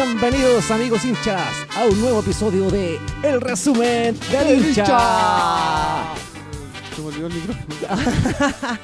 Bienvenidos 0.00 0.70
amigos 0.70 1.06
hinchas 1.06 1.66
a 1.74 1.86
un 1.86 1.98
nuevo 1.98 2.20
episodio 2.20 2.70
de 2.70 2.98
El 3.22 3.40
Resumen 3.40 4.14
del 4.30 4.58
Hincha. 4.66 6.14
Se 6.94 7.00
me 7.00 7.06
olvidó 7.08 7.28
el 7.28 7.32
micrófono. 7.32 7.74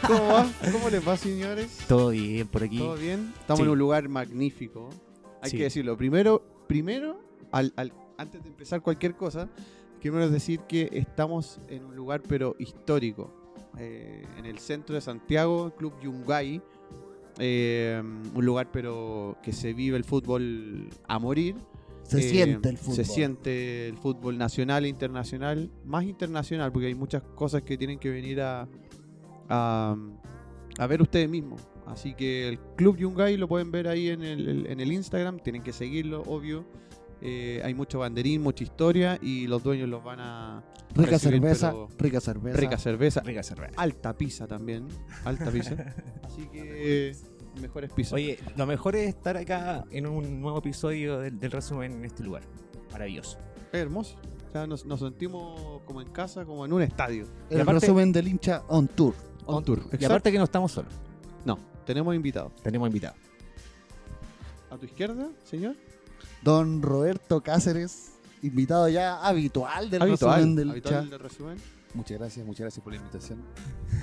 ¿Cómo 0.06 0.26
va? 0.32 0.50
¿Cómo 0.72 0.88
les 0.88 1.06
va, 1.06 1.14
señores? 1.18 1.80
Todo 1.86 2.08
bien 2.08 2.48
por 2.48 2.62
aquí. 2.62 2.78
¿Todo 2.78 2.94
bien? 2.96 3.30
Estamos 3.38 3.58
Sí. 3.58 3.62
en 3.64 3.68
un 3.68 3.78
lugar 3.78 4.08
magnífico. 4.08 4.88
Hay 5.42 5.50
Sí. 5.50 5.58
que 5.58 5.64
decirlo. 5.64 5.98
Primero, 5.98 6.42
primero 6.66 7.20
al- 7.50 7.74
al- 7.76 7.92
antes 8.16 8.42
de 8.42 8.48
empezar 8.48 8.80
cualquier 8.80 9.14
cosa, 9.14 9.50
quiero 10.00 10.30
decir 10.30 10.60
que 10.60 10.88
estamos 10.92 11.60
en 11.68 11.84
un 11.84 11.94
lugar 11.94 12.22
pero 12.26 12.56
histórico. 12.58 13.34
Eh, 13.76 14.26
en 14.38 14.46
el 14.46 14.58
centro 14.60 14.94
de 14.94 15.02
Santiago, 15.02 15.74
Club 15.76 15.92
Yungay. 16.02 16.62
Eh, 17.38 18.00
un 18.34 18.44
lugar 18.44 18.68
pero 18.72 19.36
que 19.42 19.52
se 19.52 19.72
vive 19.72 19.96
el 19.96 20.04
fútbol 20.04 20.88
a 21.08 21.18
morir. 21.18 21.56
Se 22.04 22.18
Eh, 22.18 22.22
siente 22.22 22.68
el 22.68 22.76
fútbol. 22.78 22.94
Se 22.96 23.04
siente 23.04 23.88
el 23.88 23.96
fútbol 23.96 24.36
nacional 24.36 24.84
e 24.84 24.88
internacional. 24.88 25.70
Más 25.84 26.04
internacional, 26.04 26.70
porque 26.72 26.88
hay 26.88 26.94
muchas 26.94 27.22
cosas 27.34 27.62
que 27.62 27.78
tienen 27.78 27.98
que 27.98 28.10
venir 28.10 28.40
a, 28.40 28.68
a, 29.48 29.96
a 30.78 30.86
ver 30.86 31.00
ustedes 31.00 31.28
mismos. 31.28 31.60
Así 31.86 32.14
que 32.14 32.48
el 32.48 32.58
Club 32.76 32.96
Yungay 32.96 33.36
lo 33.36 33.48
pueden 33.48 33.70
ver 33.70 33.88
ahí 33.88 34.08
en 34.08 34.22
el, 34.22 34.66
en 34.66 34.80
el 34.80 34.92
Instagram. 34.92 35.38
Tienen 35.38 35.62
que 35.62 35.72
seguirlo, 35.72 36.22
obvio. 36.22 36.64
Eh, 37.24 37.62
hay 37.64 37.72
mucho 37.72 38.00
banderín, 38.00 38.42
mucha 38.42 38.64
historia 38.64 39.16
y 39.22 39.46
los 39.46 39.62
dueños 39.62 39.88
los 39.88 40.02
van 40.02 40.18
a... 40.20 40.64
Rica 40.94 41.12
recibir, 41.12 41.40
cerveza, 41.40 41.70
pero 41.70 41.88
rica 41.98 42.20
cerveza. 42.20 42.56
Rica 42.60 42.78
cerveza. 42.78 43.20
Rica 43.22 43.42
cerveza. 43.44 43.72
Alta 43.76 44.12
pizza 44.18 44.46
también. 44.48 44.88
Alta 45.24 45.50
pizza. 45.50 45.74
Así 46.24 46.46
que 46.48 47.14
mejores 47.60 47.92
pizzas. 47.92 48.14
Oye, 48.14 48.38
lo 48.56 48.66
mejor 48.66 48.96
es 48.96 49.08
estar 49.08 49.36
acá 49.36 49.84
en 49.90 50.06
un 50.08 50.40
nuevo 50.40 50.58
episodio 50.58 51.20
del, 51.20 51.38
del 51.38 51.50
resumen 51.52 51.92
en 51.92 52.04
este 52.04 52.24
lugar. 52.24 52.42
Maravilloso. 52.90 53.38
Es 53.72 53.80
hermoso. 53.80 54.16
O 54.48 54.50
sea, 54.52 54.66
nos, 54.66 54.84
nos 54.84 55.00
sentimos 55.00 55.80
como 55.86 56.02
en 56.02 56.10
casa, 56.10 56.44
como 56.44 56.66
en 56.66 56.72
un 56.72 56.82
estadio. 56.82 57.26
El 57.48 57.58
Y 57.58 57.60
aparte- 57.62 57.80
resumen 57.86 58.12
del 58.12 58.26
hincha 58.28 58.64
on 58.68 58.88
tour. 58.88 59.14
On 59.46 59.64
tour. 59.64 59.78
Y 59.78 59.82
Exacto. 59.82 60.06
aparte 60.06 60.32
que 60.32 60.38
no 60.38 60.44
estamos 60.44 60.72
solos, 60.72 60.92
No, 61.46 61.58
tenemos 61.86 62.14
invitados. 62.14 62.52
tenemos 62.62 62.86
invitados. 62.88 63.16
A 64.70 64.76
tu 64.76 64.86
izquierda, 64.86 65.28
señor. 65.44 65.76
Don 66.42 66.82
Roberto 66.82 67.40
Cáceres, 67.40 68.12
invitado 68.42 68.88
ya 68.88 69.24
habitual 69.24 69.90
del 69.90 70.02
Habitual, 70.02 70.34
resumen 70.36 70.56
del 70.56 70.70
habitual 70.70 71.10
del 71.10 71.20
resumen. 71.20 71.58
Muchas 71.94 72.18
gracias, 72.18 72.46
muchas 72.46 72.60
gracias 72.60 72.82
por 72.82 72.92
la 72.94 72.98
invitación. 72.98 73.42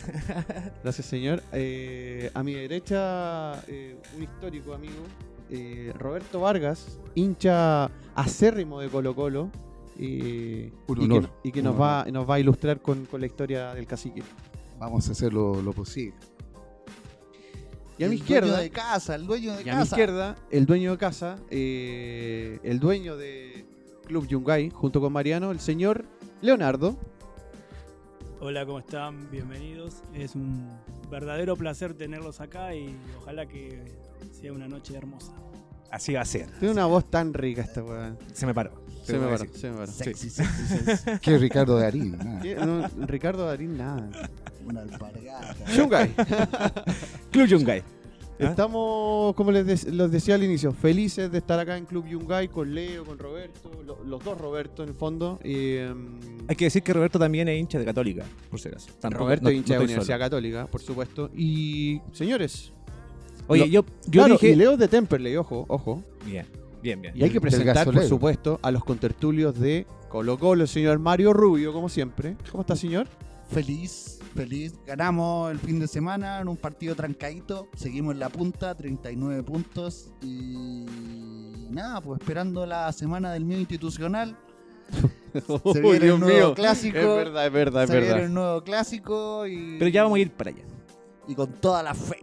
Gracias, 0.83 1.07
señor. 1.07 1.41
Eh, 1.51 2.29
a 2.35 2.43
mi 2.43 2.53
derecha, 2.53 3.59
eh, 3.67 3.97
un 4.15 4.21
histórico 4.23 4.75
amigo, 4.75 4.93
eh, 5.49 5.91
Roberto 5.97 6.39
Vargas, 6.39 6.99
hincha 7.15 7.85
acérrimo 8.13 8.79
de 8.79 8.89
Colo 8.89 9.15
Colo. 9.15 9.49
eh, 9.97 10.71
Un 10.87 10.97
y 10.97 10.99
que, 10.99 11.05
honor, 11.05 11.21
no- 11.23 11.29
y 11.43 11.51
que 11.51 11.59
un 11.61 11.65
nos, 11.65 11.75
honor. 11.75 11.87
va, 11.87 12.05
nos 12.11 12.29
va 12.29 12.35
a 12.35 12.39
ilustrar 12.39 12.79
con, 12.79 13.05
con 13.07 13.21
la 13.21 13.25
historia 13.27 13.73
del 13.73 13.87
cacique. 13.87 14.21
Vamos 14.79 15.09
a 15.09 15.11
hacer 15.13 15.33
lo, 15.33 15.59
lo 15.59 15.73
posible. 15.73 16.13
Y 18.00 18.03
a 18.05 18.08
mi 18.08 18.16
El 18.16 18.22
izquierda, 18.22 18.47
dueño 18.47 18.64
de 18.64 18.69
casa, 18.72 19.16
el 19.16 19.28
dueño 19.28 19.52
de 19.52 19.58
y 19.58 19.69
a 19.69 19.73
mi 19.73 19.80
casa. 19.80 19.83
izquierda, 19.95 20.36
el 20.52 20.66
dueño 20.66 20.92
de 20.92 20.97
casa, 20.97 21.38
eh, 21.50 22.58
el 22.64 22.80
dueño 22.80 23.17
de 23.17 23.66
Club 24.08 24.25
Yungay, 24.25 24.69
junto 24.69 25.02
con 25.02 25.11
Mariano, 25.11 25.52
el 25.52 25.59
señor 25.59 26.05
Leonardo. 26.42 26.97
Hola, 28.39 28.66
¿cómo 28.66 28.80
están? 28.80 29.30
Bienvenidos. 29.30 29.95
Es 30.14 30.33
un 30.36 30.70
verdadero 31.11 31.58
placer 31.58 31.94
tenerlos 31.94 32.39
acá 32.39 32.73
y 32.73 32.95
ojalá 33.17 33.45
que 33.47 33.83
sea 34.31 34.53
una 34.53 34.70
noche 34.70 34.95
hermosa. 34.95 35.33
Así 35.92 36.14
va 36.14 36.21
a 36.21 36.26
ser. 36.26 36.48
Tiene 36.52 36.71
una 36.71 36.86
voz 36.86 37.09
tan 37.09 37.33
rica 37.33 37.64
esta 37.64 37.83
weá. 37.83 38.15
Se 38.32 38.45
me 38.45 38.54
paró. 38.54 38.71
Se 39.04 39.17
me 39.17 39.26
paró, 39.26 39.39
decir. 39.43 39.58
se 39.59 39.71
me 39.71 39.77
paró. 39.77 39.92
Sexy, 39.92 40.30
sexy, 40.30 40.64
sexy. 40.86 41.11
¿Qué 41.21 41.38
Ricardo 41.38 41.77
Darín? 41.77 42.17
nada. 42.17 42.42
¿Qué? 42.42 42.55
No, 42.55 42.88
Ricardo 43.08 43.45
Darín, 43.45 43.76
nada. 43.77 44.09
Una 44.69 44.81
alpargata. 44.81 45.55
Yungay. 45.75 46.13
Club 47.31 47.47
Yungay. 47.47 47.80
¿Ah? 48.41 48.45
Estamos, 48.45 49.35
como 49.35 49.52
les, 49.52 49.65
de- 49.83 49.91
los 49.91 50.09
decía 50.11 50.35
al 50.35 50.43
inicio, 50.43 50.71
felices 50.71 51.30
de 51.30 51.39
estar 51.39 51.59
acá 51.59 51.75
en 51.77 51.85
Club 51.85 52.07
Yungay 52.07 52.47
con 52.47 52.73
Leo, 52.73 53.03
con 53.03 53.19
Roberto, 53.19 53.69
lo- 53.85 54.02
los 54.05 54.23
dos 54.23 54.37
Roberto 54.37 54.81
en 54.83 54.89
el 54.89 54.95
fondo. 54.95 55.39
Y, 55.43 55.75
em, 55.75 56.19
Hay 56.47 56.55
que 56.55 56.65
decir 56.65 56.81
que 56.81 56.93
Roberto 56.93 57.19
también 57.19 57.49
es 57.49 57.59
hincha 57.59 57.77
de 57.79 57.83
Católica, 57.85 58.23
por 58.49 58.59
si 58.61 58.69
acaso. 58.69 58.91
Tampoco- 58.99 59.25
Roberto 59.25 59.43
no- 59.45 59.52
hincha 59.52 59.73
no 59.73 59.79
de 59.81 59.85
Universidad 59.87 60.15
solo. 60.15 60.25
Católica, 60.25 60.67
por 60.67 60.81
supuesto. 60.81 61.29
Y 61.35 62.02
señores, 62.13 62.71
Oye, 63.47 63.61
Lo- 63.61 63.67
yo, 63.67 63.85
yo 64.05 64.11
claro, 64.11 64.33
dije... 64.35 64.49
y 64.52 64.55
Leo 64.55 64.77
de 64.77 64.87
Temperley, 64.87 65.35
ojo, 65.35 65.65
ojo. 65.67 66.03
Bien, 66.23 66.45
bien, 66.83 67.02
bien. 67.02 67.17
Y 67.17 67.23
hay 67.23 67.31
que 67.31 67.41
presentar, 67.41 67.83
por 67.91 68.03
supuesto, 68.03 68.59
a 68.61 68.69
los 68.71 68.83
contertulios 68.85 69.59
de 69.59 69.87
Colo 70.08 70.37
Colo, 70.37 70.61
el 70.61 70.67
señor 70.67 70.99
Mario 70.99 71.33
Rubio, 71.33 71.73
como 71.73 71.89
siempre. 71.89 72.37
¿Cómo 72.52 72.61
está, 72.61 72.75
señor? 72.75 73.08
Feliz, 73.49 74.18
feliz. 74.29 74.73
Ganamos 74.85 75.51
el 75.51 75.59
fin 75.59 75.79
de 75.79 75.87
semana 75.87 76.39
en 76.39 76.47
un 76.47 76.57
partido 76.57 76.95
trancadito. 76.95 77.67
Seguimos 77.75 78.13
en 78.13 78.19
la 78.19 78.29
punta, 78.29 78.75
39 78.75 79.43
puntos. 79.43 80.11
Y 80.21 80.85
nada, 81.69 82.01
pues 82.01 82.19
esperando 82.19 82.65
la 82.65 82.91
semana 82.91 83.33
del 83.33 83.45
mío 83.45 83.59
institucional. 83.59 84.37
Se 85.73 85.81
viene 85.81 86.07
el 86.07 86.19
nuevo 86.19 86.53
clásico. 86.55 86.97
Es 86.97 87.05
verdad, 87.05 87.45
es 87.45 87.51
verdad, 87.53 87.83
es 87.83 87.89
se 87.89 87.95
viene 87.97 88.07
verdad. 88.13 88.25
el 88.25 88.33
nuevo 88.33 88.63
clásico 88.63 89.45
y, 89.45 89.77
Pero 89.77 89.89
ya 89.89 90.03
vamos 90.03 90.15
a 90.17 90.19
ir 90.19 90.31
para 90.31 90.49
allá. 90.49 90.63
y 91.27 91.35
con 91.35 91.51
toda 91.53 91.83
la 91.83 91.93
fe. 91.93 92.17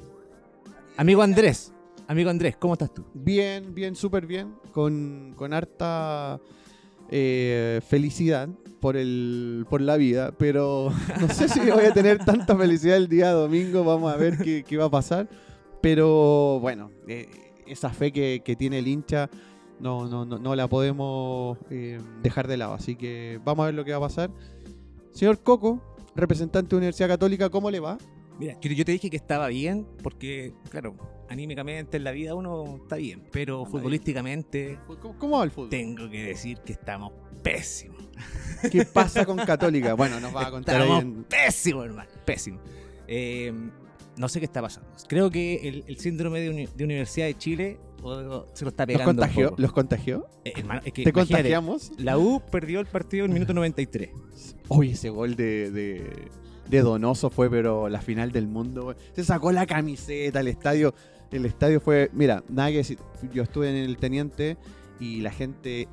Amigo 0.96 1.22
Andrés, 1.22 1.72
amigo 2.08 2.30
Andrés, 2.30 2.56
¿cómo 2.56 2.72
estás 2.74 2.92
tú? 2.92 3.04
Bien, 3.14 3.72
bien, 3.74 3.94
súper 3.94 4.26
bien. 4.26 4.54
Con, 4.72 5.34
con 5.36 5.52
harta 5.52 6.40
eh, 7.10 7.80
felicidad 7.86 8.48
por, 8.80 8.96
el, 8.96 9.66
por 9.68 9.80
la 9.80 9.96
vida. 9.96 10.32
Pero 10.38 10.90
no 11.20 11.28
sé 11.28 11.48
si 11.48 11.60
voy 11.70 11.84
a 11.84 11.92
tener 11.92 12.24
tanta 12.24 12.56
felicidad 12.56 12.96
el 12.96 13.08
día 13.08 13.30
domingo. 13.30 13.84
Vamos 13.84 14.12
a 14.12 14.16
ver 14.16 14.38
qué, 14.38 14.64
qué 14.66 14.76
va 14.76 14.86
a 14.86 14.90
pasar. 14.90 15.28
Pero 15.80 16.58
bueno, 16.60 16.90
eh, 17.06 17.28
esa 17.66 17.90
fe 17.90 18.12
que, 18.12 18.42
que 18.44 18.56
tiene 18.56 18.78
el 18.78 18.88
hincha 18.88 19.30
no, 19.80 20.06
no, 20.06 20.24
no, 20.24 20.38
no 20.38 20.54
la 20.54 20.68
podemos 20.68 21.58
eh, 21.70 22.00
dejar 22.22 22.48
de 22.48 22.56
lado. 22.56 22.74
Así 22.74 22.96
que 22.96 23.40
vamos 23.44 23.64
a 23.64 23.66
ver 23.66 23.74
lo 23.74 23.84
que 23.84 23.92
va 23.92 23.98
a 23.98 24.00
pasar. 24.00 24.30
Señor 25.12 25.42
Coco, 25.42 25.80
representante 26.14 26.70
de 26.70 26.76
Universidad 26.76 27.08
Católica, 27.08 27.50
¿cómo 27.50 27.70
le 27.70 27.80
va? 27.80 27.98
Mira, 28.38 28.58
yo 28.60 28.84
te 28.84 28.92
dije 28.92 29.08
que 29.08 29.16
estaba 29.16 29.48
bien 29.48 29.86
porque, 30.02 30.52
claro, 30.70 30.94
anímicamente 31.28 31.97
en 31.97 32.04
la 32.04 32.10
vida 32.12 32.34
uno 32.34 32.78
está 32.82 32.97
bien, 32.97 33.22
pero 33.32 33.64
futbolísticamente 33.66 34.78
¿Cómo, 35.00 35.19
cómo 35.19 35.38
va 35.38 35.44
el 35.44 35.50
fútbol? 35.50 35.70
tengo 35.70 36.09
que 36.10 36.25
decir 36.25 36.59
que 36.59 36.72
estamos 36.72 37.12
pésimos. 37.42 37.97
¿Qué 38.72 38.84
pasa 38.84 39.25
con 39.26 39.36
Católica? 39.38 39.94
Bueno, 39.94 40.19
nos 40.20 40.34
va 40.34 40.47
a 40.47 40.50
contar 40.50 40.81
Estamos 40.81 41.03
en, 41.03 41.25
pésimos, 41.25 41.84
hermano, 41.86 42.10
pésimos. 42.25 42.60
Eh, 43.09 43.53
no 44.16 44.28
sé 44.28 44.41
qué 44.41 44.47
está 44.47 44.62
pasando. 44.62 44.88
Creo 45.09 45.31
que 45.31 45.69
el, 45.69 45.84
el 45.86 45.98
síndrome 45.98 46.41
de, 46.41 46.50
uni- 46.50 46.69
de 46.75 46.84
Universidad 46.84 47.26
de 47.26 47.36
Chile 47.36 47.78
se 48.54 48.65
lo 48.65 48.69
está 48.70 48.84
¿Los 48.84 48.86
pegando. 48.86 49.10
un 49.10 49.16
contagió? 49.16 49.48
poco. 49.50 49.62
¿Los 49.62 49.72
contagió? 49.72 50.26
Eh, 50.44 50.53
hermano, 50.56 50.81
es 50.84 50.92
que 50.92 51.04
¿Te 51.04 51.12
contagiamos? 51.12 51.92
La 51.98 52.16
U 52.19 52.41
perdió 52.50 52.81
el 52.81 52.86
partido 52.86 53.25
en 53.26 53.32
el 53.32 53.34
minuto 53.34 53.53
93. 53.53 54.10
Oye, 54.69 54.92
ese 54.92 55.10
gol 55.10 55.36
de, 55.36 55.70
de, 55.70 56.28
de 56.69 56.81
Donoso 56.81 57.31
fue, 57.31 57.50
pero 57.50 57.88
la 57.88 58.00
final 58.00 58.32
del 58.32 58.47
mundo. 58.47 58.94
Se 59.15 59.22
sacó 59.25 59.53
la 59.53 59.66
camiseta, 59.66 60.41
el 60.41 60.48
estadio. 60.48 60.94
El 61.31 61.44
estadio 61.44 61.81
fue. 61.81 62.10
Mira, 62.12 62.42
nada. 62.48 62.70
Yo 62.70 63.42
estuve 63.42 63.70
en 63.70 63.76
el 63.76 63.97
Teniente 63.97 64.56
y 65.00 65.20
la 65.20 65.31
gente 65.31 65.88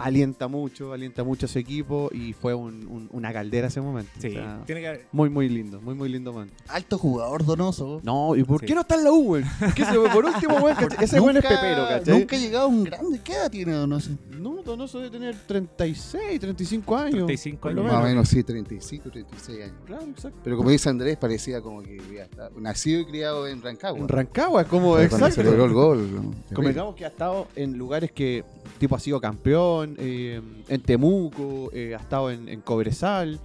alienta 0.00 0.48
mucho, 0.48 0.92
alienta 0.92 1.22
mucho 1.24 1.46
a 1.46 1.48
su 1.48 1.58
equipo 1.58 2.10
y 2.12 2.32
fue 2.32 2.54
un- 2.54 2.86
un- 2.88 3.08
una 3.12 3.32
caldera 3.32 3.68
ese 3.68 3.80
momento. 3.80 4.10
Sí, 4.18 4.28
O 4.28 4.30
sea, 4.32 4.62
tiene 4.66 4.80
que 4.80 4.88
haber. 4.88 5.06
muy, 5.12 5.30
muy 5.30 5.48
lindo, 5.48 5.80
muy, 5.80 5.94
muy 5.94 6.08
lindo, 6.08 6.32
man. 6.32 6.50
Alto 6.68 6.98
jugador 6.98 7.44
donoso. 7.44 8.00
No, 8.02 8.34
¿y 8.36 8.44
por 8.44 8.60
Sí. 8.60 8.66
qué 8.66 8.74
no 8.74 8.80
está 8.82 8.94
en 8.96 9.04
la 9.04 9.12
U, 9.12 9.24
güey? 9.24 9.44
Que 9.74 9.84
se- 9.84 9.94
por 9.98 10.24
último, 10.24 10.60
güey, 10.60 10.74
ese 11.00 11.20
güey 11.20 11.36
es 11.36 11.42
pepero, 11.42 11.86
¿cachai? 11.88 12.18
Nunca 12.18 12.36
ha 12.36 12.38
llegado 12.38 12.64
a 12.64 12.68
un 12.68 12.84
grande. 12.84 13.20
¿Qué 13.22 13.32
edad 13.32 13.50
tiene 13.50 13.72
donoso? 13.72 14.10
No, 14.30 14.60
Donoso 14.60 14.98
debe 14.98 15.10
tener 15.10 15.34
36, 15.74 16.38
35 16.40 16.96
años. 16.96 17.26
35 17.26 17.60
por 17.60 17.72
lo 17.72 17.80
años. 17.82 17.92
Más 17.92 18.02
o 18.02 18.06
menos. 18.06 18.28
sí, 18.28 18.42
35, 18.44 19.10
36 19.10 19.62
años. 19.64 19.74
Claro, 19.86 20.04
exacto. 20.04 20.38
Pero 20.44 20.56
como 20.56 20.70
dice 20.70 20.88
Andrés, 20.88 21.16
parecía 21.16 21.60
como 21.60 21.82
que 21.82 22.00
ya 22.14 22.24
está 22.24 22.50
nacido 22.56 23.00
y 23.00 23.04
criado 23.06 23.46
en 23.48 23.62
Rancagua. 23.62 23.98
En 24.00 24.08
Rancagua, 24.08 24.62
es 24.62 24.68
como 24.68 24.94
Pero 24.96 25.08
cuando 25.08 25.26
exacto. 25.26 25.42
celebró 25.50 25.64
el 25.66 25.72
gol. 25.72 26.14
¿no? 26.14 26.34
Convengamos 26.54 26.94
que 26.94 27.04
ha 27.04 27.08
estado 27.08 27.48
en 27.56 27.76
lugares 27.76 28.12
que 28.12 28.44
tipo 28.78 28.94
ha 28.94 29.00
sido 29.00 29.20
campeón, 29.20 29.89
eh, 29.98 30.40
en 30.68 30.80
Temuco, 30.82 31.70
eh, 31.72 31.94
ha 31.94 31.98
estado 31.98 32.30
en, 32.30 32.48
en 32.48 32.60
Cobresal, 32.60 33.38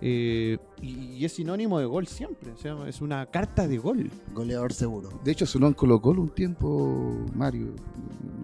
eh, 0.00 0.58
y, 0.80 0.88
y 1.16 1.24
es 1.24 1.32
sinónimo 1.32 1.78
de 1.78 1.86
gol 1.86 2.06
siempre. 2.06 2.50
O 2.52 2.56
sea, 2.56 2.76
es 2.88 3.00
una 3.00 3.24
carta 3.26 3.68
de 3.68 3.78
gol. 3.78 4.10
Goleador 4.34 4.72
seguro. 4.72 5.10
De 5.24 5.30
hecho, 5.32 5.46
sonó 5.46 5.68
en 5.68 5.74
Colo 5.74 6.00
Colo 6.02 6.22
un 6.22 6.30
tiempo, 6.30 7.16
Mario. 7.34 7.74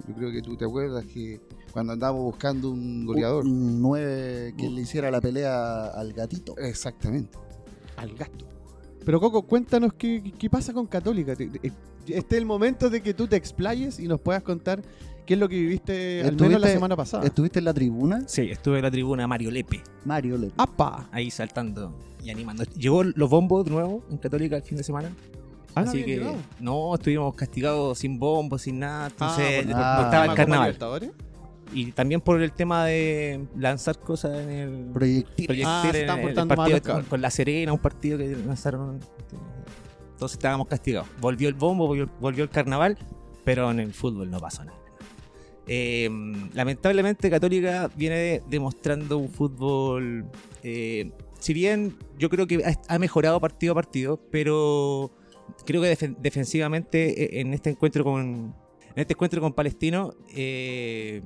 Yo 0.06 0.14
creo 0.14 0.31
que 0.32 0.40
tú 0.43 0.56
te 0.56 0.64
acuerdas 0.64 1.05
que 1.06 1.40
cuando 1.72 1.93
andábamos 1.93 2.22
buscando 2.25 2.70
un 2.70 3.05
goleador. 3.05 3.44
Un 3.44 3.82
9 3.82 4.54
que 4.56 4.70
le 4.70 4.82
hiciera 4.82 5.11
la 5.11 5.20
pelea 5.20 5.87
al 5.88 6.12
gatito. 6.12 6.56
Exactamente. 6.58 7.37
Al 7.96 8.14
gato. 8.14 8.46
Pero 9.04 9.20
Coco, 9.20 9.43
cuéntanos 9.43 9.93
qué, 9.94 10.32
qué 10.38 10.49
pasa 10.50 10.72
con 10.72 10.87
Católica. 10.87 11.34
Te- 11.34 11.50
Este 12.06 12.37
es 12.37 12.40
el 12.40 12.46
momento 12.46 12.88
de 12.88 13.00
que 13.02 13.14
tú 13.14 13.26
te 13.26 13.37
explayes 13.37 13.99
y 13.99 14.06
nos 14.06 14.20
puedas 14.20 14.43
contar 14.43 14.81
qué 15.28 15.34
es 15.34 15.40
lo 15.40 15.48
que 15.48 15.56
viviste 15.56 16.22
al 16.22 16.32
menos 16.36 16.40
la 16.40 16.46
¿Estuviste- 16.56 16.72
semana 16.72 16.96
pasada. 16.96 17.25
¿Estuviste 17.26 17.58
en 17.58 17.66
la 17.66 17.75
tribuna? 17.75 18.22
Sí, 18.26 18.50
estuve 18.50 18.78
en 18.78 18.82
la 18.84 18.90
tribuna 18.90 19.26
Mario 19.26 19.50
Lepe, 19.50 19.82
Mario 20.06 20.38
le 20.38 20.50
¡Apa! 20.56 21.06
ahí 21.12 21.30
saltando 21.30 21.94
y 22.25 22.30
animando. 22.30 22.64
Llegó 22.64 23.04
los 23.04 23.28
bombos 23.28 23.66
de 23.66 23.70
nuevo 23.72 24.02
en 24.10 24.16
Católica 24.16 24.56
el 24.56 24.62
fin 24.62 24.78
de 24.78 24.84
semana. 24.84 25.10
Ah, 25.75 25.82
no 25.82 25.90
así 25.90 26.00
habían 26.02 26.06
que 26.06 26.16
llegado. 26.25 26.36
no, 26.60 26.94
estuvimos 26.94 27.34
castigados 27.34 27.98
sin 27.98 28.19
bombos, 28.19 28.62
sin 28.62 28.78
nada. 28.78 29.08
Entonces, 29.08 29.64
por- 29.66 29.72
no 29.75 29.76
ah, 29.78 30.00
estaba 30.04 30.25
el 30.25 30.34
carnaval. 30.34 30.78
Y 31.75 31.92
también 31.92 32.22
por 32.22 32.40
el 32.40 32.50
tema 32.52 32.86
de 32.86 33.46
lanzar 33.54 33.98
cosas 34.00 34.38
en 34.38 34.48
el 34.48 34.84
proyectil. 34.94 35.44
proyectil 35.46 35.66
Ah, 35.69 35.82
se 35.82 35.88
en 35.90 35.96
están 35.96 36.19
el 36.20 36.25
portando 36.25 36.56
mal 36.56 36.56
partido 36.56 36.82
cabros. 36.82 37.02
con, 37.04 37.10
con 37.10 37.20
La 37.20 37.30
Serena, 37.30 37.75
un 37.75 37.78
partido 37.78 38.16
que 38.16 38.34
lanzaron. 38.46 38.98
Entonces 40.12 40.38
estábamos 40.38 40.66
castigados. 40.66 41.06
Volvió 41.20 41.48
el 41.50 41.54
bombo, 41.54 41.86
volvió, 41.86 42.08
volvió 42.19 42.42
el 42.44 42.50
carnaval, 42.50 42.96
pero 43.44 43.70
en 43.70 43.80
el 43.80 43.92
fútbol 43.92 44.30
no 44.30 44.40
pasó 44.40 44.64
nada. 44.64 44.78
Eh, 45.69 46.09
lamentablemente 46.55 47.29
Católica 47.31 47.91
viene 47.94 48.43
demostrando 48.49 49.19
un 49.19 49.29
fútbol, 49.29 50.25
eh, 50.62 51.11
si 51.38 51.53
bien 51.53 51.94
yo 52.19 52.31
creo 52.31 52.47
que 52.47 52.62
ha, 52.88 52.99
mejorado 52.99 53.38
partido 53.41 53.73
a 53.73 53.75
partido, 53.75 54.19
pero 54.31 55.11
creo 55.67 55.82
que 55.82 55.93
defen- 55.97 56.17
defensivamente 56.19 57.37
eh, 57.37 57.41
en 57.41 57.53
este 57.55 57.70
encuentro 57.70 58.03
con 58.03 58.55
en 58.94 59.03
este 59.03 59.12
encuentro 59.12 59.41
con 59.41 59.53
Palestino, 59.53 60.15
eh, 60.35 61.23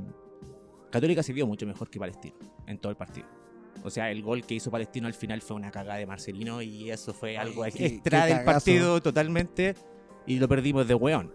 Católica 0.90 1.22
se 1.22 1.32
vio 1.32 1.46
mucho 1.46 1.64
mejor 1.66 1.88
que 1.88 1.98
Palestino 1.98 2.34
en 2.66 2.78
todo 2.78 2.90
el 2.90 2.96
partido. 2.96 3.26
O 3.84 3.90
sea, 3.90 4.10
el 4.10 4.22
gol 4.22 4.44
que 4.44 4.54
hizo 4.54 4.70
Palestino 4.70 5.06
al 5.06 5.14
final 5.14 5.40
fue 5.40 5.56
una 5.56 5.70
cagada 5.70 5.98
de 5.98 6.04
Marcelino 6.06 6.60
y 6.60 6.90
eso 6.90 7.14
fue 7.14 7.38
algo 7.38 7.62
qué- 7.64 7.86
extra 7.86 8.26
qué 8.26 8.34
del 8.34 8.44
partido 8.44 9.00
totalmente 9.00 9.74
y 10.26 10.38
lo 10.38 10.48
perdimos 10.48 10.86
de 10.86 10.94
weón. 10.94 11.32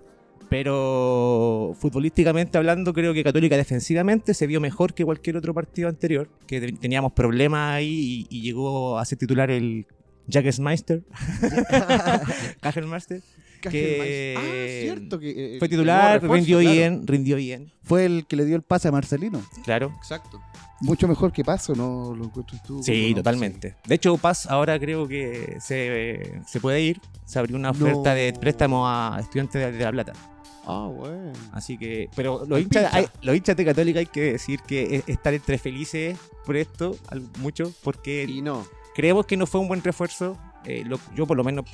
Pero 0.49 1.75
futbolísticamente 1.79 2.57
hablando, 2.57 2.93
creo 2.93 3.13
que 3.13 3.23
Católica 3.23 3.57
defensivamente 3.57 4.33
se 4.33 4.47
vio 4.47 4.61
mejor 4.61 4.93
que 4.93 5.03
cualquier 5.05 5.37
otro 5.37 5.53
partido 5.53 5.89
anterior, 5.89 6.29
que 6.47 6.59
te- 6.61 6.71
teníamos 6.73 7.11
problemas 7.13 7.73
ahí 7.75 8.25
y, 8.29 8.37
y 8.37 8.41
llegó 8.41 8.97
a 8.97 9.05
ser 9.05 9.17
titular 9.17 9.51
el 9.51 9.85
Jackesmeister, 10.27 11.03
Kagelmeister, 12.61 13.21
que 13.59 14.35
Ah, 14.37 14.81
cierto 14.83 15.19
que 15.19 15.55
eh, 15.55 15.59
fue 15.59 15.67
titular, 15.69 16.13
refuerzo, 16.21 16.35
rindió 16.35 16.59
claro. 16.59 16.73
bien, 16.75 17.07
rindió 17.07 17.35
bien, 17.37 17.71
Fue 17.83 18.05
el 18.05 18.25
que 18.27 18.35
le 18.35 18.45
dio 18.45 18.55
el 18.55 18.61
pase 18.63 18.87
a 18.87 18.91
Marcelino. 18.91 19.41
claro. 19.63 19.93
Exacto. 19.97 20.41
Mucho 20.79 21.07
mejor 21.07 21.31
que 21.31 21.43
Paso, 21.43 21.73
¿no 21.75 22.13
lo 22.15 22.25
encuentras 22.25 22.61
tú? 22.63 22.83
Sí, 22.83 23.09
¿no? 23.11 23.17
totalmente. 23.17 23.75
De 23.87 23.95
hecho, 23.95 24.15
Paz 24.17 24.45
ahora 24.45 24.79
creo 24.79 25.07
que 25.07 25.57
se, 25.59 26.39
se 26.47 26.59
puede 26.59 26.81
ir. 26.81 27.01
Se 27.25 27.39
abrió 27.39 27.57
una 27.57 27.71
oferta 27.71 28.09
No. 28.11 28.15
de 28.15 28.31
préstamo 28.39 28.87
a 28.87 29.17
estudiantes 29.19 29.59
de, 29.59 29.71
de 29.71 29.83
La 29.83 29.91
Plata. 29.91 30.13
Ah, 30.67 30.87
bueno. 30.95 31.33
Así 31.51 31.79
que, 31.79 32.09
pero 32.15 32.45
los 32.47 32.59
hinchas, 32.61 32.93
hay- 32.93 33.07
los 33.23 33.35
hinchas 33.35 33.55
de 33.57 33.65
Católica 33.65 33.99
hay 33.99 34.05
que 34.05 34.33
decir 34.33 34.59
que 34.67 34.97
es- 34.97 35.03
están 35.07 35.33
entre 35.33 35.57
felices 35.57 36.15
por 36.45 36.55
esto, 36.55 36.95
mucho, 37.39 37.73
porque 37.83 38.25
Y 38.29 38.41
no. 38.43 38.63
creemos 38.93 39.25
que 39.25 39.35
no 39.35 39.47
fue 39.47 39.61
un 39.61 39.67
buen 39.69 39.81
refuerzo. 39.81 40.37
Eh, 40.63 40.83
lo- 40.85 40.99
yo 41.15 41.25
por 41.25 41.37
lo 41.37 41.43
menos 41.43 41.65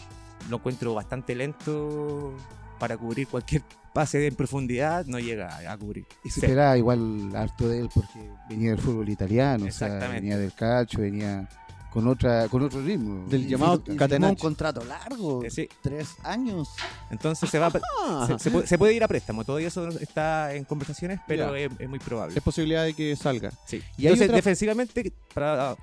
lo 0.50 0.58
encuentro 0.58 0.94
bastante 0.94 1.36
lento 1.36 2.34
para 2.80 2.98
cubrir 2.98 3.28
cualquier 3.28 3.62
pase 3.94 4.26
en 4.28 4.36
profundidad, 4.36 5.06
no 5.06 5.20
llega 5.20 5.72
a, 5.72 5.78
cubrir. 5.78 6.06
Y 6.24 6.30
se 6.30 6.42
esperaba 6.42 6.78
igual 6.78 7.36
harto 7.36 7.70
de 7.70 7.80
él 7.80 7.90
porque 7.94 8.20
venía 8.50 8.72
del 8.72 8.80
fútbol 8.80 9.08
italiano, 9.10 9.66
o 9.68 9.72
sea, 9.72 10.00
venía 10.10 10.38
del 10.38 10.54
calcio, 10.54 11.02
venía 11.02 11.48
con 11.92 12.08
otra 12.08 12.48
con 12.50 12.64
otro 12.64 12.82
ritmo. 12.82 13.28
Del 13.28 13.48
llamado 13.48 13.78
firmó 13.78 13.94
un 13.94 13.98
Catenaccio. 14.00 14.38
contrato 14.40 14.84
largo. 14.84 15.44
Eh, 15.44 15.52
sí. 15.52 15.70
Tres 15.84 16.16
años. 16.24 16.70
Entonces 17.12 17.48
se 17.48 17.60
va 17.60 17.68
a 17.68 18.28
se, 18.28 18.40
se 18.40 18.50
puede, 18.50 18.66
se 18.66 18.78
puede 18.80 18.94
ir 18.96 19.04
a 19.04 19.08
préstamo. 19.08 19.46
Todo 19.46 19.60
eso 19.60 19.88
está 20.00 20.56
en 20.56 20.64
conversaciones, 20.64 21.20
pero 21.28 21.56
es, 21.56 21.70
es 21.78 21.88
muy 21.88 22.00
probable. 22.00 22.36
es 22.36 22.44
posibilidad 22.44 22.84
de 22.84 22.96
que 22.96 23.16
salga. 23.16 23.52
Sí. 23.68 23.78
Y 23.98 24.08
hay 24.08 24.14
Entonces, 24.14 24.26
otra- 24.26 24.36
defensivamente, 24.38 25.14
para 25.36 25.76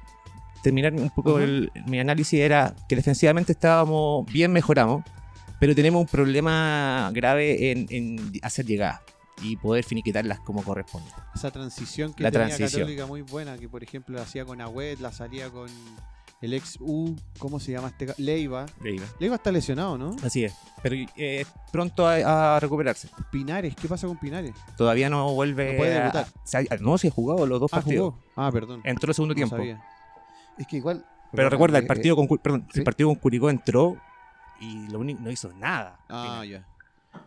terminar 0.63 0.93
un 0.95 1.11
poco 1.11 1.39
el- 1.39 1.71
mi 1.87 1.99
análisis, 2.01 2.41
era 2.41 2.75
que 2.89 2.97
defensivamente 2.97 3.53
estábamos 3.53 4.27
bien, 4.33 4.53
mejoramos, 4.53 5.05
pero 5.59 5.75
tenemos 5.75 6.01
un 6.01 6.09
problema 6.09 7.11
grave 7.13 7.71
en, 7.73 7.87
en 7.91 8.33
hacer 8.43 8.65
llegadas 8.67 9.01
y 9.43 9.57
poder 9.57 9.85
finiquitarlas 9.85 10.41
como 10.41 10.63
corresponde. 10.63 11.09
Esa 11.35 11.51
transición 11.51 12.13
que 12.13 12.23
La 12.23 12.31
tenía 12.31 12.49
transición. 12.49 12.83
Católica 12.83 13.07
muy 13.07 13.23
buena, 13.23 13.57
que 13.59 13.69
por 13.69 13.83
ejemplo 13.83 14.17
la 14.17 14.23
hacía 14.23 14.45
con 14.45 14.61
Agüet, 14.61 15.01
la 15.01 15.13
salía 15.13 15.49
con 15.51 15.69
el 16.43 16.55
ex 16.55 16.79
U, 16.81 17.15
¿cómo 17.39 17.61
se 17.61 17.73
llama 17.73 17.89
este? 17.89 18.07
ca- 18.07 18.15
Leiva. 18.17 18.65
Leiva 19.19 19.35
está 19.37 19.53
lesionado, 19.53 19.99
¿no? 19.99 20.17
Así 20.23 20.45
es. 20.45 20.55
Pero 20.83 20.97
eh, 21.17 21.45
pronto 21.71 22.07
a, 22.09 22.57
a 22.57 22.61
recuperarse. 22.61 23.09
Pinares, 23.31 23.75
¿qué 23.77 23.89
pasa 23.89 24.07
con 24.07 24.17
Pinares? 24.19 24.53
Todavía 24.79 25.11
no 25.11 25.33
vuelve 25.35 25.73
No 25.73 25.79
puede 25.79 25.97
a- 25.97 26.01
debutar. 26.01 26.27
se 26.45 26.57
ha- 26.59 26.63
no, 26.81 26.97
se 26.97 27.09
ha 27.09 27.11
jugado 27.11 27.47
los 27.47 27.61
dos 27.61 27.71
Ah, 27.73 27.77
partidos. 27.77 28.15
jugó. 28.15 28.25
Ah, 28.37 28.51
perdón. 28.51 28.81
Entró 28.85 29.11
el 29.11 29.15
segundo 29.15 29.33
No 29.35 29.37
tiempo. 29.37 29.57
sabía. 29.57 29.83
Es 30.59 30.67
que 30.67 30.77
igual. 30.77 31.05
Pero 31.33 31.49
recuerda, 31.49 31.79
el 31.79 31.85
eh, 31.85 31.89
partido 31.89 32.17
con, 32.17 32.27
Cu- 32.27 32.39
perdón, 32.39 32.67
¿sí? 32.73 32.81
el 32.81 32.85
partido 32.85 33.09
con 33.09 33.17
Curicó 33.17 33.51
entró 33.51 33.97
y 34.61 34.89
lo 34.89 34.99
único, 34.99 35.21
no 35.23 35.31
hizo 35.31 35.53
nada. 35.55 35.99
Ah, 36.09 36.45
ya. 36.45 36.67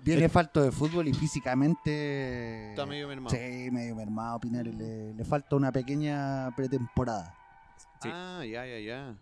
Viene 0.03 0.29
falto 0.29 0.61
de 0.61 0.71
fútbol 0.71 1.07
y 1.07 1.13
físicamente. 1.13 2.69
Está 2.69 2.85
medio 2.85 3.07
mermado. 3.07 3.35
Sí, 3.35 3.69
medio 3.71 3.95
mermado, 3.95 4.39
Pinares. 4.39 4.73
Le, 4.75 5.13
le 5.13 5.25
falta 5.25 5.55
una 5.55 5.71
pequeña 5.71 6.51
pretemporada. 6.55 7.33
Sí. 8.01 8.09
Ah, 8.11 8.43
ya, 8.45 8.65
ya, 8.65 8.79
ya. 8.79 9.15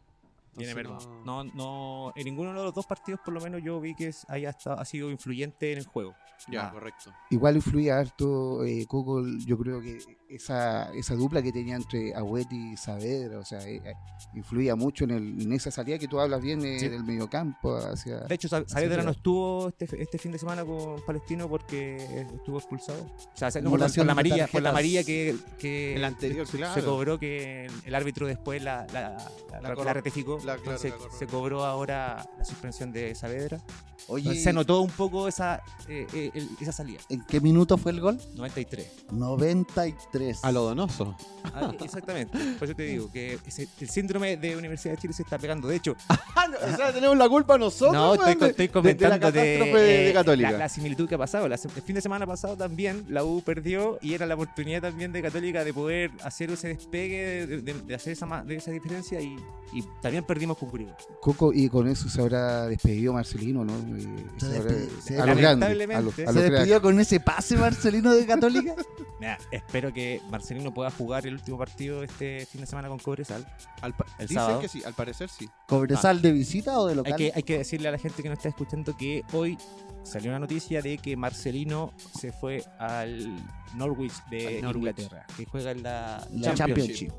Tiene 0.55 0.75
mermado. 0.75 1.21
No, 1.23 1.43
no, 1.45 2.11
en 2.15 2.25
ninguno 2.25 2.49
de 2.49 2.63
los 2.63 2.73
dos 2.73 2.85
partidos, 2.85 3.21
por 3.23 3.33
lo 3.33 3.39
menos, 3.41 3.61
yo 3.63 3.79
vi 3.79 3.95
que 3.95 4.07
es- 4.09 4.25
haya 4.29 4.49
estado- 4.49 4.79
ha 4.79 4.85
sido 4.85 5.09
influyente 5.09 5.71
en 5.71 5.77
el 5.79 5.85
juego. 5.85 6.13
Ya, 6.49 6.71
correcto. 6.71 7.13
Igual 7.29 7.55
influía 7.57 7.99
harto 7.99 8.63
eh, 8.65 8.85
Coco, 8.87 9.23
yo 9.45 9.57
creo 9.59 9.79
que 9.79 9.99
esa, 10.35 10.91
esa 10.93 11.15
dupla 11.15 11.41
que 11.41 11.51
tenía 11.51 11.75
entre 11.75 12.13
Agüet 12.15 12.51
y 12.51 12.77
Saavedra, 12.77 13.39
o 13.39 13.45
sea, 13.45 13.59
eh, 13.67 13.81
eh, 13.83 13.93
influía 14.33 14.75
mucho 14.75 15.03
en, 15.03 15.11
el, 15.11 15.41
en 15.41 15.53
esa 15.53 15.71
salida 15.71 15.97
que 15.99 16.07
tú 16.07 16.19
hablas 16.19 16.41
bien 16.41 16.63
eh, 16.65 16.79
Sí. 16.79 16.87
del 16.87 17.03
mediocampo 17.03 17.75
hacia... 17.75 18.19
De 18.21 18.35
hecho, 18.35 18.47
Sa- 18.47 18.63
Saavedra 18.67 19.03
no 19.03 19.11
estuvo 19.11 19.67
este, 19.69 20.01
este 20.01 20.17
fin 20.17 20.31
de 20.31 20.37
semana 20.39 20.63
con 20.65 21.01
Palestino 21.05 21.47
porque 21.49 21.95
estuvo 22.35 22.57
expulsado. 22.57 23.01
O 23.03 23.37
sea, 23.37 23.51
se- 23.51 23.61
no, 23.61 23.69
por, 23.69 23.77
Acumulación 23.79 24.03
por 24.03 24.05
la 24.07 24.11
amarilla, 24.13 24.47
por 24.47 24.61
la 24.61 24.69
amarilla 24.69 25.03
que, 25.03 25.35
que 25.59 25.95
El 25.95 26.03
anterior, 26.05 26.47
se, 26.47 26.57
claro. 26.57 26.73
se 26.73 26.83
cobró 26.83 27.19
que 27.19 27.65
el, 27.65 27.71
el 27.85 27.95
árbitro 27.95 28.27
después 28.27 28.61
la, 28.63 28.85
la, 28.93 29.17
la- 29.51 29.61
La 29.61 29.75
la 29.75 29.93
ratificó. 29.93 30.37
la- 30.37 30.41
claro, 30.57 30.59
Entonces, 30.59 30.91
la 30.91 30.97
corro- 30.97 31.17
se 31.19 31.27
cobró 31.27 31.65
ahora 31.65 32.27
la 32.37 32.45
suspensión 32.45 32.91
de 32.91 33.13
Saavedra. 33.15 33.61
Oye, 34.07 34.23
Entonces, 34.23 34.43
se 34.43 34.53
notó 34.53 34.81
un 34.81 34.89
poco 34.89 35.27
esa, 35.27 35.61
eh, 35.87 36.07
eh, 36.13 36.31
el- 36.33 36.49
esa 36.59 36.71
salida. 36.71 36.99
¿en 37.09 37.23
qué 37.25 37.39
minuto 37.39 37.77
fue 37.77 37.91
el 37.91 38.01
gol? 38.01 38.19
93. 38.35 39.05
93. 39.11 40.20
A 40.43 40.51
lo 40.51 40.63
donoso. 40.63 41.15
Ah, 41.53 41.71
exactamente. 41.83 42.37
Por 42.59 42.67
eso 42.67 42.75
te 42.75 42.83
digo 42.83 43.11
que 43.11 43.39
ese- 43.47 43.67
el 43.79 43.89
síndrome 43.89 44.37
de 44.37 44.55
Universidad 44.55 44.93
de 44.95 45.01
Chile 45.01 45.13
se 45.13 45.23
está 45.23 45.37
pegando. 45.39 45.67
De 45.67 45.75
hecho, 45.77 45.95
o 46.09 46.75
sea, 46.77 46.93
tenemos 46.93 47.17
la 47.17 47.27
culpa 47.27 47.57
nosotros. 47.57 47.93
no, 47.93 48.13
estoy, 48.27 48.67
comentando 48.69 49.15
de 49.15 49.19
la 49.19 49.31
de, 49.31 49.57
catástrofe 49.57 49.79
de, 49.79 49.97
de 49.97 50.09
eh, 50.09 50.13
Católica. 50.13 50.51
La, 50.51 50.57
la 50.59 50.69
similitud 50.69 51.07
que 51.09 51.15
ha 51.15 51.17
pasado. 51.17 51.47
La 51.47 51.57
se- 51.57 51.67
el 51.67 51.81
fin 51.81 51.95
de 51.95 52.01
semana 52.01 52.25
pasado 52.27 52.55
también 52.55 53.05
la 53.09 53.23
U 53.23 53.41
perdió 53.41 53.97
y 54.01 54.13
era 54.13 54.25
la 54.25 54.35
oportunidad 54.35 54.81
también 54.81 55.11
de 55.11 55.21
Católica 55.21 55.63
de 55.63 55.73
poder 55.73 56.11
hacer 56.23 56.51
ese 56.51 56.67
despegue, 56.69 57.47
de, 57.47 57.61
de- 57.61 57.73
de 57.81 57.95
hacer 57.95 58.13
esa, 58.13 58.25
ma- 58.25 58.43
de 58.43 58.55
esa 58.57 58.71
diferencia 58.71 59.19
y, 59.19 59.35
y 59.73 59.83
también 60.01 60.23
perdimos 60.23 60.57
con 60.57 60.69
Curicó. 60.69 60.95
Coco, 61.21 61.51
y 61.53 61.69
con 61.69 61.87
eso 61.87 62.07
se 62.09 62.21
habrá 62.21 62.67
despedido 62.67 63.13
Marcelino, 63.13 63.63
¿no? 63.65 63.73
Eh, 63.73 64.25
Se 64.37 64.45
se 64.51 64.57
habrá- 64.57 64.71
despide- 64.73 65.01
se- 65.01 65.21
a 65.21 65.25
los 65.25 65.37
grandes, 65.37 65.69
a 65.69 65.71
los, 65.71 65.77
lamentablemente, 65.77 66.23
a 66.23 66.27
¿Se 66.27 66.33
cracks. 66.33 66.51
despidió 66.51 66.81
con 66.81 66.99
ese 66.99 67.19
pase 67.19 67.57
Marcelino 67.57 68.13
de 68.13 68.25
Católica? 68.25 68.75
Mira, 69.19 69.37
espero 69.51 69.93
que 69.93 70.10
Marcelino 70.29 70.73
pueda 70.73 70.91
jugar 70.91 71.25
el 71.25 71.35
último 71.35 71.57
partido 71.57 72.03
este 72.03 72.45
fin 72.45 72.61
de 72.61 72.67
semana 72.67 72.89
con 72.89 72.99
Cobresal. 72.99 73.45
Al 73.81 73.93
el 74.19 74.27
dicen 74.27 74.35
sábado. 74.35 74.59
que 74.59 74.67
sí, 74.67 74.81
al 74.83 74.93
parecer 74.93 75.29
sí. 75.29 75.49
¿Cobresal 75.67 76.21
de 76.21 76.31
visita 76.31 76.79
o 76.79 76.87
de 76.87 76.91
Hay 76.91 76.97
local? 76.97 77.15
que, 77.15 77.31
hay 77.33 77.43
que 77.43 77.59
decirle 77.59 77.87
a 77.87 77.91
la 77.91 77.97
gente 77.97 78.21
que 78.21 78.29
nos 78.29 78.39
está 78.39 78.49
escuchando 78.49 78.97
que 78.97 79.23
hoy 79.33 79.57
salió 80.03 80.31
una 80.31 80.39
noticia 80.39 80.81
de 80.81 80.97
que 80.97 81.15
Marcelino 81.15 81.93
se 82.19 82.31
fue 82.31 82.63
al 82.79 83.35
Norwich 83.75 84.13
de 84.29 84.57
Al 84.57 84.61
Norwich. 84.63 84.77
Inglaterra, 84.77 85.25
que 85.37 85.45
juega 85.45 85.71
en 85.71 85.83
la, 85.83 86.27
La 86.31 86.53
Championship. 86.53 87.11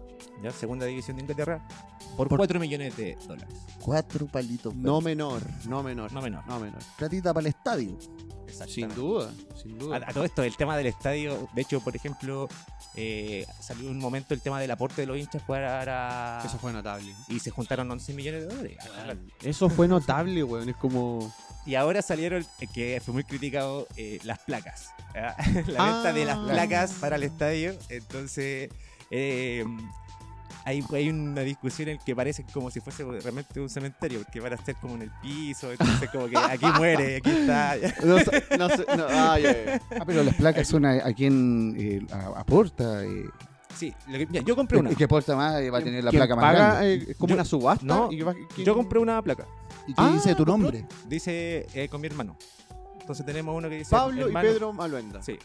¿Ya? 0.42 0.50
segunda 0.50 0.86
división 0.86 1.16
de 1.16 1.22
Inglaterra, 1.22 1.66
por, 2.16 2.28
Por- 2.28 2.38
4 2.38 2.60
millones 2.60 2.96
de 2.96 3.16
dólares. 3.26 3.54
Cuatro 3.80 4.26
palitos. 4.26 4.74
No 4.74 5.00
menor, 5.00 5.42
no 5.66 5.82
menor. 5.82 6.12
No 6.12 6.20
menor. 6.22 6.46
No 6.46 6.60
menor. 6.60 6.80
Platita 6.96 7.32
para 7.34 7.42
el 7.48 7.54
estadio. 7.54 7.98
Sin 8.68 8.94
duda, 8.94 9.32
sin 9.62 9.76
A, 9.76 9.78
duda. 9.78 9.96
a 10.06 10.12
todo 10.12 10.24
esto, 10.24 10.42
el 10.42 10.54
tema 10.56 10.76
del 10.76 10.86
estadio, 10.88 11.48
de 11.54 11.62
hecho, 11.62 11.80
por 11.80 11.96
ejemplo, 11.96 12.48
eh, 12.96 13.46
salió 13.60 13.88
un 13.90 13.98
momento 13.98 14.34
el 14.34 14.42
tema 14.42 14.60
del 14.60 14.70
aporte 14.70 15.00
de 15.00 15.06
los 15.06 15.16
hinchas 15.16 15.40
para... 15.44 16.42
Eso 16.44 16.58
fue 16.58 16.70
notable. 16.70 17.14
Y 17.28 17.38
se 17.38 17.50
juntaron 17.50 17.90
11 17.90 18.12
millones 18.12 18.42
de 18.46 18.54
dólares. 18.54 18.78
Eso 19.40 19.70
fue 19.70 19.88
notable, 19.88 20.44
weón. 20.44 20.68
Es 20.68 20.76
como. 20.76 21.32
Y 21.64 21.76
ahora 21.76 22.02
salieron, 22.02 22.44
eh, 22.60 22.66
que 22.74 23.00
fue 23.02 23.14
muy 23.14 23.24
criticado, 23.24 23.86
eh, 23.96 24.18
las 24.24 24.40
placas. 24.40 24.90
La 25.14 25.34
Ah. 25.78 25.92
venta 25.94 26.12
de 26.12 26.24
las 26.26 26.38
placas 26.38 26.92
para 27.00 27.16
el 27.16 27.22
estadio. 27.22 27.74
Entonces, 27.88 28.68
eh, 29.10 29.64
hay, 30.64 30.84
hay 30.92 31.08
una 31.08 31.40
discusión 31.42 31.88
en 31.88 31.98
que 31.98 32.14
parece 32.14 32.44
como 32.52 32.70
si 32.70 32.80
fuese 32.80 33.04
realmente 33.04 33.60
un 33.60 33.68
cementerio, 33.68 34.20
porque 34.22 34.40
van 34.40 34.52
a 34.52 34.56
estar 34.56 34.74
como 34.80 34.94
en 34.94 35.02
el 35.02 35.10
piso, 35.22 35.70
entonces 35.72 36.08
como 36.10 36.28
que 36.28 36.36
aquí 36.38 36.66
muere, 36.76 37.16
aquí 37.16 37.30
está. 37.30 37.76
No, 38.04 38.18
sé- 38.18 38.44
no 38.58 38.68
sé, 38.68 38.84
no, 38.96 39.06
ah. 39.08 39.36
Ah, 39.98 40.04
pero 40.06 40.22
las 40.22 40.34
placas 40.34 40.68
son 40.68 40.84
a, 40.84 40.92
a 41.06 41.12
quien 41.12 41.74
eh, 41.78 42.06
aporta. 42.36 43.04
eh. 43.04 43.24
Sí, 43.74 43.92
lo 44.08 44.18
que- 44.18 44.26
mira, 44.26 44.44
yo 44.44 44.54
compré 44.54 44.78
una. 44.78 44.90
El 44.90 44.96
que 44.96 45.04
aporta 45.04 45.34
más 45.34 45.60
eh, 45.60 45.70
va 45.70 45.78
a 45.78 45.82
tener 45.82 46.04
la 46.04 46.10
¿Quién 46.10 46.20
placa 46.20 46.36
más 46.36 46.44
paga, 46.44 46.68
grande. 46.74 46.94
eh, 46.94 47.06
es 47.10 47.16
como 47.16 47.28
Yo- 47.30 47.34
una 47.34 47.44
subasta. 47.44 47.84
no, 47.86 48.12
y 48.12 48.18
que 48.18 48.24
va- 48.24 48.34
¿quién- 48.54 48.66
Yo 48.66 48.74
compré 48.74 48.98
una 48.98 49.20
placa, 49.22 49.46
¿Y 49.86 49.94
qué 49.94 50.00
Ah, 50.02 50.10
dice 50.12 50.34
tu 50.34 50.44
nombre? 50.44 50.86
dice 51.08 51.66
eh, 51.74 51.88
con 51.88 52.00
mi 52.00 52.06
hermano. 52.06 52.36
Entonces 53.00 53.26
tenemos 53.26 53.56
uno 53.56 53.68
que 53.68 53.78
dice 53.78 53.90
Pablo 53.90 54.28
y. 54.28 54.32
Pedro 54.32 54.72
Maluenda. 54.72 55.20
Sí, 55.22 55.36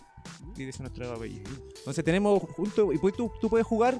y 0.56 0.64
dice 0.66 0.84
nuestro 0.84 1.12
apellido. 1.14 1.50
Entonces 1.80 2.04
tenemos 2.06 2.40
juntos, 2.56 2.94
y 2.94 3.00
pues 3.00 3.16
tú, 3.16 3.32
tú 3.42 3.50
puedes 3.50 3.66
jugar 3.66 4.00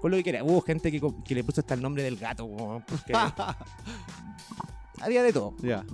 con 0.00 0.10
lo 0.10 0.16
que 0.16 0.22
quieras. 0.22 0.42
Hubo 0.44 0.60
gente 0.62 0.90
que, 0.90 1.00
que 1.24 1.34
le 1.34 1.44
puso 1.44 1.60
hasta 1.60 1.74
el 1.74 1.82
nombre 1.82 2.02
del 2.02 2.16
gato, 2.16 2.44
weón, 2.44 2.82
porque 2.86 3.12
había 5.00 5.22
de 5.22 5.32
todo. 5.32 5.54
Ya. 5.62 5.84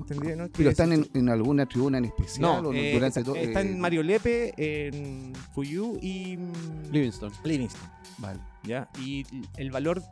Pero 0.57 0.71
están 0.71 0.93
en, 0.93 1.09
en 1.15 1.29
alguna 1.29 1.67
tribuna 1.67 1.99
en 1.99 2.07
especial 2.07 2.43
No, 2.63 2.69
o 2.69 2.73
eh, 2.73 2.93
durante 2.95 3.21
está, 3.21 3.33
todo. 3.33 3.37
está 3.37 3.61
eh, 3.61 3.67
en 3.71 3.81
Mario 3.81 4.03
Lepe, 4.03 4.55
en 4.57 5.35
Fuyu 5.55 5.99
y 6.01 6.37
mm, 6.37 6.93
Livingston. 6.93 7.33
Livingston. 7.45 7.89
Vale. 8.19 8.41
¿ya? 8.65 8.89
Y 9.01 9.25
el 9.57 9.71
valor 9.71 10.03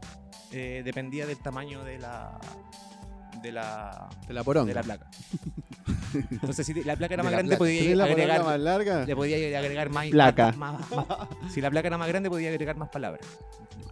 eh, 0.53 0.83
dependía 0.85 1.27
del 1.27 1.39
tamaño 1.39 1.83
de 1.85 1.99
la 1.99 2.39
de 3.45 3.53
la, 3.53 4.09
De 4.27 4.35
la 4.35 4.43
poronga. 4.43 4.69
de 4.69 4.75
la 4.75 4.83
placa. 4.83 5.09
Entonces, 6.31 6.67
si 6.67 6.75
la 6.83 6.97
placa 6.97 7.15
era 7.15 7.23
De 7.23 7.25
más 7.25 7.33
la 7.33 7.39
grande, 7.39 7.57
placa. 7.57 7.65
¿Tenés 7.71 7.83
podía 7.85 7.97
la 7.97 8.05
agregar, 8.05 8.45
más 8.45 8.61
larga? 8.61 9.05
le 9.05 9.17
podía 9.17 9.59
agregar 9.59 9.91
más, 9.91 10.07
Placa. 10.09 10.53
más- 10.53 10.91
más- 10.91 11.07
si 11.53 11.61
la 11.61 11.71
placa 11.71 11.89
era 11.89 11.99
más 11.99 12.09
grande, 12.09 12.31
podía 12.31 12.49
agregar 12.51 12.77
más 12.77 12.89
palabras. 12.89 13.27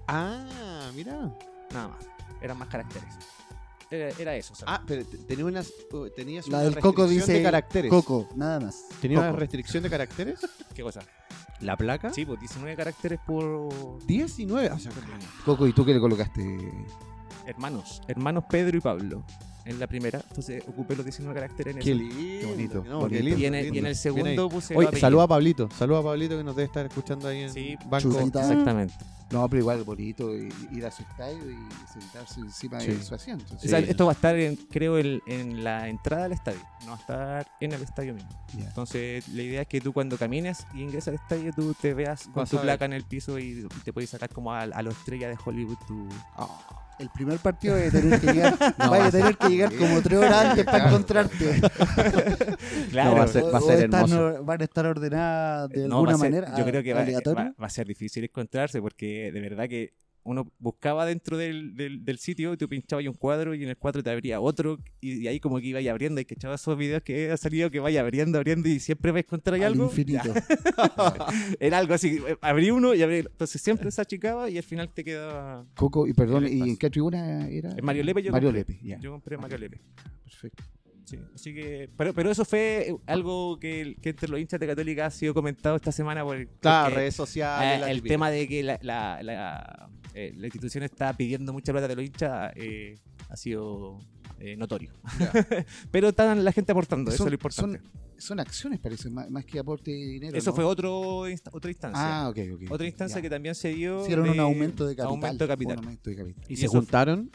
Ah, 0.09 0.91
mira. 0.95 1.31
Nada 1.73 1.89
más. 1.89 2.05
Eran 2.41 2.59
más 2.59 2.69
caracteres. 2.69 3.09
Era, 3.91 4.09
era 4.19 4.35
eso. 4.37 4.55
Ah, 4.67 4.83
pero 4.87 5.05
te- 5.05 5.19
tenía 5.19 5.45
unas, 5.45 5.71
uh, 5.93 6.09
tenías 6.17 6.49
La 6.49 6.59
una 6.59 6.65
del 6.65 6.75
Coco 6.81 7.03
restricción 7.03 7.27
dice 7.27 7.33
de 7.39 7.43
caracteres. 7.43 7.91
Coco, 7.91 8.29
nada 8.37 8.59
más. 8.61 8.85
¿Tenía 9.01 9.19
una 9.19 9.29
Coco. 9.29 9.41
restricción 9.41 9.83
de 9.83 9.91
caracteres? 9.91 10.41
¿Qué 10.75 10.83
cosa? 10.83 11.01
¿La 11.61 11.77
placa? 11.77 12.13
Sí, 12.13 12.25
pues 12.25 12.41
19 12.41 12.75
caracteres 12.77 13.21
por 13.27 14.05
19. 14.07 14.71
O 14.71 14.79
sea, 14.79 14.91
Coco, 15.45 15.67
¿y 15.67 15.73
tú 15.73 15.85
qué 15.85 15.93
le 15.95 16.01
colocaste? 16.01 16.43
Hermanos. 17.47 18.03
Hermanos 18.09 18.45
Pedro 18.49 18.77
y 18.79 18.81
Pablo. 18.81 19.25
En 19.65 19.79
la 19.79 19.87
primera. 19.87 20.21
Entonces 20.29 20.63
ocupé 20.67 20.97
los 20.97 21.05
19 21.05 21.35
caracteres 21.39 21.77
en 21.77 21.83
qué 21.83 21.93
eso. 21.93 22.01
lindo. 22.01 22.49
bonito, 22.49 22.85
No, 22.89 22.99
bonito. 23.01 23.09
qué 23.17 23.23
lindo, 23.23 23.39
y, 23.41 23.45
en 23.47 23.55
el, 23.55 23.63
lindo. 23.65 23.75
y 23.77 23.79
en 23.79 23.87
el 23.87 23.93
Bien 23.93 23.95
segundo 23.95 24.49
puse. 24.49 24.77
Oye, 24.77 24.99
saluda 24.99 25.23
a 25.23 25.29
Pablito. 25.29 25.69
Saluda 25.79 26.01
a 26.01 26.03
Pablito 26.03 26.37
que 26.37 26.43
nos 26.43 26.57
debe 26.57 26.67
estar 26.67 26.85
escuchando 26.85 27.29
ahí 27.29 27.43
en 27.43 27.53
Sí, 27.53 27.77
Banco. 27.89 28.11
chuleta. 28.11 28.41
Exactamente. 28.41 28.95
No, 29.33 29.49
pero 29.49 29.61
igual 29.61 29.83
bonito 29.83 30.31
ir 30.35 30.85
a 30.87 30.91
su 30.91 31.03
estadio 31.03 31.51
y 31.51 31.57
sentarse 31.93 32.41
encima 32.41 32.79
de 32.79 32.85
Sí. 32.97 33.03
su 33.03 33.15
asiento. 33.15 33.55
O 33.55 33.59
sea, 33.59 33.79
esto 33.79 34.05
va 34.05 34.13
a 34.13 34.15
estar, 34.15 34.37
en, 34.39 34.57
creo, 34.57 34.99
el- 34.99 35.23
en 35.27 35.65
la 35.65 35.89
entrada 35.89 36.27
al 36.27 36.33
estadio. 36.33 36.61
No 36.85 36.89
va 36.89 36.95
a 36.97 36.99
estar 37.01 37.47
en 37.61 37.73
el 37.73 37.83
estadio 37.83 38.15
mismo. 38.15 38.31
Entonces, 38.59 39.27
la 39.29 39.43
idea 39.43 39.63
es 39.63 39.69
que 39.69 39.81
tú 39.81 39.93
cuando 39.93 40.19
camines 40.19 40.67
y 40.75 40.83
ingresas 40.83 41.09
al 41.09 41.15
estadio, 41.15 41.53
tú 41.55 41.75
te 41.81 41.95
veas 41.95 42.29
con 42.29 42.47
tu 42.47 42.59
placa 42.59 42.85
en 42.85 42.93
el 42.93 43.05
piso 43.05 43.39
y, 43.39 43.67
te 43.85 43.93
puedes 43.93 44.11
sacar 44.11 44.29
como 44.29 44.53
a, 44.53 44.61
a 44.63 44.83
la 44.83 44.91
estrella 44.91 45.29
de 45.29 45.37
Hollywood 45.43 45.79
tu... 45.89 46.09
El 46.99 47.09
primer 47.11 47.39
partido 47.39 47.75
de 47.75 47.91
tener 47.91 48.21
que 48.21 48.33
llegar, 48.33 48.55
No, 48.79 48.91
vaya 48.91 49.03
va 49.03 49.07
a 49.09 49.11
tener 49.11 49.37
que 49.37 49.49
llegar 49.49 49.75
como 49.77 50.01
tres 50.03 50.19
horas 50.19 50.45
antes 50.45 50.65
para 50.65 50.87
encontrarte. 50.89 51.61
Claro, 52.91 53.17
va 53.17 53.25
a 53.25 53.29
ser- 53.29 53.43
O- 53.45 53.51
va 53.51 53.59
a 53.59 53.61
o 53.63 53.67
ser 53.67 53.85
están 53.85 54.01
hermoso. 54.03 54.25
or- 54.27 54.45
van 54.45 54.61
a 54.61 54.65
estar 54.65 54.87
ordenadas 54.87 55.69
de 55.71 55.89
No, 55.89 55.97
alguna 55.97 56.19
ser- 56.19 56.31
manera. 56.31 56.55
Yo 56.57 56.65
creo 56.65 56.83
que 56.83 56.93
va- 56.95 57.55
va 57.61 57.67
a 57.67 57.71
ser 57.71 57.87
difícil 57.87 58.25
encontrarse 58.25 58.81
porque 58.81 59.22
de 59.31 59.41
verdad 59.41 59.69
que 59.69 59.93
uno 60.25 60.53
buscaba 60.61 61.05
dentro 61.05 61.37
del, 61.37 61.75
del, 61.75 62.05
del 62.05 62.17
sitio 62.19 62.53
y 62.53 62.57
tú 62.57 62.69
pinchabas 62.69 63.05
un 63.07 63.15
cuadro 63.15 63.57
y 63.57 63.63
en 63.65 63.69
el 63.71 63.77
cuadro 63.77 64.05
te 64.05 64.11
abría 64.11 64.41
otro 64.41 64.79
y, 65.01 65.23
y 65.23 65.27
ahí 65.27 65.41
como 65.41 65.59
que 65.59 65.67
iba 65.67 65.81
y 65.81 65.89
abriendo 65.89 66.21
y 66.21 66.25
que 66.25 66.35
echabas 66.35 66.61
esos 66.61 66.79
videos 66.79 67.03
que 67.03 67.33
ha 67.33 67.37
salido 67.37 67.73
que 67.73 67.81
vaya 67.81 68.01
abriendo, 68.03 68.39
abriendo 68.39 68.69
y 68.69 68.79
siempre 68.79 69.11
vas 69.11 69.17
a 69.19 69.21
encontrar 69.21 69.55
ahí 69.57 69.63
Al 69.65 69.73
algo. 69.73 69.87
infinito. 69.87 70.33
Era 71.61 71.79
algo 71.79 71.95
así, 71.95 72.21
eh, 72.29 72.37
abrí 72.41 72.71
uno 72.71 72.95
y 72.95 73.03
abrí, 73.03 73.17
entonces 73.19 73.61
siempre 73.61 73.91
se 73.91 74.01
achicaba 74.01 74.49
y 74.49 74.59
al 74.59 74.63
final 74.63 74.89
te 74.95 75.03
quedaba... 75.03 75.67
Coco, 75.75 76.07
y 76.07 76.13
perdón, 76.13 76.45
¿Qué 76.45 76.51
le 76.51 76.55
¿y 76.55 76.71
en 76.71 76.77
qué 76.77 76.89
tribuna 76.91 77.49
era? 77.49 77.73
En 77.77 77.85
Mario 77.85 78.05
Lepe 78.05 78.23
yo 78.23 78.31
Mario 78.33 78.51
compré. 78.53 78.77
Lepe. 78.81 78.99
Yo 79.01 79.11
compré 79.11 79.37
Mario 79.39 79.59
Lepe. 79.59 79.81
Perfecto. 80.23 80.63
Sí, 81.13 81.19
así 81.35 81.55
que, 81.55 81.91
pero, 81.97 82.15
pero 82.15 82.31
eso 82.31 82.45
fue 82.45 82.89
eh, 82.89 82.97
algo 83.07 83.59
que, 83.59 83.97
que 84.01 84.11
entre 84.11 84.29
los 84.31 84.41
hinchas 84.41 84.59
de 84.59 84.67
Católica 84.67 85.07
ha 85.07 85.11
sido 85.11 85.35
comentado 85.35 85.77
esta 85.77 85.93
semana 85.93 86.25
por, 86.25 86.47
Claro, 86.61 86.95
redes 86.95 87.15
sociales. 87.15 87.77
eh, 87.77 87.81
la 87.81 87.91
el 87.91 88.03
tema 88.03 88.31
de 88.31 88.49
que 88.49 88.63
la, 88.63 88.79
la, 88.83 89.23
la, 89.23 89.91
eh, 90.15 90.33
la 90.37 90.47
institución 90.47 90.85
está 90.85 91.13
pidiendo 91.15 91.53
mucha 91.53 91.71
plata 91.73 91.87
de 91.89 91.97
los 91.97 92.05
hinchas 92.05 92.53
eh, 92.57 92.95
ha 93.29 93.37
sido 93.37 93.99
eh, 94.39 94.57
notorio. 94.57 94.93
pero 95.91 96.09
están 96.09 96.43
la 96.45 96.53
gente 96.53 96.73
aportando, 96.73 97.11
eso 97.11 97.19
Son- 97.19 97.27
es 97.29 97.31
lo 97.33 97.35
importante. 97.35 97.81
Son 98.19 98.39
acciones, 98.39 98.79
parece, 98.79 99.11
más, 99.11 99.29
más 99.31 99.45
que 99.45 99.59
aporte 99.59 99.91
de 99.91 99.97
dinero. 99.97 100.37
eso 100.39 100.51
¿no? 100.51 100.55
fue 100.57 100.65
otro 100.65 101.29
insta- 101.29 101.51
otra 101.53 101.71
instancia. 101.73 102.23
Ah, 102.23 102.29
ok, 102.29 102.39
ok. 102.55 102.71
otra 102.71 102.87
instancia 102.87 103.17
Ya. 103.19 103.23
que 103.23 103.29
también 103.31 103.55
se 103.57 103.75
dio. 103.75 104.03
Hicieron 104.03 104.29
un 104.31 104.39
aumento 104.39 104.87
de 104.87 104.95
capital. 104.95 105.11
Aumento 105.11 105.45
de 105.45 105.49
capital. 105.49 105.79
Un 105.79 105.85
aumento 105.85 106.09
de 106.11 106.17
capital. 106.17 106.45
¿Y 106.49 106.53
y 106.53 106.57
se 106.57 106.67
eso- 106.67 106.73
juntaron? 106.79 107.31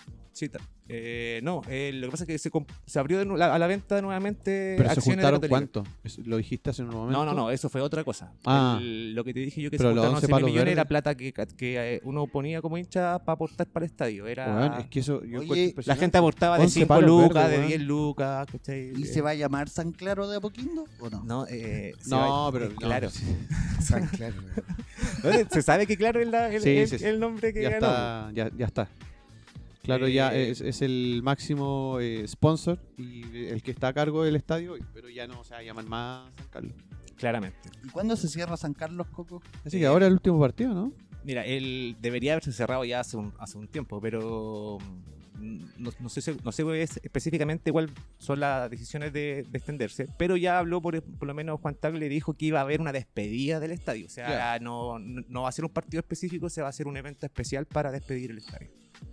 Eh, 0.90 1.40
no, 1.44 1.62
eh, 1.68 1.92
lo 1.94 2.08
que 2.08 2.12
pasa 2.12 2.24
es 2.24 2.28
que 2.28 2.38
se, 2.38 2.52
comp- 2.52 2.70
se 2.86 2.98
abrió 3.00 3.18
de 3.20 3.26
nu- 3.26 3.36
la- 3.38 3.54
a 3.54 3.60
la 3.60 3.68
venta 3.68 4.02
nuevamente. 4.02 4.76
¿Pero 4.78 4.90
se 4.90 4.94
acciones 5.00 5.06
de 5.06 5.12
juntaron 5.24 5.40
Católica. 5.42 5.50
cuánto? 5.82 5.84
Eso- 6.04 6.22
¿Lo 6.26 6.38
dijiste 6.38 6.70
hace 6.70 6.84
un 6.84 6.90
momento? 6.90 7.18
No, 7.18 7.26
no, 7.26 7.34
no, 7.34 7.52
eso 7.52 7.70
fue 7.70 7.82
otra 7.82 8.04
cosa. 8.04 8.32
Ah. 8.46 8.78
El- 8.80 9.14
lo 9.14 9.24
que 9.24 9.34
te 9.34 9.40
dije 9.42 9.62
yo 9.62 9.70
que 9.70 9.78
Pero 9.78 9.90
se 9.90 9.96
los 9.96 10.06
juntaron 10.06 10.16
11 10.16 10.26
11 10.26 10.28
mil 10.28 10.32
palos 10.36 10.50
millones 10.52 10.72
era 10.72 10.86
plata 10.86 11.16
que, 11.16 11.34
que 11.34 11.96
eh, 11.96 12.02
uno 12.04 12.28
ponía 12.28 12.62
como 12.62 12.78
hincha 12.78 13.20
para 13.20 13.34
aportar 13.34 13.68
para 13.68 13.86
el 13.86 13.92
estadio. 13.92 14.28
Era 14.28 14.56
Weón, 14.56 14.74
es 14.80 14.86
que 14.88 15.00
eso 15.02 15.24
yo 15.24 15.40
Oye, 15.40 15.44
encuentro 15.44 15.56
La 15.56 15.64
impresionante. 15.64 16.02
gente 16.06 16.18
aportaba 16.18 16.58
de 16.58 16.64
11 16.64 16.74
5 16.82 16.88
palos 16.88 17.10
lucas, 17.10 17.34
verdes, 17.34 17.52
de 17.52 17.58
weón. 17.58 17.68
10 17.70 17.82
lucas, 17.82 18.48
¿cachai? 18.52 18.92
¿Y 18.96 19.04
Eh, 19.04 19.06
se 19.06 19.22
va 19.22 19.30
a 19.32 19.36
llamar 19.36 19.70
San 19.70 19.92
Claro 19.92 20.28
de 20.30 20.38
Apoquindo 20.38 20.86
o 21.00 21.10
no? 21.10 21.24
No, 21.24 21.46
eh, 21.50 21.94
se 22.00 22.10
No, 22.10 22.46
va- 22.46 22.52
pero 22.52 22.66
eh, 22.66 22.70
no. 22.70 22.76
claro. 22.76 23.10
San 23.82 24.08
Claro. 24.08 24.36
No, 25.24 25.32
se 25.52 25.62
sabe 25.62 25.86
que 25.88 25.96
claro 25.98 26.20
es 26.20 26.28
la- 26.28 26.52
el, 26.54 26.62
Sí, 26.62 26.70
el- 26.78 26.88
sí, 26.88 27.00
sí. 27.00 27.06
el 27.06 27.20
nombre 27.20 27.54
que 27.54 27.62
ya 27.62 27.70
ganó. 27.72 27.88
está, 27.88 28.32
ya, 28.34 28.52
ya 28.58 28.66
está. 28.66 28.88
Claro, 29.88 30.08
ya 30.08 30.36
Eh, 30.36 30.52
es, 30.52 30.62
es 30.62 30.82
el 30.84 31.22
máximo 31.24 31.98
eh, 32.00 32.28
sponsor 32.28 32.80
y 32.98 33.48
el 33.48 33.64
que 33.64 33.72
está 33.72 33.88
a 33.88 33.94
cargo 33.94 34.24
del 34.24 34.36
estadio, 34.36 34.76
pero 34.94 35.10
ya 35.10 35.26
no 35.28 35.44
se 35.44 35.54
va 35.56 35.62
a 35.62 35.64
llamar 35.64 35.86
más 35.86 36.30
San 36.38 36.48
Carlos. 36.50 36.74
Claramente. 37.16 37.70
¿Y 37.84 37.88
cuándo 37.90 38.16
se 38.16 38.28
cierra 38.28 38.56
San 38.58 38.74
Carlos, 38.74 39.08
Coco? 39.08 39.42
Así 39.66 39.78
Eh, 39.78 39.80
que 39.80 39.86
ahora 39.88 40.06
es 40.06 40.10
el 40.10 40.14
último 40.14 40.40
partido, 40.40 40.74
¿no? 40.76 40.92
Mira, 41.24 41.46
él 41.46 41.96
debería 42.00 42.34
haberse 42.34 42.52
cerrado 42.52 42.86
ya 42.86 43.00
hace 43.00 43.18
un, 43.18 43.34
hace 43.40 43.58
un 43.58 43.68
tiempo, 43.68 44.00
pero 44.00 44.78
no, 45.40 45.92
no 46.00 46.10
sé, 46.10 46.36
no 46.44 46.52
sé 46.52 46.82
es- 46.82 47.00
específicamente 47.04 47.72
cuáles 47.72 47.92
son 48.18 48.40
las 48.40 48.70
decisiones 48.70 49.14
de, 49.14 49.46
de 49.50 49.58
extenderse, 49.58 50.08
pero 50.18 50.38
ya 50.38 50.60
habló, 50.60 50.82
por, 50.82 51.02
por 51.02 51.28
lo 51.28 51.34
menos 51.34 51.60
Juan 51.62 51.76
Tagle 51.76 52.10
dijo 52.10 52.34
que 52.34 52.46
iba 52.48 52.60
a 52.60 52.64
haber 52.64 52.82
una 52.82 52.92
despedida 52.92 53.60
del 53.60 53.72
estadio, 53.72 54.06
o 54.08 54.10
sea, 54.10 54.58
no, 54.60 55.00
no 55.00 55.24
no 55.28 55.42
va 55.44 55.50
a 55.50 55.52
ser 55.52 55.66
un 55.66 55.72
partido 55.72 56.00
específico, 56.00 56.50
se 56.50 56.62
va 56.62 56.68
a 56.68 56.70
hacer 56.70 56.88
un 56.88 56.98
evento 56.98 57.26
especial 57.26 57.66
para 57.66 57.92
despedir 57.92 58.32
el 58.32 58.40
estadio. 58.40 58.70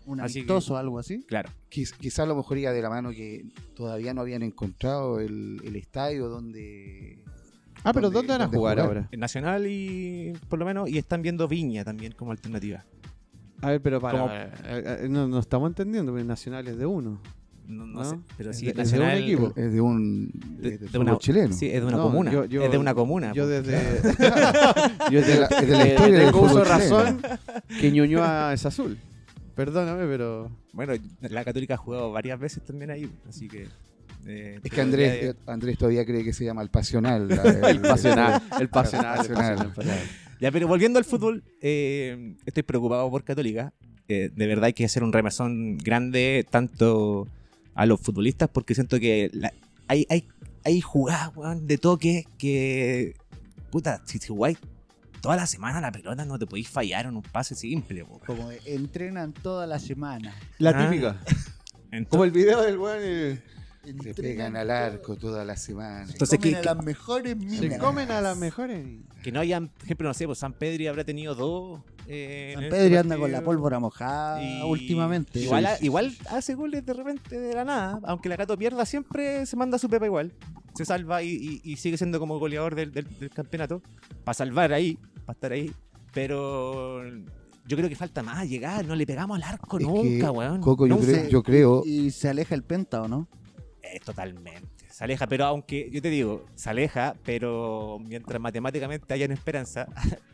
¿Un 0.07 0.21
amistoso 0.21 0.75
o 0.75 0.76
algo 0.78 0.99
así? 0.99 1.23
Claro. 1.25 1.50
Quiz- 1.71 1.93
quizá 1.99 2.23
a 2.23 2.26
lo 2.26 2.35
mejor 2.37 2.57
iba 2.59 2.73
de 2.73 2.81
la 2.81 2.88
mano 2.88 3.11
que 3.11 3.45
todavía 3.75 4.14
no 4.14 4.23
habían 4.23 4.43
encontrado 4.43 5.21
el, 5.21 5.61
el 5.64 5.76
estadio 5.76 6.28
donde... 6.28 7.23
Ah, 7.83 7.93
pero 7.93 8.09
¿Dónde- 8.11 8.28
¿dónde 8.28 8.33
van 8.33 8.43
a 8.43 8.47
jugar, 8.47 8.76
jugar? 8.78 8.78
ahora? 8.81 9.09
En 9.12 9.21
Nacional 9.21 9.66
y 9.66 10.33
por 10.49 10.59
lo 10.59 10.64
menos, 10.64 10.88
y 10.88 10.97
están 10.97 11.21
viendo 11.21 11.47
Viña 11.49 11.85
también 11.85 12.12
como 12.12 12.31
alternativa. 12.33 12.83
A 13.64 13.71
ver, 13.71 13.80
pero 13.80 14.00
para. 14.00 14.44
Eh, 14.44 14.50
eh, 14.64 15.06
no, 15.09 15.26
no 15.28 15.38
estamos 15.38 15.68
entendiendo, 15.68 16.12
porque 16.12 16.25
Nacional 16.25 16.66
es 16.68 16.76
de 16.78 16.87
uno. 16.87 17.21
No, 17.66 17.87
no 17.87 18.00
¿No? 18.00 18.04
sé, 18.04 18.18
pero 18.37 18.50
Es 18.50 18.59
sí, 18.59 18.71
de- 18.71 18.83
es 18.83 18.90
de 18.92 19.00
un 19.00 19.09
equipo. 19.11 19.52
Es 19.56 19.73
de 19.73 19.80
un... 19.80 20.30
De, 20.61 20.76
de- 20.76 20.99
una, 20.99 21.16
chileno. 21.16 21.54
Sí, 21.54 21.66
es 21.68 21.80
de 21.80 21.87
una 21.87 21.97
No, 21.97 22.02
comuna. 22.02 22.30
yo- 22.30 22.44
yo- 22.44 22.62
es 22.62 22.71
de 22.71 22.76
una 22.76 22.94
comuna. 22.94 23.33
Yo 23.35 23.44
po. 23.44 23.49
desde. 23.49 23.80
yo 25.11 25.18
es 25.21 25.26
de 25.26 25.40
la, 25.40 25.47
es 25.47 25.66
de 25.68 25.73
la 25.76 25.85
Eh, 25.85 25.88
historia 25.94 26.18
del 26.18 26.35
uso 26.35 26.62
razón 26.62 27.23
que 27.80 27.90
Ñuñoa 27.90 28.52
es 28.52 28.66
azul. 28.66 28.99
Perdóname, 29.54 30.04
pero. 30.06 30.50
Bueno, 30.75 30.92
la 31.23 31.42
Católica 31.44 31.75
ha 31.75 31.78
jugado 31.78 32.12
varias 32.12 32.38
veces 32.38 32.62
también 32.64 32.90
ahí, 32.90 33.11
así 33.28 33.49
que... 33.49 33.68
eh, 34.26 34.59
Es 34.62 34.71
que 34.71 34.80
Andrés, 34.83 35.12
de- 35.23 35.37
Andrés 35.47 35.78
todavía 35.78 36.04
cree 36.04 36.23
que 36.23 36.33
se 36.35 36.44
llama 36.44 36.61
el 36.61 36.68
pasional. 36.68 37.28
la- 37.28 37.42
El 37.71 37.80
pasional, 37.80 38.42
el 38.61 38.68
pasional, 38.68 39.21
el 39.21 39.33
pasional, 39.33 39.73
pasional. 39.73 39.99
Ya, 40.40 40.50
pero 40.52 40.68
volviendo 40.68 40.98
al 40.98 41.04
fútbol, 41.04 41.42
eh, 41.60 42.34
estoy 42.46 42.62
preocupado 42.62 43.10
por 43.10 43.24
Católica. 43.24 43.72
Eh, 44.08 44.30
de 44.34 44.46
verdad 44.46 44.64
hay 44.66 44.72
que 44.74 44.84
hacer 44.84 45.02
un 45.02 45.12
remesón 45.12 45.78
grande 45.78 46.46
tanto 46.50 47.26
a 47.74 47.86
los 47.86 48.00
futbolistas 48.00 48.48
porque 48.52 48.74
siento 48.74 49.00
que 49.00 49.30
la- 49.32 49.52
hay, 49.88 50.06
hay, 50.10 50.28
hay 50.64 50.80
jugadas 50.80 51.30
weón, 51.36 51.66
de 51.66 51.78
toque 51.78 52.24
que... 52.38 53.14
Puta, 53.70 54.02
si, 54.04 54.18
si 54.18 54.28
jugáis 54.28 54.58
toda 55.20 55.36
la 55.36 55.46
semana 55.46 55.80
la 55.80 55.90
pelota 55.90 56.24
no 56.26 56.38
te 56.38 56.46
podéis 56.46 56.68
fallar 56.68 57.06
en 57.06 57.16
un 57.16 57.22
pase 57.22 57.54
simple. 57.54 58.04
po. 58.04 58.20
Como 58.26 58.50
entrenan 58.66 59.32
toda 59.32 59.66
la 59.66 59.78
semana. 59.78 60.34
La 60.58 60.70
Ah. 60.70 60.90
típica. 60.90 61.16
Entonces- 61.90 62.08
Como 62.10 62.24
el 62.24 62.30
video 62.30 62.60
del 62.62 62.78
weón. 62.78 63.40
Le 63.84 64.14
pegan 64.14 64.56
al 64.56 64.70
arco 64.70 65.16
toda 65.16 65.44
la 65.44 65.56
semana. 65.56 66.06
Entonces, 66.10 66.38
Comen 66.38 66.54
¿qué- 66.54 66.58
a 66.68 66.74
las 66.74 66.84
mejores 66.84 67.36
Se 67.38 67.60
minas. 67.60 67.78
comen 67.78 68.10
a 68.10 68.20
las 68.20 68.36
mejores. 68.36 68.86
Que 69.22 69.32
no 69.32 69.40
hayan, 69.40 69.68
por 69.68 69.84
ejemplo, 69.84 70.08
no 70.08 70.14
sé, 70.14 70.26
pues 70.26 70.38
San 70.38 70.52
Pedri 70.52 70.86
habrá 70.86 71.04
tenido 71.04 71.34
dos. 71.34 71.80
eh, 72.06 72.50
San 72.54 72.64
este 72.64 72.76
Pedro 72.76 73.00
anda 73.00 73.16
con 73.16 73.32
la 73.32 73.40
pólvora 73.42 73.78
mojada 73.78 74.42
Y- 74.42 74.60
últimamente. 74.62 75.40
Igual, 75.40 75.64
Sí, 75.64 75.70
ha- 75.70 75.76
sí, 75.78 75.84
igual 75.86 76.10
sí. 76.10 76.18
hace 76.28 76.54
goles 76.54 76.84
de 76.84 76.92
repente 76.92 77.38
de 77.40 77.54
la 77.54 77.64
nada. 77.64 77.98
Aunque 78.04 78.28
la 78.28 78.36
Cato 78.36 78.58
pierda, 78.58 78.84
siempre 78.84 79.46
se 79.46 79.56
manda 79.56 79.78
su 79.78 79.88
pepa 79.88 80.04
igual. 80.04 80.32
Se 80.74 80.84
salva 80.84 81.22
y, 81.22 81.30
y- 81.30 81.60
y 81.64 81.76
sigue 81.76 81.96
siendo 81.96 82.20
como 82.20 82.38
goleador 82.38 82.74
del, 82.74 82.92
del- 82.92 83.08
del 83.18 83.30
campeonato. 83.30 83.80
Para 84.22 84.34
salvar 84.34 84.72
ahí, 84.74 84.98
para 85.24 85.32
estar 85.34 85.52
ahí. 85.52 85.72
Pero 86.12 87.02
yo 87.66 87.76
creo 87.76 87.88
que 87.88 87.96
falta 87.96 88.22
más 88.22 88.46
llegar. 88.48 88.84
No 88.86 88.94
le 88.94 89.06
pegamos 89.06 89.36
al 89.36 89.42
arco 89.42 89.78
Es 89.78 89.86
que, 89.86 89.90
nunca, 89.92 90.30
weón. 90.30 90.60
Coco, 90.60 90.86
yo 90.86 90.98
creo, 90.98 91.28
yo 91.28 91.42
creo 91.42 91.82
Y 91.86 92.10
se 92.10 92.28
aleja 92.28 92.54
el 92.54 92.62
penta, 92.64 93.00
¿o 93.02 93.08
no? 93.08 93.28
Eh, 93.94 94.00
totalmente. 94.00 94.86
Se 94.90 95.04
aleja, 95.04 95.28
pero 95.28 95.44
aunque, 95.44 95.88
yo 95.92 96.02
te 96.02 96.10
digo, 96.10 96.44
se 96.56 96.68
aleja, 96.68 97.14
pero 97.24 97.98
mientras 98.00 98.40
matemáticamente 98.40 99.14
hayan 99.14 99.30
esperanza, 99.30 99.86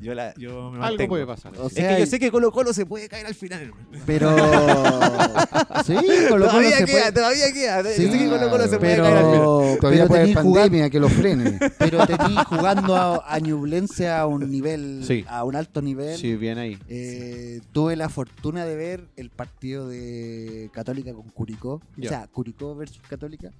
yo, 0.00 0.14
la, 0.14 0.34
yo 0.34 0.70
me 0.70 0.84
Algo 0.84 1.08
puede 1.08 1.26
pasar. 1.26 1.52
O 1.58 1.68
Es 1.68 1.74
que 1.74 1.96
yo 1.98 2.06
sé 2.06 2.18
que 2.18 2.30
Colo 2.30 2.52
Colo 2.52 2.72
se 2.72 2.84
puede 2.86 3.08
caer 3.08 3.26
al 3.26 3.34
final. 3.34 3.72
Pero. 4.04 4.30
sí, 5.86 5.94
Colo 6.28 6.46
Colo 6.46 6.46
todavía 6.46 6.78
se 6.78 6.84
queda, 6.84 6.98
puede. 7.00 7.12
todavía 7.12 7.52
queda. 7.52 7.82
Sí, 7.94 8.02
yo 8.04 8.12
sé 8.12 8.18
que 8.18 8.28
Colo 8.28 8.50
Colo 8.50 8.68
se 8.68 8.78
puede 8.78 8.96
caer 8.96 9.16
al 9.16 9.24
final. 9.24 9.78
todavía 9.80 9.80
pero 9.80 10.08
puede 10.08 10.20
haber 10.22 10.34
tení 10.34 10.34
jugando- 10.34 10.60
pandemia 10.62 10.90
que 10.90 11.00
lo 11.00 11.08
frene. 11.08 11.58
Pero 11.78 12.06
tení 12.06 12.36
jugando 12.48 12.96
a, 12.96 13.34
a 13.34 13.38
Ñublense 13.38 14.08
a 14.08 14.26
un 14.26 14.50
nivel. 14.50 15.02
Sí. 15.06 15.24
A 15.28 15.44
un 15.44 15.56
alto 15.56 15.82
nivel. 15.82 16.16
Sí, 16.18 16.34
bien 16.36 16.58
ahí. 16.58 16.78
Eh, 16.88 17.60
tuve 17.72 17.96
la 17.96 18.08
fortuna 18.08 18.64
de 18.64 18.76
ver 18.76 19.08
el 19.16 19.30
partido 19.30 19.88
de 19.88 20.70
Católica 20.72 21.12
con 21.12 21.28
Curicó. 21.30 21.74
O 21.98 22.02
sea, 22.08 22.26
Curicó 22.28 22.74
versus 22.74 23.00
Católica. 23.08 23.50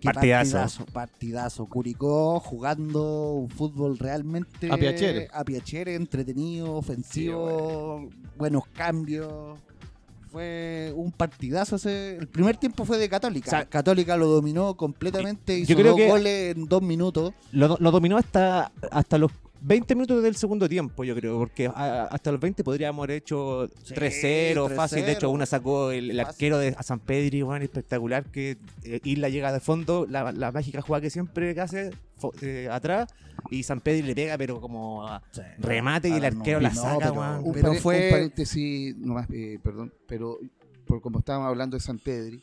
Qué 0.00 0.06
Partidazo. 0.06 0.52
Partidazo, 0.56 0.86
partidazo. 0.86 1.66
Curicó 1.66 2.40
jugando 2.40 3.32
un 3.32 3.50
fútbol 3.50 3.98
realmente 3.98 4.70
A 4.72 4.76
piacere. 4.78 5.28
a 5.30 5.44
piacere, 5.50 5.94
entretenido, 5.94 6.72
ofensivo, 6.76 8.08
buenos 8.36 8.64
cambios. 8.68 9.58
Fue 10.30 10.92
un 10.94 11.10
partidazo 11.10 11.74
ese. 11.76 12.16
El 12.16 12.28
primer 12.28 12.56
tiempo 12.56 12.84
fue 12.84 12.98
de 12.98 13.08
Católica. 13.08 13.48
O 13.48 13.50
sea, 13.50 13.64
Católica 13.64 14.16
lo 14.16 14.28
dominó 14.28 14.76
completamente. 14.76 15.56
yo 15.58 15.72
Hizo 15.72 15.74
creo 15.74 15.86
dos 15.92 15.96
que- 15.96 16.08
goles 16.08 16.56
en 16.56 16.66
dos 16.66 16.82
minutos. 16.82 17.32
Lo, 17.50 17.76
lo 17.80 17.90
dominó 17.90 18.16
hasta, 18.16 18.70
hasta 18.92 19.18
los 19.18 19.32
20 19.62 19.94
minutos 19.94 20.22
del 20.22 20.36
segundo 20.36 20.68
tiempo, 20.68 21.04
yo 21.04 21.14
creo, 21.14 21.38
porque 21.38 21.66
a- 21.66 22.04
hasta 22.04 22.32
los 22.32 22.40
20 22.40 22.64
podríamos 22.64 23.04
haber 23.04 23.16
hecho 23.18 23.68
Sí, 23.84 23.94
3-0 23.94 24.68
fácil. 24.74 25.04
De 25.04 25.12
hecho, 25.12 25.28
3-0. 25.28 25.30
una 25.34 25.46
sacó 25.46 25.90
el, 25.90 26.18
arquero 26.18 26.58
de 26.58 26.74
a 26.76 26.82
San 26.82 26.98
Pedri, 27.00 27.42
bueno, 27.42 27.64
espectacular, 27.64 28.24
que 28.24 28.56
eh, 28.84 29.00
Isla 29.04 29.28
llega 29.28 29.52
de 29.52 29.60
fondo, 29.60 30.06
la, 30.08 30.32
la 30.32 30.50
mágica 30.52 30.80
jugada 30.80 31.02
que 31.02 31.10
siempre 31.10 31.58
hace 31.60 31.90
eh, 32.42 32.68
atrás, 32.70 33.12
y 33.50 33.62
San 33.62 33.80
Pedri 33.80 34.02
le 34.02 34.14
pega, 34.14 34.36
pero 34.38 34.60
como 34.60 35.06
a- 35.06 35.22
remate 35.58 36.08
y 36.08 36.12
el 36.12 36.24
Ah, 36.24 36.28
arquero 36.28 36.58
no, 36.60 36.68
la 36.68 36.74
no, 36.74 36.80
saca, 36.82 36.98
pero- 37.10 37.12
weón. 37.20 37.42
Un, 37.44 37.52
Pero 37.52 37.74
fue- 37.74 38.04
un 38.06 38.10
paréntesis, 38.10 38.96
nomás, 38.96 39.28
eh, 39.30 39.58
perdón, 39.62 39.92
pero 40.06 40.38
por 40.86 41.00
como 41.00 41.18
estábamos 41.20 41.48
hablando 41.48 41.76
de 41.76 41.80
San 41.82 41.98
Pedri, 41.98 42.42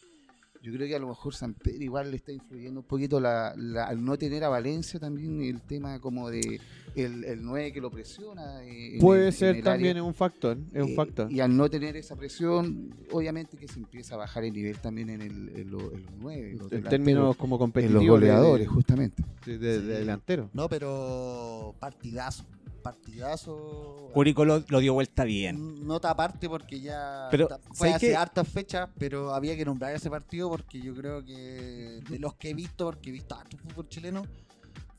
yo 0.61 0.73
creo 0.73 0.87
que 0.87 0.95
a 0.95 0.99
lo 0.99 1.07
mejor 1.07 1.33
San 1.35 1.53
Pedro 1.53 1.83
igual 1.83 2.09
le 2.11 2.17
está 2.17 2.31
influyendo 2.31 2.79
un 2.81 2.85
poquito 2.85 3.19
la, 3.19 3.53
la- 3.57 3.85
al 3.85 4.03
no 4.03 4.17
tener 4.17 4.43
a 4.43 4.49
Valencia 4.49 4.99
también 4.99 5.41
el 5.41 5.61
tema 5.61 5.99
como 5.99 6.29
de 6.29 6.59
el, 6.95 7.23
el 7.25 7.43
9 7.43 7.71
que 7.73 7.79
lo 7.81 7.91
presiona. 7.91 8.63
eh, 8.63 8.95
en 8.95 8.99
Puede 8.99 9.31
ser 9.31 9.57
en 9.57 9.63
también 9.63 9.91
área. 9.97 10.03
un 10.03 10.13
factor. 10.13 10.57
Es 10.73 10.83
un 10.83 10.89
Eh, 10.91 10.95
factor. 10.95 11.31
Y 11.31 11.39
al 11.41 11.55
no 11.55 11.69
tener 11.69 11.95
esa 11.95 12.15
presión, 12.15 12.93
obviamente 13.11 13.55
que 13.57 13.67
se 13.67 13.79
empieza 13.79 14.15
a 14.15 14.17
bajar 14.17 14.43
el 14.45 14.53
nivel 14.53 14.77
también 14.79 15.09
en, 15.11 15.21
el, 15.21 15.49
en, 15.55 15.71
lo- 15.71 15.91
en 15.93 16.03
los 16.03 16.11
9. 16.19 16.57
en 16.71 16.77
En 16.77 16.83
términos 16.83 17.35
como 17.37 17.55
en 17.55 17.59
competitivos. 17.59 18.03
los 18.03 18.09
goleadores, 18.09 18.67
justamente. 18.67 19.23
De, 19.45 19.57
de- 19.57 19.81
de 19.81 19.93
Sí. 19.93 19.99
delantero. 19.99 20.49
No, 20.53 20.67
pero 20.67 21.75
partidazo. 21.79 22.43
Partidazo. 22.91 24.11
Lo, 24.15 24.63
lo 24.67 24.79
dio 24.79 24.93
vuelta 24.93 25.23
bien. 25.23 25.85
Nota 25.85 26.09
aparte 26.09 26.47
porque 26.49 26.79
ya 26.79 27.27
Pero, 27.31 27.47
fue 27.73 27.89
¿sabes 27.89 27.95
hace 27.95 28.07
qué? 28.09 28.15
hartas 28.15 28.47
fechas, 28.47 28.89
pero 28.97 29.33
había 29.33 29.55
que 29.55 29.65
nombrar 29.65 29.93
ese 29.95 30.09
partido 30.09 30.49
porque 30.49 30.79
yo 30.79 30.95
creo 30.95 31.23
que 31.23 32.01
de 32.09 32.19
los 32.19 32.35
que 32.35 32.49
he 32.51 32.53
visto, 32.53 32.85
porque 32.85 33.09
he 33.09 33.13
visto 33.13 33.35
harto 33.35 33.57
fútbol 33.57 33.87
chileno, 33.89 34.23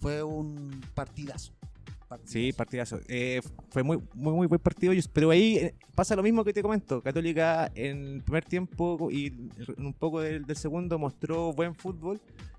fue 0.01 0.23
un 0.23 0.81
partidazo. 0.95 1.53
Partidazo. 2.09 2.33
Sí, 2.33 2.53
partidazo. 2.53 3.01
Eh, 3.09 3.41
fue 3.71 3.83
muy, 3.83 3.99
muy, 4.15 4.33
muy 4.33 4.47
buen 4.47 4.61
partido. 4.61 4.95
Pero 5.13 5.31
ahí 5.31 5.57
eh, 5.57 5.75
pasa 5.95 6.17
lo 6.17 6.23
mismo 6.23 6.43
que 6.43 6.53
te 6.55 6.63
comento. 6.63 7.03
Católica 7.03 7.71
en 7.75 8.15
el 8.17 8.23
primer 8.23 8.45
tiempo 8.45 9.11
y 9.11 9.51
un 9.77 9.93
poco 9.93 10.21
del, 10.21 10.45
del 10.47 10.57
segundo 10.57 10.99
mostró 10.99 11.53
buen 11.53 11.75
fútbol 11.75 12.19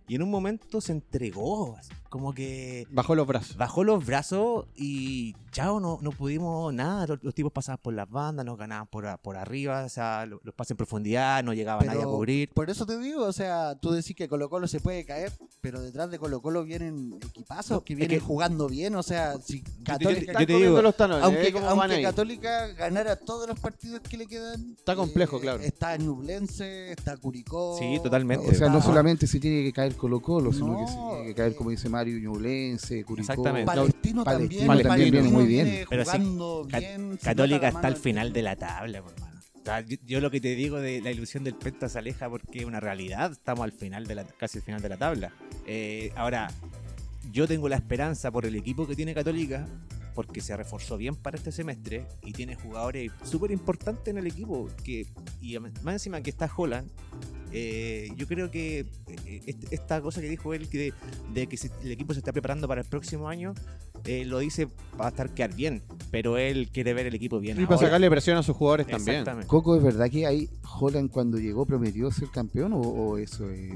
y 0.10 0.16
en 0.16 0.24
un 0.24 0.30
momento 0.30 0.82
se 0.82 0.92
entregó. 0.92 1.78
Como 2.10 2.34
que 2.34 2.88
Bajó 2.90 3.14
los 3.14 3.28
brazos. 3.28 3.56
bajó 3.56 3.84
los 3.84 4.04
brazos 4.04 4.66
y 4.76 5.36
chao, 5.52 5.80
no, 5.80 6.00
no 6.02 6.10
pudimos 6.10 6.74
nada. 6.74 7.06
Los, 7.06 7.24
los 7.24 7.36
tipos 7.36 7.52
pasaban 7.52 7.78
por 7.84 7.94
las 7.94 8.10
bandas, 8.10 8.44
nos 8.48 8.58
ganaban 8.58 8.88
por, 8.88 9.06
por 9.20 9.38
arriba, 9.38 9.84
o 9.86 9.90
sea, 9.90 10.26
lo- 10.26 10.42
los 10.44 10.56
pases 10.56 10.72
en 10.72 10.78
profundidad, 10.78 11.44
no 11.44 11.54
llegaba 11.54 11.84
nadie 11.84 12.02
a 12.02 12.06
cubrir. 12.06 12.50
Por 12.50 12.72
eso 12.72 12.88
te 12.88 12.98
digo, 12.98 13.24
o 13.26 13.32
sea, 13.32 13.76
tú 13.80 13.92
decís 13.92 14.16
que 14.16 14.28
Colo 14.28 14.50
Colo 14.50 14.68
se 14.68 14.80
puede 14.80 15.06
caer, 15.06 15.32
pero 15.62 15.80
detrás 15.82 16.10
de 16.10 16.18
Colo 16.18 16.42
Colo 16.42 16.64
vienen 16.64 17.14
equipazos 17.24 17.70
No, 17.78 17.84
que 17.84 17.94
es 17.94 18.00
vienen 18.00 18.18
que- 18.20 18.26
jugando 18.26 18.68
bien, 18.68 18.96
o 18.96 19.04
sea, 19.04 19.38
si 19.38 19.62
Católica, 19.90 20.34
yo 20.40 20.48
te 20.48 20.54
digo, 20.54 20.82
los 20.82 20.96
talones, 20.96 21.24
aunque, 21.24 21.48
¿eh? 21.48 21.54
¿Cómo 21.54 21.66
van 21.76 21.92
aunque? 21.92 22.02
Católica 22.04 22.68
ganara 22.68 23.16
todos 23.16 23.48
los 23.48 23.60
partidos 23.60 24.02
que 24.02 24.18
le 24.18 24.28
quedan, 24.28 24.62
eh, 24.62 24.76
Está 24.78 24.96
complejo, 24.96 25.40
claro. 25.40 25.60
Está 25.62 25.98
Ñublense, 25.98 26.92
está 26.92 27.18
Curicó. 27.18 27.78
Sí, 27.78 28.00
totalmente. 28.02 28.50
O 28.50 28.54
sea, 28.54 28.70
no 28.70 28.82
solamente 28.82 29.28
se 29.28 29.40
tiene 29.40 29.64
que 29.64 29.74
caer 29.74 29.96
Colo 29.96 30.22
Colo, 30.22 30.54
sino 30.54 30.80
que 30.80 30.88
se 30.88 30.98
tiene 30.98 31.26
que 31.26 31.36
caer, 31.36 31.52
eh, 31.52 31.56
como 31.56 31.70
dice 31.70 31.90
Mario, 31.90 32.20
Ñublense, 32.20 33.04
Curicó. 33.04 33.32
Exactamente. 33.32 33.66
Palestino, 33.66 34.24
Palestino 34.24 34.66
también, 34.66 34.84
también 34.84 35.12
viene 35.12 35.30
muy 35.30 35.46
bien. 35.46 35.86
Pero 35.90 36.06
sí, 36.06 36.18
bien, 36.68 37.18
Católica 37.22 37.68
está 37.68 37.88
al 37.88 37.98
final 37.98 38.34
de 38.34 38.42
la 38.42 38.56
tabla, 38.56 39.02
por 39.02 39.14
yo, 39.88 39.98
yo 40.06 40.22
lo 40.22 40.32
que 40.32 40.42
te 40.42 40.56
digo 40.56 40.80
de 40.80 41.02
la 41.02 41.12
ilusión 41.12 41.44
del 41.44 41.56
Penta 41.56 41.90
se 41.90 42.00
aleja 42.00 42.30
porque 42.30 42.60
es 42.60 42.66
una 42.66 42.80
realidad. 42.80 43.32
Estamos 43.32 43.64
al 43.64 43.72
final 43.72 44.06
de 44.06 44.16
la, 44.16 44.24
casi 44.26 44.60
al 44.60 44.64
final 44.64 44.82
de 44.82 44.90
la 44.90 44.98
tabla. 44.98 45.32
Eh, 45.66 46.12
ahora, 46.16 46.50
yo 47.32 47.48
tengo 47.48 47.70
la 47.70 47.76
esperanza 47.76 48.32
por 48.32 48.46
el 48.46 48.56
equipo 48.56 48.88
que 48.88 48.96
tiene 48.96 49.14
Católica, 49.14 49.68
porque 50.16 50.42
se 50.42 50.56
reforzó 50.58 50.98
bien 50.98 51.16
para 51.16 51.38
este 51.38 51.52
semestre 51.52 52.06
y 52.24 52.34
tiene 52.34 52.56
jugadores 52.56 53.12
súper 53.24 53.52
importantes 53.52 54.08
en 54.08 54.18
el 54.18 54.28
equipo. 54.28 54.68
Que, 54.84 55.08
y 55.42 55.58
más 55.60 55.94
encima 55.94 56.22
que 56.22 56.30
está 56.30 56.50
Holland, 56.54 56.90
eh, 57.52 58.10
yo 58.18 58.28
creo 58.28 58.52
que 58.52 58.80
eh, 58.80 59.42
este- 59.46 59.74
esta 59.74 60.02
cosa 60.02 60.20
que 60.22 60.28
dijo 60.30 60.54
él, 60.54 60.68
que 60.68 60.78
de, 60.78 60.94
de 61.34 61.48
que 61.48 61.58
el 61.84 61.92
equipo 61.92 62.14
se 62.14 62.20
está 62.20 62.34
preparando 62.34 62.68
para 62.68 62.82
el 62.82 62.88
próximo 62.88 63.30
año, 63.30 63.54
eh, 64.06 64.26
lo 64.26 64.40
dice 64.40 64.68
para 64.98 65.10
estar 65.10 65.34
quedar 65.34 65.56
bien, 65.56 65.84
pero 66.12 66.38
él 66.38 66.70
quiere 66.72 66.94
ver 66.94 67.06
el 67.08 67.16
equipo 67.16 67.40
bien. 67.40 67.58
Y 67.62 67.66
para 67.66 67.78
sacarle 67.88 68.10
presión 68.10 68.38
a 68.38 68.44
sus 68.44 68.56
jugadores 68.58 68.88
también. 68.88 69.24
Coco, 69.48 69.76
¿es 69.78 69.84
verdad 69.84 70.10
que 70.10 70.26
ahí 70.26 70.50
Holland 70.80 71.10
cuando 71.12 71.38
llegó 71.38 71.66
prometió 71.66 72.12
ser 72.12 72.30
campeón 72.30 72.74
o, 72.74 72.80
o 72.80 73.18
eso 73.18 73.50
es, 73.50 73.74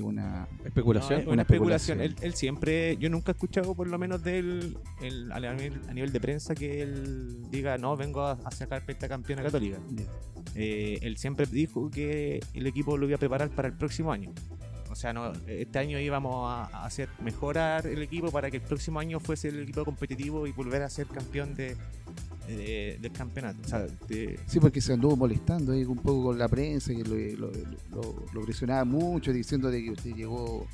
es 0.00 0.02
una... 0.02 0.48
Especulación. 0.64 1.12
No, 1.12 1.20
es 1.20 1.26
una 1.26 1.32
Una 1.34 1.42
especulación. 1.42 2.00
Él, 2.00 2.34
siempre, 2.34 2.96
yo 2.96 3.10
nunca 3.10 3.32
he 3.32 3.34
escuchado 3.34 3.74
por 3.74 3.88
lo 3.88 3.98
menos 3.98 4.22
de 4.22 4.38
él 4.38 4.78
a, 5.32 5.40
nivel, 5.40 5.80
a 5.88 5.94
nivel 5.94 6.12
de 6.12 6.20
prensa 6.20 6.54
que 6.54 6.82
él 6.82 7.50
diga, 7.50 7.78
no, 7.78 7.96
vengo 7.96 8.22
a, 8.22 8.32
a 8.32 8.50
sacar 8.50 8.84
pentacampeona 8.84 9.42
católica. 9.42 9.78
Eh, 10.54 10.98
él 11.02 11.16
siempre 11.16 11.46
dijo 11.46 11.90
que 11.90 12.40
el 12.54 12.66
equipo 12.66 12.96
lo 12.96 13.06
iba 13.06 13.16
a 13.16 13.18
preparar 13.18 13.50
para 13.50 13.68
el 13.68 13.74
próximo 13.74 14.12
año. 14.12 14.32
O 14.90 14.96
sea, 14.96 15.12
no, 15.12 15.32
este 15.48 15.78
año 15.78 15.98
íbamos 15.98 16.48
a, 16.48 16.64
a 16.66 16.84
hacer 16.84 17.08
mejorar 17.20 17.86
el 17.86 18.00
equipo 18.02 18.30
para 18.30 18.50
que 18.50 18.58
el 18.58 18.62
próximo 18.62 19.00
año 19.00 19.18
fuese 19.18 19.48
el 19.48 19.62
equipo 19.62 19.84
competitivo 19.84 20.46
y 20.46 20.52
volver 20.52 20.82
a 20.82 20.90
ser 20.90 21.08
campeón 21.08 21.54
de, 21.56 21.76
de- 22.46 22.98
del 23.00 23.12
campeonato. 23.12 23.58
O 23.64 23.68
sea, 23.68 23.86
de- 24.08 24.38
Sí, 24.46 24.60
porque 24.60 24.80
se 24.80 24.92
anduvo 24.92 25.16
molestando 25.16 25.72
ahí 25.72 25.84
un 25.84 25.98
poco 25.98 26.24
con 26.24 26.38
la 26.38 26.48
prensa 26.48 26.92
y 26.92 27.02
lo, 27.02 27.14
lo, 27.46 27.52
lo- 27.90 28.26
lo 28.32 28.40
presionaba 28.42 28.84
mucho 28.84 29.32
diciendo 29.32 29.70
de 29.70 29.82
que 29.82 29.90
usted 29.90 30.14
llegó... 30.14 30.66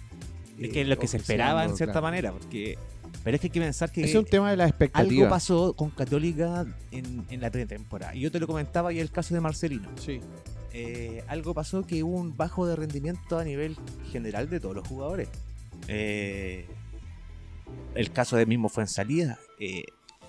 es 0.58 0.68
eh, 0.68 0.70
que 0.70 0.80
es 0.82 0.88
lo 0.88 0.98
que 0.98 1.06
se 1.06 1.16
esperaba 1.18 1.64
en 1.64 1.76
cierta 1.76 1.94
claro. 1.94 2.06
manera. 2.06 2.32
porque 2.32 2.76
Pero 3.24 3.34
es 3.34 3.40
que 3.40 3.46
hay 3.48 3.50
que 3.50 3.60
pensar 3.60 3.90
que... 3.92 4.02
Es 4.04 4.14
un 4.14 4.24
tema 4.24 4.50
de 4.50 4.56
la 4.56 4.64
Algo 4.64 4.70
expectativa. 4.76 5.28
pasó 5.28 5.74
con 5.74 5.90
Católica 5.90 6.66
en, 6.90 7.24
en 7.30 7.40
la 7.40 7.50
pretemporada. 7.50 8.14
Y 8.14 8.20
yo 8.20 8.30
te 8.30 8.38
lo 8.40 8.46
comentaba 8.46 8.92
y 8.92 8.98
el 9.00 9.10
caso 9.10 9.34
de 9.34 9.40
Marcelino. 9.40 9.88
Sí. 9.96 10.20
Eh, 10.72 11.24
algo 11.26 11.52
pasó 11.52 11.84
que 11.84 12.02
hubo 12.04 12.16
un 12.16 12.36
bajo 12.36 12.64
de 12.66 12.76
rendimiento 12.76 13.38
a 13.38 13.44
nivel 13.44 13.76
general 14.12 14.48
de 14.48 14.60
todos 14.60 14.74
los 14.76 14.86
jugadores. 14.86 15.28
Eh, 15.88 16.66
el 17.94 18.10
caso 18.12 18.36
del 18.36 18.46
mismo 18.46 18.68
fue 18.68 18.84
en 18.84 18.88
salida. 18.88 19.38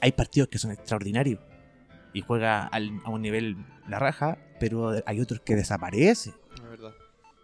Hay 0.01 0.11
partidos 0.11 0.49
que 0.49 0.57
son 0.57 0.71
extraordinarios 0.71 1.39
y 2.13 2.21
juega 2.21 2.65
al- 2.67 2.99
a 3.05 3.09
un 3.09 3.21
nivel 3.21 3.55
la 3.87 3.99
raja, 3.99 4.37
pero 4.59 4.93
hay 5.05 5.19
otros 5.21 5.39
que 5.41 5.55
desaparecen. 5.55 6.33
Es 6.55 6.61
verdad. 6.61 6.91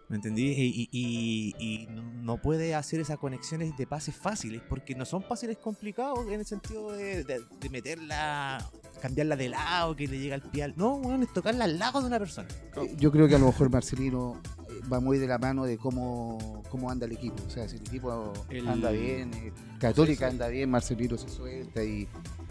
¿Me 0.08 0.16
entendí? 0.16 0.46
Y, 0.52 0.88
y- 0.90 1.54
y- 1.58 1.82
y 1.82 1.86
no- 2.22 2.40
puede 2.40 2.74
hacer 2.74 2.98
esas 3.00 3.18
conexiones 3.18 3.76
de 3.76 3.86
pases 3.86 4.14
fáciles, 4.16 4.62
porque 4.66 4.94
no 4.94 5.04
son 5.04 5.22
pases 5.22 5.54
complicados 5.58 6.26
en 6.28 6.40
el 6.40 6.46
sentido 6.46 6.92
de, 6.92 7.24
de- 7.24 7.40
de 7.60 7.68
meterla, 7.70 8.70
cambiarla 9.02 9.36
de 9.36 9.50
lado, 9.50 9.94
que 9.96 10.06
le 10.08 10.18
llega 10.18 10.34
al 10.34 10.42
pie 10.42 10.62
al... 10.64 10.74
No, 10.76 10.94
weón, 10.96 11.22
es 11.24 11.32
tocarla 11.34 11.64
al 11.64 11.78
lado 11.78 12.00
de 12.00 12.06
una 12.06 12.18
persona. 12.18 12.48
Yo 12.96 13.12
creo 13.12 13.28
que 13.28 13.34
a 13.34 13.38
lo 13.38 13.46
mejor 13.46 13.68
Marcelino, 13.70 14.40
eh, 14.70 14.80
va 14.90 14.98
muy 15.00 15.18
de 15.18 15.26
la 15.26 15.36
mano 15.38 15.64
de 15.66 15.76
cómo, 15.76 16.62
cómo 16.70 16.90
anda 16.90 17.04
el 17.04 17.12
equipo. 17.12 17.42
O 17.46 17.50
sea, 17.50 17.68
si 17.68 17.76
el 17.76 17.82
equipo 17.82 18.32
El- 18.48 18.66
anda 18.66 18.90
bien, 18.90 19.30
eh, 19.34 19.52
Católica 19.78 20.26
anda 20.28 20.48
bien, 20.48 20.70
Marcelino 20.70 21.18
se 21.18 21.28
suelta 21.28 21.84
y, 21.84 22.08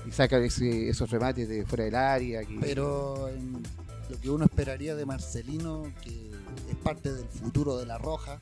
y 0.07 0.11
saca 0.11 0.37
ese- 0.37 0.89
esos 0.89 1.09
remates 1.09 1.47
de 1.49 1.65
fuera 1.65 1.85
del 1.85 1.95
área. 1.95 2.43
Que, 2.45 2.57
Pero 2.59 3.27
en 3.29 3.63
lo 4.09 4.19
que 4.21 4.29
uno 4.29 4.45
esperaría 4.45 4.95
de 4.95 5.05
Marcelino, 5.05 5.83
que 6.03 6.31
es 6.69 6.75
parte 6.83 7.13
del 7.13 7.25
futuro 7.27 7.77
de 7.77 7.85
la 7.85 7.97
Roja, 7.97 8.39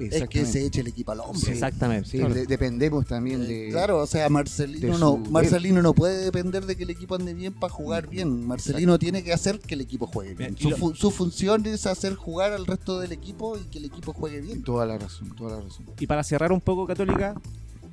es 0.00 0.28
que 0.28 0.44
se 0.44 0.66
eche 0.66 0.80
el 0.80 0.88
equipo 0.88 1.12
al 1.12 1.20
hombro. 1.20 1.38
Sí. 1.38 1.52
Exactamente. 1.52 2.08
Sí, 2.10 2.18
de- 2.18 2.46
dependemos 2.46 3.06
también 3.06 3.42
Eh, 3.42 3.46
de... 3.46 3.68
Claro, 3.70 3.98
o 4.00 4.06
sea, 4.08 4.28
Marcelino 4.28 4.98
no, 4.98 5.16
Marcelino 5.18 5.82
no 5.82 5.94
puede 5.94 6.24
depender 6.24 6.66
de 6.66 6.74
que 6.74 6.82
el 6.82 6.90
equipo 6.90 7.14
ande 7.14 7.32
bien 7.32 7.52
para 7.52 7.72
jugar 7.72 8.08
bien. 8.08 8.44
Marcelino 8.44 8.98
tiene 8.98 9.22
que 9.22 9.32
hacer 9.32 9.60
que 9.60 9.74
el 9.74 9.80
equipo 9.82 10.08
juegue 10.08 10.34
bien. 10.34 10.56
Su, 10.58 10.70
lo- 10.70 10.94
su 10.96 11.10
función 11.12 11.64
es 11.66 11.86
hacer 11.86 12.14
jugar 12.16 12.52
al 12.52 12.66
resto 12.66 12.98
del 12.98 13.12
equipo 13.12 13.56
y 13.56 13.62
que 13.66 13.78
el 13.78 13.84
equipo 13.84 14.12
juegue 14.12 14.40
bien. 14.40 14.64
Toda 14.64 14.84
la 14.84 14.98
razón, 14.98 15.34
toda 15.36 15.58
la 15.58 15.62
razón. 15.62 15.86
Y 16.00 16.06
para 16.08 16.24
cerrar 16.24 16.50
un 16.50 16.60
poco 16.60 16.86
Católica, 16.88 17.40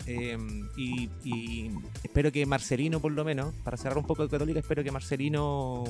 eh, 0.08 0.38
y, 0.78 1.10
y 1.24 1.72
espero 2.04 2.32
que 2.32 2.46
Marcelino, 2.46 3.00
por 3.00 3.12
lo 3.12 3.24
menos, 3.24 3.54
para 3.64 3.78
cerrar 3.78 3.98
un 3.98 4.06
poco 4.06 4.24
de 4.24 4.30
Católica, 4.30 4.60
espero 4.60 4.84
que 4.84 4.92
Marcelino 4.92 5.84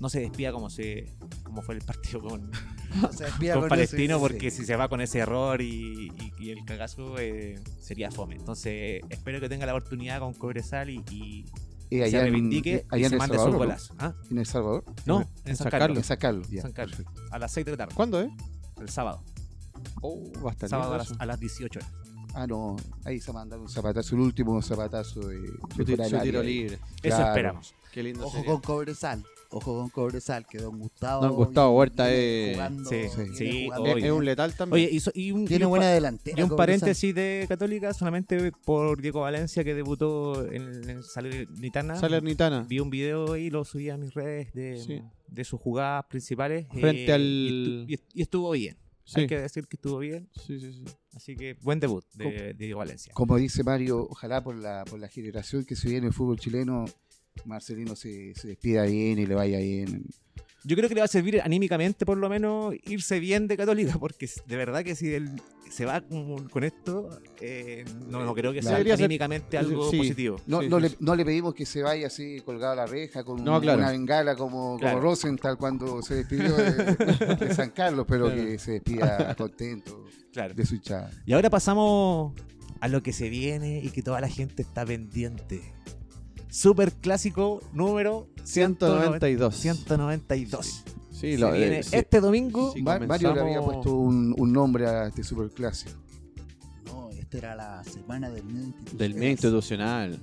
no 0.00 0.08
se 0.08 0.20
despida 0.20 0.52
como 0.52 0.70
se 0.70 1.12
como 1.42 1.62
fue 1.62 1.74
el 1.76 1.82
partido 1.82 2.20
con, 2.20 2.50
con 3.00 3.60
con 3.60 3.68
Palestino, 3.68 4.18
porque 4.18 4.50
si 4.50 4.64
se 4.64 4.76
va 4.76 4.88
con 4.88 5.00
ese 5.00 5.18
error 5.20 5.60
y, 5.60 6.08
y- 6.08 6.32
y 6.38 6.50
el 6.50 6.64
cagazo 6.64 7.18
eh, 7.18 7.60
sería 7.80 8.10
fome. 8.10 8.36
Entonces, 8.36 9.00
espero 9.10 9.40
que 9.40 9.48
tenga 9.48 9.66
la 9.66 9.72
oportunidad 9.74 10.18
con 10.20 10.34
Cobresal 10.34 10.90
y, 10.90 11.02
y 11.10 11.44
Eh, 11.90 12.10
se 12.10 12.16
en- 12.16 12.22
reivindique 12.22 12.86
y 12.92 13.02
en 13.04 13.08
se 13.10 13.14
El 13.14 13.18
mande 13.18 13.36
Salvador, 13.36 13.58
golazo. 13.58 13.94
¿Ah? 13.98 14.14
¿En 14.30 14.38
El 14.38 14.46
Salvador? 14.46 14.84
No, 15.06 15.20
En 15.20 15.26
en 15.50 15.56
San 15.56 15.70
San 15.70 15.78
Carlos. 15.78 15.98
En 15.98 16.04
San 16.04 16.16
Carlos, 16.16 16.48
ya. 16.50 16.62
San 16.62 16.72
Carlos. 16.72 16.96
perfecto. 16.96 17.22
A 17.30 17.38
las 17.38 17.52
6 17.52 17.66
de 17.66 17.70
la 17.72 17.76
tarde. 17.76 17.94
¿Cuándo, 17.94 18.20
eh? 18.20 18.30
El 18.80 18.88
sábado. 18.88 19.22
Oh, 20.00 20.22
estar 20.50 20.68
Sábado 20.68 20.94
a 20.94 20.98
las, 20.98 21.12
a 21.18 21.26
las 21.26 21.38
18 21.40 21.78
horas. 21.80 21.92
Ah, 22.34 22.46
no, 22.46 22.76
ahí 23.04 23.20
se 23.20 23.32
mandaron 23.32 23.64
un 23.66 23.70
zapatazo, 23.70 24.14
el 24.14 24.22
último 24.22 24.60
zapatazo 24.62 25.20
de. 25.28 25.38
Su, 25.76 25.84
tiro 26.22 26.42
libre. 26.42 26.78
Eso 27.02 27.22
esperamos. 27.22 27.74
Qué 27.92 28.02
lindo 28.02 28.24
Ojo 28.26 28.36
sería. 28.38 28.52
con 28.52 28.60
Cobresal. 28.62 29.22
Ojo 29.50 29.76
con 29.80 29.90
Cobresal, 29.90 30.46
que 30.46 30.56
Don 30.56 30.78
Gustavo. 30.78 31.26
Don 31.26 31.34
Gustavo 31.36 31.76
Huerta 31.76 32.06
viene 32.06 32.50
es- 32.52 32.56
jugando- 32.56 32.88
sí, 32.88 32.96
sí, 33.36 33.64
jugando 33.66 33.96
Es, 33.98 34.10
un 34.10 34.24
letal 34.24 34.54
también. 34.54 34.86
Oye, 34.86 34.94
y, 34.96 35.00
so- 35.00 35.10
y 35.14 35.30
un, 35.30 35.42
y 35.42 35.46
Tiene 35.46 35.66
un 35.66 35.70
buena 35.70 35.88
delantera. 35.90 36.40
y 36.40 36.42
un 36.42 36.48
Cobresal. 36.48 36.56
paréntesis 36.80 37.14
de 37.14 37.44
Católica, 37.46 37.92
solamente 37.92 38.50
por 38.64 39.02
Diego 39.02 39.20
Valencia, 39.20 39.62
que 39.62 39.74
debutó 39.74 40.50
en 40.50 41.02
Salernitana. 41.02 41.96
Salernitana. 41.96 42.64
Vi 42.66 42.80
un 42.80 42.88
video 42.88 43.36
y 43.36 43.50
lo 43.50 43.62
subí 43.66 43.90
a 43.90 43.98
mis 43.98 44.14
redes 44.14 44.54
de, 44.54 44.78
Sí. 44.78 45.02
de 45.28 45.44
sus 45.44 45.60
jugadas 45.60 46.06
principales. 46.08 46.66
Frente 46.70 47.04
eh, 47.04 47.12
al- 47.12 47.20
Y, 47.20 47.50
estu- 47.50 47.84
y 47.90 47.94
est- 47.94 48.10
y 48.14 48.22
estuvo 48.22 48.50
bien. 48.52 48.78
Sí. 49.04 49.20
Hay 49.20 49.26
que 49.26 49.38
decir 49.38 49.66
que 49.66 49.76
estuvo 49.76 49.98
bien. 49.98 50.30
sí, 50.46 50.58
sí, 50.58 50.72
sí. 50.72 50.84
Así 51.14 51.36
que 51.36 51.54
buen 51.54 51.78
debut 51.78 52.04
de, 52.14 52.74
Valencia. 52.74 53.12
Como 53.14 53.36
dice 53.36 53.62
Mario, 53.62 54.06
ojalá 54.08 54.42
por 54.42 54.56
la, 54.56 54.84
por 54.84 54.98
la 54.98 55.08
generación 55.08 55.64
que 55.64 55.76
se 55.76 55.88
viene 55.88 55.98
en 55.98 56.04
el 56.06 56.12
fútbol 56.12 56.38
chileno, 56.38 56.86
Marcelino 57.44 57.96
se, 57.96 58.34
se 58.34 58.48
despida 58.48 58.84
bien 58.84 59.18
y 59.18 59.26
le 59.26 59.34
vaya 59.34 59.58
bien. 59.58 60.06
Yo 60.64 60.76
creo 60.76 60.88
que 60.88 60.94
le 60.94 61.00
va 61.00 61.06
a 61.06 61.08
servir 61.08 61.40
anímicamente, 61.42 62.06
por 62.06 62.16
lo 62.18 62.28
menos, 62.28 62.74
irse 62.84 63.18
bien 63.18 63.48
de 63.48 63.56
Católica, 63.56 63.98
porque 63.98 64.28
de 64.46 64.56
verdad 64.56 64.84
que 64.84 64.94
si 64.94 65.12
él 65.12 65.28
se 65.70 65.84
va 65.86 66.00
con, 66.02 66.48
con 66.50 66.62
esto, 66.64 67.08
eh, 67.40 67.84
no, 68.08 68.24
no 68.24 68.34
creo 68.34 68.52
que 68.52 68.62
sea 68.62 68.72
Debería 68.72 68.94
ser- 68.96 69.06
anímicamente 69.06 69.58
algo 69.58 69.90
sí. 69.90 69.96
positivo. 69.96 70.40
No, 70.46 70.60
Sí, 70.60 70.68
no, 70.68 70.76
sí, 70.76 70.82
le, 70.82 70.88
sí. 70.90 70.96
no 71.00 71.16
le 71.16 71.24
pedimos 71.24 71.54
que 71.54 71.64
se 71.66 71.82
vaya 71.82 72.06
así 72.08 72.40
colgado 72.44 72.74
a 72.74 72.76
la 72.76 72.86
reja 72.86 73.24
con 73.24 73.42
No, 73.42 73.60
claro. 73.60 73.78
una 73.78 73.90
bengala 73.90 74.36
como, 74.36 74.76
Claro. 74.78 74.98
como 74.98 75.10
Rosenthal 75.10 75.56
cuando 75.56 76.00
se 76.02 76.14
despidió 76.16 76.54
de, 76.54 76.74
de 77.36 77.54
San 77.54 77.70
Carlos, 77.70 78.04
pero 78.08 78.26
Claro. 78.26 78.40
que 78.42 78.58
se 78.58 78.72
despida 78.72 79.34
contento 79.34 80.04
Claro. 80.32 80.54
de 80.54 80.64
su 80.66 80.74
hinchada. 80.76 81.10
Y 81.26 81.32
ahora 81.32 81.50
pasamos 81.50 82.34
a 82.80 82.88
lo 82.88 83.02
que 83.02 83.12
se 83.12 83.28
viene 83.30 83.80
y 83.82 83.88
que 83.90 84.02
toda 84.02 84.20
la 84.20 84.28
gente 84.28 84.62
está 84.62 84.84
pendiente. 84.84 85.62
Super 86.52 86.92
clásico 86.92 87.62
número 87.72 88.28
192. 88.44 89.56
192. 89.56 90.84
Sí, 91.10 91.32
Se 91.32 91.38
lo, 91.38 91.50
viene 91.52 91.78
eh, 91.78 91.82
sí. 91.82 91.96
este 91.96 92.20
domingo. 92.20 92.72
Sí, 92.74 92.82
Ma- 92.82 92.98
Mario 92.98 93.34
le 93.34 93.40
había 93.40 93.62
puesto 93.62 93.94
un, 93.96 94.34
un 94.36 94.52
nombre 94.52 94.86
a 94.86 95.06
este 95.06 95.24
superclásico. 95.24 95.92
No, 96.84 97.08
esta 97.10 97.38
era 97.38 97.56
la 97.56 97.82
semana 97.84 98.28
del 98.28 98.44
miedo 98.44 98.66
institucional. 98.66 98.98
Del 98.98 99.14
medio 99.14 99.30
institucional. 99.30 100.18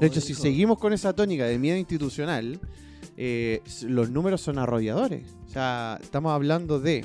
De 0.00 0.06
hecho, 0.06 0.22
si 0.22 0.32
seguimos 0.34 0.78
con 0.78 0.94
esa 0.94 1.12
tónica 1.12 1.44
de 1.44 1.58
miedo 1.58 1.76
institucional, 1.76 2.58
eh, 3.18 3.60
los 3.82 4.08
números 4.08 4.40
son 4.40 4.58
arrolladores. 4.58 5.26
O 5.46 5.50
sea, 5.50 5.98
estamos 6.00 6.32
hablando 6.32 6.80
de. 6.80 7.04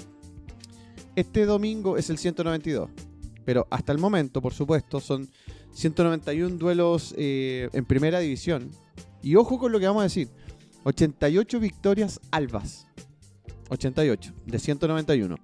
Este 1.18 1.46
domingo 1.46 1.98
es 1.98 2.10
el 2.10 2.18
192. 2.18 2.90
Pero 3.44 3.68
hasta 3.70 3.92
el 3.92 3.98
momento, 3.98 4.42
por 4.42 4.54
supuesto, 4.54 5.02
son 5.02 5.30
191 5.74 6.58
duelos 6.58 7.14
eh, 7.18 7.70
en 7.74 7.86
primera 7.86 8.20
división. 8.20 8.70
Y 9.22 9.36
ojo 9.36 9.58
con 9.58 9.72
lo 9.72 9.80
que 9.80 9.88
vamos 9.88 10.02
a 10.02 10.04
decir: 10.04 10.30
88 10.84 11.60
victorias 11.60 12.20
albas. 12.32 12.88
88 13.70 14.34
de 14.46 14.60
191. 14.60 15.36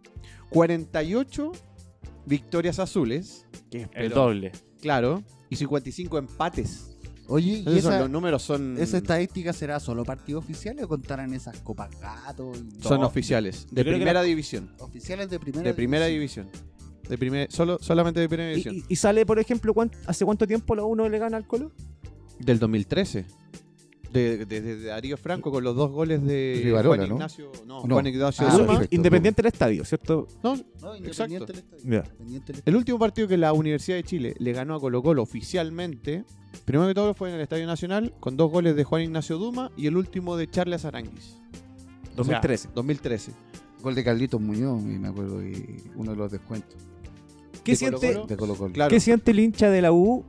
48 0.49 1.51
victorias 2.25 2.79
azules. 2.79 3.45
Que 3.71 3.81
es 3.83 3.89
El 3.93 4.09
doble. 4.09 4.51
Claro. 4.81 5.23
Y 5.49 5.55
55 5.55 6.17
empates. 6.17 6.85
Oye, 7.27 7.51
¿y 7.51 7.55
Entonces 7.59 7.83
son- 7.83 7.93
esa, 7.93 8.01
los 8.01 8.09
números 8.09 8.41
son, 8.41 8.77
esa 8.79 8.97
estadística 8.97 9.53
será 9.53 9.79
solo 9.79 10.03
partidos 10.03 10.43
oficiales 10.43 10.83
o 10.85 10.87
contarán 10.87 11.31
esas 11.33 11.59
copas 11.59 11.89
gato? 11.99 12.51
y- 12.55 12.81
son 12.81 13.03
oficiales. 13.03 13.67
De 13.71 13.83
primera 13.83 14.13
la- 14.13 14.23
división. 14.23 14.71
Oficiales 14.79 15.29
de 15.29 15.39
primera 15.39 15.63
De 15.63 15.73
primera 15.75 16.05
división. 16.07 16.49
De 17.09 17.17
primer, 17.17 17.51
solo, 17.51 17.77
solamente 17.81 18.19
de 18.19 18.29
primera 18.29 18.49
división. 18.51 18.75
y- 18.75 18.83
y 18.87 18.95
sale, 18.95 19.25
por 19.25 19.39
ejemplo, 19.39 19.73
¿cuán- 19.73 19.91
¿hace 20.05 20.23
cuánto 20.25 20.45
tiempo 20.47 20.75
la 20.75 20.83
1 20.83 21.09
le 21.09 21.17
gana 21.19 21.37
al 21.37 21.45
Colo? 21.47 21.71
Del 22.39 22.59
2013. 22.59 23.25
De, 24.13 24.43
de- 24.45 24.61
de 24.61 24.83
Darío 24.85 25.17
Franco 25.17 25.51
con 25.51 25.63
los 25.63 25.75
dos 25.75 25.91
goles 25.91 26.23
de 26.25 26.61
Rivarola, 26.63 27.03
Juan. 27.03 27.11
Ignacio, 27.11 27.51
no, 27.67 27.85
No. 27.85 27.93
Juan 27.95 28.07
Ignacio 28.07 28.47
Ah, 28.47 28.57
perfecto. 28.57 28.95
Independiente 28.95 29.41
del 29.43 29.51
estadio, 29.51 29.85
¿cierto? 29.85 30.27
No, 30.43 30.55
independiente 30.97 31.45
del 31.53 31.57
estadio. 31.57 31.83
Ya. 31.83 31.97
Independiente 32.09 32.53
del 32.53 32.61
el 32.65 32.75
último 32.75 32.97
partido 32.97 33.27
que 33.27 33.37
la 33.37 33.53
Universidad 33.53 33.97
de 33.97 34.03
Chile 34.03 34.35
le 34.39 34.51
ganó 34.53 34.73
a 34.75 34.79
Colo 34.79 35.03
Colo 35.03 35.21
oficialmente, 35.21 36.23
primero 36.65 36.87
que 36.87 36.95
todo 36.95 37.13
fue 37.13 37.29
en 37.29 37.35
el 37.35 37.41
Estadio 37.41 37.67
Nacional, 37.67 38.11
con 38.19 38.35
dos 38.35 38.49
goles 38.51 38.75
de 38.75 38.83
Juan 38.83 39.03
Ignacio 39.03 39.37
Duma 39.37 39.71
y 39.77 39.85
el 39.85 39.95
último 39.95 40.37
de 40.37 40.49
Charles 40.49 40.85
Aranguis. 40.85 41.37
2013. 42.15 42.69
2013. 42.73 43.31
Gol 43.83 43.93
de 43.93 44.03
Carlitos 44.03 44.41
Muñoz, 44.41 44.81
me 44.81 45.07
acuerdo, 45.07 45.41
y 45.45 45.83
uno 45.95 46.11
de 46.11 46.17
los 46.17 46.31
descuentos 46.31 46.75
¿Qué, 47.63 47.75
siente, 47.75 47.97
Colo-Colo. 48.13 48.27
de 48.27 48.37
Colo 48.37 48.55
Colo. 48.55 48.73
Claro. 48.73 48.89
¿Qué 48.89 48.99
siente 48.99 49.31
el 49.31 49.39
hincha 49.39 49.69
de 49.69 49.81
la 49.81 49.91
U 49.91 50.25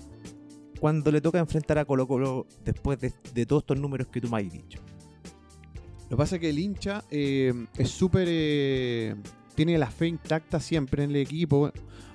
cuando 0.80 1.10
le 1.12 1.20
toca 1.20 1.38
enfrentar 1.38 1.78
a 1.78 1.84
Colo 1.84 2.06
Colo 2.06 2.46
después 2.64 2.98
de, 3.00 3.12
de 3.34 3.46
todos 3.46 3.62
estos 3.62 3.78
números 3.78 4.08
que 4.08 4.20
tú 4.20 4.28
me 4.28 4.38
has 4.38 4.50
dicho? 4.52 4.80
Lo 6.04 6.10
que 6.10 6.16
pasa 6.16 6.36
es 6.36 6.40
que 6.40 6.50
el 6.50 6.58
hincha 6.58 7.04
eh, 7.10 7.52
es 7.76 7.88
súper. 7.90 8.26
eh, 8.30 9.14
tiene 9.54 9.76
la 9.78 9.90
fe 9.90 10.06
intacta 10.08 10.58
siempre 10.60 11.04
en 11.04 11.10
el 11.10 11.16
equipo. 11.16 11.70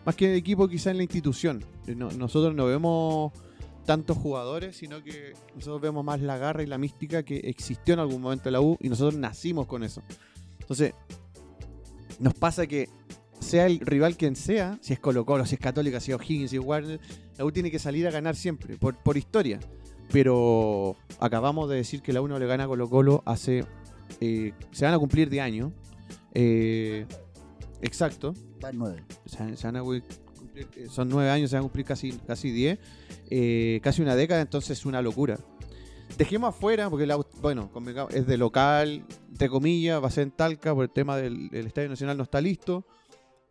Más 0.06 0.15
que 0.15 0.25
en 0.25 0.32
el 0.32 0.38
equipo, 0.38 0.67
quizá 0.67 0.91
en 0.91 0.97
la 0.97 1.04
institución. 1.04 1.63
Eh, 1.88 1.95
no- 1.95 2.10
nosotros 2.12 2.54
no 2.56 2.65
vemos 2.65 3.32
tantos 3.86 4.17
jugadores, 4.17 4.75
sino 4.75 5.04
que 5.04 5.34
nosotros 5.56 5.80
vemos 5.80 6.04
más 6.04 6.19
la 6.19 6.38
garra 6.38 6.63
y 6.63 6.65
la 6.65 6.78
mística 6.78 7.23
que 7.23 7.38
existió 7.38 7.93
en 7.93 7.99
algún 8.01 8.19
momento 8.21 8.49
en 8.49 8.54
la 8.54 8.62
U 8.62 8.78
y 8.82 8.89
nosotros 8.89 9.19
nacimos 9.19 9.67
con 9.67 9.84
eso. 9.84 10.01
Entonces, 10.60 10.93
nos 12.19 12.34
pasa 12.34 12.65
que 12.67 12.89
sea 13.45 13.67
el 13.67 13.79
rival 13.79 14.17
quien 14.17 14.36
sea, 14.36 14.77
si 14.81 14.91
es 14.93 14.99
Colo 14.99 15.25
Colo, 15.25 15.45
si 15.45 15.55
es 15.55 15.62
Católica, 15.62 15.99
si 15.99 16.12
es 16.12 16.17
O'Higgins, 16.17 16.49
si 16.49 16.58
es 16.58 16.63
Warner, 16.63 16.99
la 17.38 17.45
U 17.45 17.51
tiene 17.51 17.71
que 17.71 17.79
salir 17.79 18.05
a 18.08 18.12
ganar 18.12 18.36
siempre, 18.36 18.77
por, 18.77 18.95
por 18.97 19.15
historia. 19.15 19.60
Pero 20.12 20.95
acabamos 21.19 21.69
de 21.69 21.77
decir 21.77 22.01
que 22.01 22.12
la 22.13 22.21
U 22.21 22.27
no 22.27 22.38
le 22.38 22.45
gana 22.45 22.65
a 22.65 22.67
Colo 22.67 22.89
Colo 22.89 23.23
hace... 23.25 23.65
eh, 24.19 24.51
se 24.71 24.86
van 24.86 24.93
a 24.93 24.99
cumplir 24.99 25.29
de 25.29 25.41
año. 25.41 25.71
Eh, 26.34 27.05
exacto. 27.81 28.34
Nueve. 28.73 29.03
Se, 29.25 29.55
se 29.55 29.67
van 29.67 29.77
a 29.77 29.84
cumplir- 29.84 30.03
eh, 30.55 30.88
son 30.89 31.10
nueve 31.10 31.29
años, 31.29 31.49
se 31.49 31.55
van 31.55 31.62
a 31.62 31.67
cumplir 31.67 31.86
casi, 31.86 32.12
casi 32.27 32.51
diez. 32.51 32.79
eh, 33.29 33.79
casi 33.84 34.01
una 34.01 34.15
década, 34.15 34.41
entonces 34.41 34.77
es 34.77 34.86
una 34.86 35.01
locura. 35.01 35.39
Dejemos 36.17 36.49
afuera, 36.49 36.89
porque 36.89 37.05
la, 37.08 37.17
bueno, 37.41 37.69
es 38.12 38.27
de 38.27 38.38
local, 38.38 39.05
entre 39.31 39.49
comillas, 39.49 40.01
va 40.01 40.08
a 40.08 40.12
ser 40.12 40.23
en 40.23 40.31
Talca, 40.31 40.73
por 40.73 40.84
el 40.84 40.91
tema 40.91 41.17
del 41.17 41.49
el 41.51 41.65
Estadio 41.65 41.89
Nacional 41.89 42.15
no 42.15 42.23
está 42.23 42.39
listo. 42.39 42.86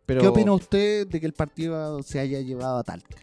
Pero 0.05 0.21
¿Qué 0.21 0.27
opina 0.27 0.53
usted 0.53 1.07
de 1.07 1.19
que 1.19 1.25
el 1.25 1.33
partido 1.33 2.01
se 2.03 2.19
haya 2.19 2.39
llevado 2.41 2.77
a 2.77 2.83
Talca? 2.83 3.15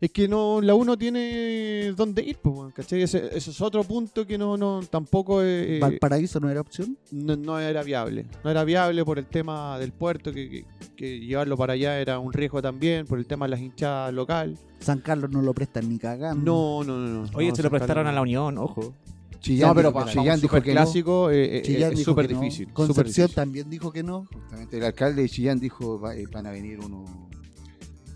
Es 0.00 0.10
que 0.10 0.28
no, 0.28 0.60
la 0.60 0.74
U 0.74 0.84
no 0.84 0.96
tiene 0.98 1.92
dónde 1.96 2.22
ir, 2.22 2.36
pues, 2.36 2.72
¿cachai? 2.74 3.02
Ese, 3.02 3.28
ese 3.34 3.50
es 3.50 3.60
otro 3.62 3.82
punto 3.84 4.26
que 4.26 4.36
no, 4.36 4.56
no 4.56 4.80
tampoco 4.90 5.42
eh, 5.42 5.78
¿Valparaíso 5.80 6.38
no 6.40 6.50
era 6.50 6.60
opción? 6.60 6.98
no, 7.12 7.34
no 7.36 7.58
era 7.58 7.82
viable. 7.82 8.26
No 8.44 8.50
era 8.50 8.62
viable 8.64 9.04
por 9.04 9.18
el 9.18 9.26
tema 9.26 9.78
del 9.78 9.92
puerto, 9.92 10.32
que, 10.32 10.48
que- 10.50 10.64
que 10.96 11.20
llevarlo 11.20 11.58
para 11.58 11.74
allá 11.74 11.98
era 12.00 12.18
un 12.18 12.32
riesgo 12.32 12.62
también, 12.62 13.06
por 13.06 13.18
el 13.18 13.26
tema 13.26 13.44
de 13.46 13.50
las 13.50 13.60
hinchadas 13.60 14.12
local. 14.14 14.56
San 14.80 15.00
Carlos 15.00 15.30
no 15.30 15.42
lo 15.42 15.52
prestan 15.52 15.88
ni 15.90 15.98
cagando. 15.98 16.42
No, 16.42 16.84
no, 16.84 16.98
no. 16.98 17.22
no. 17.26 17.30
Oye, 17.36 17.50
No, 17.50 17.56
se 17.56 17.62
lo 17.62 17.68
prestaron 17.70 18.04
Carlos 18.04 18.12
a 18.12 18.14
la 18.14 18.22
Unión, 18.22 18.56
ojo. 18.58 18.94
Chillán 19.40 19.68
no, 19.68 19.74
pero 19.74 19.88
dijo- 19.90 19.98
para, 20.00 20.12
Chillán 20.12 20.40
dijo 20.40 20.60
que 20.62 20.74
no. 20.74 20.80
clásico 20.80 21.30
eh, 21.30 21.58
eh, 21.58 21.62
Chillán 21.62 21.92
es 21.92 22.02
súper 22.02 22.30
no. 22.32 22.40
difícil. 22.40 22.66
súper 22.66 22.74
Concepción 22.74 23.26
difícil. 23.26 23.34
también 23.34 23.70
dijo 23.70 23.92
que 23.92 24.02
no. 24.02 24.26
Justamente 24.32 24.76
el 24.78 24.84
alcalde 24.84 25.22
de 25.22 25.28
Chillán 25.28 25.58
dijo 25.60 26.00
va- 26.00 26.14
eh, 26.16 26.24
van 26.32 26.46
a 26.46 26.50
venir 26.50 26.78
uno 26.80 27.04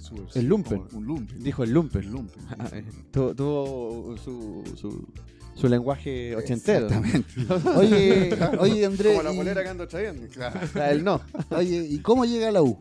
su- 0.01 0.27
El 0.35 0.47
lumpen. 0.47 0.83
Un 0.93 1.05
lumpen. 1.05 1.43
Dijo 1.43 1.63
el 1.63 1.71
lumpen. 1.71 2.03
El 2.03 2.11
lumpen. 2.11 2.43
Ah, 2.59 2.69
eh, 2.73 2.85
tu- 3.11 3.35
Tuvo 3.35 4.17
su, 4.19 4.63
su, 4.77 5.07
su 5.55 5.69
lenguaje 5.69 6.35
ochentero. 6.37 6.87
Exactamente. 6.87 7.29
Oye, 7.77 8.37
oye 8.59 8.87
Andrés, 8.87 9.17
Como 9.17 9.23
la 9.29 9.33
y- 9.33 9.37
polera 9.37 9.63
que 9.63 9.69
ando 9.69 9.87
trayendo. 9.87 10.27
Claro. 10.29 10.61
La 10.75 10.89
del 10.89 11.05
no. 11.05 11.21
oye, 11.51 11.87
¿y 11.91 11.99
cómo 11.99 12.25
llega 12.25 12.51
la 12.51 12.63
U? 12.63 12.79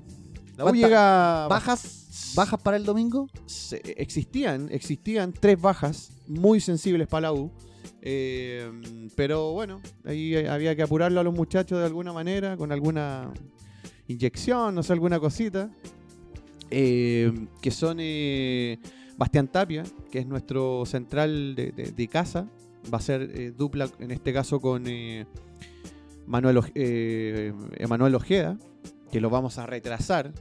La 0.58 0.64
U 0.66 0.68
¿Cuánta- 0.68 0.88
llega. 0.88 1.48
¿Bajas, 1.48 2.34
¿Bajas 2.36 2.60
para 2.62 2.78
el 2.78 2.84
domingo? 2.86 3.30
se- 3.46 3.82
existían, 4.02 4.68
existían 4.72 5.32
tres 5.34 5.60
bajas 5.62 6.12
muy 6.28 6.60
sensibles 6.60 7.08
para 7.08 7.22
la 7.22 7.34
U. 7.34 7.52
eh, 8.02 8.70
pero 9.16 9.52
bueno, 9.54 9.82
ahí 10.06 10.36
había 10.36 10.76
que 10.76 10.84
apurarlo 10.84 11.20
a 11.20 11.24
los 11.24 11.34
muchachos 11.34 11.80
de 11.80 11.86
alguna 11.86 12.14
manera, 12.14 12.58
con 12.58 12.72
alguna 12.72 13.32
inyección, 14.08 14.76
no 14.76 14.84
sé, 14.84 14.94
alguna 14.94 15.20
cosita. 15.20 15.70
eh, 16.72 17.32
que 17.62 17.72
son 17.72 17.98
eh, 18.00 18.78
Bastián 19.18 19.50
Tapia, 19.50 19.84
que 20.12 20.20
es 20.20 20.28
nuestro 20.28 20.86
central 20.86 21.54
de, 21.56 22.08
casa. 22.08 22.48
Va 22.92 23.00
a 23.00 23.02
ser 23.02 23.30
eh, 23.34 23.52
dupla, 23.52 23.90
en 24.00 24.12
este 24.12 24.32
caso, 24.32 24.62
con 24.62 24.88
eh, 24.88 25.26
Manuel, 26.26 26.62
eh, 26.74 27.54
Emanuel 27.76 28.16
Ojeda, 28.16 28.58
que 29.12 29.20
lo 29.20 29.30
vamos 29.30 29.58
a 29.58 29.66
retrasar, 29.66 30.32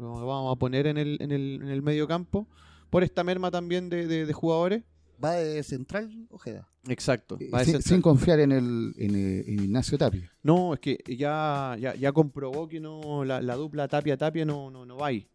lo 0.00 0.26
vamos 0.26 0.56
a 0.56 0.58
poner 0.58 0.86
en 0.86 0.96
el, 0.96 1.18
en 1.20 1.32
el, 1.32 1.60
en 1.62 1.68
el 1.68 1.82
medio 1.82 2.08
campo, 2.08 2.48
por 2.88 3.04
esta 3.04 3.24
merma 3.24 3.50
también 3.50 3.90
de 3.90 4.32
jugadores. 4.32 4.84
¿Va 5.22 5.32
de 5.32 5.62
central, 5.62 6.26
Ojeda? 6.30 6.66
Exacto. 6.88 7.36
Eh, 7.40 7.80
sin, 7.82 8.02
confiar 8.02 8.40
en 8.40 8.52
el 8.52 8.94
en, 8.98 9.14
eh, 9.14 9.44
en 9.46 9.64
Ignacio 9.64 9.96
Tapia. 9.98 10.30
No, 10.42 10.74
es 10.74 10.80
que 10.80 10.98
ya, 11.16 11.76
ya, 11.80 11.94
ya 11.94 12.12
comprobó 12.12 12.68
que 12.68 12.80
no 12.80 13.24
la, 13.24 13.40
la 13.40 13.54
dupla 13.56 13.88
Tapia-Tapia 13.88 14.44
no, 14.44 14.70
no, 14.70 14.84
no 14.84 14.96
va 14.98 15.06
ahí. 15.08 15.26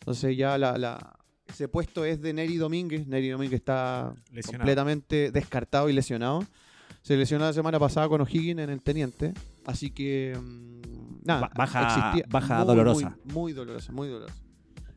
Entonces 0.00 0.36
ya 0.36 0.56
la, 0.58 0.78
la- 0.78 1.14
ese 1.48 1.66
puesto 1.68 2.04
es 2.04 2.20
de 2.20 2.32
Neri 2.32 2.56
Domínguez. 2.56 3.06
Neri 3.06 3.28
Domínguez 3.30 3.60
está 3.60 4.14
Lesionado. 4.32 4.60
completamente 4.60 5.30
descartado 5.30 5.88
y 5.88 5.92
lesionado. 5.94 6.44
Se 7.02 7.16
lesionó 7.16 7.44
la 7.46 7.52
semana 7.52 7.78
pasada 7.78 8.08
con 8.08 8.20
O'Higgins 8.20 8.60
en 8.60 8.70
el 8.70 8.82
Teniente. 8.82 9.32
Así 9.66 9.90
que. 9.90 10.36
mm, 10.38 11.20
nada. 11.24 11.40
Ba- 11.42 11.50
baja- 11.54 12.14
baja 12.28 12.58
muy, 12.58 12.66
dolorosa. 12.66 13.16
Muy, 13.24 13.32
muy 13.34 13.52
dolorosa, 13.52 13.92
muy 13.92 14.08
dolorosa. 14.08 14.34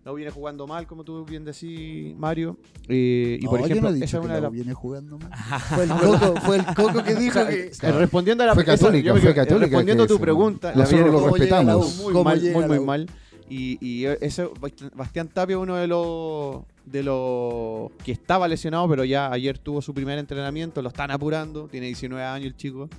No 0.04 0.16
viene 0.16 0.32
jugando 0.32 0.66
mal, 0.66 0.88
como 0.88 1.04
tú 1.04 1.24
bien 1.26 1.46
decís, 1.46 2.16
Mario. 2.18 2.58
Eh, 2.88 3.38
y 3.40 3.44
No, 3.44 3.52
por 3.52 3.60
yo 3.60 3.66
ejemplo, 3.66 3.90
no 3.90 3.96
he 3.96 4.00
dicho 4.00 4.06
esa 4.06 4.18
es 4.18 4.26
una 4.26 4.34
de 4.36 4.42
la 4.42 4.48
las. 4.48 4.54
Viene 4.54 4.74
jugando 4.74 5.20
mal. 5.20 5.32
Fue 5.76 5.84
el 5.84 5.90
coco, 5.92 6.42
fue 6.42 6.56
el 6.58 6.66
coco 6.66 7.04
que 7.04 7.16
dijo 7.16 7.40
que... 7.46 7.72
Respondiendo 7.92 8.44
a 8.44 8.48
la 8.48 8.56
Fue 8.56 8.66
católica, 8.66 9.14
yo 9.14 9.16
fue 9.18 9.36
católica, 9.36 9.68
Respondiendo 9.68 10.04
a 10.04 10.08
tu 10.08 10.14
eso, 10.16 10.22
pregunta, 10.22 10.70
la 10.72 10.78
nosotros 10.84 11.02
viene 11.04 11.18
lo 11.20 11.28
respetamos. 11.34 11.98
muy 11.98 12.14
¿Cómo 12.14 12.24
mal, 12.24 12.42
muy, 12.42 12.66
muy 12.66 12.80
mal. 12.80 13.10
Y, 13.48 13.78
y 13.82 14.04
Bast- 14.06 14.92
Bastián 14.96 15.28
Tapia, 15.28 15.60
uno 15.60 15.76
de 15.76 15.86
los 15.86 16.62
de 16.86 17.04
los 17.04 17.92
que 18.04 18.12
estaba 18.12 18.48
lesionado, 18.48 18.90
pero 18.90 19.04
ya 19.04 19.32
ayer 19.32 19.60
tuvo 19.60 19.82
su 19.84 19.94
primer 19.94 20.18
entrenamiento, 20.18 20.82
lo 20.82 20.88
están 20.90 21.12
apurando, 21.12 21.68
tiene 21.68 21.86
19 21.88 22.24
años 22.26 22.48
el 22.48 22.56
chico. 22.56 22.90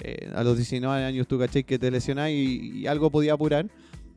Eh, 0.00 0.30
a 0.34 0.42
los 0.44 0.56
19 0.56 1.04
años 1.04 1.26
tú 1.26 1.38
caché 1.38 1.62
que 1.64 1.78
te 1.78 1.90
lesionás 1.90 2.30
y, 2.30 2.80
y 2.80 2.86
algo 2.86 3.10
podía 3.10 3.32
apurar. 3.34 3.66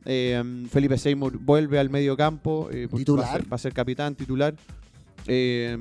Eh, 0.06 0.42
Felipe 0.70 0.98
Seymour 0.98 1.38
vuelve 1.38 1.78
al 1.78 1.90
medio 1.90 2.16
campo, 2.16 2.68
eh, 2.70 2.86
Va, 2.86 2.98
a 3.24 3.32
ser, 3.32 3.52
va 3.52 3.54
a 3.56 3.58
ser 3.58 3.72
capitán 3.72 4.14
titular. 4.14 4.54
Eh, 5.26 5.76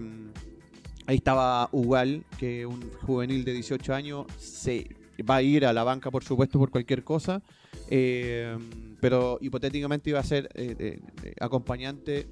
ahí 1.05 1.15
estaba 1.17 1.67
Ugal, 1.71 2.23
que 2.37 2.65
un 2.65 2.81
juvenil 3.01 3.43
de 3.43 3.53
18 3.53 3.93
años, 3.93 4.25
se 4.37 4.87
va 5.29 5.37
a 5.37 5.41
ir 5.41 5.65
a 5.65 5.73
la 5.73 5.83
banca, 5.83 6.09
por 6.09 6.23
supuesto, 6.23 6.57
por 6.59 6.69
cualquier 6.69 7.03
cosa. 7.03 7.41
Eh, 7.89 8.57
pero 9.01 9.37
hipotéticamente 9.41 10.09
iba 10.09 10.19
a 10.19 10.23
ser 10.23 10.49
eh, 10.55 10.99
acompañante 11.39 12.27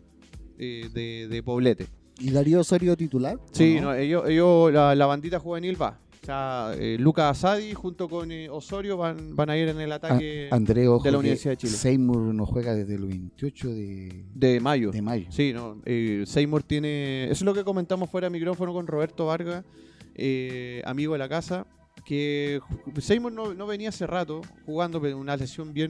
eh, 0.57 0.89
de, 0.93 1.27
de 1.27 1.43
Poblete. 1.43 1.87
¿Y 2.19 2.31
Darío 2.31 2.59
Osorio 2.61 2.95
titular? 2.95 3.35
¿O 3.37 3.47
Sí, 3.51 3.75
no? 3.75 3.81
no, 3.87 3.93
ellos, 3.95 4.23
ellos- 4.27 4.71
la, 4.71 4.95
la 4.95 5.05
bandita 5.07 5.39
juvenil 5.39 5.79
va. 5.81 5.99
O 6.21 6.25
sea, 6.25 6.73
eh, 6.77 6.97
Lucas 6.99 7.31
Asadi 7.43 7.73
junto 7.73 8.07
con 8.07 8.31
eh, 8.31 8.47
Osorio 8.47 8.95
van, 8.95 9.35
van 9.35 9.49
a 9.49 9.57
ir 9.57 9.69
en 9.69 9.79
el 9.81 9.91
ataque 9.91 10.49
A- 10.51 10.55
André, 10.55 10.87
ojo, 10.87 11.03
de 11.03 11.11
la 11.11 11.17
Universidad 11.17 11.53
de 11.53 11.57
Chile. 11.57 11.73
Seymour 11.73 12.19
no 12.35 12.45
juega 12.45 12.75
desde 12.75 12.93
el 12.93 13.05
28 13.05 13.69
de, 13.69 14.25
de 14.35 14.59
mayo. 14.59 14.91
de 14.91 15.01
mayo. 15.01 15.25
Sí, 15.31 15.51
no. 15.51 15.81
eh, 15.83 16.23
Seymour 16.27 16.61
tiene. 16.61 17.23
Eso 17.25 17.33
es 17.33 17.41
lo 17.41 17.55
que 17.55 17.63
comentamos 17.63 18.07
fuera 18.09 18.27
de 18.27 18.31
micrófono 18.31 18.71
con 18.71 18.85
Roberto 18.85 19.25
Vargas, 19.25 19.65
eh, 20.13 20.83
amigo 20.85 21.13
de 21.13 21.19
la 21.19 21.27
casa. 21.29 21.65
Que 22.05 22.59
Seymour 22.99 23.31
no, 23.31 23.53
no 23.55 23.65
venía 23.65 23.89
hace 23.89 24.05
rato 24.05 24.41
jugando, 24.65 25.01
pero 25.01 25.17
una 25.17 25.35
lesión 25.35 25.73
bien, 25.73 25.89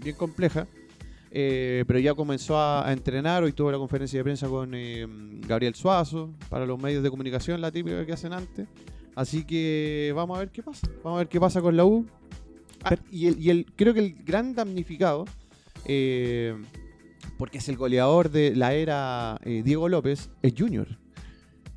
bien 0.00 0.14
compleja. 0.14 0.66
eh, 1.32 1.82
pero 1.88 1.98
ya 1.98 2.14
comenzó 2.14 2.56
a, 2.56 2.88
a 2.88 2.92
entrenar. 2.92 3.42
Hoy 3.42 3.52
tuvo 3.52 3.72
la 3.72 3.78
conferencia 3.78 4.20
de 4.20 4.22
prensa 4.24 4.46
con 4.48 4.70
eh, 4.74 5.04
Gabriel 5.48 5.74
Suazo 5.74 6.30
para 6.48 6.64
los 6.66 6.80
medios 6.80 7.02
de 7.02 7.10
comunicación, 7.10 7.60
la 7.60 7.72
típica 7.72 8.06
que 8.06 8.12
hacen 8.12 8.32
antes. 8.32 8.68
Así 9.14 9.44
que 9.44 10.12
vamos 10.14 10.36
a 10.36 10.40
ver 10.40 10.50
qué 10.50 10.62
pasa. 10.62 10.88
Vamos 11.02 11.16
a 11.16 11.18
ver 11.20 11.28
qué 11.28 11.38
pasa 11.40 11.60
con 11.60 11.76
la 11.76 11.84
U. 11.84 12.06
Ah, 12.82 12.96
y, 13.10 13.26
el, 13.28 13.40
y 13.40 13.50
el- 13.50 13.66
creo 13.76 13.94
que 13.94 14.00
el 14.00 14.14
gran 14.24 14.54
damnificado, 14.54 15.24
eh, 15.86 16.54
porque 17.38 17.58
es 17.58 17.68
el 17.68 17.76
goleador 17.76 18.30
de 18.30 18.54
la 18.54 18.74
era 18.74 19.38
eh, 19.44 19.62
Diego 19.64 19.88
López, 19.88 20.30
es 20.42 20.54
Junior. 20.56 20.88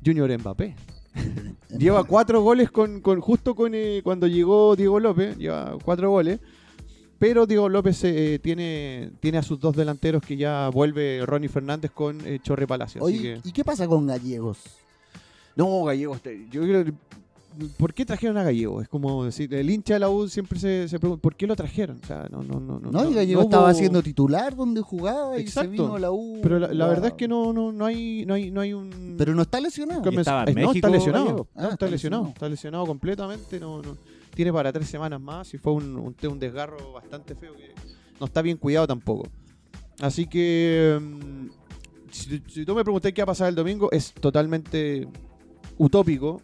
Junior 0.04 0.30
Mbappé. 0.38 0.74
Lleva 1.78 2.04
cuatro 2.04 2.42
goles 2.42 2.70
con, 2.70 3.00
con- 3.00 3.20
justo 3.20 3.54
con 3.54 3.72
eh, 3.74 4.00
cuando 4.04 4.26
llegó 4.26 4.76
Diego 4.76 5.00
López, 5.00 5.36
lleva 5.36 5.76
cuatro 5.84 6.10
goles. 6.10 6.40
Pero 7.18 7.46
Diego 7.46 7.68
López 7.68 8.02
eh, 8.04 8.38
tiene, 8.40 9.10
tiene 9.18 9.38
a 9.38 9.42
sus 9.42 9.58
dos 9.58 9.74
delanteros 9.74 10.22
que 10.22 10.36
ya 10.36 10.68
vuelve 10.68 11.20
Ronnie 11.26 11.48
Fernández 11.48 11.90
con 11.90 12.24
eh, 12.24 12.38
Chorre 12.42 12.66
Palacio. 12.66 13.04
así 13.04 13.16
Oye, 13.18 13.40
que- 13.42 13.48
¿y 13.48 13.52
qué 13.52 13.64
pasa 13.64 13.86
con 13.88 14.06
Gallegos? 14.06 14.58
no, 15.56 15.82
Gallegos, 15.84 16.20
yo 16.50 16.62
creo 16.62 16.84
que- 16.84 16.92
¿Por 17.76 17.92
qué 17.94 18.04
trajeron 18.06 18.36
a 18.36 18.42
Gallego? 18.44 18.80
Es 18.80 18.88
como 18.88 19.24
decir, 19.24 19.52
el 19.52 19.68
hincha 19.68 19.94
de 19.94 20.00
la 20.00 20.08
U 20.10 20.28
siempre 20.28 20.58
se, 20.60 20.88
se 20.88 20.98
pregunta, 20.98 21.20
¿por 21.22 21.34
qué 21.34 21.46
lo 21.46 21.56
trajeron? 21.56 21.98
O 22.02 22.06
sea, 22.06 22.28
no, 22.30 22.42
no, 22.42 22.60
no. 22.60 22.78
No, 22.78 23.10
y 23.10 23.14
Gallego 23.14 23.40
hubo- 23.40 23.48
estaba 23.48 23.74
siendo 23.74 24.02
titular 24.02 24.54
donde 24.54 24.80
jugaba 24.80 25.36
y 25.38 25.42
Exacto. 25.42 25.70
se 25.70 25.72
vino 25.82 25.94
a 25.96 25.98
la 25.98 26.10
U. 26.12 26.38
Pero 26.42 26.58
la, 26.58 26.86
verdad 26.86 27.06
es 27.08 27.12
que 27.14 27.26
no, 27.26 27.52
no, 27.52 27.72
no 27.72 27.84
hay, 27.86 28.24
no 28.26 28.34
hay, 28.34 28.50
no 28.50 28.60
hay 28.60 28.72
un. 28.72 29.14
Pero 29.18 29.34
no 29.34 29.42
está 29.42 29.60
lesionado. 29.60 30.00
En 30.02 30.06
eh, 30.06 30.14
no, 30.14 30.44
México, 30.54 30.72
está 30.74 30.88
lesionado. 30.90 31.24
No, 31.30 31.46
Ah, 31.54 31.62
está, 31.62 31.72
está 31.72 31.86
lesionado. 31.88 31.90
lesionado. 31.90 32.28
Está 32.28 32.48
lesionado 32.48 32.86
completamente. 32.86 33.58
No, 33.60 33.82
no. 33.82 33.96
Tiene 34.34 34.52
para 34.52 34.72
tres 34.72 34.88
semanas 34.88 35.20
más 35.20 35.52
y 35.54 35.58
fue 35.58 35.72
un, 35.72 35.96
un, 35.96 36.14
un 36.30 36.38
desgarro 36.38 36.92
bastante 36.92 37.34
feo 37.34 37.54
que 37.56 37.72
no 38.20 38.26
está 38.26 38.40
bien 38.42 38.56
cuidado 38.56 38.86
tampoco. 38.86 39.28
Así 40.00 40.26
que. 40.26 40.98
mm, 41.00 41.48
si, 42.10 42.40
si 42.46 42.64
tú 42.64 42.74
me 42.74 42.84
preguntas 42.84 43.12
qué 43.12 43.20
va 43.22 43.24
a 43.24 43.26
pasar 43.26 43.48
el 43.48 43.54
domingo, 43.54 43.90
es 43.90 44.12
totalmente 44.12 45.08
utópico. 45.76 46.40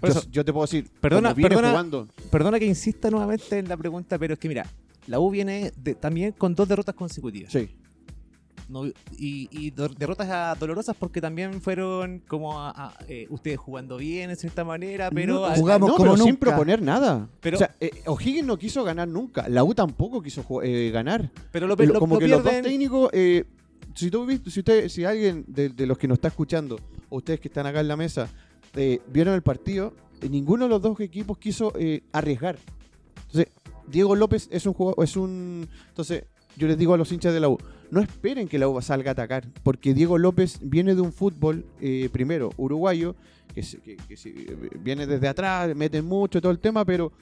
Por 0.00 0.10
Yo, 0.12 0.18
eso- 0.20 0.28
yo 0.30 0.44
te 0.44 0.52
puedo 0.52 0.64
decir, 0.64 0.88
Perdona- 1.00 1.34
perdona- 1.34 1.70
jugando. 1.70 2.08
Perdona 2.30 2.58
que 2.58 2.66
insista 2.66 3.10
nuevamente 3.10 3.58
en 3.58 3.68
la 3.68 3.76
pregunta, 3.76 4.18
pero 4.18 4.34
es 4.34 4.38
que 4.40 4.48
mira, 4.48 4.66
la 5.06 5.18
U 5.20 5.30
viene 5.30 5.72
de- 5.76 5.94
también 5.94 6.32
con 6.32 6.54
dos 6.54 6.68
derrotas 6.68 6.94
consecutivas. 6.94 7.50
Sí. 7.52 7.68
No- 8.68 8.84
y, 8.86 9.48
y 9.50 9.70
do- 9.70 9.88
derrotas 9.88 10.58
dolorosas 10.58 10.94
porque 10.94 11.22
también 11.22 11.62
fueron 11.62 12.20
como 12.28 12.60
a- 12.60 12.70
a, 12.70 12.92
eh, 13.08 13.26
ustedes 13.30 13.56
jugando 13.58 13.96
bien 13.96 14.28
en 14.28 14.36
cierta 14.36 14.62
manera, 14.62 15.10
pero 15.10 15.34
No, 15.36 15.44
a- 15.46 15.54
jugamos 15.56 15.88
no, 15.88 15.96
como 15.96 16.12
pero 16.12 16.16
sin 16.22 16.32
nunca. 16.34 16.40
proponer 16.50 16.82
nada. 16.82 17.30
Pero- 17.40 17.56
o 17.56 17.58
sea, 17.58 17.74
eh, 17.80 17.90
O'Higgins 18.04 18.46
no 18.46 18.58
quiso 18.58 18.84
ganar 18.84 19.08
nunca. 19.08 19.48
La 19.48 19.64
U 19.64 19.74
tampoco 19.74 20.20
quiso 20.20 20.44
eh, 20.62 20.90
ganar. 20.92 21.30
pero 21.50 21.66
lo, 21.66 21.76
Lo- 21.76 21.98
como 21.98 22.16
lo 22.16 22.20
que 22.20 22.28
los 22.28 22.42
dos 22.42 22.52
pierden. 22.52 22.70
técnicos, 22.70 23.08
eh, 23.14 23.44
si 23.94 24.10
tú 24.10 24.26
viste, 24.26 24.50
si 24.50 24.60
usted, 24.60 24.88
si 24.90 25.02
alguien 25.04 25.44
de, 25.48 25.70
de 25.70 25.86
los 25.86 25.96
que 25.96 26.06
nos 26.06 26.16
está 26.18 26.28
escuchando, 26.28 26.78
o 27.08 27.16
ustedes 27.16 27.40
que 27.40 27.48
están 27.48 27.64
acá 27.66 27.80
en 27.80 27.88
la 27.88 27.96
mesa, 27.96 28.28
eh, 28.76 29.00
vieron 29.12 29.34
el 29.34 29.42
partido, 29.42 29.94
eh, 30.20 30.28
ninguno 30.28 30.64
de 30.64 30.70
los 30.70 30.82
dos 30.82 30.98
equipos 31.00 31.38
quiso 31.38 31.72
eh, 31.78 32.02
arriesgar. 32.12 32.58
Entonces, 33.26 33.48
Diego 33.86 34.14
López 34.16 34.48
es 34.50 34.66
un 34.66 34.72
jugador, 34.74 35.04
es 35.04 35.16
un. 35.16 35.68
Entonces, 35.88 36.24
yo 36.56 36.66
les 36.66 36.76
digo 36.78 36.94
a 36.94 36.98
los 36.98 37.10
hinchas 37.12 37.32
de 37.32 37.40
la 37.40 37.48
U, 37.48 37.58
no 37.90 38.00
esperen 38.00 38.48
que 38.48 38.58
la 38.58 38.68
U 38.68 38.80
salga 38.82 39.10
a 39.10 39.12
atacar, 39.12 39.46
porque 39.62 39.94
Diego 39.94 40.18
López 40.18 40.58
viene 40.62 40.94
de 40.94 41.00
un 41.00 41.12
fútbol, 41.12 41.64
eh, 41.80 42.08
primero, 42.12 42.50
uruguayo, 42.56 43.14
que, 43.54 43.62
se- 43.62 43.78
que- 43.78 43.96
que 43.96 44.16
se- 44.16 44.32
viene 44.80 45.06
desde 45.06 45.28
atrás, 45.28 45.74
mete 45.76 46.02
mucho 46.02 46.40
todo 46.40 46.50
el 46.52 46.58
tema, 46.58 46.84
pero 46.84 47.12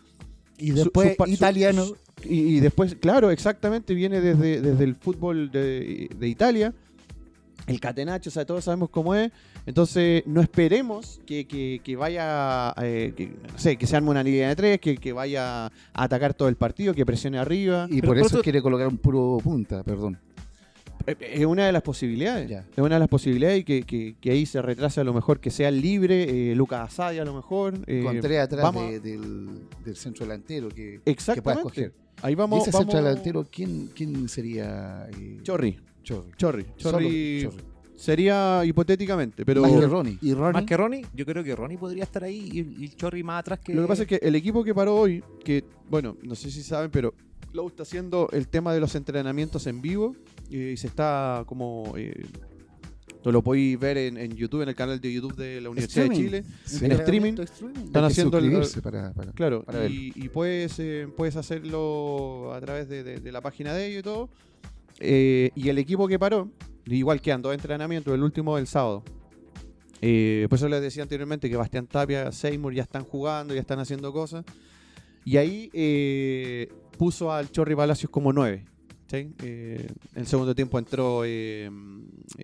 Y 0.59 0.71
después 0.71 1.11
su 1.11 1.17
pa- 1.17 1.27
su- 1.27 1.33
italiano. 1.33 1.85
y, 2.25 2.57
y 2.57 2.61
después, 2.61 2.95
claro, 2.97 3.31
exactamente, 3.31 3.93
viene 3.95 4.21
desde, 4.21 4.61
desde 4.63 4.85
el 4.85 4.95
fútbol 4.97 5.51
de, 5.51 6.09
de 6.19 6.29
Italia. 6.29 6.73
El 7.67 7.81
catenacho, 7.81 8.31
o 8.31 8.33
sea, 8.33 8.45
todos 8.47 8.65
sabemos 8.65 8.91
cómo 8.91 9.15
es. 9.15 9.33
Entonces, 9.67 10.23
no 10.27 10.41
esperemos 10.41 11.21
que, 11.27 11.47
que- 11.49 11.81
que 11.83 11.97
vaya, 11.97 12.73
eh, 12.81 13.13
que, 13.17 13.27
no 13.53 13.59
sé, 13.59 13.77
que 13.77 13.87
se 13.87 13.97
arme 13.97 14.11
una 14.11 14.23
línea 14.23 14.49
de 14.51 14.57
tres, 14.57 14.79
que, 14.81 14.97
que 14.97 15.13
vaya 15.13 15.67
a 15.67 15.71
atacar 15.95 16.33
todo 16.35 16.49
el 16.49 16.57
partido, 16.57 16.95
que 16.95 17.05
presione 17.05 17.39
arriba. 17.39 17.87
Y 17.91 18.01
Pero 18.01 18.13
por 18.13 18.19
por 18.19 18.27
eso 18.27 18.43
quiere 18.43 18.63
colocar 18.63 18.87
un 18.87 18.99
puro 18.99 19.39
punta, 19.43 19.83
perdón. 19.83 20.19
Eh, 21.09 21.17
Es 21.35 21.45
una 21.47 21.67
de 21.67 21.73
las 21.73 21.83
posibilidades. 21.83 22.49
Ya. 22.49 22.61
Es 22.61 22.79
una 22.79 22.95
de 22.97 23.01
las 23.01 23.09
posibilidades 23.09 23.61
y 23.61 23.65
que, 23.65 23.83
que- 23.83 24.15
que 24.21 24.31
ahí 24.31 24.47
se 24.47 24.61
retrase 24.63 25.01
a 25.01 25.05
lo 25.05 25.13
mejor 25.13 25.41
que 25.41 25.51
sea 25.51 25.71
libre, 25.71 26.53
eh, 26.53 26.55
Lucas 26.55 26.81
Asadi 26.93 27.19
a 27.19 27.25
lo 27.25 27.35
mejor. 27.35 27.75
eh, 27.87 28.03
Con 28.05 28.21
tres 28.21 28.41
atrás 28.41 28.63
vamos 28.63 28.85
a- 28.85 28.99
del, 29.01 29.61
del 29.85 29.97
centro 29.97 30.25
delantero 30.25 30.69
que, 30.69 31.01
que 31.05 31.43
pueda 31.43 31.57
escoger. 31.57 31.93
Ahí 32.23 32.33
¿Y 32.33 32.37
vamos. 32.37 32.63
ese 32.63 32.71
vamos- 32.71 32.85
centro 32.93 33.05
delantero 33.05 33.47
quién, 33.51 33.91
quién 33.95 34.29
sería? 34.29 35.07
eh, 35.19 35.39
Chorri. 35.43 35.79
Chorri. 36.07 36.31
Chorri. 36.37 36.65
Chorri 36.77 37.43
Chorri. 37.43 37.65
sería 37.97 38.63
hipotéticamente, 38.65 39.45
pero 39.45 39.63
Más 39.63 39.73
que 39.73 39.87
Ronnie. 39.87 40.19
Y 40.23 40.33
Ronnie, 40.35 40.53
Más 40.53 40.65
que 40.65 40.77
Ronnie, 40.77 41.07
yo 41.15 41.27
creo 41.27 41.43
que 41.43 41.55
Ronnie 41.57 41.77
podría 41.79 42.05
estar 42.05 42.23
ahí 42.25 42.49
y, 42.53 42.85
y 42.85 42.89
Chorri 42.91 43.23
más 43.23 43.41
atrás 43.41 43.59
que. 43.59 43.75
lo 43.75 43.83
que 43.83 43.89
pasa 43.89 44.03
es 44.03 44.09
que 44.09 44.17
el 44.23 44.35
equipo 44.35 44.63
que 44.63 44.75
paró 44.75 44.95
hoy, 44.97 45.23
que 45.45 45.65
bueno, 45.91 46.17
no 46.23 46.35
sé 46.35 46.51
si 46.51 46.63
saben, 46.63 46.91
pero 46.91 47.13
Lowe 47.53 47.69
está 47.69 47.83
haciendo 47.85 48.29
el 48.33 48.49
tema 48.49 48.73
de 48.75 48.81
los 48.81 48.95
entrenamientos 48.95 49.67
en 49.67 49.81
vivo 49.83 50.15
eh, 50.51 50.73
y 50.75 50.77
se 50.77 50.87
está 50.89 51.43
como... 51.47 51.95
Eh, 51.97 52.25
lo 53.25 53.43
podéis 53.43 53.77
ver 53.81 53.99
en, 53.99 54.19
en 54.19 54.37
YouTube, 54.37 54.63
en 54.63 54.69
el 54.69 54.77
canal 54.77 55.01
de 55.01 55.13
YouTube 55.13 55.35
de 55.35 55.61
la 55.61 55.69
Universidad 55.71 56.05
Streaming. 56.05 56.31
de 56.31 56.43
Chile. 56.43 56.55
Sí. 56.65 56.85
En 56.85 56.93
streaming. 56.93 57.33
streaming. 57.41 57.85
Están 57.87 58.05
haciendo 58.05 58.39
el- 58.39 58.45
suscribirse 58.45 58.83
para, 58.83 59.13
para- 59.15 59.33
Claro, 59.33 59.65
Para 59.65 59.87
y, 59.89 60.13
y 60.15 60.29
puedes, 60.29 60.79
eh, 60.79 61.09
puedes 61.17 61.35
hacerlo 61.35 62.53
a 62.55 62.61
través 62.61 62.89
de, 62.89 63.03
de- 63.03 63.19
de 63.19 63.33
la 63.33 63.41
página 63.41 63.75
de 63.75 63.87
ellos 63.89 64.01
y 64.01 64.03
todo. 64.05 64.29
Eh, 65.01 65.51
y 65.55 65.69
el 65.69 65.79
equipo 65.79 66.09
que 66.09 66.19
paró, 66.19 66.51
igual 66.87 67.21
quedan 67.21 67.43
dos 67.43 67.55
entrenamientos, 67.55 68.15
el 68.15 68.23
último 68.23 68.59
el 68.59 68.67
sábado. 68.67 69.03
Eh, 70.03 70.47
por 70.49 70.57
eso 70.57 70.69
les 70.69 70.81
decía 70.83 71.03
anteriormente 71.03 71.49
que 71.49 71.57
Bastián 71.57 71.87
Tapia, 71.87 72.31
Seymour 72.33 72.75
ya 72.75 72.83
están 72.83 73.05
jugando, 73.05 73.55
ya 73.55 73.61
están 73.61 73.79
haciendo 73.79 74.13
cosas. 74.13 74.45
Y 75.25 75.39
ahí 75.39 75.71
eh, 75.73 76.69
puso 76.99 77.33
al 77.33 77.51
Chorri 77.51 77.75
Palacios 77.75 78.11
como 78.11 78.33
nueve. 78.33 78.65
¿sí? 79.11 79.33
Eh, 79.43 79.87
en 80.15 80.21
el 80.21 80.27
segundo 80.27 80.55
tiempo 80.55 80.79
entró 80.79 81.23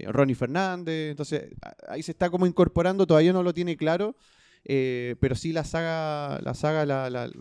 Ronnie 0.07 0.35
Fernández. 0.35 1.11
Entonces 1.11 1.51
ahí 1.88 2.03
se 2.03 2.12
está 2.12 2.31
como 2.31 2.47
incorporando, 2.47 3.07
todavía 3.07 3.33
no 3.33 3.43
lo 3.43 3.55
tiene 3.55 3.77
claro. 3.77 4.17
pero 4.65 5.35
sí 5.35 5.53
la 5.53 5.65
saga, 5.65 6.41
la 6.43 6.55
saga 6.55 6.85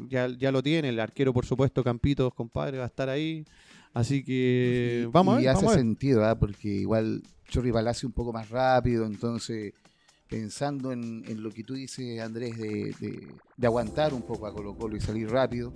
ya, 0.09 0.27
ya 0.27 0.51
lo 0.51 0.61
tiene. 0.61 0.89
El 0.89 0.99
arquero, 0.99 1.33
por 1.33 1.45
supuesto, 1.45 1.83
Campitos, 1.83 2.33
compadre, 2.33 2.77
va 2.77 2.83
a 2.83 2.87
estar 2.87 3.09
ahí. 3.09 3.45
Así 3.93 4.23
que 4.23 5.07
vamos 5.11 5.37
a 5.37 5.41
y 5.41 5.47
hace 5.47 5.65
a 5.65 5.69
ver. 5.69 5.77
sentido, 5.79 6.25
¿ah? 6.25 6.37
porque 6.39 6.69
igual 6.69 7.21
Chorri 7.49 7.71
Palacio 7.71 8.07
un 8.07 8.13
poco 8.13 8.31
más 8.31 8.49
rápido, 8.49 9.05
entonces 9.05 9.73
pensando 10.29 10.93
en, 10.93 11.23
en 11.27 11.43
lo 11.43 11.49
que 11.51 11.63
tú 11.63 11.73
dices, 11.73 12.21
Andrés, 12.21 12.57
de, 12.57 12.95
de- 13.01 13.27
de 13.57 13.67
aguantar 13.67 14.13
un 14.13 14.21
poco 14.21 14.47
a 14.47 14.53
Colo 14.53 14.73
Colo 14.75 14.95
y 14.95 15.01
salir 15.01 15.29
rápido, 15.29 15.73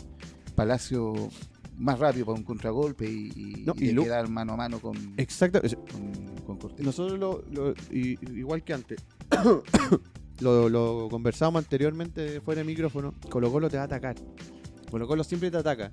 Palacio 0.56 1.14
más 1.78 2.00
rápido 2.00 2.28
para 2.28 2.38
un 2.38 2.46
contragolpe 2.46 3.06
y, 3.06 3.32
y, 3.36 3.64
No, 3.66 3.74
y 3.76 3.90
y 3.90 3.96
quedar 3.96 4.30
mano 4.30 4.54
a 4.54 4.56
mano 4.56 4.80
con, 4.80 4.96
Exacto. 5.18 5.60
con, 5.92 6.36
con 6.46 6.58
Cortés. 6.58 6.86
Nosotros 6.86 7.20
lo, 7.20 7.44
lo- 7.52 7.74
i- 7.92 8.18
igual 8.34 8.64
que 8.64 8.74
antes, 8.74 9.04
lo, 10.40 10.70
lo 10.70 11.08
conversamos 11.10 11.62
anteriormente 11.64 12.40
fuera 12.42 12.60
de 12.62 12.66
micrófono, 12.66 13.14
Colo 13.30 13.52
Colo 13.52 13.70
te 13.70 13.76
va 13.76 13.84
a 13.84 13.86
atacar. 13.88 14.16
Colo 14.90 15.06
Colo 15.08 15.24
siempre 15.26 15.52
te 15.52 15.58
ataca. 15.58 15.92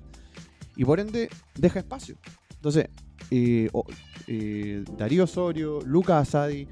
Y 0.75 0.85
por 0.85 0.99
ende, 0.99 1.29
deja 1.55 1.79
espacio. 1.79 2.15
Entonces, 2.55 2.87
eh, 3.31 3.69
eh, 4.27 4.83
Darío 4.97 5.25
Osorio, 5.25 5.79
Lucas 5.81 6.27
Asadi, 6.29 6.67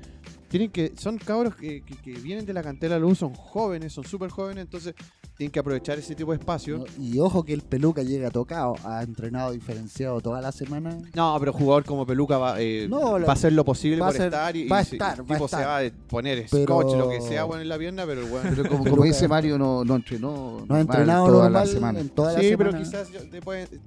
tienen 0.47 0.69
que, 0.71 0.93
son 0.97 1.17
cabros 1.17 1.55
que, 1.55 1.81
que- 1.83 1.95
que 1.95 2.11
vienen 2.19 2.45
de 2.45 2.53
la 2.53 2.61
cantera 2.63 2.95
de 2.95 3.01
luz, 3.01 3.19
son 3.19 3.33
jóvenes, 3.33 3.93
son 3.93 4.03
súper 4.05 4.29
jóvenes, 4.29 4.63
entonces 4.63 4.95
tienen 5.41 5.51
que 5.51 5.59
aprovechar 5.59 5.97
ese 5.97 6.13
tipo 6.13 6.31
de 6.33 6.37
espacio. 6.37 6.77
No, 6.77 6.85
Y 7.03 7.17
ojo 7.17 7.43
que 7.43 7.51
el 7.53 7.61
peluca 7.63 8.03
llega 8.03 8.29
tocado. 8.29 8.75
Ha 8.83 9.01
entrenado 9.01 9.51
diferenciado 9.51 10.21
toda 10.21 10.39
la 10.39 10.51
semana. 10.51 10.95
No, 11.15 11.35
pero 11.39 11.51
jugador 11.51 11.83
como 11.83 12.05
Peluca 12.05 12.37
va, 12.37 12.61
eh, 12.61 12.85
No, 12.87 13.17
la- 13.17 13.25
va 13.25 13.33
a 13.33 13.35
hacer 13.35 13.51
lo 13.53 13.65
posible 13.65 13.97
por 13.97 14.13
ser- 14.13 14.25
estar 14.25 14.55
y, 14.55 14.67
va 14.67 14.77
a 14.77 14.81
y 14.81 14.83
estar, 14.83 15.19
el 15.19 15.21
va 15.21 15.23
a 15.23 15.37
tipo 15.37 15.47
se 15.47 15.55
estar. 15.55 15.67
va 15.67 15.77
a 15.79 15.91
poner 16.07 16.45
Pero- 16.51 16.63
scotch, 16.65 16.95
lo 16.95 17.09
que 17.09 17.21
sea 17.21 17.43
bueno 17.45 17.63
en 17.63 17.69
la 17.69 17.77
pierna, 17.79 18.05
pero 18.05 18.27
bueno. 18.27 18.51
Pero 18.55 18.69
como, 18.69 18.83
como 18.89 19.03
dice 19.03 19.27
Mario, 19.27 19.57
no, 19.57 19.83
no 19.83 19.95
entrenó, 19.95 20.63
No 20.69 20.75
ha 20.75 20.79
entrenado 20.79 21.25
toda 21.25 21.43
normal 21.45 21.65
la 21.67 21.73
semana. 21.73 21.99
en 22.01 22.09
toda 22.09 22.33
la 22.33 22.39
sí, 22.39 22.49
semana. 22.49 22.69
pero 22.71 22.83
quizás 22.83 23.09
yo- 23.11 23.19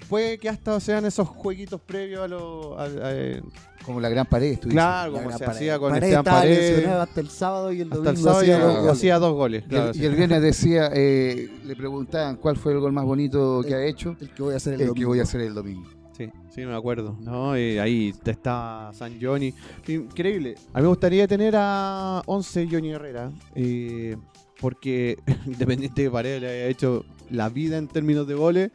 puede, 0.09 0.38
que 0.38 0.49
hasta 0.49 0.81
sean 0.81 1.05
esos 1.07 1.29
jueguitos 1.29 1.81
previos 1.81 2.25
a 2.25 2.27
los... 2.29 2.75
Como 3.85 4.01
la 4.01 4.09
gran 4.09 4.25
pared, 4.25 4.59
tú 4.59 4.71
claro, 4.71 5.12
La 5.12 5.19
como 5.19 5.31
se 5.31 5.38
Paredes. 5.40 5.57
hacía 5.57 5.79
con 5.79 5.90
Paredes 5.93 6.14
Esteban 6.14 6.25
Paredes. 6.40 6.87
hasta 6.88 7.21
el 7.21 7.29
sábado 7.29 7.71
y 7.71 7.81
el 7.83 7.90
domingo 7.90 8.31
hacía 8.90 9.17
y 9.17 9.21
dos 9.21 9.33
goles. 9.35 9.64
Y 9.71 9.75
el, 9.77 10.12
y 10.12 10.17
viernes 10.17 10.40
decía, 10.40 10.87
eh, 11.44 11.50
le 11.64 11.76
preguntaban 11.76 12.37
cuál 12.37 12.57
fue 12.57 12.72
el 12.72 12.80
gol 12.80 12.92
más 12.92 13.04
bonito 13.04 13.62
que 13.66 13.74
ha 13.74 13.85
hecho, 13.85 14.16
El 14.20 14.30
que 14.30 14.42
voy 14.42 14.54
a 14.54 14.57
hacer 14.57 14.74
el, 14.74 14.80
el 14.80 14.87
que 14.87 14.88
domingo. 14.90 15.09
voy 15.11 15.20
a 15.20 15.22
hacer 15.22 15.40
el 15.40 15.54
domingo. 15.54 15.88
Sí, 16.16 16.30
sí, 16.50 16.64
me 16.64 16.74
acuerdo. 16.76 17.16
¿no? 17.20 17.59
Y 17.59 17.78
ahí 17.78 18.14
está 18.24 18.90
San 18.92 19.18
Johnny. 19.20 19.52
Increíble. 19.88 20.54
A 20.72 20.78
mí 20.78 20.83
me 20.83 20.88
gustaría 20.88 21.26
tener 21.26 21.54
a 21.57 22.22
11 22.26 22.68
Johnny 22.70 22.90
Herrera. 22.90 23.33
eh, 23.54 24.16
porque 24.61 25.18
independiente 25.46 26.02
de 26.02 26.11
Paredes 26.11 26.40
le 26.40 26.48
haya 26.48 26.66
hecho 26.68 27.04
la 27.30 27.48
vida 27.48 27.76
en 27.76 27.88
términos 27.88 28.26
de 28.28 28.35
goles, 28.35 28.70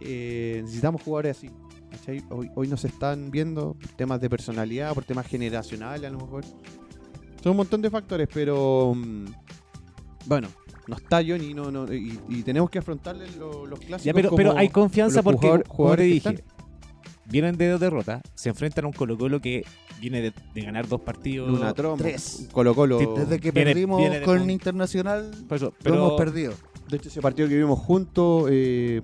eh, 0.00 0.60
necesitamos 0.62 1.02
jugadores 1.02 1.36
así. 1.36 1.50
¿cachai? 1.90 2.24
Hoy, 2.30 2.50
hoy 2.54 2.68
nos 2.68 2.84
están 2.84 3.30
viendo 3.30 3.74
por 3.74 3.90
temas 3.92 4.20
de 4.20 4.30
personalidad, 4.30 4.94
por 4.94 5.04
temas 5.04 5.26
generacionales 5.26 6.06
a 6.08 6.10
lo 6.12 6.18
mejor. 6.20 6.44
Son 7.42 7.50
un 7.52 7.56
montón 7.58 7.82
de 7.82 7.90
factores, 7.90 8.28
pero 8.32 8.94
mm, 8.96 9.26
bueno, 10.26 10.48
no 10.88 10.96
está 10.96 11.18
Johnny 11.18 11.54
no, 11.54 11.70
no, 11.70 11.92
y, 11.92 12.18
y 12.28 12.42
tenemos 12.42 12.70
que 12.70 12.78
afrontarle 12.80 13.26
lo- 13.38 13.66
los 13.66 13.78
clásicos. 13.78 14.04
Ya, 14.04 14.12
pero, 14.14 14.30
como- 14.30 14.36
pero 14.38 14.56
hay 14.56 14.68
confianza 14.70 15.16
los 15.16 15.24
porque, 15.24 15.46
jugador- 15.46 15.62
como 15.64 15.70
te 15.72 15.76
jugadores 15.76 16.04
que 16.06 16.12
dije, 16.14 16.28
están. 16.30 16.44
vienen 17.26 17.56
de 17.58 17.68
dos 17.68 17.80
derrotas, 17.80 18.22
se 18.34 18.48
enfrentan 18.48 18.84
a 18.84 18.88
un 18.88 18.94
Colo 18.94 19.16
Colo 19.18 19.40
que 19.40 19.64
viene 20.00 20.20
de, 20.22 20.32
de 20.54 20.60
ganar 20.62 20.88
dos 20.88 21.00
partidos. 21.02 21.50
Luna 21.50 21.74
tres. 21.74 22.48
Colo 22.52 22.74
Colo. 22.74 22.98
Desde 23.16 23.38
que 23.38 23.50
Viene- 23.50 23.70
perdimos 23.72 23.98
viene 23.98 24.20
de 24.20 24.24
con 24.24 24.38
punto. 24.38 24.52
Internacional, 24.52 25.30
Por 25.48 25.56
eso, 25.56 25.74
lo 25.84 25.94
hemos 25.94 26.12
perdido. 26.14 26.54
De 26.88 26.96
hecho, 26.96 27.08
ese 27.10 27.20
partido 27.20 27.48
que 27.48 27.56
vimos 27.56 27.78
juntos, 27.78 28.48
eh, 28.50 29.02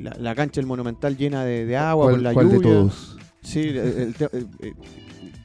la, 0.00 0.16
la 0.18 0.34
cancha 0.34 0.60
del 0.60 0.66
Monumental 0.66 1.16
llena 1.16 1.44
de, 1.44 1.66
de 1.66 1.76
agua 1.76 2.04
¿Cuál, 2.06 2.14
por 2.14 2.22
la 2.22 2.32
cuál 2.32 2.48
de 2.48 2.54
lluvia. 2.56 2.70
todos? 2.70 3.16
Sí, 3.42 3.60
el, 3.60 3.76
el- 3.76 4.14
el- 4.32 4.48
el- 4.60 4.74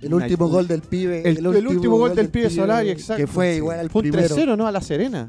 El 0.01 0.13
último 0.13 0.47
gol 0.47 0.67
del 0.67 0.81
pibe. 0.81 1.21
el- 1.29 1.37
el 1.45 1.67
último 1.67 1.97
gol 1.97 2.15
del 2.15 2.29
pibe 2.29 2.49
Solari, 2.49 2.89
exacto. 2.89 3.21
Que 3.21 3.27
fue 3.27 3.55
igual 3.57 3.79
al 3.79 3.89
Fue 3.89 4.01
un 4.01 4.09
primero. 4.11 4.35
3-0, 4.35 4.55
¿no? 4.57 4.67
A 4.67 4.71
La 4.71 4.81
Serena. 4.81 5.27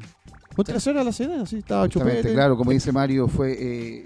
Fue 0.55 0.61
un 0.61 0.65
3-0 0.65 0.99
a 0.99 1.03
La 1.03 1.11
Serena, 1.11 1.45
sí, 1.45 1.57
estaba 1.57 1.87
chupete. 1.89 2.33
claro, 2.33 2.55
como 2.57 2.71
dice 2.71 2.91
Mario, 2.91 3.27
fue 3.27 3.53
eh, 3.59 4.03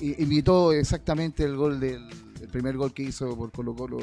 i- 0.00 0.22
imitó 0.22 0.72
exactamente 0.72 1.44
el 1.44 1.56
gol 1.56 1.78
del 1.80 2.08
el 2.40 2.48
primer 2.48 2.76
gol 2.76 2.92
que 2.94 3.02
hizo 3.02 3.36
por 3.36 3.52
Colo 3.52 3.74
Colo. 3.74 3.98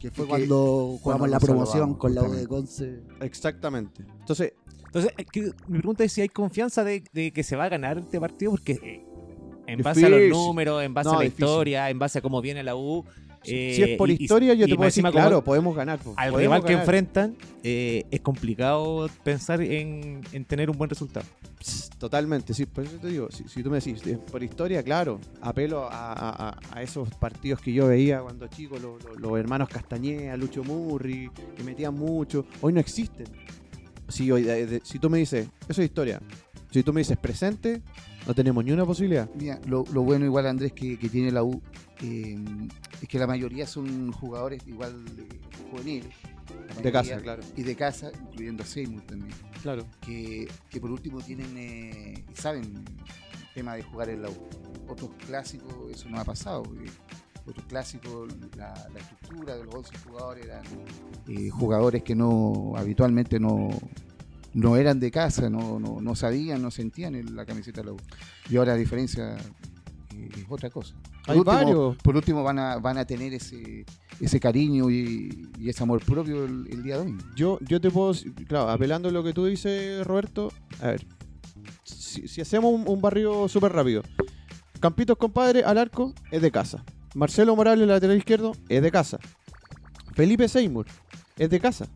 Que 0.00 0.10
fue 0.10 0.24
que- 0.24 0.28
cuando 0.30 0.98
jugamos 1.00 1.30
la 1.30 1.38
promoción 1.40 1.94
con 1.94 2.14
la 2.14 2.22
U 2.24 2.32
de. 2.32 2.46
Conce. 2.46 3.00
Exactamente. 3.20 4.04
Entonces, 4.20 4.52
entonces 4.86 5.12
que- 5.32 5.52
mi 5.68 5.78
pregunta 5.78 6.04
es 6.04 6.12
si 6.12 6.20
hay 6.20 6.28
confianza 6.28 6.84
de, 6.84 7.02
de 7.12 7.32
que 7.32 7.42
se 7.42 7.56
va 7.56 7.64
a 7.64 7.68
ganar 7.68 7.98
este 7.98 8.18
partido, 8.20 8.50
porque 8.52 8.72
eh, 8.72 9.04
en 9.68 9.82
base 9.82 10.04
a 10.04 10.08
los 10.08 10.28
números, 10.28 10.82
en 10.82 10.94
base 10.94 11.08
No, 11.08 11.14
a 11.14 11.18
la 11.18 11.24
difícil. 11.24 11.44
historia, 11.44 11.90
en 11.90 11.98
base 11.98 12.18
a 12.18 12.22
cómo 12.22 12.40
viene 12.42 12.62
la 12.62 12.76
U. 12.76 13.04
eh, 13.52 13.72
si 13.74 13.82
es 13.82 13.96
por 13.98 14.08
y- 14.10 14.12
y- 14.14 14.16
historia, 14.24 14.54
yo 14.54 14.66
te 14.66 14.76
puedo 14.76 14.86
decir, 14.86 15.02
claro, 15.12 15.42
podemos 15.44 15.74
ganar. 15.76 15.98
Al 15.98 16.30
podemos 16.32 16.38
rival 16.40 16.64
que 16.64 16.72
enfrentan, 16.80 17.36
eh, 17.62 18.04
es 18.10 18.20
complicado 18.20 19.08
pensar 19.24 19.60
en, 19.62 20.20
en 20.32 20.44
tener 20.44 20.70
un 20.70 20.76
buen 20.78 20.90
resultado. 20.90 21.26
Totalmente, 21.98 22.52
sí, 22.52 22.66
por 22.66 22.84
eso 22.84 22.96
te 22.98 23.08
digo, 23.08 23.28
si, 23.30 23.44
si 23.48 23.62
tú 23.62 23.70
me 23.70 23.80
decís, 23.80 24.02
por 24.30 24.42
historia, 24.42 24.82
claro, 24.82 25.18
apelo 25.40 25.84
a, 25.84 26.12
a- 26.12 26.48
a- 26.50 26.58
a 26.72 26.82
esos 26.82 27.08
partidos 27.14 27.60
que 27.60 27.72
yo 27.72 27.88
veía 27.88 28.20
cuando 28.20 28.46
chico, 28.48 28.78
lo- 28.78 28.98
lo- 28.98 29.14
los 29.16 29.38
hermanos 29.38 29.68
Castañeda, 29.70 30.36
Lucho 30.36 30.62
Murri, 30.62 31.30
que 31.56 31.62
metían 31.64 31.94
mucho, 31.94 32.44
hoy 32.60 32.72
no 32.74 32.80
existen. 32.80 33.26
Si, 34.08 34.30
hoy, 34.30 34.46
si 34.84 34.98
tú 34.98 35.08
me 35.10 35.18
dices, 35.18 35.48
eso 35.68 35.80
es 35.82 35.86
historia, 35.88 36.20
si 36.70 36.82
tú 36.82 36.92
me 36.92 37.00
dices 37.00 37.16
presente, 37.16 37.80
no 38.26 38.34
tenemos 38.34 38.64
ni 38.64 38.72
una 38.72 38.84
posibilidad. 38.84 39.28
Mira, 39.34 39.60
lo, 39.66 39.84
lo 39.92 40.02
bueno 40.02 40.24
igual 40.24 40.46
Andrés 40.46 40.72
que, 40.72 40.98
que 40.98 41.08
tiene 41.08 41.30
la 41.30 41.44
U 41.44 41.62
eh, 42.02 42.36
es 43.00 43.08
que 43.08 43.18
la 43.18 43.26
mayoría 43.26 43.66
son 43.66 44.12
jugadores 44.12 44.66
igual 44.66 45.04
juveniles. 45.70 46.12
De 46.82 46.92
casa, 46.92 47.20
claro. 47.20 47.42
Y 47.56 47.62
de 47.62 47.74
casa, 47.74 48.10
incluyendo 48.30 48.62
a 48.62 48.66
Seymour 48.66 49.02
también. 49.02 49.34
Claro. 49.62 49.86
que, 50.00 50.48
que 50.70 50.80
por 50.80 50.90
último 50.90 51.20
tienen 51.20 51.56
eh, 51.56 52.24
y 52.30 52.36
saben 52.36 52.64
el 52.64 53.54
tema 53.54 53.74
de 53.74 53.82
jugar 53.82 54.10
en 54.10 54.22
la 54.22 54.30
U. 54.30 54.36
Otros 54.88 55.10
clásicos 55.26 55.74
eso 55.90 56.08
no 56.08 56.20
ha 56.20 56.24
pasado. 56.24 56.64
otros 57.46 57.66
clásicos 57.66 58.32
la, 58.56 58.74
la 58.92 59.00
estructura 59.00 59.56
de 59.56 59.64
los 59.64 59.74
11 59.74 59.98
jugadores 60.06 60.44
eran 60.46 60.64
eh, 61.28 61.48
jugadores 61.50 62.02
que 62.02 62.14
no 62.14 62.74
habitualmente 62.76 63.40
no, 63.40 63.68
no 64.56 64.76
eran 64.76 64.98
de 64.98 65.10
casa, 65.10 65.50
no, 65.50 65.78
no, 65.78 66.00
no 66.00 66.16
sabían, 66.16 66.62
no 66.62 66.70
sentían 66.70 67.14
en 67.14 67.36
la 67.36 67.44
camiseta 67.44 67.82
de 67.82 67.88
la 67.88 67.92
U. 67.92 67.96
Y 68.48 68.56
ahora 68.56 68.72
la 68.72 68.78
diferencia 68.78 69.36
eh, 70.14 70.28
es 70.34 70.44
otra 70.48 70.70
cosa. 70.70 70.94
Por 71.26 71.32
Hay 71.32 71.38
último, 71.38 71.56
varios. 71.56 71.96
por 71.98 72.16
último 72.16 72.42
van 72.42 72.58
a, 72.58 72.78
van 72.78 72.96
a 72.96 73.04
tener 73.04 73.34
ese, 73.34 73.84
ese 74.18 74.40
cariño 74.40 74.90
y, 74.90 75.50
y 75.58 75.68
ese 75.68 75.82
amor 75.82 76.02
propio 76.02 76.46
el, 76.46 76.66
el 76.70 76.82
día 76.82 76.96
de 76.96 77.02
hoy. 77.02 77.18
Yo, 77.36 77.58
yo 77.60 77.80
te 77.80 77.90
puedo, 77.90 78.14
claro, 78.48 78.70
apelando 78.70 79.10
a 79.10 79.12
lo 79.12 79.22
que 79.22 79.34
tú 79.34 79.44
dices, 79.44 80.06
Roberto, 80.06 80.50
a 80.80 80.86
ver, 80.86 81.06
si, 81.84 82.26
si 82.26 82.40
hacemos 82.40 82.72
un, 82.72 82.84
un 82.88 83.00
barrio 83.00 83.48
súper 83.48 83.72
rápido, 83.72 84.02
Campitos, 84.80 85.16
compadre, 85.16 85.64
al 85.64 85.78
arco, 85.78 86.12
es 86.30 86.42
de 86.42 86.50
casa. 86.50 86.84
Marcelo 87.14 87.56
Morales, 87.56 87.88
lateral 87.88 88.16
izquierdo, 88.18 88.52
es 88.68 88.82
de 88.82 88.90
casa. 88.90 89.18
Felipe 90.14 90.48
Seymour 90.48 90.86
es 91.38 91.48
de 91.50 91.60
casa. 91.60 91.86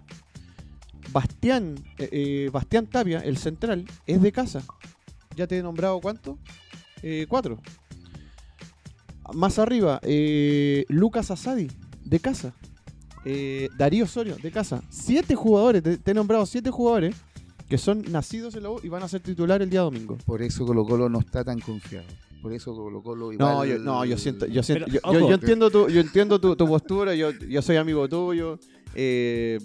Bastián, 1.12 1.74
eh, 1.98 2.08
eh, 2.12 2.50
Bastián 2.52 2.86
Tapia, 2.86 3.20
el 3.20 3.36
central, 3.36 3.84
es 4.06 4.20
de 4.22 4.32
casa. 4.32 4.62
Ya 5.36 5.46
te 5.46 5.58
he 5.58 5.62
nombrado 5.62 6.00
cuánto? 6.00 6.38
Eh, 7.02 7.26
cuatro. 7.28 7.58
Más 9.34 9.58
arriba, 9.58 10.00
eh, 10.02 10.84
Lucas 10.88 11.30
Asadi, 11.30 11.68
de 12.04 12.18
casa. 12.20 12.52
Eh, 13.24 13.68
Darío 13.78 14.04
Osorio, 14.04 14.36
de 14.42 14.50
casa. 14.50 14.82
Siete 14.90 15.34
jugadores, 15.34 15.82
te, 15.82 15.98
te 15.98 16.10
he 16.10 16.14
nombrado 16.14 16.44
siete 16.46 16.70
jugadores 16.70 17.14
que 17.68 17.78
son 17.78 18.02
nacidos 18.10 18.56
en 18.56 18.64
la 18.64 18.70
U 18.70 18.80
y 18.82 18.88
van 18.88 19.02
a 19.04 19.08
ser 19.08 19.20
titular 19.20 19.62
el 19.62 19.70
día 19.70 19.82
domingo. 19.82 20.16
Por 20.26 20.42
eso 20.42 20.66
Colo 20.66 20.84
Colo 20.84 21.08
no 21.08 21.20
está 21.20 21.44
tan 21.44 21.60
confiado. 21.60 22.06
Por 22.42 22.52
eso 22.52 22.74
Colo 22.74 23.02
Colo 23.02 23.32
igual... 23.32 23.48
No, 23.54 23.64
yo, 23.64 23.78
no, 23.78 24.04
yo 24.04 24.18
siento, 24.18 24.46
yo 24.46 24.62
siento, 24.64 24.86
Pero, 24.90 25.12
yo, 25.12 25.28
yo- 25.28 25.34
entiendo 25.34 25.70
tu, 25.70 25.88
yo 25.88 26.00
entiendo 26.00 26.40
tu, 26.40 26.56
tu 26.56 26.66
postura, 26.66 27.14
yo, 27.14 27.30
yo 27.30 27.62
soy 27.62 27.76
amigo 27.76 28.08
tuyo. 28.08 28.58
eh, 28.94 29.58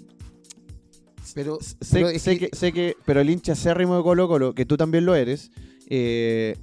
Pero, 1.34 1.58
sé, 1.60 1.76
pero 1.92 2.08
es 2.08 2.22
sé 2.22 2.38
que, 2.38 2.50
sé 2.52 2.72
que, 2.72 2.96
pero 3.04 3.20
el 3.20 3.30
hincha 3.30 3.52
acérrimo 3.52 3.96
de 3.96 4.02
Colo 4.02 4.28
Colo, 4.28 4.54
que 4.54 4.64
tú 4.66 4.76
también 4.76 5.04
lo 5.06 5.14
eres, 5.14 5.50
eh, 5.88 6.56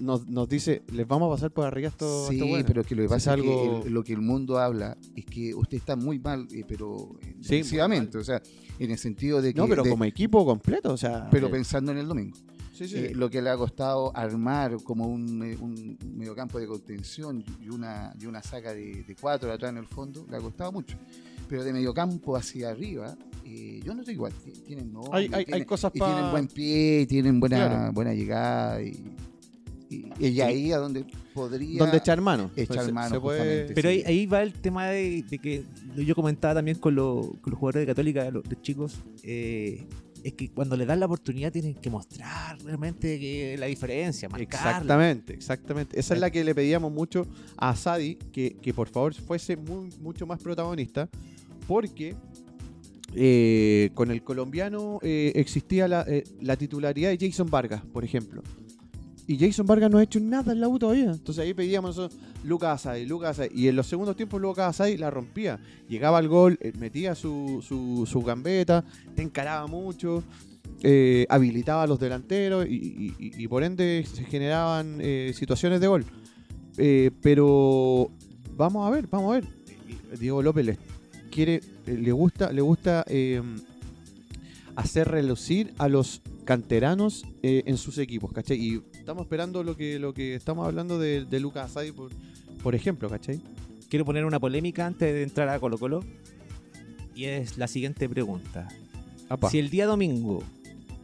nos, 0.00 0.26
nos 0.28 0.48
dice, 0.48 0.82
les 0.92 1.06
vamos 1.06 1.28
a 1.30 1.34
pasar 1.36 1.50
por 1.52 1.66
arriba 1.66 1.88
esto. 1.88 2.26
Sí, 2.28 2.34
esto 2.34 2.46
bueno". 2.48 2.64
pero 2.66 2.82
que 2.82 2.94
lo 2.94 3.02
que 3.04 3.08
pasa 3.08 3.34
es 3.34 3.38
es, 3.38 3.44
que 3.44 3.50
algo- 3.50 3.84
el- 3.86 3.92
lo 3.92 4.02
que 4.04 4.12
el 4.12 4.20
mundo 4.20 4.58
habla 4.58 4.96
es 5.14 5.24
que 5.24 5.54
usted 5.54 5.76
está 5.76 5.94
muy 5.96 6.18
mal, 6.18 6.46
eh, 6.52 6.64
pero 6.66 7.16
eh, 7.22 7.34
Sí, 7.40 7.60
o 7.60 8.24
sea, 8.24 8.42
en 8.78 8.90
el 8.90 8.98
sentido 8.98 9.40
de 9.40 9.54
que... 9.54 9.60
No, 9.60 9.68
pero 9.68 9.82
de- 9.84 9.90
como 9.90 10.04
equipo 10.04 10.44
completo, 10.44 10.92
o 10.92 10.96
sea. 10.96 11.28
pero 11.30 11.46
eh, 11.46 11.50
pensando 11.50 11.92
en 11.92 11.98
el 11.98 12.08
domingo. 12.08 12.36
sí, 12.72 12.88
sí. 12.88 12.96
Eh, 12.96 13.12
lo 13.14 13.30
que 13.30 13.40
le 13.40 13.50
ha 13.50 13.56
costado 13.56 14.10
armar 14.16 14.78
como 14.82 15.06
un, 15.06 15.40
un 15.60 15.98
mediocampo 16.16 16.58
de 16.58 16.66
contención 16.66 17.44
y 17.62 17.68
una, 17.68 18.12
y 18.20 18.26
una 18.26 18.42
saca 18.42 18.74
de, 18.74 19.04
de 19.04 19.14
cuatro 19.14 19.52
atrás 19.52 19.70
en 19.70 19.78
el 19.78 19.86
fondo, 19.86 20.26
le 20.28 20.36
ha 20.36 20.40
costado 20.40 20.72
mucho. 20.72 20.96
Pero 21.54 21.62
de 21.62 21.72
mediocampo 21.72 22.36
hacia 22.36 22.70
arriba, 22.70 23.16
eh, 23.44 23.80
yo 23.84 23.94
no 23.94 24.00
estoy 24.00 24.14
igual. 24.14 24.32
Ti- 24.44 24.50
Tienen, 24.66 24.92
no, 24.92 25.02
Hay- 25.12 25.30
hay- 25.52 25.64
cosas 25.64 25.92
y 25.94 26.00
pa- 26.00 26.12
tienen 26.12 26.30
buen 26.32 26.48
pie, 26.48 27.02
y 27.02 27.06
tienen 27.06 27.38
buena, 27.38 27.56
Claro. 27.68 27.92
buena 27.92 28.12
llegada 28.12 28.82
y, 28.82 29.14
y, 29.88 30.04
y 30.18 30.40
ahí 30.40 30.72
a 30.72 30.78
donde 30.78 31.04
podría 31.32 31.78
donde 31.78 31.98
echar 31.98 32.20
mano. 32.20 32.50
echar 32.56 32.90
mano 32.92 33.14
se 33.14 33.20
puede- 33.20 33.38
justamente. 33.38 33.74
Pero 33.74 33.88
sí. 33.90 33.96
ahí, 33.98 34.02
ahí 34.04 34.26
va 34.26 34.42
el 34.42 34.52
tema 34.52 34.88
de, 34.88 35.22
de 35.22 35.38
que 35.38 35.64
yo 35.96 36.14
comentaba 36.16 36.54
también 36.54 36.76
con, 36.78 36.92
lo- 36.96 37.36
con 37.40 37.52
los 37.52 37.60
jugadores 37.60 37.82
de 37.82 37.86
Católica, 37.86 38.28
los, 38.32 38.44
los 38.50 38.60
chicos, 38.62 38.96
eh, 39.22 39.86
es 40.24 40.32
que 40.32 40.48
cuando 40.50 40.76
le 40.76 40.86
dan 40.86 40.98
la 40.98 41.06
oportunidad 41.06 41.52
tienen 41.52 41.74
que 41.74 41.90
mostrar 41.90 42.58
realmente 42.64 43.20
que 43.20 43.56
la 43.58 43.66
diferencia, 43.66 44.28
marcarla. 44.28 44.70
Exactamente, 44.70 45.34
exactamente. 45.34 46.00
Esa 46.00 46.14
es 46.14 46.20
la 46.20 46.30
que 46.30 46.42
le 46.42 46.52
pedíamos 46.54 46.90
mucho 46.90 47.26
a 47.58 47.76
Sadi, 47.76 48.16
que, 48.32 48.56
que 48.60 48.74
por 48.74 48.88
favor 48.88 49.14
fuese 49.14 49.56
muy- 49.56 49.90
mucho 50.00 50.26
más 50.26 50.40
protagonista, 50.42 51.08
porque 51.66 52.14
eh, 53.14 53.90
con 53.94 54.10
el 54.10 54.22
colombiano 54.22 54.98
eh, 55.02 55.32
existía 55.36 55.86
la, 55.88 56.04
eh, 56.08 56.24
la 56.40 56.56
titularidad 56.56 57.10
de 57.10 57.18
Jason 57.28 57.48
Vargas, 57.50 57.82
por 57.92 58.04
ejemplo. 58.04 58.42
Y 59.26 59.38
Jason 59.38 59.64
Vargas 59.66 59.90
no 59.90 59.96
ha 59.98 60.02
hecho 60.02 60.20
nada 60.20 60.52
en 60.52 60.60
la 60.60 60.68
U 60.68 60.78
todavía. 60.78 61.10
Entonces 61.12 61.38
ahí 61.38 61.54
pedíamos 61.54 61.96
nosotros, 61.96 62.20
Lucas 62.44 62.80
Asadi, 62.86 63.06
Lucas 63.06 63.30
Asadi. 63.38 63.58
Y 63.58 63.68
en 63.68 63.76
los 63.76 63.86
segundos 63.86 64.16
tiempos 64.16 64.40
Lucas 64.40 64.68
Asadi 64.68 64.98
la 64.98 65.10
rompía. 65.10 65.58
Llegaba 65.88 66.18
al 66.18 66.28
gol, 66.28 66.58
eh, 66.60 66.72
metía 66.78 67.14
su, 67.14 67.64
su, 67.66 68.22
gambeta, 68.22 68.84
te 69.14 69.22
encaraba 69.22 69.66
mucho, 69.66 70.22
eh, 70.82 71.24
habilitaba 71.30 71.84
a 71.84 71.86
los 71.86 71.98
delanteros 71.98 72.66
y, 72.68 73.14
y- 73.18 73.32
y- 73.42 73.48
por 73.48 73.62
ende 73.64 74.04
se 74.12 74.24
generaban 74.24 74.98
eh, 75.00 75.32
situaciones 75.34 75.80
de 75.80 75.86
gol. 75.86 76.04
Pero 77.22 78.10
vamos 78.56 78.86
a 78.86 78.90
ver, 78.90 79.06
vamos 79.06 79.30
a 79.30 79.40
ver. 79.40 79.44
Diego 80.18 80.42
López 80.42 80.66
le 80.66 80.72
quiere, 81.34 81.60
eh, 81.86 81.98
le 82.00 82.12
gusta, 82.12 82.52
le 82.52 82.60
gusta 82.60 83.04
eh, 83.08 83.42
hacer 84.76 85.08
relucir 85.08 85.74
a 85.78 85.88
los 85.88 86.22
canteranos 86.44 87.24
eh, 87.42 87.64
en 87.66 87.76
sus 87.76 87.98
equipos, 87.98 88.32
¿cachai? 88.32 88.56
Y 88.56 88.82
estamos 88.92 89.24
esperando 89.24 89.64
lo 89.64 89.76
que, 89.76 89.98
lo 89.98 90.14
que 90.14 90.36
estamos 90.36 90.66
hablando 90.66 90.98
de, 90.98 91.24
de 91.24 91.40
Lucas 91.40 91.70
Asadi, 91.70 91.90
por, 91.90 92.12
por 92.62 92.76
ejemplo, 92.76 93.10
¿cachai? 93.10 93.40
Quiero 93.88 94.04
poner 94.04 94.24
una 94.24 94.38
polémica 94.38 94.86
antes 94.86 95.12
de 95.12 95.22
entrar 95.24 95.48
a 95.48 95.58
Colo 95.58 95.76
Colo. 95.76 96.04
Y 97.16 97.24
es 97.24 97.58
la 97.58 97.68
siguiente 97.68 98.08
pregunta. 98.08 98.68
Apa. 99.28 99.50
Si 99.50 99.58
el 99.58 99.70
día 99.70 99.86
domingo 99.86 100.42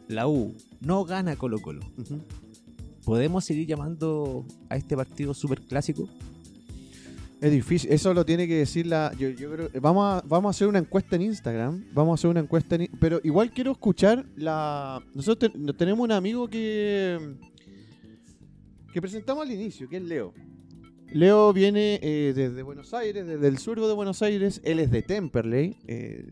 la 0.07 0.27
U 0.27 0.55
no 0.79 1.03
gana 1.05 1.35
Colo 1.35 1.61
Colo. 1.61 1.81
¿podemos 3.03 3.43
seguir 3.43 3.67
llamando 3.67 4.45
a 4.69 4.75
este 4.75 4.95
partido 4.95 5.33
super 5.33 5.61
clásico? 5.61 6.07
Es 7.41 7.51
difícil, 7.51 7.91
eso 7.91 8.13
lo 8.13 8.23
tiene 8.23 8.47
que 8.47 8.55
decir 8.55 8.85
la. 8.85 9.11
Yo, 9.17 9.29
creo. 9.33 9.69
Vamos 9.81 10.05
a, 10.05 10.27
vamos 10.27 10.49
a 10.49 10.51
hacer 10.51 10.67
una 10.67 10.77
encuesta 10.79 11.15
en 11.15 11.23
Instagram. 11.23 11.85
Vamos 11.91 12.11
a 12.11 12.15
hacer 12.21 12.29
una 12.29 12.39
encuesta 12.41 12.75
en. 12.75 12.87
Pero 12.99 13.19
igual 13.23 13.49
quiero 13.51 13.71
escuchar 13.71 14.23
la. 14.35 15.01
Nosotros 15.15 15.51
te- 15.51 15.73
tenemos 15.73 16.03
un 16.03 16.11
amigo 16.11 16.47
que. 16.47 17.17
que 18.93 19.01
presentamos 19.01 19.43
al 19.45 19.51
inicio, 19.51 19.89
que 19.89 19.97
es 19.97 20.03
Leo. 20.03 20.33
Leo 21.13 21.51
viene 21.51 21.99
eh, 22.03 22.31
desde 22.35 22.61
Buenos 22.61 22.93
Aires, 22.93 23.25
desde 23.25 23.47
el 23.47 23.57
sur 23.57 23.79
de 23.79 23.93
Buenos 23.93 24.21
Aires. 24.21 24.61
Él 24.63 24.79
es 24.79 24.91
de 24.91 25.01
Temperley. 25.01 25.77
eh, 25.87 26.25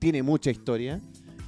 tiene 0.00 0.22
mucha 0.22 0.50
historia. 0.50 1.00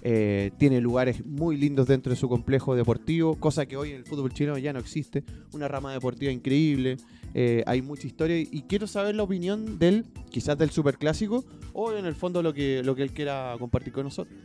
eh, 0.03 0.53
tiene 0.59 0.81
lugares 0.81 1.25
muy 1.27 1.57
lindos 1.57 1.89
dentro 1.89 2.11
de 2.11 2.17
su 2.17 2.29
complejo 2.29 2.77
deportivo, 2.77 3.35
cosa 3.41 3.67
que 3.67 3.77
hoy 3.77 3.91
en 3.91 3.97
el 3.97 4.05
fútbol 4.05 4.33
chileno 4.33 4.57
ya 4.59 4.73
no 4.73 4.79
existe. 4.79 5.25
Una 5.53 5.67
rama 5.69 5.93
deportiva 5.93 6.31
increíble. 6.31 6.97
Eh, 7.35 7.63
hay 7.67 7.83
mucha 7.83 8.07
historia 8.07 8.39
y, 8.39 8.65
quiero 8.69 8.87
saber 8.87 9.15
la 9.15 9.23
opinión 9.23 9.79
de 9.79 9.89
él, 9.89 10.05
quizás 10.31 10.57
del 10.57 10.71
superclásico, 10.71 11.45
o 11.73 11.93
en 11.93 12.07
el 12.07 12.15
fondo 12.15 12.43
lo 12.43 12.55
que, 12.55 12.83
lo 12.83 12.95
que 12.95 13.03
él 13.03 13.13
quiera 13.13 13.55
compartir 13.59 13.93
con 13.93 14.05
nosotros. 14.05 14.37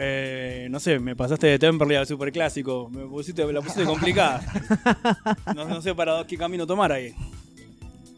Eh, 0.00 0.68
no 0.70 0.78
sé, 0.78 0.98
me 0.98 1.16
pasaste 1.16 1.48
de 1.48 1.58
Temperley 1.58 1.96
al 1.96 2.06
superclásico. 2.06 2.88
Me 2.88 3.04
pusiste, 3.06 3.44
me 3.44 3.52
la 3.52 3.60
pusiste 3.60 3.84
complicada. 3.84 4.40
No, 5.54 5.64
no 5.64 5.82
sé 5.82 5.94
para 5.94 6.24
qué 6.26 6.36
camino 6.36 6.66
tomar 6.66 6.92
ahí. 6.92 7.14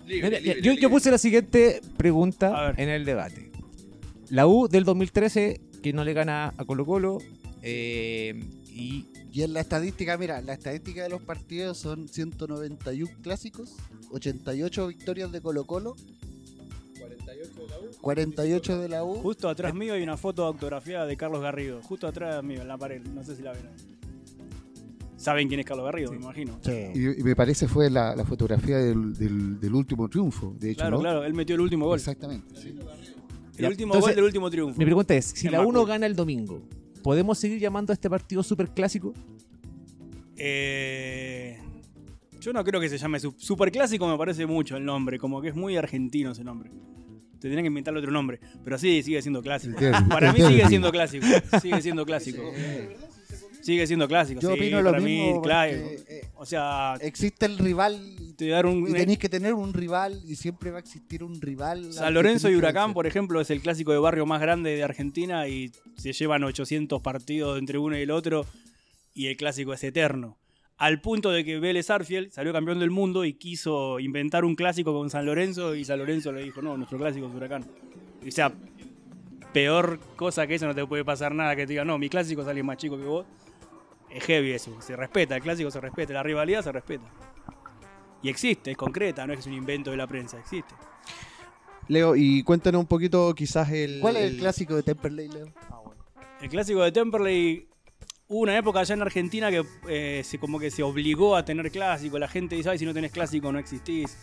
Mira, 0.07 0.39
yo, 0.41 0.73
yo 0.73 0.91
puse 0.91 1.11
la 1.11 1.19
siguiente 1.19 1.81
pregunta 1.97 2.75
en 2.77 2.89
el 2.89 3.05
debate. 3.05 3.51
La 4.29 4.47
U 4.47 4.69
del 4.69 4.85
2013, 4.85 5.61
que 5.83 5.93
no 5.93 6.05
le 6.05 6.13
gana 6.13 6.53
a 6.57 6.65
Colo 6.65 6.85
Colo, 6.85 7.19
eh, 7.63 8.45
y 8.73 9.07
Y 9.33 9.43
en 9.43 9.53
la 9.53 9.61
estadística, 9.61 10.17
mira, 10.19 10.41
la 10.43 10.55
estadística 10.55 11.03
de 11.03 11.09
los 11.09 11.23
partidos 11.23 11.79
son 11.79 12.09
191 12.09 13.11
clásicos, 13.23 13.75
88 14.11 14.87
victorias 14.89 15.31
de 15.33 15.41
Colo 15.41 15.65
Colo, 15.67 15.95
48 18.01 18.79
de 18.79 18.89
la 18.89 19.05
U. 19.05 19.15
Justo 19.17 19.49
atrás 19.49 19.75
mío 19.75 19.95
hay 19.95 20.03
una 20.03 20.17
foto 20.17 20.45
autografiada 20.45 21.07
de 21.07 21.17
Carlos 21.17 21.41
Garrido. 21.43 21.81
Justo 21.83 22.07
atrás 22.07 22.43
mío, 22.43 22.63
en 22.63 22.69
la 22.69 22.79
pared. 22.79 23.03
No 23.03 23.23
sé 23.25 23.37
si 23.37 23.43
la 23.43 23.53
ven. 23.53 23.63
Saben 25.17 25.49
quién 25.49 25.61
es 25.61 25.67
Carlos 25.67 25.85
Garrido, 25.85 26.11
me 26.13 26.17
imagino. 26.17 26.59
Y, 26.95 27.21
y 27.21 27.23
me 27.23 27.37
parece 27.37 27.69
fue 27.69 27.91
la, 27.91 28.17
la 28.17 28.25
fotografía 28.25 28.79
del, 28.79 29.13
del- 29.15 29.61
del 29.61 29.75
último 29.75 30.09
triunfo, 30.09 30.55
de 30.59 30.71
hecho, 30.71 30.79
Claro, 30.81 30.97
¿no? 30.97 31.03
claro, 31.03 31.25
él 31.25 31.35
metió 31.35 31.55
el 31.57 31.61
último 31.61 31.87
gol. 31.87 31.99
Exactamente. 31.99 32.55
sí. 32.59 32.75
El 33.59 33.67
último 33.67 33.93
entonces, 33.95 34.01
gol 34.01 34.15
del 34.17 34.25
último 34.25 34.51
triunfo. 34.51 34.79
mi 34.79 34.85
pregunta 34.87 35.15
es, 35.15 35.27
si 35.27 35.51
la 35.51 35.59
más 35.59 35.67
U 35.67 35.73
no 35.73 35.81
cool. 35.81 35.89
gana 35.91 36.07
el 36.07 36.17
domingo, 36.17 36.63
¿podemos 37.03 37.39
seguir 37.39 37.59
llamando 37.59 37.93
a 37.93 37.95
este 37.95 38.09
partido 38.11 38.43
super 38.43 38.69
clásico? 38.71 39.13
Eh, 40.37 41.59
yo 42.41 42.53
no 42.53 42.65
creo 42.65 42.81
que 42.81 42.89
se 42.89 42.99
llame 42.99 43.21
su- 43.21 43.35
Superclásico, 43.37 44.09
me 44.09 44.17
parece 44.17 44.47
mucho 44.47 44.77
el 44.77 44.85
nombre, 44.85 45.19
como 45.19 45.41
que 45.43 45.49
es 45.49 45.55
muy 45.55 45.77
argentino 45.77 46.33
ese 46.33 46.45
nombre. 46.45 46.71
Tendrían 47.41 47.63
que 47.65 47.69
inventarle 47.69 48.01
otro 48.01 48.13
nombre, 48.13 48.39
pero 48.65 48.79
sí, 48.79 49.03
sigue 49.03 49.21
siendo 49.23 49.43
clásico. 49.43 49.79
Para 50.09 50.33
mí 50.33 50.41
sigue 50.43 50.67
siendo 50.67 50.91
clásico, 50.91 51.27
sigue 51.61 51.81
siendo 51.83 52.05
clásico. 52.05 52.43
Sigue 53.63 53.87
siendo 53.87 54.09
clásico, 54.09 54.41
Yo 54.41 54.49
sí, 54.53 54.55
opino 54.55 54.81
lo 54.81 54.91
para 54.91 55.03
mismo. 55.03 55.37
mí, 55.37 55.43
claro. 55.43 55.79
porque, 55.79 56.05
eh, 56.09 56.29
O 56.37 56.47
sea, 56.47 56.95
existe 57.01 57.47
el 57.47 57.59
rival 57.59 58.01
te 58.37 58.65
un... 58.65 58.89
y 58.89 58.93
tenéis 58.93 59.19
que 59.19 59.29
tener 59.29 59.53
un 59.53 59.75
rival 59.75 60.21
y 60.27 60.37
siempre 60.37 60.71
va 60.71 60.79
a 60.79 60.81
existir 60.81 61.23
un 61.23 61.41
rival. 61.41 61.85
al 61.87 61.93
San 61.93 62.15
Lorenzo 62.15 62.49
y 62.49 62.57
Huracán, 62.57 62.95
por 62.95 63.07
ejemplo, 63.07 63.41
es 63.41 63.51
el 63.51 63.61
clásico 63.61 63.93
de 63.93 63.99
barrio 63.99 64.25
más 64.25 64.41
grande 64.41 64.75
de 64.75 64.83
Argentina 64.83 65.47
y 65.47 65.71
se 65.97 66.13
llevan 66.13 66.43
800 66.45 67.03
partidos 67.03 67.59
entre 67.59 67.79
uno 67.79 67.99
y 67.99 68.03
el 68.03 68.11
otro 68.11 68.47
y 69.15 69.27
el 69.27 69.37
clásico 69.37 69.75
es 69.75 69.85
eterno. 69.85 70.39
Al 70.79 71.03
punto 71.03 71.31
de 71.31 71.45
que 71.45 71.61
Vélez 71.61 71.91
Arfield 71.91 72.31
salió 72.31 72.55
campeón 72.55 72.79
del 72.79 72.91
mundo 72.91 73.27
y 73.27 73.35
quiso 73.35 74.01
inventar 74.01 74.47
un 74.47 74.55
clásico 74.55 74.95
con 74.95 75.11
San 75.11 75.27
Lorenzo 75.27 75.75
y 75.75 75.85
San 75.85 75.99
Lorenzo 75.99 76.33
le 76.33 76.43
dijo, 76.43 76.63
no, 76.63 76.79
nuestro 76.79 76.97
clásico 76.97 77.29
es 77.29 77.35
Huracán. 77.35 77.67
O 78.27 78.31
sea, 78.31 78.51
peor 79.53 80.01
cosa 80.17 80.47
que 80.47 80.55
eso 80.55 80.67
no 80.67 80.75
te 80.75 80.87
puede 80.87 81.05
pasar 81.05 81.35
nada 81.35 81.55
que 81.55 81.67
te 81.67 81.75
diga, 81.75 81.85
no, 81.85 81.99
mi 81.99 82.09
clásico 82.09 82.41
alguien 82.43 82.65
más 82.65 82.79
chico 82.79 82.97
que 82.97 83.05
vos. 83.05 83.27
Es 84.11 84.25
heavy 84.25 84.53
eso, 84.53 84.81
se 84.81 84.97
respeta, 84.97 85.37
el 85.37 85.43
clásico 85.43 85.71
se 85.71 85.81
respeta, 85.81 86.13
la 86.13 86.23
rivalidad 86.23 86.63
se 86.63 86.73
respeta. 86.73 87.05
Y 88.23 88.29
existe, 88.29 88.73
es 88.73 88.77
concreta, 88.77 89.27
no 89.27 89.33
es 89.33 89.39
que 89.39 89.41
es 89.41 89.47
un 89.47 89.55
invento 89.55 89.91
de 89.91 89.97
la 89.97 90.07
prensa, 90.07 90.39
existe. 90.39 90.75
Leo, 91.89 92.15
y 92.15 92.43
cuéntanos 92.43 92.81
un 92.81 92.87
poquito 92.87 93.35
quizás 93.35 93.71
el... 93.71 94.01
¿Cuál 94.01 94.17
es 94.17 94.31
el 94.31 94.39
clásico 94.39 94.77
de 94.77 94.83
Temperley, 94.83 95.29
Leo? 95.29 95.53
El 96.41 96.49
clásico 96.49 96.83
de 96.83 96.93
Temperley 96.93 97.69
hubo 98.29 98.41
una 98.41 98.57
época 98.57 98.81
allá 98.81 98.95
en 98.95 99.03
Argentina 99.03 99.51
que 99.51 99.65
eh, 99.89 100.23
se, 100.25 100.39
como 100.39 100.59
que 100.61 100.71
se 100.71 100.83
obligó 100.83 101.35
a 101.35 101.45
tener 101.45 101.71
clásico. 101.71 102.19
La 102.19 102.29
gente 102.29 102.55
dice, 102.57 102.71
ay, 102.71 102.79
si 102.79 102.87
no 102.87 102.95
tenés 102.95 103.11
clásico 103.11 103.51
no 103.51 103.59
existís. 103.59 104.17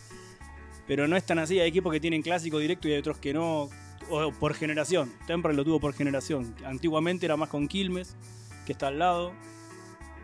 pero 0.86 1.06
no 1.06 1.16
es 1.16 1.24
tan 1.24 1.38
así. 1.38 1.60
Hay 1.60 1.68
equipos 1.68 1.92
que 1.92 2.00
tienen 2.00 2.22
clásico 2.22 2.58
directo 2.58 2.88
y 2.88 2.92
hay 2.92 2.98
otros 2.98 3.18
que 3.18 3.34
no, 3.34 3.68
o 4.08 4.32
por 4.40 4.54
generación. 4.54 5.12
Temperley 5.26 5.56
lo 5.56 5.64
tuvo 5.64 5.78
por 5.78 5.92
generación. 5.92 6.54
Antiguamente 6.64 7.26
era 7.26 7.36
más 7.36 7.50
con 7.50 7.68
Quilmes, 7.68 8.16
que 8.64 8.72
está 8.72 8.86
al 8.86 8.98
lado. 8.98 9.32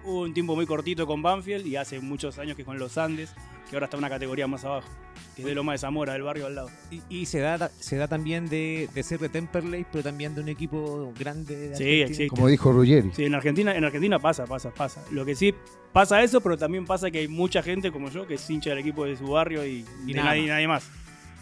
Hubo 0.05 0.21
un 0.23 0.35
tiempo 0.35 0.55
muy 0.55 0.67
cortito 0.67 1.07
con 1.07 1.23
Banfield 1.23 1.67
y 1.67 1.77
hace 1.77 2.01
muchos 2.01 2.39
años 2.39 2.57
que 2.57 2.65
con 2.65 2.79
los 2.79 2.99
Andes, 2.99 3.33
que 3.71 3.77
ahora 3.77 3.87
está 3.87 3.97
una 3.97 4.11
categoría 4.11 4.47
más 4.47 4.65
abajo, 4.65 4.89
que 5.35 5.43
es 5.43 5.47
de 5.47 5.55
Loma 5.55 5.73
de 5.73 5.79
Zamora, 5.79 6.13
del 6.13 6.23
barrio 6.23 6.47
al 6.47 6.55
lado. 6.55 6.71
Y, 6.91 7.01
y 7.09 7.27
se 7.27 7.39
da 7.41 7.71
se 7.79 7.97
da 7.97 8.07
también 8.07 8.47
de, 8.49 8.89
de 8.95 9.03
ser 9.03 9.19
de 9.19 9.29
Temperley, 9.31 9.87
pero 9.91 10.05
también 10.05 10.35
de 10.35 10.43
un 10.43 10.49
equipo 10.49 11.13
grande. 11.19 11.69
De 11.71 11.77
Sí, 11.77 12.03
existe. 12.03 12.29
Como 12.29 12.49
dijo 12.49 12.71
Ruggeri. 12.73 13.13
Sí, 13.15 13.25
en 13.25 13.35
Argentina, 13.35 13.75
en 13.75 13.85
Argentina 13.85 14.19
pasa, 14.19 14.45
pasa, 14.45 14.71
pasa. 14.73 15.03
Lo 15.11 15.25
que 15.25 15.35
sí 15.35 15.55
pasa 15.93 16.23
eso, 16.23 16.41
pero 16.43 16.59
también 16.59 16.85
pasa 16.85 17.11
que 17.11 17.21
hay 17.21 17.29
mucha 17.29 17.63
gente 17.63 17.91
como 17.91 18.11
yo 18.11 18.27
que 18.27 18.35
es 18.35 18.51
hincha 18.51 18.71
del 18.71 18.81
equipo 18.81 19.07
de 19.07 19.17
su 19.17 19.27
barrio 19.29 19.65
y, 19.67 19.85
Y 20.07 20.13
de 20.13 20.15
nada 20.15 20.29
nadie, 20.31 20.41
más. 20.43 20.49
nadie 20.51 20.69
más. 20.69 20.91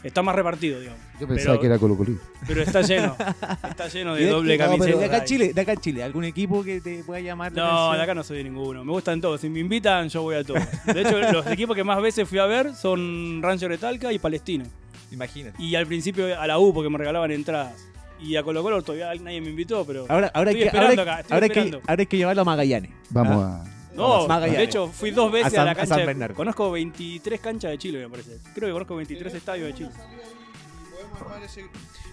Está 0.03 0.21
más 0.23 0.35
repartido, 0.35 0.81
digamos. 0.81 1.01
Yo 1.21 1.29
pensaba 1.29 1.53
Pero- 1.55 1.61
que 1.61 1.67
era 1.67 1.79
Colo 1.79 1.97
Colo. 1.97 2.13
Pero 2.47 2.63
está 2.63 2.83
lleno. 2.83 3.17
Está 3.71 3.89
lleno 3.89 4.15
de 4.15 4.25
de- 4.25 4.31
doble 4.31 4.59
no, 4.59 4.65
camiseta. 4.65 4.85
pero 4.87 4.99
de 4.99 5.05
acá 5.05 5.19
en 5.19 5.25
Chile, 5.25 5.53
de 5.53 5.61
acá 5.61 5.73
en 5.73 5.81
Chile, 5.81 6.03
¿algún 6.03 6.25
equipo 6.25 6.65
que 6.65 6.81
te 6.81 7.05
pueda 7.05 7.21
llamar? 7.21 7.53
la 7.53 7.63
No, 7.63 7.69
atención? 7.71 7.97
de 7.99 8.03
acá 8.03 8.15
no 8.15 8.25
soy 8.25 8.39
de 8.39 8.45
ninguno. 8.45 8.85
Me 8.85 8.91
gustan 8.93 9.21
todos. 9.21 9.41
Si 9.41 9.49
me 9.49 9.61
invitan, 9.61 10.09
yo 10.09 10.23
voy 10.23 10.35
a 10.35 10.43
todos. 10.45 10.61
De 10.87 11.01
hecho, 11.03 11.19
los 11.33 11.47
equipos 11.47 11.77
que 11.77 11.85
más 11.85 12.03
veces 12.03 12.29
fui 12.29 12.39
a 12.41 12.47
ver 12.47 12.75
son 12.75 13.41
Ranger 13.43 13.71
de 13.71 13.79
Talca 13.79 14.13
y 14.13 14.19
Palestino. 14.19 14.65
Imagínate. 15.13 15.63
Y 15.63 15.75
al 15.77 15.87
principio 15.87 16.39
a 16.41 16.47
la 16.47 16.59
U 16.59 16.73
porque 16.75 16.91
me 16.91 16.99
regalaban 16.99 17.31
entradas. 17.31 17.75
Y 18.21 18.37
a 18.37 18.43
Colo 18.43 18.63
Colo 18.63 18.83
todavía 18.83 19.13
nadie 19.23 19.41
me 19.41 19.51
invitó, 19.51 19.85
pero. 19.85 20.07
Ahora, 20.09 20.31
ahora, 20.35 20.51
hay 20.51 20.57
Estoy 20.63 20.71
que, 20.71 20.79
ahora, 20.79 21.03
acá, 21.03 21.21
estoy 21.21 21.35
ahora 21.35 21.45
hay 21.45 21.51
que, 21.51 21.59
esperando. 21.61 21.87
ahora 21.89 22.01
hay 22.03 22.07
que 22.07 22.17
llevarlo 22.17 22.43
a 22.43 22.45
Magallanes. 22.45 22.91
Vamos 23.11 23.37
Ah. 23.45 23.65
a. 23.67 23.82
No, 23.95 24.27
Magallanes. 24.27 24.59
de 24.59 24.65
hecho 24.65 24.89
fui 24.89 25.11
dos 25.11 25.31
veces 25.31 25.47
A 25.47 25.49
a, 25.49 25.51
San- 25.61 25.67
la 25.67 25.75
cancha. 25.75 25.95
San 26.07 26.19
de- 26.19 26.29
conozco 26.35 26.71
23 26.71 27.41
canchas 27.41 27.71
de 27.73 27.79
Chile, 27.79 27.99
me 28.01 28.09
parece. 28.11 28.39
Creo 28.55 28.69
que 28.69 28.73
conozco 28.73 28.97
23 28.97 29.35
estadios 29.35 29.67
de 29.69 29.75
Chile. 29.75 29.91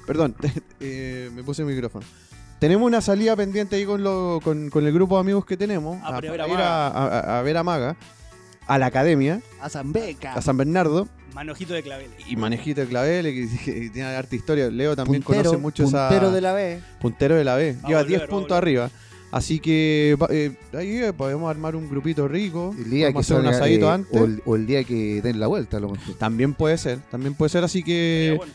Perdón, 0.06 0.36
eh, 0.80 1.30
me 1.34 1.44
puse 1.44 1.62
el 1.62 1.68
micrófono. 1.68 2.06
Tenemos 2.60 2.86
una 2.86 3.00
salida 3.00 3.36
pendiente 3.36 3.76
ahí 3.78 3.86
con, 3.86 4.04
lo- 4.04 4.40
con, 4.44 4.70
con 4.70 4.86
el 4.86 4.92
grupo 4.94 5.16
de 5.16 5.22
amigos 5.22 5.46
que 5.46 5.56
tenemos. 5.56 5.98
Ah, 6.04 6.20
ver 6.20 6.42
a 6.42 6.48
ir 6.48 6.54
Maga. 6.54 6.88
a, 6.88 7.08
a- 7.36 7.40
a 7.40 7.42
ver 7.42 7.58
a 7.58 7.64
Maga, 7.64 7.96
a 8.68 8.78
la 8.78 8.86
academia, 8.88 9.42
A 9.62 9.70
Zambeca. 9.70 10.34
a 10.34 10.42
San 10.42 10.58
Bernardo. 10.58 11.08
Manojito 11.34 11.74
de 11.74 11.84
clavel. 11.84 12.10
Y 12.28 12.36
Manejito 12.36 12.82
de 12.82 12.88
Clavel, 12.88 13.26
que, 13.26 13.48
que 13.66 13.90
tiene 13.92 14.10
harta 14.10 14.36
historia. 14.36 14.70
Leo 14.70 14.96
también 14.96 15.22
puntero, 15.22 15.52
conoce 15.52 15.62
mucho 15.62 15.84
esa. 15.84 16.10
puntero 16.10 16.32
de 16.32 16.42
la 16.42 16.54
B. 16.54 16.82
puntero 17.00 17.36
de 17.36 17.44
la 17.44 17.56
B. 17.56 17.74
Lleva 17.86 18.00
volver, 18.02 18.08
10 18.08 18.22
va 18.22 18.26
a 18.26 18.28
puntos 18.28 18.58
arriba. 18.58 18.90
Así 19.32 19.60
que 19.60 20.18
eh, 20.30 20.52
ahí 20.74 20.98
eh, 20.98 21.14
podemos 21.14 21.50
armar 21.50 21.76
un 21.76 21.88
grupito 21.90 22.28
rico. 22.28 22.74
El 22.78 22.90
día 22.90 23.14
que 23.14 23.20
hacer 23.20 23.38
un 23.38 23.44
salga, 23.44 23.58
asadito 23.58 23.86
eh, 23.88 23.92
antes. 23.94 24.20
o, 24.22 24.26
el, 24.26 24.42
o 24.46 24.56
el 24.56 24.66
día 24.66 24.84
que 24.84 25.22
den 25.22 25.40
la 25.40 25.48
vuelta, 25.48 25.78
a 25.78 25.80
lo 25.80 25.90
mejor. 25.90 26.16
También 26.16 26.54
puede 26.56 26.78
ser, 26.80 27.00
también 27.12 27.36
puede 27.36 27.50
ser. 27.50 27.64
Así 27.64 27.84
que 27.84 28.34
bueno, 28.38 28.52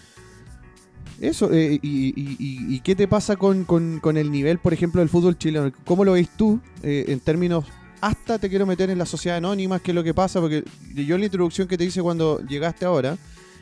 eso. 1.21 1.53
eh, 1.53 1.79
y, 1.81 2.09
y- 2.21 2.37
y- 2.39 2.75
y 2.75 2.81
qué 2.81 2.97
te 2.97 3.07
pasa 3.07 3.37
con, 3.37 3.65
con- 3.65 4.01
con 4.01 4.17
el 4.17 4.31
nivel, 4.33 4.59
por 4.59 4.73
ejemplo, 4.73 5.01
del 5.01 5.09
fútbol 5.09 5.39
chileno? 5.39 5.71
¿Cómo 5.85 6.05
lo 6.05 6.13
veis 6.13 6.29
tú 6.37 6.61
eh, 6.83 7.05
en 7.09 7.21
términos... 7.21 7.65
Hasta 8.01 8.39
te 8.39 8.51
quiero 8.51 8.67
meter 8.67 8.91
en 8.91 8.99
la 8.99 9.07
sociedad 9.07 9.39
anónima, 9.39 9.79
qué 9.79 9.93
es 9.93 9.95
lo 9.95 10.05
que 10.05 10.13
pasa, 10.13 10.39
porque 10.39 10.63
yo 10.95 11.15
en 11.15 11.21
la 11.23 11.27
introducción 11.27 11.67
que 11.67 11.79
te 11.79 11.85
hice 11.85 12.03
cuando 12.03 12.39
llegaste 12.47 12.85
ahora, 12.85 13.17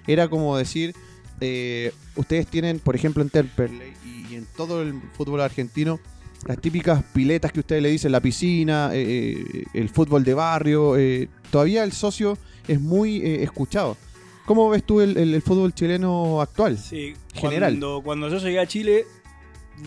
era 0.04 0.26
como 0.28 0.56
decir, 0.56 0.96
eh, 1.40 1.92
ustedes 2.16 2.48
tienen, 2.48 2.80
por 2.80 2.96
ejemplo, 2.96 3.22
en 3.22 3.30
Temperley 3.30 3.92
y, 4.04 4.32
y 4.32 4.36
en 4.36 4.46
todo 4.56 4.82
el 4.82 4.94
fútbol 5.16 5.42
argentino, 5.42 6.00
las 6.46 6.58
típicas 6.60 7.02
piletas 7.14 7.52
que 7.52 7.60
ustedes 7.60 7.82
le 7.82 7.90
dicen, 7.90 8.10
la 8.12 8.20
piscina, 8.20 8.90
eh, 8.92 9.44
eh, 9.54 9.64
el 9.74 9.88
fútbol 9.88 10.24
de 10.24 10.34
barrio, 10.34 10.96
eh, 10.96 11.28
todavía 11.50 11.84
el 11.84 11.92
socio 11.92 12.36
es 12.66 12.80
muy 12.80 13.18
eh, 13.18 13.42
escuchado. 13.42 13.96
¿Cómo 14.44 14.68
ves 14.70 14.84
tú 14.84 15.00
el, 15.00 15.16
el- 15.16 15.34
el 15.34 15.42
fútbol 15.42 15.72
chileno 15.72 16.40
actual? 16.40 16.76
sí, 16.78 17.14
General. 17.34 17.72
Cuando, 17.72 18.02
cuando 18.02 18.28
yo 18.28 18.38
llegué 18.38 18.58
a 18.58 18.66
Chile, 18.66 19.04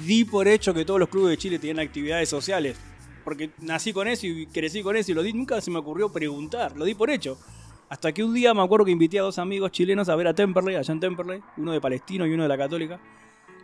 di 0.05 0.23
por 0.23 0.47
hecho 0.47 0.73
que 0.73 0.85
todos 0.85 0.99
los 0.99 1.09
clubes 1.09 1.31
de 1.31 1.37
Chile 1.37 1.59
tenían 1.59 1.79
actividades 1.79 2.29
sociales. 2.29 2.77
Porque 3.23 3.49
nací 3.59 3.91
con 3.91 4.07
eso 4.07 4.27
y 4.27 4.45
crecí 4.47 4.81
con 4.83 4.95
eso 4.95 5.11
y 5.11 5.15
lo 5.15 5.23
di, 5.23 5.33
nunca 5.33 5.59
se 5.59 5.71
me 5.71 5.79
ocurrió 5.79 6.11
preguntar, 6.11 6.77
lo 6.77 6.85
di 6.85 6.93
por 6.93 7.09
hecho. 7.09 7.37
Hasta 7.89 8.11
que 8.13 8.23
un 8.23 8.33
día 8.33 8.53
me 8.53 8.61
acuerdo 8.63 8.85
que 8.85 8.91
invité 8.91 9.19
a 9.19 9.23
dos 9.23 9.39
amigos 9.39 9.71
chilenos 9.71 10.09
a 10.09 10.15
ver 10.15 10.27
a 10.27 10.33
Temperley, 10.33 10.75
allá 10.75 10.91
en 10.93 10.99
Temperley, 10.99 11.41
uno 11.57 11.71
de 11.71 11.81
Palestino 11.81 12.25
y 12.25 12.31
uno 12.33 12.43
de 12.43 12.49
la 12.49 12.57
Católica. 12.57 12.99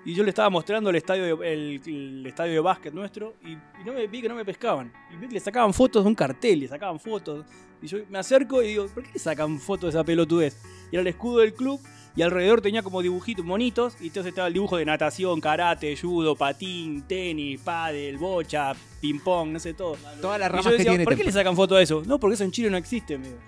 Y 0.04 0.14
yo 0.16 0.24
le 0.24 0.30
estaba 0.30 0.50
mostrando 0.50 0.90
el 0.90 0.96
estadio 0.96 1.38
de, 1.38 1.54
el, 1.54 1.82
el 1.86 2.26
estadio 2.26 2.54
de 2.54 2.60
básquet 2.60 2.94
nuestro 2.94 3.36
y, 3.44 3.52
y 3.52 3.86
no 3.86 3.94
me 3.94 4.08
vi 4.08 4.22
que 4.22 4.30
no 4.30 4.36
me 4.36 4.44
pescaban. 4.44 4.92
Y 5.14 5.18
vi 5.18 5.28
que 5.28 5.34
le 5.36 5.40
sacaban 5.40 5.74
fotos 5.74 6.04
de 6.04 6.10
un 6.10 6.16
cartel, 6.16 6.60
le 6.62 6.68
sacaban 6.68 7.00
fotos. 7.00 7.46
Y 7.82 7.88
yo 7.88 8.00
me 8.10 8.18
acerco 8.20 8.62
y 8.64 8.68
digo, 8.68 8.88
¿por 8.88 9.04
qué 9.04 9.12
le 9.14 9.20
sacan 9.20 9.60
fotos 9.60 9.94
de 9.94 10.00
esa 10.00 10.04
pelotudez? 10.04 10.58
Y 10.92 10.96
era 10.96 11.02
el 11.02 11.08
escudo 11.08 11.40
del 11.40 11.54
club 11.54 11.80
y 12.16 12.22
alrededor 12.24 12.62
tenía 12.62 12.84
como 12.84 13.02
dibujitos, 13.02 13.46
monitos, 13.46 13.96
y 14.02 14.08
entonces 14.08 14.32
estaba 14.32 14.48
el 14.48 14.54
dibujo 14.54 14.76
de 14.76 14.86
natación, 14.86 15.40
karate, 15.40 15.96
judo, 15.96 16.36
patín, 16.36 17.04
tenis, 17.04 17.62
pádel, 17.62 18.18
bocha, 18.18 18.74
ping 19.00 19.20
pong, 19.20 19.52
no 19.52 19.60
sé 19.60 19.74
todo. 19.74 19.96
Todas 20.20 20.40
las 20.40 20.50
Y 20.50 20.52
ramas 20.52 20.66
yo 20.66 20.72
que 20.72 20.78
decía, 20.78 20.92
tiene 20.92 21.04
¿por 21.06 21.16
qué 21.16 21.24
le 21.24 21.32
sacan 21.32 21.56
foto 21.56 21.76
a 21.76 21.82
eso? 21.82 22.04
No, 22.06 22.20
porque 22.20 22.34
eso 22.34 22.44
en 22.44 22.52
Chile 22.52 22.70
no 22.70 22.78
existe, 22.78 23.18
me 23.18 23.28
digo. 23.28 23.40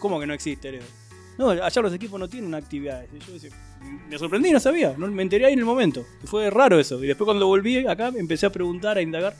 ¿Cómo 0.00 0.18
que 0.18 0.26
no 0.26 0.34
existe? 0.34 0.72
Le 0.72 0.78
digo. 0.78 0.90
No, 1.38 1.50
allá 1.50 1.82
los 1.82 1.94
equipos 1.94 2.18
no 2.18 2.28
tienen 2.28 2.52
actividades. 2.54 3.08
Y 3.14 3.24
yo 3.24 3.32
decía, 3.34 3.50
me 4.08 4.18
sorprendí, 4.18 4.50
no 4.50 4.60
sabía, 4.60 4.94
no, 4.96 5.06
me 5.08 5.22
enteré 5.22 5.46
ahí 5.46 5.52
en 5.52 5.60
el 5.60 5.64
momento. 5.64 6.04
Y 6.22 6.26
fue 6.26 6.50
raro 6.50 6.78
eso. 6.78 7.02
Y 7.02 7.06
después 7.06 7.26
cuando 7.26 7.46
volví 7.46 7.86
acá 7.86 8.08
empecé 8.08 8.46
a 8.46 8.50
preguntar, 8.50 8.98
a 8.98 9.02
indagar. 9.02 9.34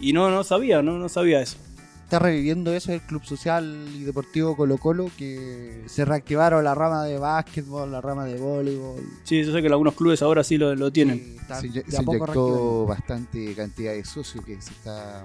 Y 0.00 0.12
no, 0.12 0.30
no 0.30 0.44
sabía, 0.44 0.82
no, 0.82 0.98
no 0.98 1.08
sabía 1.08 1.40
eso. 1.40 1.56
Está 2.04 2.18
reviviendo 2.18 2.72
eso 2.74 2.92
el 2.92 3.00
Club 3.00 3.24
Social 3.24 3.88
y 3.94 4.04
Deportivo 4.04 4.56
Colo 4.56 4.76
Colo, 4.76 5.10
que 5.16 5.84
se 5.86 6.04
reactivaron 6.04 6.62
la 6.62 6.74
rama 6.74 7.04
de 7.04 7.18
básquetbol, 7.18 7.90
la 7.90 8.00
rama 8.00 8.26
de 8.26 8.36
voleibol. 8.38 9.00
Sí, 9.24 9.42
yo 9.42 9.52
sé 9.52 9.62
que 9.62 9.68
algunos 9.68 9.94
clubes 9.94 10.20
ahora 10.20 10.44
sí 10.44 10.58
lo, 10.58 10.74
lo 10.74 10.90
tienen. 10.90 11.18
Sí, 11.18 11.36
están 11.40 11.60
Se, 11.62 11.90
se 11.90 12.02
inyectó 12.02 12.86
bastante 12.86 13.54
cantidad 13.54 13.92
de 13.92 14.04
socios 14.04 14.44
que 14.44 14.60
se 14.60 14.72
está 14.72 15.24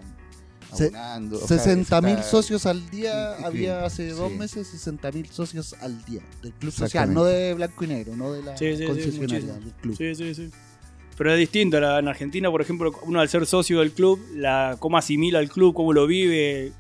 abonando. 0.72 1.38
o 1.44 1.48
sea, 1.48 1.58
60 1.60 2.02
mil 2.02 2.18
socios 2.24 2.66
al 2.66 2.90
día 2.90 3.36
Sí, 3.38 3.44
había 3.46 3.80
sí. 3.80 3.86
hace 3.86 4.10
dos 4.12 4.32
meses 4.32 4.68
60 4.68 5.12
mil 5.12 5.28
socios 5.30 5.74
al 5.82 6.04
día 6.06 6.22
del 6.42 6.54
club 6.54 6.72
social 6.72 7.14
no 7.14 7.24
de 7.24 7.54
blanco 7.54 7.84
y 7.84 7.88
negro 7.88 8.16
no 8.16 8.32
de 8.34 8.44
la 8.44 8.58
Sí, 8.58 8.66
concesionaria 8.86 9.54
del 9.54 9.74
club 9.74 9.96
Sí, 9.98 10.16
sí, 10.16 10.34
sí. 10.36 10.50
Pero 11.18 11.34
es 11.34 11.40
distinto. 11.40 11.80
la- 11.82 12.00
En 12.00 12.08
Argentina, 12.08 12.50
por 12.50 12.62
ejemplo, 12.62 12.94
uno 13.04 13.20
al 13.20 13.28
ser 13.28 13.46
socio 13.46 13.80
del 13.80 13.92
club, 13.92 14.20
la, 14.36 14.78
cómo 14.80 14.98
asimila 14.98 15.40
el 15.42 15.50
club, 15.50 15.74
cómo 15.74 15.92
lo 15.92 16.08
vive, 16.08 16.72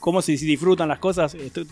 cómo 0.00 0.20
se, 0.20 0.32
disfrutan 0.32 0.88
las 0.88 0.98
cosas. 0.98 1.34
Esto- 1.34 1.62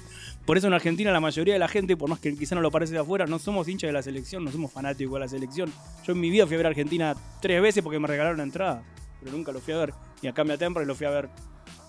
por 0.47 0.57
eso 0.57 0.67
en 0.67 0.73
Argentina 0.73 1.11
la 1.13 1.21
mayoría 1.21 1.53
de 1.55 1.59
la 1.61 1.69
gente, 1.69 1.97
por 1.99 2.09
más 2.09 2.19
que 2.21 2.35
quizá 2.35 2.55
no 2.55 2.63
lo 2.63 2.71
parece 2.71 2.93
de 2.95 2.99
afuera, 3.01 3.27
no 3.27 3.39
somos 3.39 3.69
hinchas 3.69 3.89
de 3.89 3.93
la 3.93 4.03
selección, 4.03 4.43
no 4.43 4.51
somos 4.51 4.73
fanáticos 4.73 5.13
de 5.15 5.21
la 5.21 5.29
selección. 5.29 5.71
Yo 6.07 6.13
en 6.15 6.21
mi 6.21 6.31
vida 6.31 6.47
fui 6.47 6.55
a 6.55 6.59
ver 6.59 6.67
a 6.67 6.69
Argentina 6.71 7.15
tres 7.43 7.61
veces 7.61 7.83
porque 7.83 7.99
me 7.99 8.09
regalaron 8.09 8.37
una 8.37 8.45
entrada, 8.45 8.83
pero 9.21 9.37
nunca 9.37 9.53
lo 9.53 9.61
fui 9.61 9.75
a 9.75 9.79
ver. 9.79 9.93
Y 10.23 10.27
acá 10.27 10.45
me 10.45 10.57
Temple 10.57 10.87
lo 10.87 10.95
fui 10.95 11.07
a 11.07 11.11
ver 11.11 11.29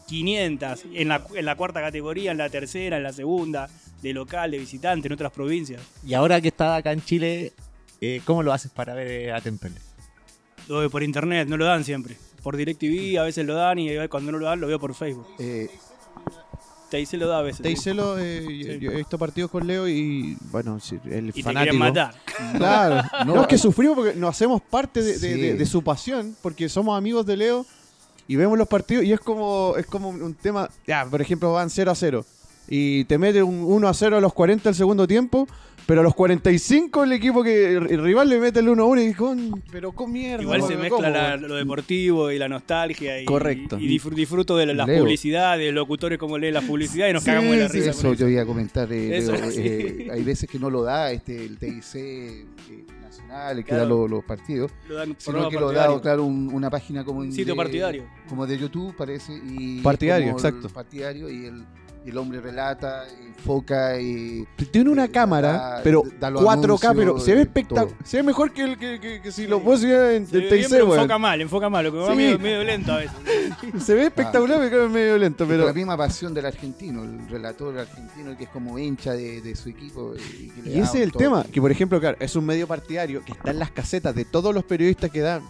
500, 0.08 0.86
en 0.94 1.08
la, 1.08 1.26
en 1.34 1.46
la 1.46 1.56
cuarta 1.56 1.82
categoría, 1.82 2.32
en 2.32 2.38
la 2.38 2.50
tercera, 2.50 2.98
en 2.98 3.04
la 3.04 3.14
segunda, 3.14 3.70
de 4.02 4.14
local, 4.14 4.52
de 4.52 4.60
visitante, 4.60 5.08
en 5.08 5.14
otras 5.14 5.32
provincias. 5.32 5.82
Y 6.06 6.14
ahora 6.14 6.40
que 6.42 6.50
está 6.50 6.76
acá 6.76 6.92
en 6.92 7.04
Chile, 7.04 7.54
eh, 8.02 8.22
¿cómo 8.26 8.44
lo 8.44 8.54
haces 8.54 8.72
para 8.72 8.94
ver 8.94 9.34
a 9.34 9.42
Temperley? 9.42 9.80
Lo 10.68 10.80
veo 10.80 10.90
por 10.90 11.04
internet, 11.04 11.48
no 11.48 11.58
lo 11.58 11.66
dan 11.66 11.84
siempre. 11.84 12.18
Por 12.44 12.56
DirecTV 12.58 13.18
a 13.20 13.24
veces 13.24 13.46
lo 13.46 13.56
dan 13.56 13.80
y 13.80 13.90
cuando 14.08 14.32
no 14.32 14.38
lo 14.38 14.46
dan 14.46 14.60
lo 14.62 14.68
veo 14.68 14.80
por 14.80 14.94
Facebook. 14.94 15.28
Eh, 15.40 15.70
lo 17.14 17.28
da 17.28 17.40
a 17.40 17.42
veces. 17.42 17.58
sí. 17.58 17.64
Teiselo, 17.64 18.18
eh, 18.18 18.42
Sí. 18.48 18.80
yo 18.80 18.92
he 18.92 18.96
visto 18.98 19.18
partidos 19.18 19.52
con 19.52 19.68
Leo 19.68 19.86
y, 19.88 20.38
bueno, 20.52 20.80
el 21.06 21.28
Y 21.30 21.32
te 21.34 21.44
fanático. 21.44 21.72
quieren 21.72 21.78
matar. 21.80 22.16
Claro, 22.58 23.02
no, 23.26 23.36
No. 23.36 23.42
es 23.42 23.48
que 23.48 23.58
sufrimos 23.58 23.96
porque 23.98 24.14
nos 24.16 24.30
hacemos 24.30 24.62
parte 24.62 25.02
de, 25.02 25.18
de- 25.18 25.34
Sí. 25.34 25.42
de- 25.42 25.54
de 25.56 25.66
su 25.66 25.84
pasión, 25.84 26.38
porque 26.42 26.70
somos 26.70 26.98
amigos 26.98 27.26
de 27.26 27.36
Leo 27.38 27.66
y 28.28 28.36
vemos 28.36 28.58
los 28.58 28.68
partidos 28.68 29.04
y 29.06 29.12
es 29.14 29.20
como, 29.20 29.76
es 29.78 29.86
como 29.86 30.10
un 30.10 30.34
tema, 30.36 30.70
ya, 30.88 31.06
por 31.06 31.22
ejemplo, 31.22 31.52
van 31.54 31.70
0 31.70 31.92
a 31.92 31.96
0 31.96 32.26
y 32.68 33.04
te 33.06 33.18
mete 33.18 33.44
un 33.44 33.64
1 33.64 33.88
a 33.88 33.94
0 33.94 34.18
a 34.18 34.22
los 34.22 34.34
40 34.34 34.70
del 34.70 34.76
segundo 34.76 35.06
tiempo, 35.08 35.48
pero 35.86 36.02
a 36.02 36.04
los 36.04 36.16
45 36.16 37.04
el 37.04 37.12
equipo 37.12 37.44
que 37.44 37.74
el 37.76 38.02
rival 38.02 38.28
le 38.28 38.40
mete 38.40 38.60
el 38.60 38.70
1 38.70 38.82
a 38.82 38.86
1 38.88 39.02
y 39.04 39.14
con, 39.14 39.62
pero 39.72 39.92
con 39.92 40.12
mierda. 40.12 40.42
Igual 40.42 40.64
se 40.64 40.70
¿cómo? 40.70 40.80
mezcla 40.82 41.10
la- 41.12 41.38
lo 41.38 41.54
deportivo 41.54 42.32
y 42.32 42.40
la 42.40 42.48
nostalgia. 42.48 43.22
Y, 43.22 43.26
Correcto. 43.26 43.78
Y 43.80 43.88
disfr- 43.88 44.16
disfruto 44.16 44.58
de 44.58 44.66
la- 44.66 44.74
las 44.74 44.88
Leo. 44.88 45.02
publicidades, 45.04 45.72
locutores 45.72 46.18
como 46.18 46.40
leen 46.40 46.56
la 46.56 46.62
publicidad 46.62 47.08
y 47.08 47.14
nos 47.14 47.22
Sí, 47.22 47.28
cagamos 47.30 47.52
de 47.52 47.58
la 47.62 47.68
risa. 47.68 47.92
eso 47.92 48.02
con 48.08 48.16
yo 48.18 48.28
iba 48.28 48.42
a 48.42 48.46
comentar. 48.48 48.92
eh, 48.92 49.16
Eso, 49.16 49.34
Leo, 49.34 49.52
sí. 49.52 49.62
eh, 49.64 50.08
hay 50.12 50.24
veces 50.24 50.50
que 50.50 50.58
no 50.58 50.72
lo 50.72 50.82
da 50.82 51.12
este 51.12 51.46
el 51.46 51.60
TIC 51.60 51.84
eh, 51.94 52.46
nacional, 53.36 53.56
que 53.58 53.64
Claro. 53.64 53.84
da 53.84 53.90
lo- 53.90 54.08
los 54.08 54.24
partidos, 54.24 54.72
Lo 54.88 54.96
dan 54.96 55.16
sino 55.18 55.50
que 55.50 55.60
lo 55.60 55.72
da, 55.72 56.02
claro, 56.02 56.24
un- 56.26 56.50
una 56.54 56.70
página 56.70 57.04
como 57.04 57.24
en 57.24 57.32
Sitio 57.32 57.54
de- 57.54 57.58
partidario. 57.58 58.04
como 58.30 58.46
de 58.48 58.58
YouTube 58.58 58.96
parece 58.96 59.34
y 59.44 59.82
Partidario, 59.82 60.32
exacto. 60.32 60.70
partidario 60.70 61.30
y 61.30 61.46
el 61.46 61.66
y 62.06 62.10
el 62.12 62.18
hombre 62.20 62.40
relata, 62.40 63.06
enfoca 63.26 64.00
y 64.00 64.46
Tiene 64.72 64.92
una 64.92 65.06
Eh, 65.06 65.12
cámara, 65.12 65.52
da- 65.54 65.82
pero 65.84 66.04
da 66.20 66.30
los 66.30 66.42
4K, 66.44 66.94
pero 66.96 67.18
se 67.20 67.34
ve 67.34 67.40
eh, 67.40 67.44
espectacular. 67.44 67.88
Se 68.04 68.18
ve 68.18 68.24
mejor 68.24 68.54
que, 68.54 68.62
el, 68.64 68.78
que, 68.78 69.00
que- 69.00 69.22
que 69.22 69.32
si 69.32 69.48
lo 69.48 69.60
pusiera 69.62 70.14
en 70.14 70.28
Se 70.28 70.38
bien, 70.40 70.68
TIC, 70.68 70.72
enfoca 70.74 71.18
mal, 71.18 71.42
enfoca 71.42 71.70
mal, 71.70 71.84
lo 71.86 71.92
que 71.92 71.98
va 71.98 72.10
Sí. 72.12 72.16
medio, 72.16 72.40
medio 72.40 72.64
lento 72.64 72.92
a 72.94 72.98
veces. 72.98 73.16
Se 73.84 73.96
ve 73.96 74.04
espectacular, 74.06 74.60
pero 74.60 74.86
es 74.86 74.92
medio 74.92 75.18
lento. 75.18 75.46
Pero 75.48 75.66
la 75.66 75.74
misma 75.74 75.98
pasión 75.98 76.34
del 76.34 76.46
argentino, 76.46 77.04
el 77.04 77.28
relator 77.28 77.78
argentino 77.78 78.38
que 78.38 78.44
es 78.44 78.50
como 78.52 78.78
hincha 78.78 79.14
de, 79.14 79.42
de 79.42 79.56
su 79.56 79.70
equipo. 79.70 80.14
Y, 80.66 80.70
ese 80.80 80.82
es 80.82 80.96
el 80.96 81.12
todo. 81.12 81.20
tema, 81.24 81.44
que 81.52 81.60
por 81.60 81.72
ejemplo, 81.72 82.00
claro, 82.00 82.18
es 82.20 82.36
un 82.36 82.46
medio 82.46 82.68
partidario 82.68 83.24
que 83.26 83.32
está 83.32 83.50
en 83.52 83.60
las 83.60 83.72
casetas 83.72 84.14
de 84.14 84.26
todos 84.26 84.54
los 84.54 84.64
periodistas 84.64 85.10
que 85.10 85.22
dan. 85.22 85.42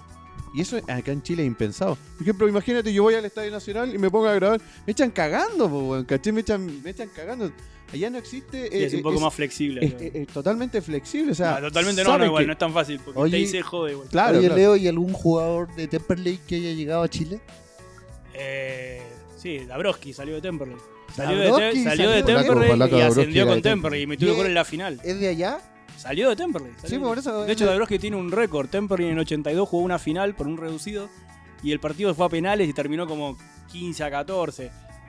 Y 0.56 0.62
eso 0.62 0.78
acá 0.78 1.12
en 1.12 1.22
Chile 1.22 1.44
es 1.44 1.48
impensado. 1.48 1.98
Por 2.14 2.22
ejemplo, 2.22 2.48
imagínate, 2.48 2.94
yo 2.94 3.04
voy 3.04 3.16
al 3.16 3.26
Estadio 3.26 3.52
Nacional 3.52 3.94
y 3.94 3.98
me 3.98 4.10
pongo 4.10 4.28
a 4.28 4.34
grabar. 4.36 4.62
Me 4.88 4.92
echan 4.92 5.12
cagando, 5.12 5.70
po, 5.70 5.80
weón, 5.90 6.06
¿cachai? 6.06 6.32
Me 6.32 6.42
echan, 6.42 6.82
me 6.82 6.92
echan 6.92 7.10
cagando. 7.14 7.52
Allá 7.94 8.10
no 8.10 8.18
existe. 8.18 8.70
Sí, 8.70 8.78
eh, 8.78 8.86
es 8.86 8.94
un 8.94 9.00
eh, 9.00 9.04
poco 9.04 9.16
es- 9.16 9.22
más 9.22 9.34
flexible. 9.34 9.86
es- 9.86 9.94
¿no? 9.94 10.00
es- 10.00 10.16
es 10.16 10.28
totalmente 10.28 10.82
flexible. 10.82 11.34
O 11.34 11.36
sea, 11.36 11.58
Ah, 11.58 11.62
totalmente 11.62 12.04
no, 12.04 12.18
no, 12.18 12.26
igual, 12.26 12.44
que- 12.44 12.48
no 12.48 12.54
es 12.54 12.60
tan 12.60 12.74
fácil, 12.74 13.00
porque 13.04 13.20
Oye, 13.20 13.38
el 13.44 13.52
TIC 13.52 13.62
jode 13.64 13.92
igual. 13.92 14.08
Claro, 14.10 14.38
Oye, 14.38 14.48
claro. 14.48 14.62
Leo, 14.62 14.76
¿y 14.78 14.88
algún 14.88 15.12
jugador 15.14 15.74
de 15.76 15.88
Temperley 15.88 16.40
que 16.48 16.56
haya 16.56 16.72
llegado 16.72 17.04
a 17.04 17.10
Chile? 17.10 17.40
Eh, 18.34 19.02
sí, 19.38 19.60
Dabrowski 19.66 20.14
salió 20.14 20.36
de 20.36 20.42
Temperley. 20.42 20.78
Salió 21.16 21.38
de, 21.38 21.46
Te- 21.46 21.52
salió 21.84 21.84
salió 21.90 22.10
de 22.10 22.16
de- 22.16 22.24
Temperley 22.24 22.90
y 22.98 23.02
ascendió 23.02 23.48
con 23.48 23.62
Temperley 23.62 24.02
y 24.02 24.08
metió 24.08 24.28
Bien. 24.28 24.38
gol 24.38 24.48
en 24.48 24.54
la 24.54 24.66
final. 24.66 25.00
¿Es 25.04 25.20
de 25.20 25.28
allá? 25.30 25.60
Salió 25.98 26.30
de 26.30 26.36
Temperley. 26.36 26.72
salió 26.74 26.90
Sí, 26.90 26.96
de- 26.98 27.02
por 27.02 27.18
eso. 27.18 27.44
De 27.46 27.54
hecho, 27.54 27.66
Dabrowski 27.66 28.00
tiene 28.00 28.18
un 28.18 28.32
récord. 28.32 28.68
Temperley 28.70 29.08
en 29.08 29.14
el 29.14 29.20
82 29.20 29.68
jugó 29.68 29.84
una 29.84 30.00
final 30.00 30.36
por 30.36 30.48
un 30.48 30.58
reducido 30.58 31.10
y 31.64 31.72
el 31.72 31.80
partido 31.80 32.14
fue 32.14 32.26
a 32.26 32.30
penales 32.30 32.70
y 32.70 32.74
terminó 32.74 33.08
como 33.08 33.38
15 33.72 34.04
a 34.04 34.12
14. 34.12 34.66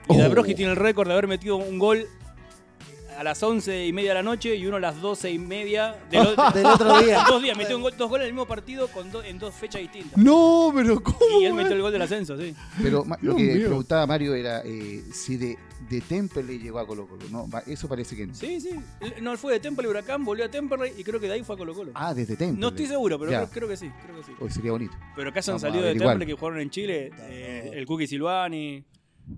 Y 0.09 0.13
Oh. 0.13 0.17
Dabrowski 0.17 0.55
tiene 0.55 0.71
el 0.71 0.77
récord 0.77 1.07
de 1.07 1.13
haber 1.13 1.27
metido 1.27 1.57
un 1.57 1.77
gol 1.77 2.07
a 3.17 3.23
las 3.23 3.41
11 3.41 3.87
y 3.87 3.91
media 3.93 4.11
de 4.11 4.13
la 4.15 4.23
noche 4.23 4.55
y 4.55 4.65
uno 4.67 4.77
a 4.77 4.79
las 4.79 5.01
12 5.01 5.31
y 5.31 5.39
media 5.39 5.95
del, 6.11 6.27
otro 6.65 7.01
día. 7.01 7.23
dos 7.27 7.41
días. 7.41 7.57
Metió 7.57 7.75
un 7.75 7.81
gol- 7.81 7.93
dos 7.97 8.09
goles 8.09 8.25
en 8.25 8.27
el 8.29 8.33
mismo 8.33 8.45
partido 8.47 8.87
con 8.89 9.11
do- 9.11 9.23
en 9.23 9.39
dos 9.39 9.53
fechas 9.55 9.81
distintas. 9.81 10.17
No, 10.17 10.71
pero 10.73 11.01
¿cómo? 11.01 11.41
Y 11.41 11.45
él 11.45 11.53
metió 11.53 11.73
el 11.73 11.81
gol 11.81 11.91
del 11.91 12.01
ascenso, 12.03 12.37
sí. 12.37 12.55
Pero 12.81 13.03
lo 13.21 13.35
que 13.35 13.43
mío. 13.43 13.67
preguntaba 13.67 14.05
Mario 14.07 14.35
era 14.35 14.61
eh, 14.63 15.03
si 15.11 15.35
de, 15.35 15.57
de 15.89 16.01
Temperley 16.01 16.59
llegó 16.59 16.79
a 16.79 16.87
Colo 16.87 17.07
Colo. 17.07 17.23
No, 17.31 17.47
eso 17.65 17.87
parece 17.87 18.15
que 18.15 18.27
no. 18.27 18.33
Sí, 18.33 18.59
sí. 18.61 18.71
No, 19.21 19.31
él 19.31 19.37
fue 19.37 19.53
de 19.53 19.59
Temperley 19.59 19.89
Huracán, 19.89 20.23
volvió 20.25 20.45
a 20.45 20.49
Temperley 20.49 20.93
y 20.97 21.03
creo 21.03 21.19
que 21.19 21.27
de 21.27 21.33
ahí 21.33 21.43
fue 21.43 21.55
a 21.55 21.57
Colo 21.57 21.73
Colo. 21.73 21.91
Ah, 21.95 22.13
desde 22.13 22.35
Temperley. 22.35 22.59
no 22.61 22.69
estoy 22.69 22.85
seguro, 22.87 23.17
pero 23.19 23.31
creo, 23.31 23.49
creo 23.49 23.67
que 23.67 23.77
sí, 23.77 23.89
creo 24.03 24.17
que 24.17 24.23
sí. 24.23 24.31
Hoy 24.39 24.49
sería 24.49 24.71
bonito. 24.71 24.93
Pero 25.15 25.31
que 25.31 25.39
hayan 25.39 25.53
Vamos 25.53 25.63
a 25.63 25.67
salido 25.67 25.85
de. 25.85 25.93
Temperley 25.95 26.27
que 26.27 26.33
jugaron 26.33 26.59
en 26.61 26.69
Chile, 26.69 27.11
eh, 27.21 27.71
el 27.73 27.85
Cookie 27.85 28.07
Silvani, 28.07 28.83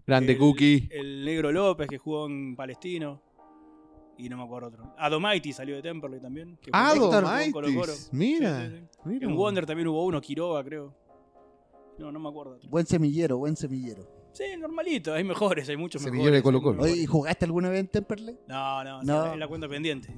Grande 0.05 0.33
el, 0.33 0.37
Cookie. 0.37 0.87
el 0.91 1.25
Negro 1.25 1.51
López 1.51 1.87
que 1.87 1.97
jugó 1.97 2.27
en 2.27 2.55
Palestino. 2.55 3.21
Y 4.17 4.27
no 4.27 4.35
me 4.35 4.43
acuerdo 4.43 4.67
otro. 4.67 4.93
Adomaiti 4.97 5.53
salió 5.53 5.75
de 5.77 5.81
Temperley 5.81 6.19
también. 6.19 6.57
que 6.61 6.69
Ah. 6.73 6.93
Domaitis. 6.93 8.09
Mira. 8.11 8.65
Sí, 8.69 8.75
sí, 8.75 8.83
sí. 8.91 8.99
mira. 9.05 9.27
En 9.27 9.35
Wonder 9.35 9.65
también 9.65 9.87
hubo 9.87 10.05
uno, 10.05 10.19
Quiroga, 10.19 10.61
creo. 10.63 10.93
No, 11.97 12.11
no 12.11 12.19
me 12.19 12.27
acuerdo. 12.29 12.55
otro. 12.55 12.69
Buen 12.69 12.85
semillero, 12.85 13.37
buen 13.37 13.55
semillero. 13.55 14.18
Sí, 14.39 14.55
normalito. 14.57 15.13
Hay 15.13 15.25
mejores, 15.25 15.67
hay 15.67 15.75
muchos 15.75 16.01
Semillero 16.01 16.31
mejores. 16.31 16.39
de 16.39 16.43
Colo-Colo. 16.43 16.83
Oye, 16.83 16.95
¿y 17.01 17.05
jugaste 17.05 17.43
alguna 17.43 17.67
vez 17.67 17.81
en 17.81 17.87
Temperley? 17.89 18.37
No, 18.47 18.83
no, 18.85 19.03
No. 19.03 19.25
no. 19.25 19.33
es 19.33 19.37
la 19.39 19.47
cuenta 19.49 19.67
pendiente. 19.67 20.15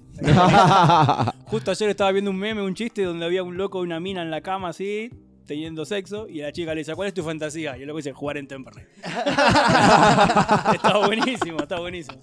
Justo 1.48 1.72
ayer 1.72 1.90
estaba 1.90 2.12
viendo 2.12 2.30
un 2.30 2.38
meme, 2.38 2.62
un 2.62 2.76
chiste 2.76 3.02
donde 3.04 3.26
había 3.26 3.42
un 3.42 3.58
loco 3.58 3.82
y 3.82 3.86
una 3.88 4.00
mina 4.00 4.22
en 4.22 4.30
la 4.30 4.42
cama 4.42 4.70
así, 4.70 5.10
teniendo 5.48 5.86
sexo, 5.86 6.28
y 6.30 6.42
la 6.42 6.52
chica 6.52 6.76
le 6.76 6.82
dice, 6.82 6.94
¿cuál 6.94 7.08
es 7.08 7.16
tu 7.16 7.24
fantasía? 7.24 7.76
Y 7.80 7.82
el 7.82 7.88
loco 7.88 7.98
dice, 7.98 8.14
jugar 8.14 8.38
en 8.38 8.48
Temperley. 8.48 8.86
está 9.04 10.98
buenísimo, 11.04 11.58
está 11.58 11.80
buenísimo. 11.80 12.20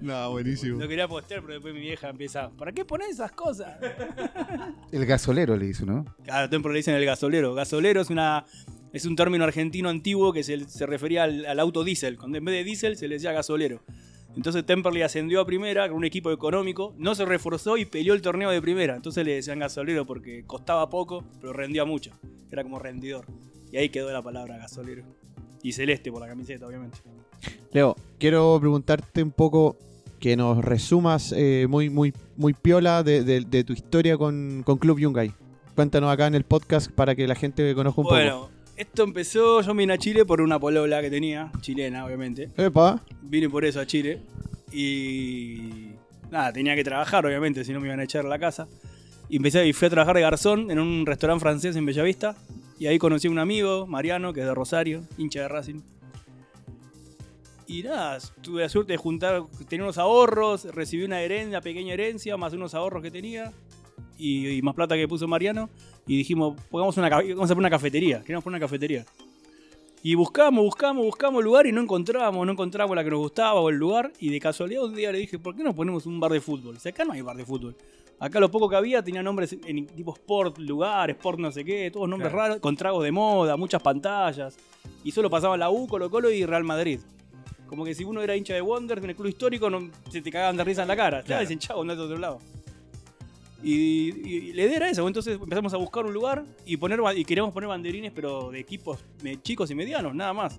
no, 0.00 0.30
buenísimo. 0.32 0.80
No 0.80 0.88
quería 0.88 1.06
postear, 1.06 1.42
pero 1.42 1.52
después 1.54 1.72
mi 1.74 1.80
vieja 1.80 2.08
empieza, 2.08 2.50
¿para 2.50 2.72
qué 2.72 2.84
pones 2.84 3.10
esas 3.10 3.30
cosas? 3.30 3.76
El 4.90 5.06
gasolero 5.06 5.56
le 5.56 5.66
hizo, 5.66 5.86
¿no? 5.86 6.04
Claro, 6.24 6.50
Temperley 6.50 6.74
le 6.74 6.78
dicen 6.80 6.96
el 6.96 7.04
gasolero. 7.04 7.54
Gasolero 7.54 8.00
es 8.00 8.10
una 8.10 8.44
es 8.92 9.04
un 9.06 9.16
término 9.16 9.44
argentino 9.44 9.88
antiguo 9.88 10.32
que 10.32 10.42
se, 10.42 10.68
se 10.68 10.86
refería 10.86 11.24
al, 11.24 11.46
al 11.46 11.60
auto 11.60 11.84
diésel. 11.84 12.16
Cuando 12.18 12.38
en 12.38 12.44
vez 12.44 12.54
de 12.54 12.64
diésel 12.64 12.96
se 12.96 13.08
le 13.08 13.14
decía 13.16 13.32
gasolero. 13.32 13.82
Entonces 14.36 14.64
Temperley 14.64 15.02
ascendió 15.02 15.40
a 15.42 15.46
primera 15.46 15.86
con 15.88 15.98
un 15.98 16.04
equipo 16.04 16.30
económico, 16.32 16.94
no 16.96 17.14
se 17.14 17.24
reforzó 17.26 17.76
y 17.76 17.84
peleó 17.84 18.14
el 18.14 18.22
torneo 18.22 18.50
de 18.50 18.62
primera. 18.62 18.96
Entonces 18.96 19.24
le 19.26 19.34
decían 19.34 19.58
gasolero 19.58 20.06
porque 20.06 20.44
costaba 20.46 20.88
poco, 20.88 21.22
pero 21.40 21.52
rendía 21.52 21.84
mucho. 21.84 22.12
Era 22.50 22.62
como 22.62 22.78
rendidor. 22.78 23.26
Y 23.70 23.76
ahí 23.76 23.88
quedó 23.90 24.10
la 24.10 24.22
palabra 24.22 24.56
gasolero. 24.56 25.04
Y 25.62 25.72
celeste 25.72 26.10
por 26.10 26.20
la 26.22 26.28
camiseta, 26.28 26.66
obviamente. 26.66 26.98
Leo, 27.72 27.94
quiero 28.18 28.56
preguntarte 28.58 29.22
un 29.22 29.30
poco 29.32 29.76
que 30.18 30.36
nos 30.36 30.64
resumas 30.64 31.32
eh, 31.36 31.66
muy, 31.68 31.90
muy, 31.90 32.12
muy 32.36 32.52
piola 32.54 33.02
de, 33.02 33.24
de- 33.24 33.40
de 33.42 33.64
tu 33.64 33.72
historia 33.72 34.16
con, 34.16 34.62
con 34.64 34.78
Club 34.78 34.98
Yungay. 34.98 35.32
Cuéntanos 35.74 36.10
acá 36.10 36.26
en 36.26 36.34
el 36.34 36.44
podcast 36.44 36.90
para 36.90 37.14
que 37.14 37.26
la 37.26 37.34
gente 37.34 37.74
conozca 37.74 38.00
un 38.00 38.06
Bueno, 38.06 38.50
esto 38.76 39.02
empezó, 39.02 39.60
yo 39.60 39.74
me 39.74 39.82
vine 39.82 39.94
a 39.94 39.98
Chile 39.98 40.24
por 40.24 40.40
una 40.40 40.58
polola 40.58 41.00
que 41.00 41.10
tenía, 41.10 41.50
chilena 41.60 42.04
obviamente. 42.04 42.50
Epa. 42.56 43.02
Vine 43.22 43.48
por 43.48 43.64
eso 43.64 43.80
a 43.80 43.86
Chile. 43.86 44.20
Y 44.72 45.90
nada, 46.30 46.52
tenía 46.52 46.74
que 46.74 46.84
trabajar, 46.84 47.24
obviamente, 47.26 47.64
si 47.64 47.72
no 47.72 47.80
me 47.80 47.88
iban 47.88 48.00
a 48.00 48.04
echar 48.04 48.24
a 48.24 48.28
la 48.28 48.38
casa. 48.38 48.68
Y 49.28 49.36
empecé 49.36 49.66
y 49.66 49.72
fui 49.72 49.86
a 49.86 49.90
trabajar 49.90 50.16
de 50.16 50.22
garzón 50.22 50.70
en 50.70 50.78
un 50.78 51.06
restaurante 51.06 51.40
francés 51.40 51.76
en 51.76 51.86
Bellavista. 51.86 52.36
Y 52.78 52.86
ahí 52.86 52.98
conocí 52.98 53.28
a 53.28 53.30
un 53.30 53.38
amigo, 53.38 53.86
Mariano, 53.86 54.32
que 54.32 54.40
es 54.40 54.46
de 54.46 54.54
Rosario, 54.54 55.02
hincha 55.18 55.42
de 55.42 55.48
Racing. 55.48 55.80
Y 57.66 57.82
nada, 57.82 58.18
tuve 58.40 58.62
la 58.62 58.68
suerte 58.68 58.92
de 58.92 58.96
juntar, 58.96 59.44
tenía 59.68 59.84
unos 59.84 59.98
ahorros, 59.98 60.64
recibí 60.64 61.04
una 61.04 61.20
herencia, 61.20 61.48
una 61.48 61.60
pequeña 61.60 61.94
herencia, 61.94 62.36
más 62.36 62.52
unos 62.52 62.74
ahorros 62.74 63.02
que 63.02 63.10
tenía. 63.10 63.52
Y, 64.18 64.48
y 64.48 64.62
más 64.62 64.74
plata 64.74 64.96
que 64.96 65.06
puso 65.06 65.28
Mariano. 65.28 65.70
Y 66.06 66.16
dijimos, 66.16 66.60
pongamos 66.70 66.96
una, 66.96 67.08
vamos 67.08 67.50
a 67.50 67.54
poner 67.54 67.58
una 67.58 67.70
cafetería. 67.70 68.20
Queríamos 68.20 68.44
poner 68.44 68.58
una 68.58 68.66
cafetería. 68.66 69.04
Y 70.04 70.16
buscamos, 70.16 70.64
buscamos, 70.64 71.04
buscamos 71.04 71.38
el 71.38 71.44
lugar 71.44 71.66
y 71.66 71.72
no 71.72 71.80
encontrábamos, 71.80 72.44
no 72.44 72.52
encontrábamos 72.52 72.96
la 72.96 73.04
que 73.04 73.10
nos 73.10 73.20
gustaba 73.20 73.60
o 73.60 73.68
el 73.68 73.76
lugar. 73.76 74.12
Y 74.18 74.30
de 74.30 74.40
casualidad 74.40 74.84
un 74.84 74.94
día 74.94 75.12
le 75.12 75.18
dije, 75.18 75.38
¿por 75.38 75.54
qué 75.54 75.62
no 75.62 75.74
ponemos 75.74 76.06
un 76.06 76.18
bar 76.18 76.32
de 76.32 76.40
fútbol? 76.40 76.78
Si 76.80 76.88
acá 76.88 77.04
no 77.04 77.12
hay 77.12 77.20
bar 77.20 77.36
de 77.36 77.44
fútbol. 77.44 77.76
Acá 78.18 78.40
lo 78.40 78.50
poco 78.50 78.68
que 78.68 78.76
había 78.76 79.02
tenía 79.02 79.22
nombres 79.22 79.52
en 79.52 79.86
tipo 79.86 80.12
sport, 80.14 80.58
lugar, 80.58 81.10
sport 81.10 81.38
no 81.40 81.50
sé 81.50 81.64
qué, 81.64 81.90
todos 81.90 82.08
nombres 82.08 82.30
raros, 82.30 82.58
con 82.58 82.76
tragos 82.76 83.02
de 83.02 83.10
moda, 83.12 83.56
muchas 83.56 83.82
pantallas. 83.82 84.56
Y 85.04 85.12
solo 85.12 85.30
pasaban 85.30 85.58
la 85.60 85.70
U, 85.70 85.86
Colo 85.86 86.10
Colo 86.10 86.30
y 86.30 86.46
Real 86.46 86.64
Madrid. 86.64 87.00
Como 87.66 87.84
que 87.84 87.94
si 87.94 88.04
uno 88.04 88.22
era 88.22 88.36
hincha 88.36 88.54
de 88.54 88.60
Wonder 88.60 88.98
en 88.98 89.10
el 89.10 89.16
club 89.16 89.28
histórico, 89.28 89.70
no, 89.70 89.88
se 90.10 90.20
te 90.20 90.30
cagaban 90.30 90.56
de 90.56 90.64
risa 90.64 90.82
en 90.82 90.88
la 90.88 90.96
cara. 90.96 91.24
Ya 91.24 91.40
dicen, 91.40 91.58
chavo, 91.58 91.82
andate 91.82 92.00
a 92.00 92.04
otro 92.04 92.18
lado. 92.18 92.38
Y, 93.62 93.72
y- 94.10 94.50
y 94.50 94.60
idea 94.60 94.76
era 94.76 94.90
eso, 94.90 95.06
entonces 95.06 95.38
empezamos 95.40 95.72
a 95.72 95.76
buscar 95.76 96.04
un 96.04 96.12
lugar 96.12 96.44
y 96.66 96.76
poner 96.76 97.00
y 97.16 97.24
queríamos 97.24 97.52
poner 97.52 97.68
banderines, 97.68 98.10
pero 98.12 98.50
de 98.50 98.58
equipos 98.58 98.98
chicos 99.42 99.70
y 99.70 99.74
medianos, 99.74 100.14
nada 100.14 100.32
más. 100.32 100.58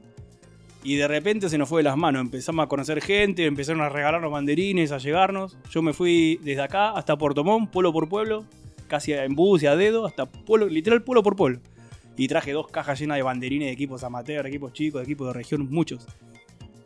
Y 0.86 0.96
de 0.96 1.08
repente 1.08 1.48
se 1.50 1.58
nos 1.58 1.70
fue 1.70 1.80
de 1.80 1.84
las 1.84 1.96
manos, 1.98 2.22
empezamos 2.22 2.66
a 2.66 2.68
conocer 2.68 3.02
gente, 3.02 3.46
empezaron 3.46 3.82
a 3.82 3.90
regalarnos 3.90 4.32
banderines, 4.32 4.92
a 4.92 4.98
llegarnos. 4.98 5.58
Yo 5.70 5.82
me 5.82 5.94
fui 5.94 6.40
desde 6.44 6.62
acá 6.62 6.92
hasta 6.92 7.18
Puerto 7.18 7.44
Montt, 7.44 7.72
pueblo 7.72 7.94
por 7.94 8.10
pueblo, 8.10 8.46
casi 8.88 9.14
en 9.14 9.34
bus 9.34 9.64
y 9.64 9.68
a 9.68 9.76
dedo, 9.78 10.06
hasta 10.06 10.26
pueblo, 10.26 10.68
literal 10.68 11.02
pueblo 11.04 11.24
por 11.24 11.36
pueblo. 11.38 11.60
Y 12.18 12.28
traje 12.28 12.52
dos 12.52 12.68
cajas 12.68 13.00
llenas 13.00 13.18
de 13.18 13.24
banderines 13.24 13.68
de 13.68 13.72
equipos 13.74 14.04
amateur, 14.04 14.46
equipos 14.46 14.74
chicos, 14.74 15.00
de 15.02 15.06
equipos 15.06 15.28
de 15.28 15.34
región, 15.34 15.68
muchos. 15.72 16.06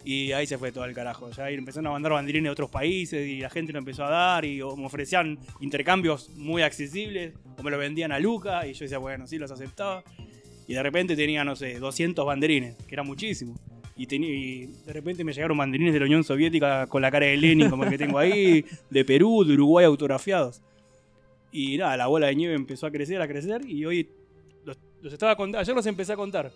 Y 0.09 0.31
ahí 0.31 0.47
se 0.47 0.57
fue 0.57 0.71
todo 0.71 0.85
el 0.85 0.93
carajo. 0.93 1.29
Ya 1.31 1.49
empezaron 1.49 1.87
a 1.87 1.91
mandar 1.91 2.13
banderines 2.13 2.45
de 2.45 2.51
otros 2.51 2.69
países 2.69 3.27
y 3.27 3.41
la 3.41 3.49
gente 3.49 3.73
lo 3.73 3.79
empezó 3.79 4.05
a 4.05 4.09
dar 4.09 4.45
y 4.45 4.59
me 4.59 4.85
ofrecían 4.85 5.37
intercambios 5.59 6.29
muy 6.37 6.61
accesibles 6.61 7.33
o 7.57 7.61
me 7.61 7.71
lo 7.71 7.77
vendían 7.77 8.13
a 8.13 8.19
Luca 8.19 8.65
y 8.65 8.71
yo 8.71 8.85
decía, 8.85 8.99
bueno, 8.99 9.27
sí, 9.27 9.37
los 9.37 9.51
aceptaba. 9.51 10.05
Y 10.65 10.75
de 10.75 10.81
repente 10.81 11.17
tenía, 11.17 11.43
no 11.43 11.57
sé, 11.57 11.77
200 11.77 12.25
banderines, 12.25 12.77
que 12.87 12.95
era 12.95 13.03
muchísimo. 13.03 13.53
Y, 13.97 14.07
y 14.15 14.67
de 14.67 14.93
repente 14.93 15.25
me 15.25 15.33
llegaron 15.33 15.57
banderines 15.57 15.93
de 15.93 15.99
la 15.99 16.05
Unión 16.05 16.23
Soviética 16.23 16.87
con 16.87 17.01
la 17.01 17.11
cara 17.11 17.25
de 17.25 17.35
Lenin, 17.35 17.69
como 17.69 17.83
el 17.83 17.89
que 17.89 17.97
tengo 17.97 18.17
ahí, 18.17 18.63
de 18.89 19.03
Perú, 19.03 19.43
de 19.43 19.55
Uruguay 19.55 19.83
autografiados. 19.83 20.61
Y 21.51 21.77
nada, 21.77 21.97
la 21.97 22.07
bola 22.07 22.27
de 22.27 22.35
nieve 22.35 22.53
empezó 22.53 22.87
a 22.87 22.91
crecer, 22.91 23.21
a 23.21 23.27
crecer 23.27 23.65
y 23.67 23.83
hoy 23.83 24.07
los, 24.63 24.77
los 25.01 25.11
estaba 25.11 25.35
contando, 25.35 25.59
ayer 25.59 25.75
los 25.75 25.85
empecé 25.85 26.13
a 26.13 26.15
contar. 26.15 26.49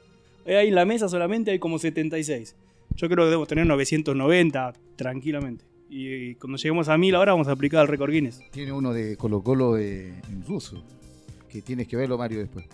Ahí 0.46 0.70
en 0.70 0.76
la 0.76 0.86
mesa 0.86 1.10
solamente 1.10 1.52
hay 1.52 1.60
como 1.60 1.80
76. 1.80 2.56
Yo 2.96 3.08
creo 3.08 3.18
que 3.24 3.30
debemos 3.30 3.48
tener 3.48 3.66
990 3.66 4.74
tranquilamente. 4.96 5.66
Y 5.90 6.36
cuando 6.36 6.58
lleguemos 6.58 6.88
a 6.90 6.98
1000 6.98 7.16
ahora 7.16 7.34
vamos 7.34 7.48
a 7.48 7.52
aplicar 7.52 7.82
el 7.82 7.88
récord 7.88 8.12
Guinness. 8.12 8.40
Tiene 8.52 8.72
uno 8.72 8.94
de 8.94 9.18
Colo 9.18 9.42
Colo 9.44 9.74
de- 9.74 10.10
en 10.30 10.44
ruso. 10.48 10.84
Que 11.50 11.62
tienes 11.62 11.88
que 11.88 11.98
verlo, 11.98 12.18
Mario, 12.18 12.40
después. 12.40 12.66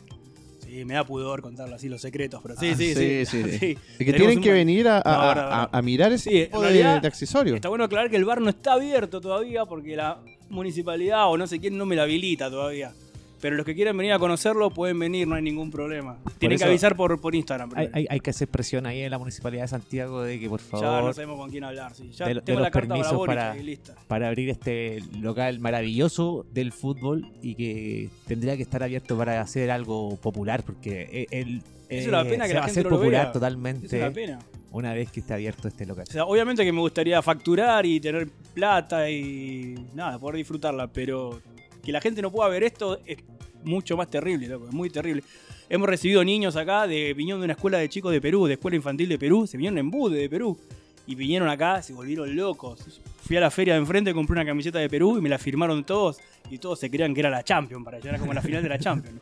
Sí, 0.60 0.84
me 0.86 0.96
da 0.96 1.04
pudor 1.06 1.42
contarlo 1.42 1.76
así 1.76 1.88
los 1.90 2.02
secretos, 2.02 2.42
pero 2.44 2.56
sí, 2.58 2.70
Ah, 2.74 2.76
sí, 2.76 2.94
sí, 2.94 3.26
sí. 3.26 3.26
sí, 3.26 3.44
sí. 3.44 3.58
Sí. 3.60 3.78
Es 4.00 4.06
que 4.06 4.14
tienen 4.14 4.38
un 4.38 4.44
que 4.44 4.52
venir 4.52 4.88
a, 4.88 4.98
a- 5.00 5.34
No, 5.34 5.42
no, 5.42 5.48
a- 5.48 5.70
no. 5.72 5.78
a 5.78 5.82
mirar 5.82 6.12
ese 6.12 6.30
tipo 6.46 6.60
de, 6.62 6.68
realidad, 6.68 7.02
de 7.02 7.08
accesorios. 7.08 7.56
Está 7.56 7.70
bueno 7.70 7.86
aclarar 7.86 8.10
que 8.12 8.18
el 8.18 8.26
bar 8.26 8.42
no 8.42 8.50
está 8.50 8.74
abierto 8.74 9.20
todavía 9.22 9.66
porque 9.66 9.96
la 9.96 10.20
municipalidad 10.50 11.30
o 11.32 11.38
no 11.38 11.48
sé 11.48 11.60
quién 11.60 11.78
no 11.78 11.86
me 11.86 11.96
la 11.96 12.04
habilita 12.04 12.50
todavía. 12.50 12.94
Pero 13.40 13.56
los 13.56 13.66
que 13.66 13.76
quieran 13.76 13.96
venir 13.96 14.14
a 14.14 14.20
conocerlo 14.20 14.72
pueden 14.72 14.98
venir, 14.98 15.28
no 15.28 15.36
hay 15.36 15.44
ningún 15.44 15.70
problema. 15.70 16.18
Tienen 16.40 16.58
que 16.58 16.64
avisar 16.64 16.96
por, 16.96 17.22
por 17.22 17.36
Instagram. 17.36 17.70
Hay, 17.76 17.88
hay- 17.94 18.08
hay 18.10 18.20
que 18.20 18.32
hacer 18.32 18.48
presión 18.48 18.86
ahí 18.88 19.02
en 19.02 19.12
la 19.12 19.20
Municipalidad 19.20 19.64
de 19.64 19.68
Santiago 19.68 20.24
de 20.24 20.40
que 20.40 20.50
por 20.50 20.60
ya 20.60 20.66
no 20.72 20.80
favor, 20.82 21.14
sabemos 21.14 21.38
con 21.38 21.50
quién 21.52 21.64
hablar. 21.64 21.94
Sí. 21.94 22.10
Ya 22.14 22.28
de 22.28 22.34
de 22.36 22.42
tengo 22.42 22.60
los 22.60 22.68
la 22.68 22.72
carta 22.72 22.96
para- 23.26 23.58
y 23.58 23.64
lista. 23.64 23.94
para 24.08 24.28
abrir 24.28 24.50
este 24.50 25.00
local 25.20 25.60
maravilloso 25.60 26.46
del 26.52 26.72
fútbol 26.72 27.32
y 27.42 27.56
que 27.56 28.10
tendría 28.28 28.56
que 28.58 28.64
estar 28.64 28.82
abierto 28.82 29.18
para 29.18 29.40
hacer 29.42 29.70
algo 29.70 30.16
popular 30.18 30.64
porque 30.64 31.28
e, 31.30 31.40
el, 31.42 31.62
Es 31.90 32.08
una 32.08 32.22
eh, 32.22 32.26
pena 32.26 32.44
que 32.46 32.50
se 32.50 32.54
la 32.56 32.62
va 32.62 32.68
a 32.68 32.82
lo 32.84 32.90
popular 32.90 33.24
vea. 33.26 33.32
totalmente 33.32 33.86
Es 33.86 33.94
una 33.94 34.12
pena. 34.12 34.40
una 34.72 34.94
vez 34.94 35.12
que 35.12 35.20
esté 35.20 35.34
abierto 35.36 35.68
este 35.68 35.86
local. 35.86 36.06
O 36.10 36.12
sea, 36.12 36.26
obviamente 36.26 36.66
que 36.66 36.72
me 36.72 36.80
gustaría 36.82 37.22
facturar 37.22 37.86
y 37.86 38.00
tener 38.00 38.28
plata 38.54 39.10
y 39.12 39.76
nada, 39.94 40.18
poder 40.18 40.38
disfrutarla, 40.38 40.88
pero 40.88 41.40
que 41.88 41.94
la 41.94 42.02
gente 42.02 42.22
no 42.22 42.30
pueda 42.30 42.50
ver 42.50 42.64
esto 42.64 43.00
es 43.06 43.20
mucho 43.64 43.96
más 43.96 44.10
terrible, 44.10 44.46
loco, 44.46 44.68
es 44.68 44.74
muy 44.74 44.90
terrible. 44.90 45.24
Hemos 45.70 45.88
recibido 45.88 46.22
niños 46.22 46.58
acá 46.58 46.86
de 46.86 47.14
vinieron 47.14 47.40
de 47.40 47.46
una 47.46 47.54
escuela 47.54 47.78
de 47.78 47.88
chicos 47.88 48.12
de 48.12 48.20
Perú, 48.20 48.46
de 48.46 48.56
escuela 48.56 48.76
infantil 48.76 49.08
de 49.08 49.18
Perú, 49.18 49.48
se 49.48 49.56
vinieron 49.56 49.78
en 49.78 49.90
Bude 49.90 50.20
de 50.20 50.30
Perú 50.30 50.60
y 51.06 51.16
vinieron 51.16 51.48
acá, 51.48 51.82
se 51.82 51.94
volvieron 51.94 52.36
locos. 52.36 53.00
Fui 53.22 53.38
a 53.38 53.40
la 53.40 53.50
feria 53.50 53.76
de 53.76 53.80
enfrente, 53.80 54.14
compré 54.14 54.34
una 54.34 54.46
camiseta 54.46 54.80
de 54.80 54.90
Perú 54.90 55.18
y 55.18 55.22
me 55.22 55.30
la 55.30 55.38
firmaron 55.38 55.86
todos 55.86 56.18
y 56.52 56.58
todos 56.58 56.78
se 56.78 56.90
creían 56.90 57.14
que 57.14 57.22
era 57.22 57.30
la 57.30 57.42
Champions 57.42 57.86
para 57.86 58.00
allá, 58.00 58.10
era 58.10 58.20
como 58.20 58.34
la 58.34 58.42
final 58.42 58.62
de 58.62 58.68
la 58.68 58.80
Champions. 58.80 59.22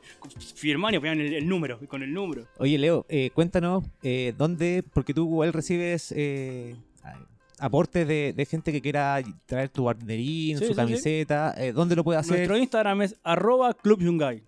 Firmaban 0.56 0.96
y 0.96 0.98
ponían 0.98 1.22
el, 1.22 1.36
el 1.36 1.48
número, 1.48 1.78
con 1.88 2.02
el 2.02 2.12
número. 2.12 2.48
Oye 2.58 2.80
Leo, 2.80 3.06
eh, 3.10 3.30
cuéntanos 3.32 3.84
eh, 4.02 4.34
dónde, 4.36 4.84
porque 4.92 5.14
tú 5.14 5.26
igual 5.26 5.54
recibes 5.54 6.12
eh, 6.18 6.76
aportes 7.60 8.08
de, 8.08 8.34
de 8.36 8.46
gente 8.46 8.72
que 8.72 8.82
quiera 8.82 9.22
traer 9.46 9.70
tu 9.70 9.84
banderín, 9.86 10.58
Sí, 10.58 10.66
su 10.66 10.72
sí, 10.72 10.76
camiseta, 10.76 11.54
eh, 11.58 11.72
¿dónde 11.72 11.96
lo 11.96 12.04
puede 12.04 12.20
hacer? 12.20 12.38
Nuestro 12.38 12.58
Instagram 12.58 13.02
es 13.04 13.16
arroba 13.24 13.74
Club 13.74 14.02
Yungay. 14.02 14.44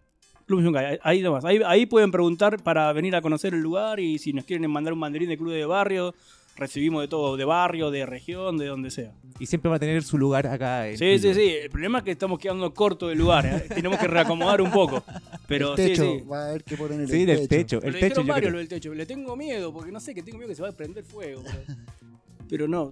Club 0.45 0.61
Yungay, 0.63 0.99
ahí 1.03 1.21
nomás. 1.21 1.43
Ahí, 1.45 1.59
ahí 1.65 1.85
pueden 1.85 2.11
preguntar 2.11 2.61
para 2.63 2.91
venir 2.93 3.15
a 3.15 3.21
conocer 3.21 3.53
el 3.53 3.59
lugar 3.61 3.99
y 3.99 4.17
si 4.17 4.33
nos 4.33 4.45
quieren 4.45 4.69
mandar 4.71 4.93
un 4.93 4.99
banderín 4.99 5.29
de 5.29 5.37
club 5.37 5.51
de 5.51 5.65
barrio, 5.65 6.15
recibimos 6.55 7.01
de 7.01 7.07
todo, 7.07 7.37
de 7.37 7.45
barrio, 7.45 7.91
de 7.91 8.05
región, 8.05 8.57
de 8.57 8.65
donde 8.67 8.89
sea. 8.89 9.11
Y 9.39 9.45
siempre 9.45 9.69
va 9.69 9.75
a 9.75 9.79
tener 9.79 10.01
su 10.03 10.17
lugar 10.17 10.47
acá. 10.47 10.87
en 10.89 10.97
Sí, 10.97 11.19
sí, 11.19 11.33
sí. 11.33 11.53
El 11.63 11.69
problema 11.69 11.99
es 11.99 12.03
que 12.05 12.11
estamos 12.11 12.39
quedando 12.39 12.73
cortos 12.73 13.09
de 13.09 13.15
lugar. 13.15 13.45
¿eh? 13.45 13.65
Tenemos 13.75 13.99
que 13.99 14.07
reacomodar 14.07 14.61
un 14.61 14.71
poco. 14.71 15.03
Pero 15.47 15.71
el 15.71 15.75
techo, 15.75 16.03
sí, 16.03 16.19
sí. 16.19 16.25
va 16.25 16.45
a 16.45 16.49
haber 16.49 16.63
que 16.63 16.75
poner 16.77 17.01
el 17.01 17.07
Sí, 17.07 17.25
del 17.25 17.47
techo. 17.47 17.81
El 17.81 17.99
techo, 17.99 18.23
yo 18.23 18.33
creo. 18.33 18.49
lo 18.49 18.57
del 18.57 18.67
techo. 18.67 18.93
Le 18.93 19.05
tengo 19.05 19.35
miedo, 19.35 19.71
porque 19.71 19.91
no 19.91 19.99
sé, 19.99 20.15
que 20.15 20.23
tengo 20.23 20.37
miedo 20.39 20.49
que 20.49 20.55
se 20.55 20.61
va 20.63 20.69
a 20.69 20.71
prender 20.71 21.03
fuego. 21.03 21.43
Pero, 21.45 21.77
pero 22.49 22.67
no. 22.67 22.91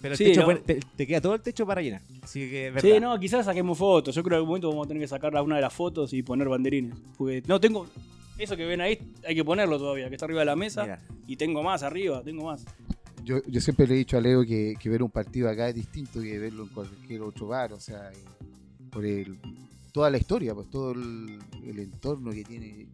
Pero 0.00 0.12
el 0.12 0.18
Sí, 0.18 0.24
techo 0.24 0.40
no. 0.40 0.46
puede- 0.46 0.60
te, 0.60 0.80
te 0.96 1.06
queda 1.06 1.20
todo 1.20 1.34
el 1.34 1.40
techo 1.40 1.66
para 1.66 1.80
llenar. 1.80 2.02
Así 2.22 2.40
que 2.40 2.68
es 2.68 2.82
Sí, 2.82 2.88
verdad. 2.92 3.00
no, 3.14 3.18
quizás 3.20 3.46
saquemos 3.46 3.78
fotos. 3.78 4.14
Yo 4.14 4.22
creo 4.22 4.30
que 4.30 4.34
en 4.34 4.38
algún 4.38 4.48
momento 4.48 4.68
vamos 4.68 4.84
a 4.84 4.88
tener 4.88 5.02
que 5.02 5.08
sacar 5.08 5.34
una 5.42 5.56
de 5.56 5.62
las 5.62 5.72
fotos 5.72 6.12
y 6.12 6.22
poner 6.22 6.48
banderines. 6.48 6.94
Porque 7.16 7.42
no 7.46 7.58
tengo. 7.58 7.86
Eso 8.36 8.56
que 8.56 8.66
ven 8.66 8.80
ahí 8.80 8.98
hay 9.26 9.34
que 9.34 9.44
ponerlo 9.44 9.78
todavía, 9.78 10.08
que 10.08 10.16
está 10.16 10.26
arriba 10.26 10.40
de 10.40 10.46
la 10.46 10.56
mesa. 10.56 10.82
Mira, 10.82 11.00
Y 11.26 11.36
tengo 11.36 11.62
más 11.62 11.82
arriba, 11.82 12.22
tengo 12.22 12.44
más. 12.44 12.64
Yo, 13.24 13.40
yo 13.46 13.60
siempre 13.62 13.86
le 13.86 13.94
he 13.94 13.98
dicho 13.98 14.18
a 14.18 14.20
Leo 14.20 14.44
que, 14.44 14.74
que 14.78 14.90
ver 14.90 15.02
un 15.02 15.10
partido 15.10 15.48
acá 15.48 15.68
es 15.70 15.74
distinto 15.74 16.20
que 16.20 16.38
verlo 16.38 16.64
en 16.64 16.68
cualquier 16.68 17.22
otro 17.22 17.46
bar, 17.46 17.72
o 17.72 17.80
sea, 17.80 18.10
eh, 18.12 18.16
por 18.90 19.06
el, 19.06 19.38
toda 19.92 20.10
la 20.10 20.18
historia, 20.18 20.54
pues 20.54 20.68
todo 20.68 20.92
el, 20.92 21.38
el 21.64 21.78
entorno 21.78 22.32
que 22.32 22.44
tiene 22.44 22.88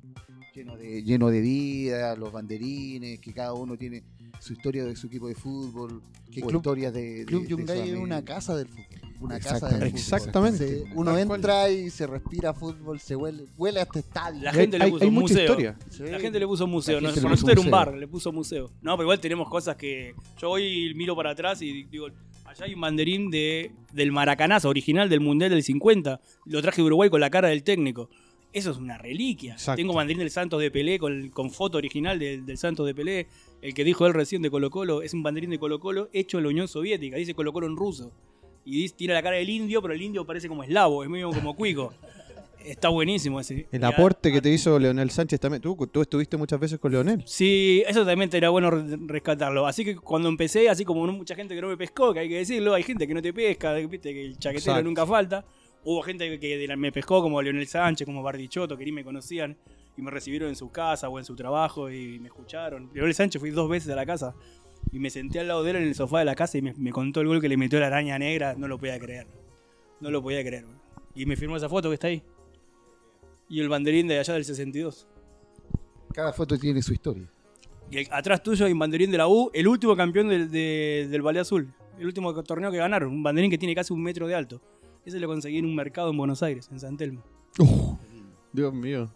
lleno 0.54 0.76
de, 0.76 1.02
lleno 1.02 1.28
de 1.30 1.40
vida, 1.40 2.14
los 2.14 2.30
banderines, 2.30 3.18
que 3.18 3.32
cada 3.32 3.54
uno 3.54 3.76
tiene 3.76 4.04
su 4.40 4.52
historia 4.54 4.84
de 4.84 4.96
su 4.96 5.06
equipo 5.06 5.28
de 5.28 5.34
fútbol, 5.36 6.02
Que 6.32 6.42
o 6.42 6.46
Club- 6.46 6.56
historias 6.60 6.92
de, 6.92 7.20
de- 7.20 7.24
Club 7.26 7.46
Yungay 7.46 7.90
es 7.90 7.96
una 7.96 8.24
casa 8.24 8.56
del 8.56 8.66
fútbol. 8.68 8.86
Una 9.20 9.38
casa 9.38 9.56
Exactamente. 9.56 9.84
del 9.84 9.90
fútbol. 9.92 10.00
Exactamente. 10.18 10.66
Se- 10.68 10.82
uno 10.94 11.10
cual. 11.12 11.20
entra 11.20 11.68
y 11.70 11.90
se 11.90 12.06
respira 12.06 12.54
fútbol, 12.54 12.98
se 13.00 13.14
huele, 13.16 13.44
huele 13.58 13.80
a 13.80 13.82
este 13.82 13.98
estadio. 13.98 14.42
La 14.42 14.50
Hay- 14.50 14.56
gente 14.56 14.78
le 14.78 14.84
hay, 14.86 14.90
puso 14.90 15.04
hay 15.04 15.10
mucha 15.10 15.22
museo. 15.34 15.44
historia. 15.44 15.78
Sí. 15.90 16.02
La 16.04 16.18
gente 16.20 16.40
le 16.40 16.46
puso 16.46 16.66
museo. 16.66 17.00
No, 17.00 17.08
por 17.08 17.16
le 17.16 17.20
puso 17.20 17.28
nosotros 17.28 17.52
era 17.52 17.60
un 17.60 17.66
museo. 17.66 17.78
bar, 17.92 17.94
le 17.98 18.08
puso 18.08 18.32
museo. 18.32 18.70
No, 18.80 18.96
pero 18.96 19.02
igual 19.04 19.20
tenemos 19.20 19.48
cosas 19.50 19.76
que. 19.76 20.14
Yo 20.40 20.50
hoy 20.50 20.94
miro 20.94 21.14
para 21.14 21.30
atrás 21.30 21.60
y 21.62 21.84
digo. 21.84 22.06
Allá 22.46 22.64
hay 22.64 22.74
un 22.74 22.80
banderín 22.80 23.30
de, 23.30 23.70
del 23.92 24.10
Maracanazo, 24.10 24.68
original 24.70 25.08
del 25.08 25.20
Mundial 25.20 25.50
del 25.50 25.62
50. 25.62 26.20
Lo 26.46 26.60
traje 26.62 26.80
de 26.82 26.86
Uruguay 26.86 27.08
con 27.08 27.20
la 27.20 27.30
cara 27.30 27.46
del 27.48 27.62
técnico. 27.62 28.08
Eso 28.52 28.72
es 28.72 28.78
una 28.78 28.98
reliquia. 28.98 29.52
Exacto. 29.52 29.76
Tengo 29.76 29.92
banderín 29.94 30.18
del 30.18 30.30
Santos 30.32 30.60
de 30.60 30.68
Pelé 30.72 30.98
con, 30.98 31.28
con 31.28 31.52
foto 31.52 31.78
original 31.78 32.18
del, 32.18 32.44
del 32.44 32.58
Santos 32.58 32.86
de 32.86 32.94
Pelé. 32.94 33.28
El 33.62 33.74
que 33.74 33.84
dijo 33.84 34.06
él 34.06 34.14
recién 34.14 34.40
de 34.42 34.50
Colo 34.50 34.70
Colo 34.70 35.02
es 35.02 35.12
un 35.14 35.22
banderín 35.22 35.50
de 35.50 35.58
Colo 35.58 35.80
Colo 35.80 36.08
hecho 36.12 36.38
en 36.38 36.44
la 36.44 36.50
Unión 36.50 36.66
Soviética. 36.68 37.16
Dice 37.16 37.34
Colo 37.34 37.52
Colo 37.52 37.66
en 37.66 37.76
ruso. 37.76 38.12
Y 38.64 38.82
dice- 38.82 38.94
tiene 38.96 39.14
la 39.14 39.22
cara 39.22 39.36
del 39.36 39.48
indio, 39.50 39.80
pero 39.82 39.94
el 39.94 40.02
indio 40.02 40.24
parece 40.24 40.48
como 40.48 40.62
eslavo, 40.62 41.02
es 41.04 41.10
medio 41.10 41.30
como 41.30 41.54
cuico. 41.54 41.92
Está 42.64 42.90
buenísimo 42.90 43.40
ese. 43.40 43.66
El 43.72 43.84
a- 43.84 43.88
aporte 43.88 44.30
que 44.30 44.40
te 44.42 44.50
hizo 44.50 44.78
Leonel 44.78 45.10
Sánchez 45.10 45.40
también. 45.40 45.62
Tú, 45.62 45.74
tú 45.90 46.02
estuviste 46.02 46.36
muchas 46.36 46.60
veces 46.60 46.78
con 46.78 46.92
Leonel. 46.92 47.22
Sí, 47.26 47.82
eso 47.88 48.04
también 48.04 48.28
era 48.32 48.50
bueno 48.50 48.70
re- 48.70 48.98
rescatarlo. 49.06 49.66
Así 49.66 49.82
que 49.84 49.96
cuando 49.96 50.28
empecé, 50.28 50.68
así 50.68 50.84
como 50.84 51.06
mucha 51.06 51.34
gente 51.34 51.54
que 51.54 51.60
no 51.62 51.68
me 51.68 51.76
pescó, 51.78 52.12
que 52.12 52.20
hay 52.20 52.28
que 52.28 52.36
decirlo, 52.36 52.74
hay 52.74 52.82
gente 52.82 53.06
que 53.08 53.14
no 53.14 53.22
te 53.22 53.32
pesca, 53.32 53.72
viste 53.74 54.12
que 54.12 54.26
el 54.26 54.32
chaquetero 54.38 54.72
Exacto. 54.72 54.82
nunca 54.84 55.06
falta. 55.06 55.44
Hubo 55.84 56.02
gente 56.02 56.38
que 56.38 56.66
la- 56.66 56.76
me 56.76 56.92
pescó, 56.92 57.22
como 57.22 57.40
Leonel 57.40 57.66
Sánchez, 57.66 58.04
como 58.04 58.22
Bardichotto, 58.22 58.76
que 58.76 58.84
ni 58.84 58.92
me 58.92 59.04
conocían, 59.04 59.56
y 59.96 60.02
me 60.02 60.10
recibieron 60.10 60.48
en 60.48 60.56
su 60.56 60.70
casa 60.70 61.08
o 61.08 61.18
en 61.18 61.24
su 61.24 61.34
trabajo 61.36 61.90
y 61.90 62.18
me 62.18 62.28
escucharon. 62.28 62.90
Leonel 62.94 63.14
Sánchez 63.14 63.40
fui 63.40 63.50
dos 63.50 63.68
veces 63.68 63.90
a 63.92 63.96
la 63.96 64.06
casa 64.06 64.34
y 64.92 64.98
me 64.98 65.10
senté 65.10 65.40
al 65.40 65.48
lado 65.48 65.62
de 65.62 65.70
él 65.70 65.76
en 65.76 65.82
el 65.84 65.94
sofá 65.94 66.20
de 66.20 66.24
la 66.24 66.34
casa 66.34 66.58
y 66.58 66.62
me, 66.62 66.72
me 66.74 66.90
contó 66.92 67.20
el 67.20 67.28
gol 67.28 67.40
que 67.40 67.48
le 67.48 67.56
metió 67.56 67.78
la 67.80 67.88
araña 67.88 68.18
negra. 68.18 68.54
No 68.56 68.66
lo 68.68 68.78
podía 68.78 68.98
creer. 68.98 69.26
No 70.00 70.10
lo 70.10 70.22
podía 70.22 70.42
creer. 70.42 70.64
Y 71.14 71.26
me 71.26 71.36
firmó 71.36 71.56
esa 71.56 71.68
foto 71.68 71.88
que 71.90 71.94
está 71.94 72.06
ahí. 72.06 72.22
Y 73.48 73.60
el 73.60 73.68
banderín 73.68 74.06
de 74.08 74.18
allá 74.18 74.34
del 74.34 74.44
62. 74.44 75.06
Cada 76.14 76.32
foto 76.32 76.56
tiene 76.58 76.80
su 76.82 76.92
historia. 76.92 77.28
Y 77.90 77.98
el- 77.98 78.08
atrás 78.12 78.42
tuyo 78.42 78.64
hay 78.66 78.72
un 78.72 78.78
banderín 78.78 79.10
de 79.10 79.18
la 79.18 79.26
U, 79.28 79.50
el 79.52 79.66
último 79.68 79.96
campeón 79.96 80.28
del, 80.28 80.50
de- 80.50 81.08
del 81.10 81.20
Valle 81.22 81.40
Azul. 81.40 81.72
El 81.98 82.06
último 82.06 82.32
torneo 82.44 82.70
que 82.70 82.78
ganaron. 82.78 83.10
Un 83.12 83.22
banderín 83.22 83.50
que 83.50 83.58
tiene 83.58 83.74
casi 83.74 83.92
un 83.92 84.02
metro 84.02 84.26
de 84.26 84.34
alto. 84.34 84.60
Ese 85.04 85.18
lo 85.18 85.26
conseguí 85.26 85.58
en 85.58 85.66
un 85.66 85.74
mercado 85.74 86.10
en 86.10 86.16
Buenos 86.16 86.42
Aires, 86.42 86.68
en 86.72 86.78
San 86.80 86.96
Telmo. 86.96 87.22
Dios 88.52 88.72
mío. 88.72 89.10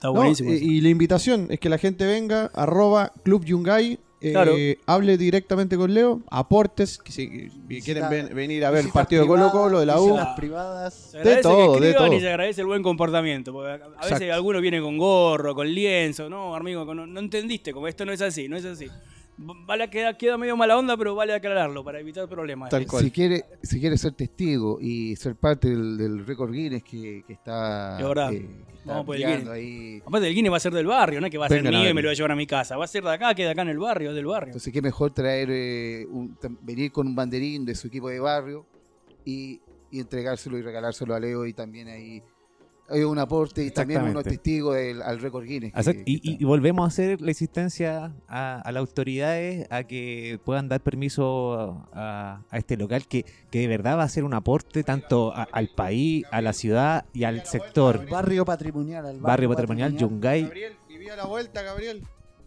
Está 0.00 0.08
buenísimo. 0.08 0.50
eh, 0.50 0.58
y 0.60 0.80
la 0.80 0.88
invitación 0.88 1.48
es 1.50 1.60
que 1.60 1.68
la 1.68 1.76
gente 1.78 2.06
venga, 2.06 2.50
arroba 2.54 3.12
Club 3.22 3.44
Yungay, 3.44 3.98
eh, 4.22 4.32
Claro. 4.32 4.54
hable 4.86 5.16
directamente 5.18 5.76
con 5.76 5.92
Leo, 5.94 6.20
aportes, 6.30 6.98
que 6.98 7.12
si 7.12 7.50
que 7.68 7.80
quieren 7.80 8.08
ven- 8.10 8.34
venir 8.34 8.64
a 8.64 8.70
ver 8.70 8.84
el 8.86 8.90
partido 8.92 9.22
de 9.22 9.28
Colo 9.28 9.50
Colo, 9.50 9.80
de 9.80 9.86
la 9.86 10.00
U. 10.00 10.06
visitas 10.12 10.36
privadas. 10.36 10.94
se 11.12 11.18
agradece 11.18 11.42
todo, 11.42 11.74
que 11.74 11.80
de 11.80 11.88
escriban 11.90 12.08
y 12.08 12.10
todo. 12.16 12.20
se 12.20 12.28
agradece 12.28 12.60
el 12.62 12.66
buen 12.66 12.82
comportamiento. 12.82 13.52
Porque 13.52 13.70
a 13.70 13.74
a 13.74 13.78
veces 13.78 14.12
Exacto. 14.12 14.34
algunos 14.34 14.62
vienen 14.62 14.82
con 14.82 14.96
gorro, 14.98 15.54
con 15.54 15.68
lienzo. 15.72 16.28
No, 16.30 16.54
amigo, 16.54 16.84
no, 16.94 17.06
no 17.06 17.20
entendiste. 17.20 17.72
Como 17.72 17.86
esto 17.88 18.04
no 18.06 18.12
es 18.12 18.20
así, 18.22 18.48
no 18.48 18.56
es 18.58 18.64
así. 18.66 18.88
Vale, 19.42 19.88
queda, 19.88 20.16
queda 20.18 20.36
medio 20.36 20.56
mala 20.56 20.76
onda, 20.76 20.96
pero 20.96 21.14
vale 21.14 21.32
aclararlo 21.32 21.82
para 21.82 21.98
evitar 22.00 22.28
problemas. 22.28 22.68
Tal 22.68 22.86
cual. 22.86 23.02
Si 23.04 23.10
quiere, 23.10 23.44
si 23.62 23.80
quiere 23.80 23.96
ser 23.96 24.12
testigo 24.12 24.78
y 24.80 25.16
ser 25.16 25.34
parte 25.36 25.68
del, 25.70 25.96
del 25.96 26.26
récord 26.26 26.52
Guinness 26.52 26.82
que, 26.82 27.24
que 27.26 27.32
está, 27.32 27.98
Es 27.98 28.06
verdad. 28.06 28.32
eh, 28.34 28.40
que 28.40 28.72
está 28.76 28.84
Vamos 28.92 29.06
por 29.06 29.16
el 29.16 29.22
Guinness. 29.26 29.48
ahí. 29.48 30.02
Aparte, 30.04 30.28
el 30.28 30.34
Guinness 30.34 30.52
va 30.52 30.56
a 30.58 30.60
ser 30.60 30.72
del 30.74 30.86
barrio, 30.86 31.20
no 31.20 31.26
es 31.26 31.30
que 31.30 31.38
va 31.38 31.46
a 31.46 31.48
ser 31.48 31.62
mío 31.62 31.88
y 31.88 31.94
me 31.94 32.02
lo 32.02 32.08
voy 32.08 32.14
a 32.14 32.16
llevar 32.16 32.32
a 32.32 32.36
mi 32.36 32.46
casa. 32.46 32.76
Va 32.76 32.84
a 32.84 32.88
ser 32.88 33.02
de 33.02 33.10
acá, 33.12 33.34
queda 33.34 33.52
acá 33.52 33.62
en 33.62 33.68
el 33.70 33.78
barrio, 33.78 34.10
es 34.10 34.16
del 34.16 34.26
barrio. 34.26 34.48
Entonces, 34.48 34.72
qué 34.72 34.82
mejor 34.82 35.12
traer, 35.12 35.48
eh, 35.50 36.06
un- 36.10 36.36
venir 36.60 36.92
con 36.92 37.06
un 37.06 37.14
banderín 37.14 37.64
de 37.64 37.74
su 37.74 37.86
equipo 37.86 38.08
de 38.10 38.20
barrio 38.20 38.66
y, 39.24 39.60
y 39.90 40.00
entregárselo 40.00 40.58
y 40.58 40.62
regalárselo 40.62 41.14
a 41.14 41.20
Leo 41.20 41.46
y 41.46 41.52
también 41.54 41.88
ahí 41.88 42.22
hay 42.90 43.02
un 43.04 43.18
aporte 43.18 43.64
y 43.64 43.70
también 43.70 44.00
unos 44.00 44.10
Exactamente. 44.10 44.38
testigos 44.38 44.74
del, 44.76 45.02
al 45.02 45.20
récord 45.20 45.44
Guinness. 45.44 45.72
que- 45.72 45.78
Exacto. 45.80 46.02
que 46.04 46.20
Y, 46.22 46.44
volvemos 46.44 46.84
a 46.84 46.88
hacer 46.88 47.20
la 47.20 47.30
insistencia 47.30 48.12
a, 48.28 48.60
a 48.60 48.72
las 48.72 48.80
autoridades 48.80 49.66
a 49.70 49.84
que 49.84 50.38
puedan 50.44 50.68
dar 50.68 50.80
permiso 50.80 51.86
a, 51.92 52.42
a 52.50 52.58
este 52.58 52.76
local 52.76 53.06
que, 53.06 53.24
que 53.50 53.60
de 53.60 53.66
verdad 53.68 53.96
va 53.98 54.02
a 54.04 54.08
ser 54.08 54.24
un 54.24 54.34
aporte 54.34 54.82
tanto 54.82 55.32
a- 55.34 55.44
al 55.52 55.68
país, 55.68 56.24
a 56.30 56.40
la 56.42 56.52
ciudad 56.52 57.04
y 57.12 57.24
al 57.24 57.44
sector. 57.46 58.08
Barrio 58.08 58.44
patrimonial. 58.44 59.06
al 59.06 59.20
Barrio 59.20 59.48
Patrimonial 59.48 59.96
Yungay. 59.96 60.42
Gabriel, 60.44 60.72
vivía 60.88 61.16
la 61.16 61.26
vuelta, 61.26 61.62
Gabriel. 61.62 62.02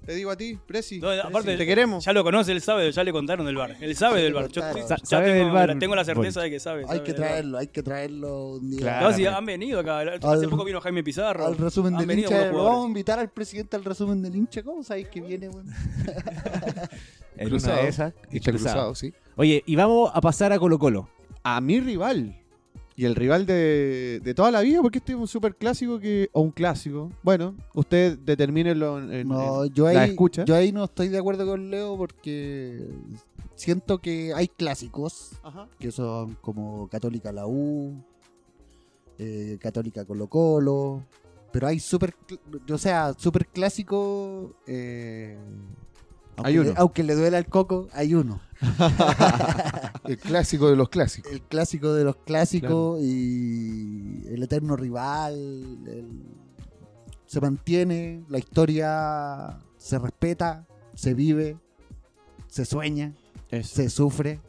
Te 0.06 0.14
digo 0.16 0.32
a 0.32 0.36
ti, 0.36 0.60
Presi. 0.68 1.00
No, 1.00 1.10
aparte, 1.12 1.56
te 1.56 1.66
queremos. 1.66 2.04
Ya 2.04 2.12
lo 2.12 2.24
conoce, 2.26 2.52
él 2.52 2.62
sabe, 2.62 2.92
ya 2.92 3.04
le 3.06 3.12
contaron 3.14 3.46
del 3.46 3.56
bar. 3.56 3.78
Él 3.80 3.96
sabe 3.96 4.18
Sí, 4.18 4.24
del 4.24 4.34
bar. 4.34 4.50
Yo 4.50 4.62
ya 4.62 4.74
Sa- 4.88 4.98
sabe 5.04 5.28
tengo, 5.32 5.44
del 5.46 5.52
bar. 5.54 5.80
Tengo 5.80 5.96
la 5.96 6.04
certeza 6.04 6.40
Bueno. 6.40 6.44
de 6.44 6.50
que 6.52 6.60
sabe. 6.60 6.82
Hay 6.82 6.88
sabe 6.88 7.04
que 7.04 7.14
traerlo, 7.14 7.58
hay 7.58 7.68
que 7.68 7.84
traerlo 7.84 8.48
un 8.56 8.70
día. 8.70 8.80
Claro. 8.82 9.10
No, 9.12 9.16
sí, 9.16 9.26
han 9.26 9.46
venido 9.46 9.80
acá. 9.80 10.00
Hace 10.00 10.26
Al- 10.44 10.50
poco 10.50 10.66
vino 10.66 10.82
Jaime 10.82 11.04
Pizarro. 11.04 11.46
Al 11.46 11.58
resumen 11.58 11.96
del 11.96 12.20
hincha, 12.20 12.48
lo 12.52 12.64
vamos 12.66 12.84
a 12.86 12.88
invitar 12.88 13.20
al 13.20 13.30
presidente 13.30 13.78
al 13.78 13.86
resumen 13.86 14.22
del 14.22 14.36
hincha. 14.36 14.62
¿Cómo 14.62 14.84
sabéis 14.84 15.08
que 15.08 15.22
viene, 15.22 15.48
weón? 15.50 15.68
En 17.38 17.50
Cruzado. 17.50 17.74
una 17.74 17.82
de 17.84 17.90
esas. 17.90 18.14
cruzado. 18.30 18.52
cruzado, 18.58 18.96
sí. 18.96 19.14
Oye, 19.38 19.64
y 19.66 19.76
vamos 19.76 20.12
a 20.14 20.22
pasar 20.22 20.52
a 20.54 20.60
Colo 20.60 20.78
Colo. 20.78 21.10
A 21.44 21.60
mi 21.62 21.80
rival. 21.80 22.38
Y 22.96 23.06
el 23.06 23.16
rival 23.16 23.46
de, 23.48 24.22
de 24.24 24.34
toda 24.36 24.52
la 24.52 24.62
vida, 24.62 24.82
porque 24.82 25.00
este 25.00 25.14
es 25.14 25.18
un 25.18 25.28
super 25.28 25.56
clásico 25.56 26.00
que. 26.00 26.30
O 26.32 26.42
un 26.42 26.52
clásico. 26.52 27.12
Bueno, 27.24 27.56
usted 27.74 28.20
determínelo 28.20 29.00
en, 29.00 29.12
en- 29.12 29.28
No, 29.28 29.64
en 29.66 29.74
yo 29.74 29.92
la 29.92 30.02
ahí, 30.02 30.12
escucha. 30.12 30.46
yo 30.46 30.54
ahí 30.56 30.72
no 30.72 30.84
estoy 30.84 31.08
de 31.10 31.18
acuerdo 31.18 31.46
con 31.46 31.72
Leo 31.72 31.98
porque 31.98 32.88
siento 33.56 33.98
que 34.00 34.34
hay 34.36 34.48
clásicos 34.48 35.32
Ajá. 35.44 35.68
que 35.80 35.92
son 35.92 36.36
como 36.42 36.88
Católica 36.88 37.32
la 37.32 37.48
U, 37.48 37.96
eh, 39.18 39.58
Católica 39.60 40.06
Colo 40.06 40.28
Colo, 40.28 41.04
pero 41.52 41.68
hay 41.68 41.80
super, 41.80 42.14
o 42.72 42.78
sea, 42.78 43.14
super 43.18 43.48
clásico. 43.48 44.56
eh, 44.68 45.38
aunque 46.36 46.48
Hay 46.50 46.54
le- 46.56 46.60
uno. 46.62 46.74
aunque 46.78 47.04
le 47.04 47.16
duela 47.16 47.38
el 47.38 47.46
coco, 47.48 47.88
hay 47.94 48.16
uno. 48.16 48.40
El 50.06 50.18
clásico 50.18 50.70
de 50.70 50.76
los 50.76 50.90
clásicos. 50.90 51.32
El 51.32 51.42
clásico 51.42 51.94
de 51.94 52.04
los 52.04 52.16
clásicos 52.18 53.00
y 53.02 54.24
el 54.28 54.44
eterno 54.44 54.76
rival. 54.76 55.34
el- 55.88 56.22
se 57.26 57.42
mantiene, 57.42 58.24
la 58.30 58.38
historia 58.38 59.58
se 59.78 59.98
respeta, 59.98 60.68
se 60.94 61.16
vive, 61.16 61.58
se 62.48 62.64
sueña, 62.64 63.14
se 63.64 63.90
sufre. 63.90 64.40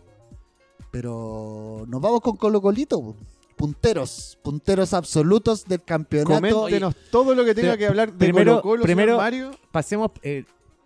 Pero 0.90 1.84
nos 1.88 2.00
vamos 2.00 2.20
con 2.20 2.36
Colo 2.36 2.60
Colito. 2.60 3.16
Punteros, 3.56 4.38
punteros 4.42 4.92
absolutos 4.92 5.64
del 5.64 5.82
campeonato. 5.82 6.34
Coméntenos 6.34 6.94
todo 7.10 7.34
lo 7.34 7.44
que 7.44 7.54
tenga 7.54 7.68
Pero 7.70 7.78
que 7.78 7.86
hablar 7.86 8.12
de 8.12 8.18
primero- 8.18 8.52
Colo 8.60 8.62
Colo, 8.62 8.82
primero- 8.82 9.16
Mario. 9.16 9.52
Pasemos 9.72 10.10
eh, 10.22 10.44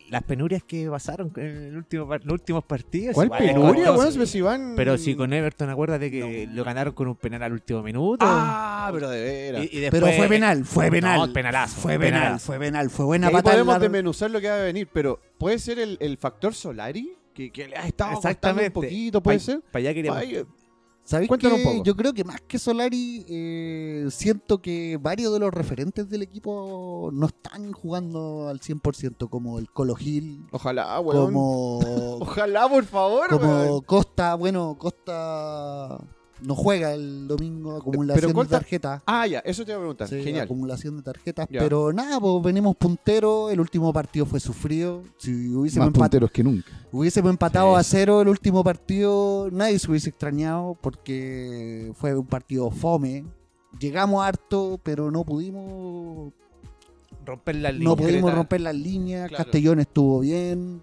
las 0.09 0.23
penurias 0.23 0.63
que 0.63 0.89
pasaron 0.89 1.31
en 1.37 1.45
el 1.65 1.77
último, 1.77 2.07
los 2.07 2.33
últimos 2.33 2.65
partidos. 2.65 3.15
¿Cuál 3.15 3.27
Igual, 3.27 3.39
penuria, 3.47 3.83
igual, 3.85 3.99
weón? 3.99 4.13
sí. 4.13 4.27
Si 4.27 4.41
van- 4.41 4.75
Pero 4.77 4.97
si 4.99 5.15
con 5.15 5.33
Everton, 5.33 5.71
acuérdate 5.71 6.11
que 6.11 6.49
lo 6.53 6.65
ganaron 6.65 6.95
con 6.95 7.09
un 7.09 7.17
penal 7.17 7.43
al 7.43 7.53
último 7.53 7.83
minuto. 7.83 8.25
Ah, 8.29 8.91
pero 8.93 9.11
de 9.11 9.23
veras. 9.23 9.65
Y- 9.65 9.77
y 9.77 9.81
después- 9.81 10.03
Pero 10.03 10.17
fue 10.17 10.29
penal, 10.29 10.65
fue 10.65 10.91
penal. 10.91 11.29
No, 11.29 11.33
penalazo. 11.33 11.81
Fue 11.81 11.99
penal, 11.99 12.41
fue 12.41 12.59
penal, 12.59 12.91
fue 12.91 13.05
Y 13.05 13.07
buena 13.07 13.27
ahí 13.29 13.33
patada. 13.35 13.55
en 13.55 13.61
podemos 13.61 13.75
la- 13.75 13.79
desmenuzar 13.81 14.31
lo 14.31 14.41
que 14.41 14.49
va 14.49 14.57
a 14.57 14.63
venir, 14.63 14.89
pero 14.93 15.21
¿puede 15.39 15.59
ser 15.59 15.79
el, 15.79 15.97
el 16.01 16.17
factor 16.19 16.55
Solari? 16.55 17.13
Que, 17.35 17.51
que 17.53 17.69
le 17.69 17.77
ha 17.77 17.87
estado 17.87 18.15
Exactamente. 18.15 18.67
un 18.69 18.73
poquito, 18.85 19.23
¿puede 19.23 19.39
Pa- 19.39 19.45
ser? 19.45 19.61
Para 19.71 19.81
allá 19.81 19.95
queríamos. 19.95 20.23
¿Sabéis 21.09 21.31
un 21.31 21.39
poco. 21.39 21.85
Yo 21.85 21.97
creo 21.97 22.13
que 22.13 22.23
más 22.23 22.43
que 22.43 22.59
Solari, 22.59 23.25
eh, 23.31 24.07
siento 24.11 24.61
que 24.61 24.99
varios 25.01 25.33
de 25.33 25.39
los 25.39 25.55
referentes 25.55 26.11
del 26.11 26.21
equipo 26.21 27.09
no 27.15 27.29
están 27.29 27.73
jugando 27.73 28.49
al 28.49 28.61
100%, 28.61 29.31
como 29.31 29.59
el 29.59 29.71
Colo 29.71 29.95
Gil, 29.95 30.45
ojalá, 30.51 31.01
weón. 31.01 31.33
como, 31.33 31.79
Ojalá, 32.21 32.69
por 32.69 32.85
favor, 32.85 33.31
como 33.31 33.47
weón. 33.47 33.81
Costa. 33.85 34.35
Bueno, 34.35 34.77
Costa 34.79 35.99
no 36.43 36.55
juega 36.55 36.95
el 36.95 37.27
domingo, 37.27 37.77
acumulación 37.77 38.31
Pero 38.33 38.43
de 38.45 38.49
tarjetas. 38.51 39.03
Ah, 39.07 39.27
ya, 39.27 39.41
eso 39.41 39.65
te 39.65 39.73
iba 39.73 39.77
a 39.79 39.81
preguntar. 39.81 40.09
Sí, 40.09 40.23
Genial. 40.23 40.45
acumulación 40.45 40.97
de 40.97 41.03
tarjetas. 41.03 41.49
Ya. 41.51 41.61
Pero 41.61 41.93
nada, 41.93 42.21
pues 42.21 42.43
venimos 42.43 42.77
punteros. 42.77 43.51
El 43.53 43.61
último 43.61 43.93
partido 43.93 44.25
fue 44.27 44.41
sufrido. 44.41 45.03
Si 45.19 45.31
hubiésemos, 45.55 45.87
Más 45.89 45.95
empat- 45.95 45.99
punteros 46.03 46.31
que 46.31 46.45
nunca. 46.45 46.71
hubiésemos 46.93 47.31
empatado 47.31 47.75
Sí. 47.75 47.81
a 47.81 47.83
cero 47.83 48.23
el 48.23 48.29
último 48.29 48.63
partido, 48.65 49.49
nadie 49.51 49.79
se 49.79 49.91
hubiese 49.91 50.11
extrañado 50.11 50.77
porque 50.81 51.93
fue 51.97 52.15
un 52.15 52.27
partido 52.27 52.71
fome. 52.71 53.25
Llegamos 53.79 54.25
harto, 54.25 54.81
pero 54.83 55.11
no 55.11 55.25
pudimos, 55.25 56.33
romper 57.27 57.57
la 57.57 57.71
línea. 57.73 57.89
no 57.89 57.97
pudimos 57.97 58.35
romper 58.35 58.61
las 58.63 58.75
líneas. 58.75 59.29
Claro. 59.29 59.45
Castellón 59.45 59.81
estuvo 59.81 60.21
bien. 60.21 60.83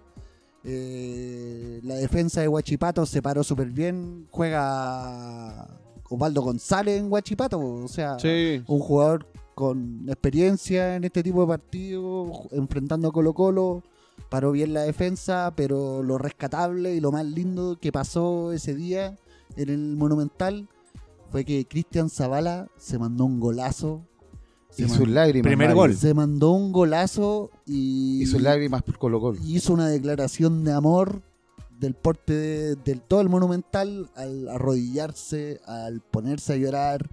Eh, 0.68 1.80
la 1.84 1.94
defensa 1.94 2.40
de 2.40 2.48
Huachipato 2.48 3.06
se 3.06 3.22
paró 3.22 3.44
súper 3.44 3.70
bien. 3.70 4.26
Juega 4.30 5.68
Osvaldo 6.10 6.42
González 6.42 6.98
en 6.98 7.10
Huachipato. 7.10 7.58
O 7.60 7.88
sea, 7.88 8.18
Sí. 8.18 8.62
un 8.66 8.80
jugador 8.80 9.26
con 9.54 10.04
experiencia 10.08 10.96
en 10.96 11.04
este 11.04 11.22
tipo 11.22 11.40
de 11.42 11.46
partidos, 11.46 12.30
enfrentando 12.50 13.08
a 13.08 13.12
Colo 13.12 13.32
Colo, 13.32 13.82
paró 14.28 14.52
bien 14.52 14.74
la 14.74 14.82
defensa, 14.82 15.52
pero 15.56 16.02
lo 16.02 16.18
rescatable 16.18 16.94
y 16.94 17.00
lo 17.00 17.12
más 17.12 17.24
lindo 17.24 17.78
que 17.80 17.92
pasó 17.92 18.52
ese 18.52 18.74
día 18.74 19.16
en 19.56 19.68
el 19.70 19.96
Monumental 19.96 20.68
fue 21.30 21.44
que 21.44 21.64
Cristian 21.66 22.10
Zavala 22.10 22.68
se 22.76 22.98
mandó 22.98 23.24
un 23.24 23.40
golazo. 23.40 24.02
Se, 24.76 24.84
Y 24.84 24.88
sus 24.88 25.08
lágrimas. 25.08 25.46
Primer 25.48 25.68
Mario. 25.68 25.74
gol. 25.82 25.94
se 25.96 26.12
mandó 26.12 26.50
un 26.50 26.70
golazo 26.72 27.50
y, 27.64 28.22
Y 28.22 28.26
sus 28.26 28.42
lágrimas 28.42 28.82
por 28.82 28.98
Colo 28.98 29.20
Colo. 29.20 29.38
hizo 29.44 29.72
una 29.72 29.88
declaración 29.88 30.64
de 30.64 30.72
amor 30.72 31.22
del 31.78 31.94
porte 31.94 32.32
de- 32.34 32.76
del 32.76 33.00
todo 33.00 33.20
el 33.22 33.28
Monumental 33.28 34.10
al 34.14 34.48
arrodillarse, 34.48 35.60
al 35.66 36.00
ponerse 36.00 36.54
a 36.54 36.56
llorar, 36.56 37.08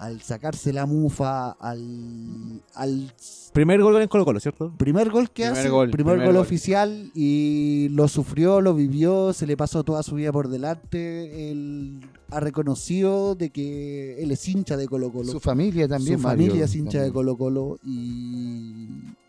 al 0.00 0.22
sacarse 0.22 0.72
la 0.72 0.86
mufa, 0.86 1.50
al, 1.50 2.62
al 2.74 3.12
Primer 3.52 3.82
gol 3.82 4.00
en 4.00 4.08
Colo 4.08 4.24
Colo, 4.24 4.40
¿cierto? 4.40 4.72
primer 4.78 5.10
gol 5.10 5.28
que 5.30 5.42
Primer 5.42 5.58
hace, 5.58 5.68
gol, 5.68 5.90
primer, 5.90 6.14
primer 6.14 6.26
gol, 6.28 6.36
gol. 6.36 6.42
oficial 6.42 7.10
y 7.14 7.88
lo 7.90 8.08
sufrió, 8.08 8.62
lo 8.62 8.72
vivió, 8.74 9.34
se 9.34 9.46
le 9.46 9.58
pasó 9.58 9.84
toda 9.84 10.02
su 10.02 10.14
vida 10.14 10.32
por 10.32 10.48
delante, 10.48 11.50
él 11.50 12.00
ha 12.30 12.40
reconocido 12.40 13.34
de 13.34 13.50
que 13.50 14.22
él 14.22 14.30
es 14.30 14.48
hincha 14.48 14.78
de 14.78 14.88
Colo 14.88 15.12
Colo. 15.12 15.30
Su 15.32 15.38
familia 15.40 15.86
también, 15.86 16.16
Su 16.18 16.22
Mario, 16.22 16.46
familia 16.46 16.64
es 16.64 16.74
hincha 16.74 17.02
de. 17.02 17.12
Colo 17.12 17.36
Colo 17.36 17.78
y, 17.84 18.86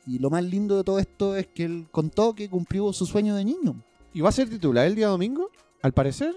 y 0.08 0.20
lo 0.20 0.30
más 0.30 0.44
lindo 0.46 0.78
de 0.78 0.84
todo 0.86 1.00
esto 1.00 1.36
es 1.36 1.48
que 1.48 1.66
él 1.66 1.88
contó 1.92 2.34
que 2.34 2.50
cumplió 2.50 2.94
su 2.94 3.06
sueño 3.06 3.36
de 3.36 3.44
niño. 3.44 3.76
¿Y 4.14 4.22
va 4.22 4.30
a 4.30 4.32
ser 4.32 4.50
titular 4.50 4.86
el 4.88 4.96
día 4.96 5.08
domingo? 5.08 5.50
Al 5.82 5.92
parecer. 5.94 6.34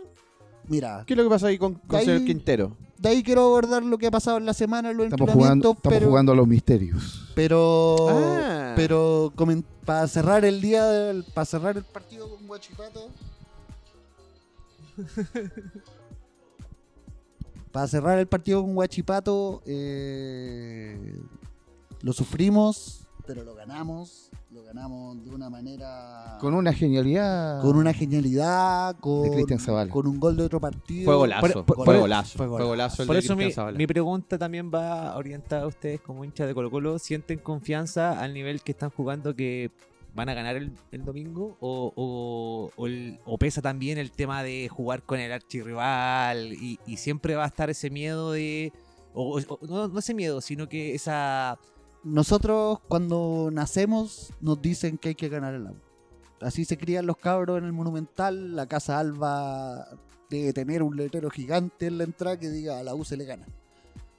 Mira, 0.66 1.04
¿Qué 1.06 1.12
es 1.12 1.16
lo 1.18 1.22
que 1.24 1.30
pasa 1.30 1.46
ahí 1.48 1.58
con, 1.58 1.74
con 1.74 2.00
Ahí- 2.00 2.06
señor 2.06 2.24
Quintero? 2.24 2.76
De 2.98 3.08
ahí 3.08 3.22
quiero 3.22 3.42
abordar 3.42 3.82
lo 3.82 3.98
que 3.98 4.06
ha 4.06 4.10
pasado 4.10 4.38
en 4.38 4.46
la 4.46 4.54
semana 4.54 4.92
los 4.92 5.06
Estamos 5.06 5.30
jugando, 5.32 5.70
estamos 5.72 5.94
pero, 5.98 6.08
jugando 6.08 6.32
a 6.32 6.34
los 6.34 6.46
misterios. 6.48 7.30
pero, 7.34 7.96
Ah. 8.10 8.72
pero 8.76 9.32
para 9.84 10.06
cerrar 10.08 10.44
el 10.44 10.60
día, 10.60 11.12
para 11.34 11.44
cerrar 11.44 11.76
el 11.76 11.84
partido 11.84 12.28
con 12.30 12.46
Guachipato, 12.46 13.08
para 17.72 17.88
cerrar 17.88 18.18
el 18.18 18.26
partido 18.26 18.62
con 18.62 18.74
Guachipato, 18.74 19.62
eh, 19.66 21.20
lo 22.02 22.12
sufrimos, 22.12 23.00
pero 23.26 23.42
lo 23.42 23.54
ganamos, 23.54 24.30
lo 24.54 24.62
ganamos 24.62 25.24
de 25.24 25.30
una 25.30 25.50
manera 25.50 26.38
Con 26.40 26.54
una 26.54 26.72
genialidad. 26.72 27.60
con 27.60 27.76
una 27.76 27.92
genialidad, 27.92 28.96
con, 29.00 29.28
Cristian 29.32 29.58
Zavala. 29.58 29.90
con 29.90 30.06
un 30.06 30.20
gol 30.20 30.36
de 30.36 30.44
otro 30.44 30.60
partido. 30.60 31.06
Fue 31.06 31.16
golazo. 31.16 31.40
Por- 31.40 31.64
por- 31.64 31.76
fue 31.76 31.84
por- 31.86 31.98
golazo. 31.98 32.38
fue 32.38 32.46
Fue 32.46 32.64
golazo. 32.64 32.68
golazo 32.68 33.02
el 33.02 33.06
Por 33.08 33.16
de 33.16 33.20
eso 33.20 33.36
mi, 33.72 33.76
mi 33.76 33.86
pregunta 33.88 34.38
también 34.38 34.70
va 34.72 35.16
orientada 35.16 35.62
a 35.62 35.66
ustedes 35.66 36.00
como 36.00 36.24
hinchas 36.24 36.46
de 36.46 36.54
Colo 36.54 36.70
Colo. 36.70 37.00
¿Sienten 37.00 37.40
confianza 37.40 38.20
al 38.20 38.32
nivel 38.32 38.62
que 38.62 38.70
están 38.72 38.90
jugando 38.90 39.34
que 39.34 39.72
van 40.14 40.28
a 40.28 40.34
ganar 40.34 40.54
el, 40.54 40.70
el 40.92 41.04
domingo? 41.04 41.56
¿O, 41.58 41.92
o- 41.96 42.70
o 42.80 42.86
el- 42.86 43.18
o 43.24 43.36
pesa 43.38 43.60
también 43.60 43.98
el 43.98 44.12
tema 44.12 44.44
de 44.44 44.68
jugar 44.68 45.02
con 45.02 45.18
el 45.18 45.32
archirrival? 45.32 46.52
Y, 46.52 46.78
y 46.86 46.96
siempre 46.98 47.34
va 47.34 47.42
a 47.42 47.48
estar 47.48 47.70
ese 47.70 47.90
miedo 47.90 48.30
de... 48.30 48.72
O, 49.14 49.40
o- 49.40 49.58
no, 49.66 49.88
no 49.88 49.98
ese 49.98 50.14
miedo, 50.14 50.40
sino 50.40 50.68
que 50.68 50.94
esa... 50.94 51.58
Nosotros 52.04 52.80
cuando 52.86 53.48
nacemos 53.52 54.32
nos 54.40 54.60
dicen 54.60 54.98
que 54.98 55.10
hay 55.10 55.14
que 55.14 55.28
ganar 55.28 55.54
el 55.54 55.66
agua. 55.66 55.80
Así 56.40 56.64
se 56.64 56.76
crían 56.76 57.06
los 57.06 57.16
cabros 57.16 57.58
en 57.58 57.64
el 57.64 57.72
Monumental. 57.72 58.54
La 58.54 58.66
Casa 58.66 58.98
Alba 58.98 59.88
debe 60.28 60.52
tener 60.52 60.82
un 60.82 60.96
letrero 60.96 61.30
gigante 61.30 61.86
en 61.86 61.98
la 61.98 62.04
entrada 62.04 62.38
que 62.38 62.50
diga 62.50 62.78
a 62.78 62.82
la 62.82 62.94
U 62.94 63.04
se 63.04 63.16
le 63.16 63.24
gana. 63.24 63.46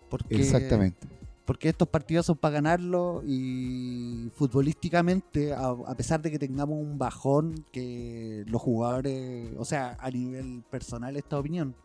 Porque, 0.10 0.36
Exactamente. 0.36 1.08
Porque 1.46 1.70
estos 1.70 1.88
partidos 1.88 2.26
son 2.26 2.38
para 2.38 2.56
ganarlo 2.56 3.22
y 3.24 4.32
futbolísticamente, 4.36 5.54
a, 5.54 5.68
a 5.68 5.96
pesar 5.96 6.20
de 6.24 6.32
que 6.32 6.40
tengamos 6.40 6.80
un 6.80 6.98
bajón, 6.98 7.64
que 7.72 8.44
los 8.48 8.60
jugadores, 8.60 9.52
o 9.60 9.66
sea, 9.66 9.96
a 10.00 10.10
nivel 10.10 10.64
personal 10.72 11.16
esta 11.16 11.38
opinión, 11.38 11.76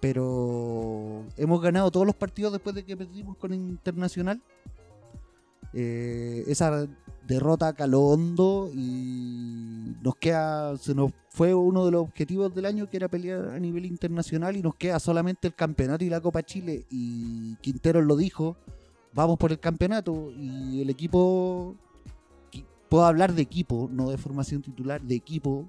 pero 0.00 1.24
hemos 1.36 1.60
ganado 1.60 1.90
todos 1.90 2.06
los 2.06 2.14
partidos 2.14 2.52
después 2.52 2.76
de 2.76 2.84
que 2.84 2.96
perdimos 2.96 3.36
con 3.36 3.52
Internacional. 3.52 4.40
Eh, 5.74 6.44
esa 6.46 6.86
derrota 7.26 7.72
caló 7.72 8.02
hondo 8.02 8.70
y 8.72 9.94
nos 10.02 10.14
queda, 10.16 10.76
se 10.76 10.94
nos 10.94 11.10
fue 11.30 11.52
uno 11.52 11.84
de 11.84 11.90
los 11.90 12.02
objetivos 12.02 12.54
del 12.54 12.66
año 12.66 12.88
que 12.88 12.96
era 12.96 13.08
pelear 13.08 13.48
a 13.48 13.58
nivel 13.58 13.86
internacional 13.86 14.56
y 14.56 14.62
nos 14.62 14.76
queda 14.76 15.00
solamente 15.00 15.48
el 15.48 15.54
campeonato 15.54 16.04
y 16.04 16.10
la 16.10 16.20
Copa 16.20 16.42
Chile. 16.44 16.84
Y 16.90 17.56
Quintero 17.56 18.00
lo 18.02 18.16
dijo, 18.16 18.56
vamos 19.12 19.36
por 19.38 19.50
el 19.50 19.58
campeonato 19.58 20.30
y 20.36 20.80
el 20.80 20.90
equipo, 20.90 21.74
qui- 22.52 22.64
puedo 22.88 23.04
hablar 23.04 23.34
de 23.34 23.42
equipo, 23.42 23.88
no 23.90 24.10
de 24.10 24.18
formación 24.18 24.62
titular, 24.62 25.00
de 25.02 25.16
equipo, 25.16 25.68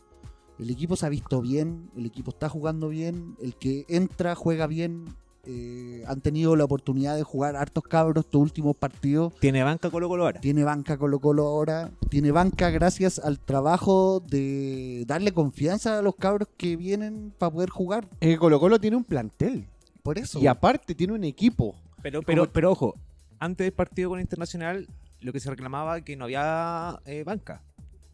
el 0.59 0.69
equipo 0.69 0.95
se 0.95 1.05
ha 1.05 1.09
visto 1.09 1.41
bien, 1.41 1.89
el 1.97 2.05
equipo 2.05 2.29
está 2.29 2.47
jugando 2.47 2.89
bien, 2.89 3.35
el 3.41 3.55
que 3.55 3.85
entra 3.89 4.35
juega 4.35 4.67
bien, 4.67 5.05
eh, 5.47 6.03
han 6.07 6.21
tenido 6.21 6.55
la 6.55 6.63
oportunidad 6.63 7.15
de 7.15 7.23
jugar 7.23 7.55
hartos 7.55 7.83
cabros 7.83 8.25
estos 8.25 8.41
últimos 8.41 8.75
partidos. 8.75 9.33
Tiene 9.39 9.63
banca 9.63 9.89
Colo 9.89 10.07
Colo 10.07 10.25
ahora. 10.25 10.41
Tiene 10.41 10.63
banca 10.63 10.97
Colo 10.97 11.19
Colo 11.19 11.45
ahora. 11.45 11.91
Tiene 12.09 12.31
banca 12.31 12.69
gracias 12.69 13.19
al 13.19 13.39
trabajo 13.39 14.19
de 14.19 15.03
darle 15.07 15.31
confianza 15.31 15.99
a 15.99 16.01
los 16.01 16.15
cabros 16.15 16.47
que 16.57 16.75
vienen 16.75 17.33
para 17.37 17.51
poder 17.51 17.69
jugar. 17.69 18.07
Eh, 18.21 18.37
Colo 18.37 18.59
Colo 18.59 18.79
tiene 18.79 18.97
un 18.97 19.03
plantel. 19.03 19.67
Por 20.03 20.17
eso. 20.17 20.39
Y 20.39 20.47
aparte 20.47 20.93
tiene 20.95 21.13
un 21.13 21.23
equipo. 21.23 21.75
Pero, 22.01 22.21
pero, 22.21 22.51
pero 22.51 22.71
ojo, 22.71 22.95
antes 23.39 23.65
del 23.65 23.73
partido 23.73 24.09
con 24.09 24.19
Internacional, 24.19 24.87
lo 25.21 25.33
que 25.33 25.39
se 25.39 25.49
reclamaba 25.49 26.01
que 26.01 26.15
no 26.15 26.25
había 26.25 26.99
eh, 27.05 27.23
banca. 27.23 27.63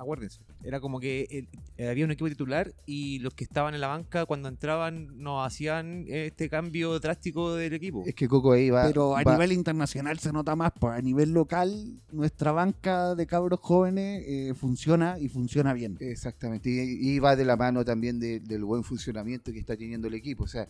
Acuérdense. 0.01 0.39
Era 0.63 0.79
como 0.79 0.99
que 0.99 1.47
eh, 1.77 1.87
había 1.87 2.05
un 2.05 2.11
equipo 2.11 2.27
titular 2.27 2.73
y 2.87 3.19
los 3.19 3.33
que 3.35 3.43
estaban 3.43 3.75
en 3.75 3.81
la 3.81 3.87
banca 3.87 4.25
cuando 4.25 4.49
entraban 4.49 5.21
no 5.21 5.43
hacían 5.43 6.05
este 6.07 6.49
cambio 6.49 6.99
drástico 6.99 7.53
del 7.55 7.73
equipo. 7.73 8.03
Es 8.05 8.15
que 8.15 8.27
Coco 8.27 8.51
ahí 8.53 8.71
va. 8.71 8.87
Pero 8.87 9.15
a 9.15 9.23
va- 9.23 9.33
nivel 9.33 9.51
internacional 9.51 10.17
se 10.17 10.33
nota 10.33 10.55
más, 10.55 10.71
pues 10.79 10.93
a 10.97 11.01
nivel 11.01 11.31
local 11.33 11.99
nuestra 12.11 12.51
banca 12.51 13.13
de 13.13 13.27
cabros 13.27 13.59
jóvenes 13.59 14.23
eh, 14.27 14.53
funciona 14.55 15.19
y 15.19 15.29
funciona 15.29 15.71
bien. 15.73 15.97
Exactamente, 15.99 16.69
y, 16.69 17.11
y 17.15 17.19
va 17.19 17.35
de 17.35 17.45
la 17.45 17.55
mano 17.55 17.85
también 17.85 18.19
de- 18.19 18.39
del 18.39 18.63
buen 18.63 18.83
funcionamiento 18.83 19.51
que 19.53 19.59
está 19.59 19.77
teniendo 19.77 20.07
el 20.07 20.15
equipo. 20.15 20.45
O 20.45 20.47
sea, 20.47 20.67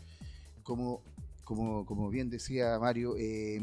como, 0.64 1.02
como, 1.46 1.86
como 1.86 2.10
bien 2.10 2.30
decía 2.30 2.78
Mario, 2.80 3.16
eh, 3.18 3.62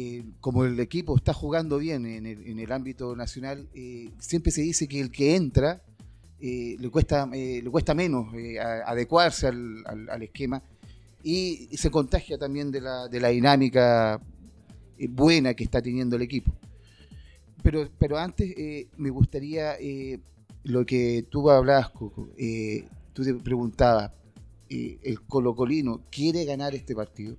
eh, 0.00 0.22
como 0.40 0.64
el 0.64 0.78
equipo 0.78 1.16
está 1.16 1.32
jugando 1.34 1.76
bien 1.78 2.06
en 2.06 2.24
el, 2.24 2.70
ámbito 2.70 3.16
nacional, 3.16 3.66
eh, 3.74 4.10
siempre 4.20 4.52
se 4.52 4.62
dice 4.62 4.86
que 4.86 5.00
el 5.00 5.10
que 5.10 5.34
entra 5.34 5.82
eh, 6.40 6.76
le, 6.78 6.88
cuesta, 6.88 7.26
le 7.26 7.68
cuesta 7.68 7.94
menos 7.94 8.32
adecuarse 8.86 9.48
al, 9.48 9.82
al- 10.08 10.22
esquema 10.22 10.62
y 11.24 11.68
se 11.76 11.90
contagia 11.90 12.38
también 12.38 12.70
de 12.70 12.80
la, 12.80 13.08
de 13.08 13.18
la 13.18 13.30
dinámica 13.30 14.20
buena 15.08 15.54
que 15.54 15.64
está 15.64 15.82
teniendo 15.82 16.14
el 16.14 16.22
equipo. 16.22 16.52
Pero, 17.64 17.88
pero 17.98 18.18
antes 18.18 18.54
me 18.96 19.10
gustaría 19.10 19.74
lo 20.62 20.86
que 20.86 21.24
tú 21.28 21.50
hablabas, 21.50 21.90
Coco. 21.90 22.28
tú 23.12 23.24
te 23.24 23.34
preguntabas, 23.34 24.12
¿el 24.68 25.22
colocolino 25.22 26.02
quiere 26.08 26.44
ganar 26.44 26.76
este 26.76 26.94
partido? 26.94 27.36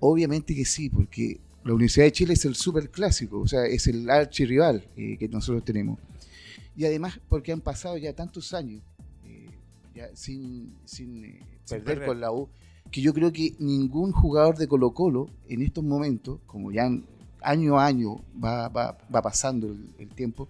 Obviamente 0.00 0.54
que 0.54 0.66
sí, 0.66 0.90
porque 0.90 1.40
la 1.66 1.74
Universidad 1.74 2.06
de 2.06 2.12
Chile 2.12 2.34
es 2.34 2.44
el 2.44 2.54
super 2.54 2.90
clásico, 2.90 3.40
o 3.40 3.48
sea, 3.48 3.64
es 3.66 3.86
el 3.86 4.08
archirrival 4.08 4.84
eh, 4.96 5.16
que 5.18 5.28
nosotros 5.28 5.64
tenemos. 5.64 5.98
Y 6.76 6.84
además 6.84 7.18
porque 7.28 7.52
han 7.52 7.60
pasado 7.60 7.96
ya 7.96 8.12
tantos 8.12 8.52
años 8.54 8.82
eh, 9.24 9.48
ya 9.94 10.08
sin, 10.14 10.74
sin, 10.84 11.24
eh, 11.24 11.40
Sin 11.64 11.78
perder 11.78 11.84
perder. 11.84 12.06
con 12.08 12.20
la 12.20 12.30
U, 12.32 12.48
que 12.90 13.00
yo 13.00 13.12
creo 13.12 13.32
que 13.32 13.54
ningún 13.58 14.12
jugador 14.12 14.56
de 14.58 14.68
Colo 14.68 14.92
Colo 14.92 15.28
en 15.48 15.62
estos 15.62 15.82
momentos, 15.82 16.38
como 16.46 16.70
ya 16.70 16.88
año 17.42 17.78
a 17.78 17.86
año 17.86 18.20
va, 18.42 18.68
va- 18.68 18.96
va 19.14 19.22
pasando 19.22 19.66
el, 19.68 19.88
el 19.98 20.08
tiempo, 20.08 20.48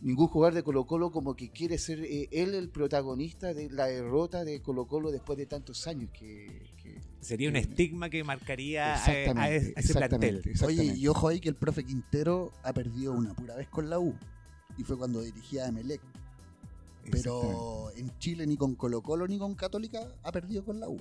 ningún 0.00 0.28
jugador 0.28 0.54
de 0.54 0.62
Colo 0.62 0.84
Colo 0.84 1.10
como 1.10 1.34
que 1.34 1.50
quiere 1.50 1.76
ser 1.78 2.04
eh, 2.04 2.28
él 2.30 2.54
el 2.54 2.68
protagonista 2.68 3.52
de 3.52 3.68
la 3.70 3.86
derrota 3.86 4.44
de 4.44 4.60
Colo 4.62 4.86
Colo 4.86 5.10
después 5.10 5.36
de 5.38 5.46
tantos 5.46 5.86
años 5.86 6.10
que... 6.12 6.70
Sería 7.20 7.48
un 7.48 7.54
que- 7.54 7.60
estigma 7.60 8.08
que 8.10 8.24
marcaría 8.24 8.94
a, 8.94 9.04
a 9.04 9.12
Exactamente, 9.18 9.56
ese 9.58 9.80
exactamente, 9.80 10.18
plantel. 10.28 10.50
exactamente. 10.52 10.82
Oye, 10.92 10.98
y 10.98 11.06
ojo 11.08 11.28
ahí 11.28 11.40
que 11.40 11.48
el 11.50 11.54
profe 11.54 11.84
Quintero 11.84 12.52
ha 12.62 12.72
perdido 12.72 13.12
una 13.12 13.34
pura 13.34 13.54
vez 13.56 13.68
con 13.68 13.90
la 13.90 13.98
U. 13.98 14.14
Y 14.78 14.84
fue 14.84 14.96
cuando 14.96 15.20
dirigía 15.22 15.64
a 15.64 15.68
Emelec. 15.68 16.00
Pero 17.10 17.90
en 17.96 18.10
Chile 18.18 18.46
ni 18.46 18.56
con 18.56 18.74
Colo 18.74 19.02
Colo 19.02 19.26
ni 19.26 19.38
con 19.38 19.54
Católica 19.54 20.00
ha 20.22 20.32
perdido 20.32 20.64
con 20.64 20.78
la 20.80 20.88
U. 20.88 20.98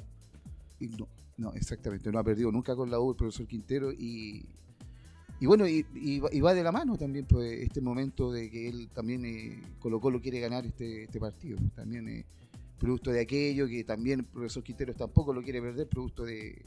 Y 0.80 0.88
no, 0.88 1.08
no, 1.38 1.54
exactamente, 1.54 2.12
no 2.12 2.20
ha 2.20 2.24
perdido 2.24 2.52
nunca 2.52 2.76
con 2.76 2.90
la 2.90 3.00
U 3.00 3.12
el 3.12 3.18
profesor 3.18 3.46
Quintero 3.48 3.92
y, 3.92 4.46
y 5.40 5.46
bueno, 5.46 5.68
y, 5.68 5.86
y 5.94 6.20
va- 6.20 6.30
y 6.32 6.40
va 6.40 6.54
de 6.54 6.64
la 6.64 6.72
mano 6.72 6.98
también 6.98 7.26
pues, 7.26 7.62
este 7.62 7.82
momento 7.82 8.32
de 8.32 8.50
que 8.50 8.70
él 8.70 8.90
también 8.94 9.26
eh, 9.26 9.62
Colo 9.80 10.00
Colo 10.00 10.22
quiere 10.22 10.40
ganar 10.40 10.66
este, 10.66 11.04
este 11.04 11.20
partido, 11.20 11.58
también 11.76 12.08
eh, 12.08 12.26
producto 12.80 13.12
de 13.12 13.22
aquello 13.22 13.68
que 13.68 13.84
también 13.84 14.22
el 14.22 14.26
profesor 14.26 14.64
Quintero 14.64 14.94
tampoco 14.96 15.34
lo 15.34 15.42
quiere 15.44 15.62
perder, 15.62 15.88
producto 15.88 16.24
de, 16.26 16.62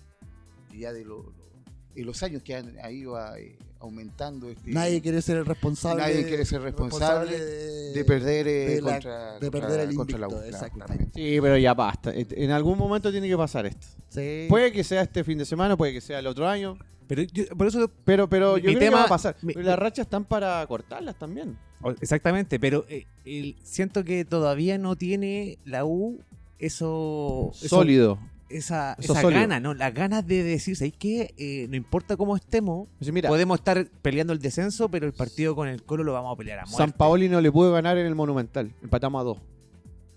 ya 0.77 0.93
de, 0.93 1.05
lo- 1.05 1.23
lo- 1.23 1.53
de 1.95 2.05
los 2.05 2.23
años 2.23 2.43
que 2.43 2.55
han, 2.55 2.77
ha 2.83 2.91
ido 2.91 3.17
a, 3.17 3.39
eh, 3.39 3.57
aumentando 3.81 4.49
este, 4.49 4.71
Nadie 4.71 5.01
quiere 5.03 5.21
ser 5.23 5.39
el 5.39 5.45
responsable. 5.47 6.03
Nadie 6.03 6.25
quiere 6.27 6.45
ser 6.45 6.63
responsable 6.63 7.39
de, 7.39 7.93
de 7.93 8.05
perder 8.05 8.47
eh, 8.49 8.53
de 8.77 8.83
la- 8.83 8.93
contra, 8.93 9.33
de 9.35 9.41
contra- 9.51 9.61
perder 9.69 9.89
el 9.89 9.95
contra 9.97 10.19
la 10.19 10.29
U, 10.29 10.31
invicto, 10.31 10.49
claro, 10.51 10.67
exactamente. 10.67 11.11
Sí, 11.15 11.39
pero 11.41 11.57
ya 11.59 11.75
basta. 11.75 12.13
En 12.15 12.51
algún 12.51 12.79
momento 12.79 13.11
tiene 13.11 13.29
que 13.29 13.37
pasar 13.37 13.67
esto. 13.67 13.87
Sí. 14.09 14.47
Puede 14.49 14.71
que 14.73 14.85
sea 14.85 15.03
este 15.03 15.25
fin 15.25 15.39
de 15.39 15.45
semana, 15.45 15.77
puede 15.77 15.93
que 15.93 16.01
sea 16.01 16.19
el 16.21 16.27
otro 16.27 16.47
año, 16.49 16.79
Pero 17.15 17.23
yo- 17.31 17.45
por 17.57 17.67
eso 17.67 17.91
pero, 18.05 18.27
pero 18.29 18.57
yo 18.57 18.65
Mi 18.71 18.77
creo 18.77 18.79
que 18.79 18.85
tema- 18.87 18.97
va 19.01 19.05
a 19.05 19.09
pasar. 19.09 19.37
mi- 19.43 19.53
las 19.55 19.79
rachas 19.79 20.07
están 20.07 20.25
para 20.25 20.67
cortarlas 20.67 21.15
también. 21.17 21.59
O- 21.83 21.91
Exactamente, 21.91 22.59
pero 22.59 22.87
eh, 22.89 23.05
el- 23.27 23.55
siento 23.63 24.03
que 24.03 24.25
todavía 24.25 24.79
no 24.79 24.97
tiene 24.97 25.59
la 25.67 25.85
U 25.85 26.21
eso, 26.59 27.51
eso- 27.61 27.69
Sólido. 27.77 28.19
esa, 28.49 28.95
Eso 28.99 29.13
esa 29.13 29.29
gana, 29.31 29.61
¿no? 29.61 29.75
Las 29.75 29.93
ganas 29.93 30.27
de 30.27 30.43
decir, 30.43 30.75
¿sabes 30.77 30.95
qué? 30.99 31.35
Eh, 31.37 31.67
no 31.69 31.77
importa 31.77 32.17
cómo 32.17 32.35
estemos, 32.37 32.89
mira, 33.13 33.29
podemos 33.29 33.59
estar 33.59 33.87
peleando 34.01 34.33
el 34.33 34.39
descenso, 34.39 34.89
pero 34.89 35.07
el 35.07 35.13
partido 35.13 35.55
con 35.55 35.69
el 35.69 35.83
Colo 35.83 36.05
lo 36.05 36.13
vamos 36.15 36.33
a 36.35 36.37
pelear 36.39 36.61
a 36.61 36.63
muerte. 36.63 36.77
San 36.79 36.93
Paoli 36.93 37.29
no 37.29 37.41
le 37.43 37.51
pudo 37.53 37.73
ganar 37.73 37.99
en 37.99 38.07
el 38.07 38.15
Monumental. 38.15 38.73
Empatamos 38.83 39.21
a 39.21 39.25
dos. 39.25 39.39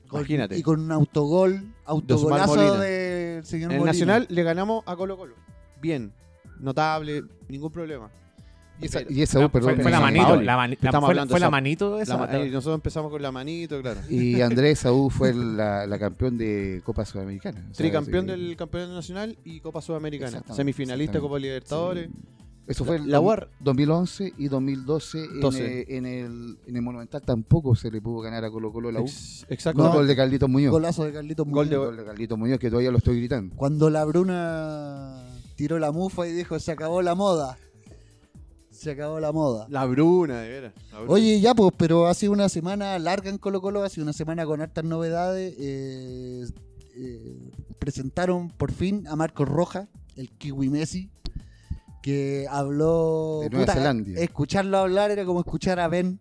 Con- 0.07 0.19
Imagínate. 0.21 0.57
Y 0.57 0.61
con 0.61 0.79
un 0.79 0.91
autogol, 0.91 1.63
autogolazo 1.83 2.77
del 2.79 3.43
señor 3.43 3.71
En 3.71 3.75
el 3.75 3.79
Molina. 3.79 3.91
Nacional 3.91 4.27
le 4.29 4.43
ganamos 4.43 4.83
a 4.85 4.95
Colo 4.95 5.17
Colo. 5.17 5.33
Bien. 5.81 6.13
Notable, 6.59 7.23
ningún 7.49 7.71
problema. 7.71 8.09
Y 8.81 8.87
esa, 8.87 8.99
y 9.07 9.21
esa 9.21 9.39
U, 9.39 9.43
No, 9.43 9.49
fue, 9.49 9.61
perdón, 9.61 9.81
fue 9.81 9.89
la 9.91 10.01
manito, 10.01 10.25
Paoli. 10.27 10.45
la, 10.45 10.57
mani- 10.57 10.77
la- 10.81 10.89
Estamos 10.89 11.07
fue, 11.07 11.13
hablando 11.13 11.31
fue 11.31 11.39
la 11.39 11.49
manito 11.49 12.01
esa. 12.01 12.25
La 12.27 12.41
eh, 12.43 12.49
nosotros 12.49 12.75
empezamos 12.75 13.09
con 13.09 13.21
la 13.21 13.31
manito, 13.31 13.81
claro. 13.81 14.01
Y 14.09 14.41
Andrés 14.41 14.79
Saúl 14.79 15.09
fue 15.11 15.33
la, 15.33 15.87
la 15.87 15.97
campeón 15.97 16.37
de 16.37 16.81
Copa 16.83 17.05
Sudamericana. 17.05 17.59
O 17.61 17.73
sea, 17.73 17.73
Tricampeón 17.77 18.27
del 18.27 18.55
Campeonato 18.57 18.93
Nacional 18.93 19.37
y 19.45 19.61
Copa 19.61 19.81
Sudamericana. 19.81 20.43
Semifinalista. 20.53 21.21
Copa 21.21 21.39
Libertadores. 21.39 22.09
Sí. 22.09 22.13
Eso 22.67 22.83
fue 22.83 22.95
el 22.97 23.09
La 23.09 23.19
UAR. 23.21 23.47
2011 23.59 24.33
y 24.39 24.47
2012 24.47 25.23
en, 25.23 25.39
12. 25.39 25.79
eh, 25.81 25.85
en 25.97 26.05
el, 26.07 26.57
en 26.65 26.75
el 26.75 26.81
Monumental 26.81 27.21
tampoco 27.21 27.75
se 27.75 27.91
le 27.91 28.01
pudo 28.01 28.21
ganar 28.21 28.43
a 28.43 28.49
Colo 28.49 28.73
Colo 28.73 28.91
la 28.91 29.01
U. 29.01 29.05
Ex- 29.05 29.45
exacto. 29.49 29.83
Con 29.83 29.93
gol 29.93 30.07
de 30.07 30.15
Carlitos 30.15 30.49
Muñoz. 30.49 30.71
Golazo 30.71 31.05
de 31.05 31.13
Carlitos 31.13 31.47
Gol 31.47 31.69
de- 31.69 31.77
Muñoz. 31.77 31.91
Gol 31.91 31.97
de 31.97 32.05
Carlitos 32.05 32.37
Muñoz 32.39 32.59
que 32.59 32.69
todavía 32.71 32.89
lo 32.91 32.97
estoy 32.97 33.17
gritando. 33.17 33.55
Cuando 33.55 33.89
la 33.91 34.03
Bruna 34.03 35.23
tiró 35.55 35.79
la 35.79 35.91
mufa 35.91 36.27
y 36.27 36.31
dijo, 36.31 36.59
se 36.59 36.71
acabó 36.71 37.01
la 37.01 37.15
moda. 37.15 37.57
Se 38.71 38.91
acabó 38.91 39.19
la 39.19 39.31
moda. 39.31 39.67
La 39.69 39.85
Bruna, 39.85 40.41
de 40.41 40.49
veras. 40.49 40.73
Bruna. 40.91 41.11
Oye, 41.11 41.39
ya 41.39 41.55
pues, 41.55 41.73
pero 41.77 42.07
ha 42.07 42.13
sido 42.13 42.33
una 42.33 42.49
semana 42.49 42.99
larga 42.99 43.29
en 43.29 43.37
Colo 43.37 43.61
Colo, 43.61 43.83
ha 43.83 43.89
sido 43.89 44.03
una 44.03 44.13
semana 44.13 44.45
con 44.45 44.61
hartas 44.61 44.83
novedades. 44.83 45.55
eh, 45.57 46.45
eh, 46.97 47.51
presentaron 47.77 48.49
por 48.49 48.71
fin 48.71 49.05
a 49.07 49.15
Marcos 49.15 49.47
Rojas, 49.49 49.87
el 50.15 50.29
Kiwi 50.31 50.69
Messi, 50.69 51.11
que 52.01 52.47
habló... 52.49 53.41
De 53.43 53.49
Nueva 53.49 53.73
Zelanda. 53.73 54.19
Escucharlo 54.19 54.77
hablar 54.77 55.11
era 55.11 55.25
como 55.25 55.41
escuchar 55.41 55.79
a 55.79 55.87
Ben. 55.87 56.19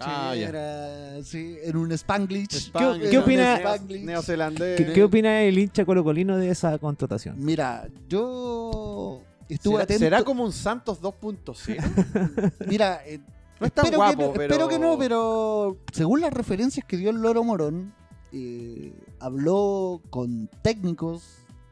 Ah, 0.00 0.34
ya. 0.34 0.48
Era, 0.48 1.22
sí, 1.24 1.56
en 1.62 1.76
un 1.76 1.92
Spanglish. 1.92 2.52
Spanglish, 2.54 3.02
¿Qué- 3.04 3.10
qué 3.10 3.18
opina- 3.18 3.56
Spanglish. 3.56 4.02
Neozelandés. 4.04 4.76
¿Qué, 4.76 4.92
qué 4.92 5.04
opina 5.04 5.42
el 5.42 5.58
hincha 5.58 5.84
colocolino 5.84 6.36
de 6.36 6.50
esa 6.50 6.76
contratación? 6.78 7.36
Mira, 7.38 7.88
yo 8.08 9.22
estuve 9.48 9.74
¿Será, 9.74 9.84
atento. 9.84 9.98
será 10.00 10.22
como 10.24 10.44
un 10.44 10.52
Santos 10.52 11.00
2.0? 11.00 12.52
Mira, 12.68 13.00
eh, 13.06 13.20
No 13.60 13.66
es 13.66 13.72
tan 13.72 13.84
espero, 13.86 13.98
guapo, 13.98 14.16
que 14.18 14.24
no, 14.26 14.32
pero- 14.32 14.42
espero 14.54 14.68
que 14.68 14.78
no, 14.78 14.98
pero 14.98 15.76
según 15.92 16.20
las 16.20 16.32
referencias 16.32 16.84
que 16.86 16.96
dio 16.96 17.10
el 17.10 17.16
Loro 17.16 17.42
Morón, 17.44 17.94
eh, 18.32 18.92
habló 19.20 20.02
con 20.10 20.48
técnicos 20.62 21.22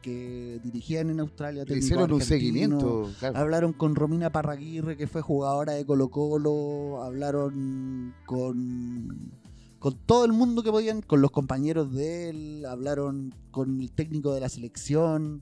que 0.07 0.61
dirigían 0.63 1.09
en 1.09 1.19
Australia. 1.19 1.65
Le 1.67 1.79
hicieron 1.79 2.13
un 2.13 2.21
seguimiento. 2.21 3.11
claro. 3.19 3.37
Hablaron 3.37 3.73
con 3.73 3.93
Romina 3.93 4.31
Parraguirre, 4.31 4.95
que 4.95 5.05
fue 5.05 5.21
jugadora 5.21 5.73
de 5.73 5.85
Colo 5.85 6.07
Colo. 6.09 7.03
Hablaron 7.03 8.13
con, 8.25 9.33
con 9.79 9.95
todo 10.05 10.23
el 10.23 10.31
mundo 10.31 10.63
que 10.63 10.71
podían, 10.71 11.01
con 11.01 11.19
los 11.19 11.31
compañeros 11.31 11.93
de 11.93 12.29
él. 12.29 12.65
Hablaron 12.65 13.35
con 13.51 13.81
el 13.81 13.91
técnico 13.91 14.33
de 14.33 14.39
la 14.39 14.47
selección. 14.47 15.41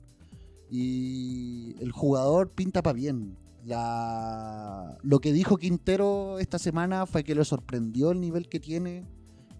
Y 0.68 1.76
el 1.78 1.92
jugador 1.92 2.50
pinta 2.50 2.82
para 2.82 2.94
bien. 2.94 3.36
La, 3.64 4.98
lo 5.04 5.20
que 5.20 5.32
dijo 5.32 5.58
Quintero 5.58 6.40
esta 6.40 6.58
semana 6.58 7.06
fue 7.06 7.22
que 7.22 7.36
lo 7.36 7.44
sorprendió 7.44 8.10
el 8.10 8.20
nivel 8.20 8.48
que 8.48 8.58
tiene. 8.58 9.04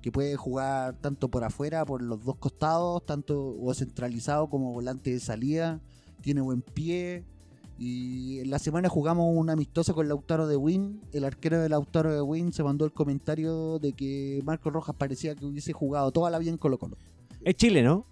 Que 0.07 0.13
puede 0.13 0.37
jugar 0.37 0.95
tanto 1.01 1.29
por 1.29 1.43
afuera, 1.43 1.85
por 1.85 2.01
los 2.01 2.25
dos 2.25 2.37
costados, 2.37 3.05
tanto 3.05 3.57
o 3.61 3.75
centralizado 3.75 4.49
como 4.49 4.73
volante 4.73 5.11
de 5.11 5.19
salida. 5.19 5.81
Tiene 6.21 6.43
buen 6.43 6.63
pie. 6.63 7.25
Y 7.77 8.39
en 8.39 8.51
la 8.51 8.61
semana 8.61 8.89
jugamos 8.89 9.27
un 9.37 9.51
amistoso 9.51 9.97
con 9.97 10.07
Lautaro 10.07 10.47
de 10.47 10.57
Win. 10.57 11.01
El 11.13 11.25
arquero 11.25 11.61
de 11.61 11.69
Lautaro 11.69 12.15
de 12.15 12.23
Win 12.23 12.53
se 12.53 12.63
mandó 12.63 12.85
el 12.85 12.93
comentario 12.93 13.81
de 13.81 13.95
que 13.95 14.41
Marco 14.45 14.71
Rojas 14.71 14.95
parecía 14.95 15.35
que 15.35 15.45
hubiese 15.45 15.73
jugado 15.73 16.13
toda 16.13 16.31
la 16.31 16.39
vida 16.39 16.53
en 16.53 16.59
Colo 16.59 16.79
Colo. 16.79 16.97
Es 17.43 17.57
Chile, 17.57 17.83
¿no? 17.83 18.07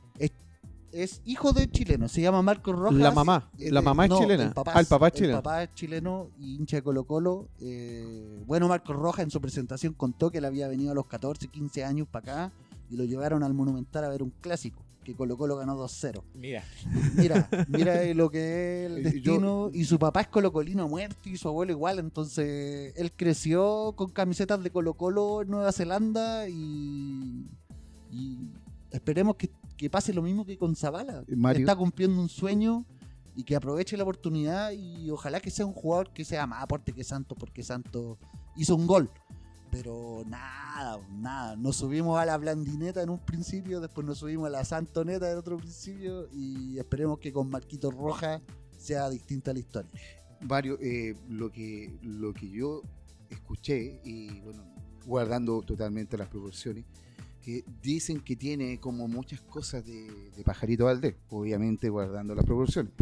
Es 0.95 1.21
hijo 1.25 1.53
de 1.53 1.69
chileno, 1.71 2.09
se 2.09 2.21
llama 2.23 2.41
Marco 2.41 2.73
Rojas. 2.73 2.95
La 2.99 3.11
mamá. 3.11 3.51
Eh, 3.59 3.71
La 3.73 3.83
mamá 3.83 4.05
es 4.05 4.11
no, 4.11 4.19
chilena. 4.21 4.45
El 4.45 4.53
papá, 4.53 4.73
Ah, 4.77 4.81
el 4.81 4.87
papá 4.87 5.09
es 5.09 5.15
el 5.15 5.19
chileno. 5.19 5.39
papá 5.43 5.63
es 5.65 5.75
chileno 5.75 6.31
y 6.39 6.55
hincha 6.55 6.77
de 6.77 6.83
Colo 6.83 7.05
Colo. 7.05 7.49
Eh, 7.61 8.43
bueno, 8.47 8.69
Marco 8.69 8.93
Rojas 8.93 9.25
en 9.25 9.31
su 9.31 9.41
presentación 9.41 9.93
contó 9.95 10.31
que 10.31 10.39
él 10.39 10.45
había 10.45 10.69
venido 10.69 10.93
a 10.93 10.95
los 10.95 11.07
14, 11.07 11.49
15 11.49 11.85
años 11.85 12.07
para 12.09 12.45
acá 12.47 12.53
y 12.91 12.97
lo 12.97 13.05
llevaron 13.05 13.43
al 13.43 13.55
Monumental 13.55 14.05
a 14.05 14.09
ver 14.09 14.23
un 14.23 14.31
clásico. 14.41 14.83
que 15.03 15.15
Colo 15.15 15.37
Colo 15.37 15.57
ganó 15.57 15.77
2-0. 15.77 16.23
Mira. 16.35 16.63
Mira, 17.17 17.47
mira 17.69 18.03
lo 18.15 18.31
que 18.31 18.87
es 18.87 18.91
el 18.91 19.03
destino. 19.03 19.69
Y 19.73 19.85
su 19.85 19.99
papá 19.99 20.23
es 20.23 20.29
colocolino 20.29 20.89
muerto 20.89 21.29
y 21.29 21.37
su 21.37 21.47
abuelo 21.49 21.73
igual. 21.73 21.99
Entonces, 21.99 22.95
él 22.97 23.13
creció 23.15 23.93
con 23.97 24.09
camisetas 24.13 24.63
de 24.63 24.71
Colo 24.71 24.95
Colo 24.95 25.43
en 25.43 25.49
Nueva 25.51 25.73
Zelanda 25.73 26.49
y, 26.49 27.51
y 28.11 28.49
esperemos 28.93 29.37
que, 29.37 29.51
que 29.77 29.91
pase 29.91 30.13
lo 30.13 30.23
mismo 30.23 30.45
que 30.45 30.57
con 30.57 30.77
Zavala. 30.77 31.25
Mario. 31.29 31.61
Está 31.61 31.77
cumpliendo 31.77 32.21
un 32.21 32.29
sueño 32.29 32.85
y 33.37 33.45
que 33.45 33.57
aproveche 33.57 33.97
la 33.97 34.05
oportunidad 34.05 34.73
y 34.73 35.11
ojalá 35.11 35.41
que 35.41 35.51
sea 35.51 35.67
un 35.67 35.73
jugador 35.73 36.13
que 36.13 36.25
sea 36.25 36.47
más 36.47 36.63
aporte 36.63 36.93
que 36.93 37.03
Santos 37.03 37.37
porque 37.39 37.63
Santos 37.63 38.19
hizo 38.57 38.77
un 38.77 38.87
gol. 38.87 39.11
Pero 39.71 40.23
nada, 40.27 41.01
nada. 41.11 41.57
Nos 41.57 41.77
subimos 41.77 42.21
a 42.21 42.25
la 42.25 42.37
blandineta 42.39 43.03
en 43.03 43.11
un 43.11 43.19
principio, 43.19 43.81
después 43.81 44.07
nos 44.07 44.19
subimos 44.19 44.47
a 44.47 44.51
la 44.51 44.65
santoneta 44.65 45.31
en 45.31 45.37
otro 45.37 45.57
principio 45.57 46.29
y 46.33 46.79
esperemos 46.79 47.19
que 47.19 47.33
con 47.33 47.51
Marquito 47.51 47.91
Roja 47.91 48.41
sea 48.79 49.11
distinta 49.11 49.53
la 49.53 49.59
historia. 49.59 49.91
Mario, 50.43 50.79
eh, 50.81 51.17
lo, 51.29 51.51
que, 51.51 51.99
lo 52.03 52.33
que 52.33 52.49
yo 52.51 52.83
escuché, 53.31 54.01
y 54.05 54.41
bueno, 54.41 54.63
guardando 55.07 55.61
totalmente 55.63 56.17
las 56.17 56.29
proporciones, 56.29 56.85
que 57.45 57.63
dicen 57.83 58.21
que 58.21 58.37
tiene 58.37 58.81
como 58.81 59.07
muchas 59.07 59.41
cosas 59.43 59.85
de, 59.85 60.31
de 60.37 60.43
Pajarito 60.45 60.87
Valdés, 60.87 61.15
obviamente 61.29 61.89
guardando 61.91 62.35
las 62.35 62.45
proporciones. 62.45 62.93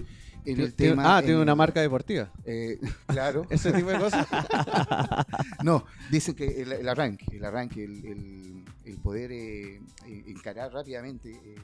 En 0.45 0.59
el 0.59 0.75
tema, 0.75 1.17
ah, 1.17 1.21
tiene 1.21 1.37
en- 1.37 1.43
una 1.43 1.55
marca 1.55 1.81
deportiva. 1.81 2.33
eh, 2.45 2.79
claro. 3.07 3.47
Ese 3.51 3.73
tipo 3.73 3.91
de 3.91 3.99
cosas. 3.99 4.27
No, 5.63 5.85
dicen 6.11 6.35
que 6.35 6.63
el, 6.63 6.73
el 6.73 6.89
arranque, 6.89 7.25
el 7.37 7.45
arranque, 7.45 7.85
el, 7.85 8.05
el- 8.05 8.65
el 8.85 8.99
poder 8.99 9.31
eh, 9.31 9.81
encarar 10.27 10.73
rápidamente 10.73 11.31
eh, 11.31 11.55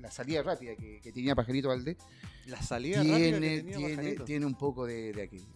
la 0.00 0.10
salida 0.10 0.42
rápida 0.42 0.74
que, 0.74 1.00
que 1.00 1.12
tenía 1.12 1.36
Pajarito 1.36 1.68
Valdés, 1.68 1.96
La 2.46 2.60
salida 2.60 2.98
rápida 2.98 3.16
que 3.18 3.22
tiene, 3.30 3.56
tenía 3.58 3.76
tiene, 3.76 3.94
Pajarito. 3.96 4.24
tiene 4.24 4.46
un 4.46 4.54
poco 4.56 4.84
de, 4.86 5.12
de 5.12 5.22
aquello. 5.22 5.46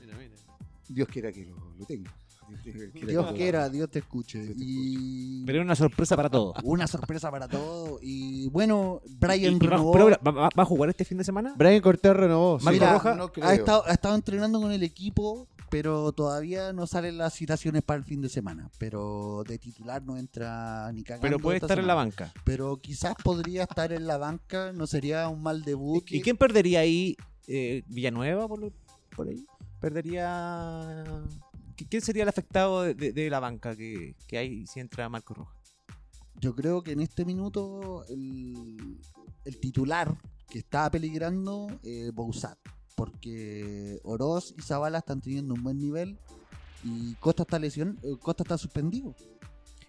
Mira, 0.00 0.18
mira. 0.18 0.34
Dios 0.86 1.08
quiera 1.08 1.32
que 1.32 1.46
lo, 1.46 1.56
lo 1.78 1.86
tenga. 1.86 2.14
Dios 3.06 3.32
quiera 3.32 3.68
Dios 3.68 3.90
te 3.90 3.98
escuche. 4.00 4.40
Dios 4.42 4.56
te 4.56 4.62
Y 4.64 5.44
Pero 5.44 5.56
era 5.58 5.64
una 5.64 5.76
sorpresa 5.76 6.16
para 6.16 6.30
todos. 6.30 6.54
una 6.64 6.86
sorpresa 6.86 7.30
para 7.30 7.48
todos. 7.48 7.98
Y 8.02 8.48
bueno, 8.48 9.00
Brian 9.18 9.54
Y- 9.54 9.56
y 9.56 9.58
va- 9.58 9.70
renovó. 9.70 9.92
pero, 9.92 10.06
¿va, 10.10 10.30
va- 10.30 10.48
va 10.56 10.62
a 10.62 10.66
jugar 10.66 10.90
este 10.90 11.04
fin 11.04 11.18
de 11.18 11.24
semana? 11.24 11.54
Brian 11.56 11.80
Cortés 11.80 12.14
renovó. 12.14 12.58
sí. 12.60 12.66
Mira, 12.70 12.92
Roja, 12.94 13.14
no 13.14 13.32
creo. 13.32 13.46
ha, 13.46 13.54
estado, 13.54 13.84
ha 13.86 13.92
estado 13.92 14.14
entrenando 14.14 14.60
con 14.60 14.72
el 14.72 14.82
equipo, 14.82 15.48
pero 15.70 16.12
todavía 16.12 16.72
no 16.72 16.86
salen 16.86 17.18
las 17.18 17.34
citaciones 17.34 17.82
para 17.82 17.98
el 17.98 18.04
fin 18.04 18.20
de 18.20 18.28
semana. 18.28 18.70
Pero 18.78 19.42
de 19.46 19.58
titular 19.58 20.02
no 20.02 20.16
entra 20.16 20.90
ni 20.92 21.02
cagando. 21.02 21.22
Pero 21.22 21.38
puede 21.38 21.56
esta 21.56 21.66
estar 21.66 21.78
en 21.78 21.86
la 21.86 21.94
banca. 21.94 22.32
Pero 22.44 22.76
quizás 22.76 23.14
podría 23.22 23.64
estar 23.64 23.92
en 23.92 24.06
la 24.06 24.16
banca, 24.18 24.72
no 24.72 24.86
sería 24.86 25.28
un 25.28 25.42
mal 25.42 25.62
debut. 25.64 26.04
¿Y 26.10 26.20
quién 26.22 26.36
perdería 26.36 26.80
ahí? 26.80 27.16
Eh, 27.48 27.82
¿Villanueva 27.88 28.46
por, 28.48 28.58
lo- 28.60 28.72
por 29.16 29.28
ahí? 29.28 29.44
¿Perdería...? 29.80 30.94
¿Qui- 31.76 31.86
¿Quién 31.88 32.02
sería 32.02 32.22
el 32.22 32.28
afectado 32.28 32.82
de, 32.82 33.30
la 33.30 33.40
banca 33.40 33.74
que, 33.76 34.14
que 34.26 34.38
hay 34.38 34.66
si 34.66 34.80
entra 34.80 35.08
Marco 35.08 35.34
Roja? 35.34 35.54
Yo 36.40 36.54
creo 36.54 36.82
que 36.82 36.92
en 36.92 37.00
este 37.00 37.24
minuto 37.24 38.04
el, 38.08 38.98
titular 39.60 40.16
que 40.50 40.58
está 40.58 40.90
peligrando 40.90 41.68
es 41.82 42.12
Bouzat. 42.12 42.58
Porque 42.96 43.98
Oroz 44.04 44.54
y 44.56 44.62
Zavala 44.62 44.98
están 44.98 45.20
teniendo 45.20 45.54
un 45.54 45.62
buen 45.64 45.78
nivel 45.78 46.16
y 46.84 47.14
Costa 47.14 47.42
está 47.42 47.58
lesión, 47.58 47.98
eh, 48.02 48.16
Costa 48.20 48.44
está 48.44 48.56
suspendido. 48.58 49.14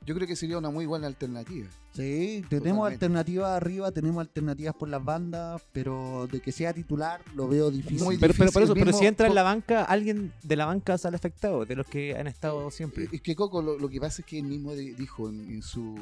Yo 0.06 0.14
creo 0.14 0.28
que 0.28 0.36
sería 0.36 0.58
una 0.58 0.70
muy 0.70 0.86
buena 0.86 1.08
alternativa. 1.08 1.68
Sí, 1.94 2.44
tenemos 2.50 2.50
Totalmente. 2.50 2.94
alternativas 2.94 3.50
arriba, 3.52 3.92
tenemos 3.92 4.22
alternativas 4.22 4.76
por 4.76 4.90
las 4.90 5.04
bandas, 5.04 5.62
pero 5.72 6.28
de 6.32 6.40
que 6.42 6.52
sea 6.52 6.74
titular 6.74 7.22
lo 7.36 7.48
veo 7.48 7.72
difícil. 7.72 8.04
Muy 8.04 8.18
Pero, 8.18 8.34
pero, 8.38 8.52
por 8.52 8.62
eso, 8.64 8.74
difícil 8.74 8.74
pero 8.76 8.86
mismo 8.88 9.00
si 9.00 9.08
entra 9.08 9.28
en 9.28 9.36
la 9.36 9.44
banca, 9.44 9.84
alguien 9.84 10.32
de 10.44 10.56
la 10.56 10.66
banca 10.66 10.98
sale 10.98 11.16
afectado, 11.16 11.66
de 11.66 11.76
los 11.76 11.88
que 11.88 12.16
han 12.16 12.28
estado 12.28 12.70
siempre. 12.70 13.08
Es 13.12 13.22
que 13.22 13.36
Coco, 13.36 13.62
lo, 13.62 13.80
lo 13.80 13.90
que 13.90 14.00
pasa 14.00 14.22
es 14.22 14.26
que 14.28 14.38
él 14.38 14.46
mismo 14.46 14.74
de- 14.76 14.94
dijo 14.94 15.28
en, 15.30 15.40
en 15.50 15.62
su 15.64 15.96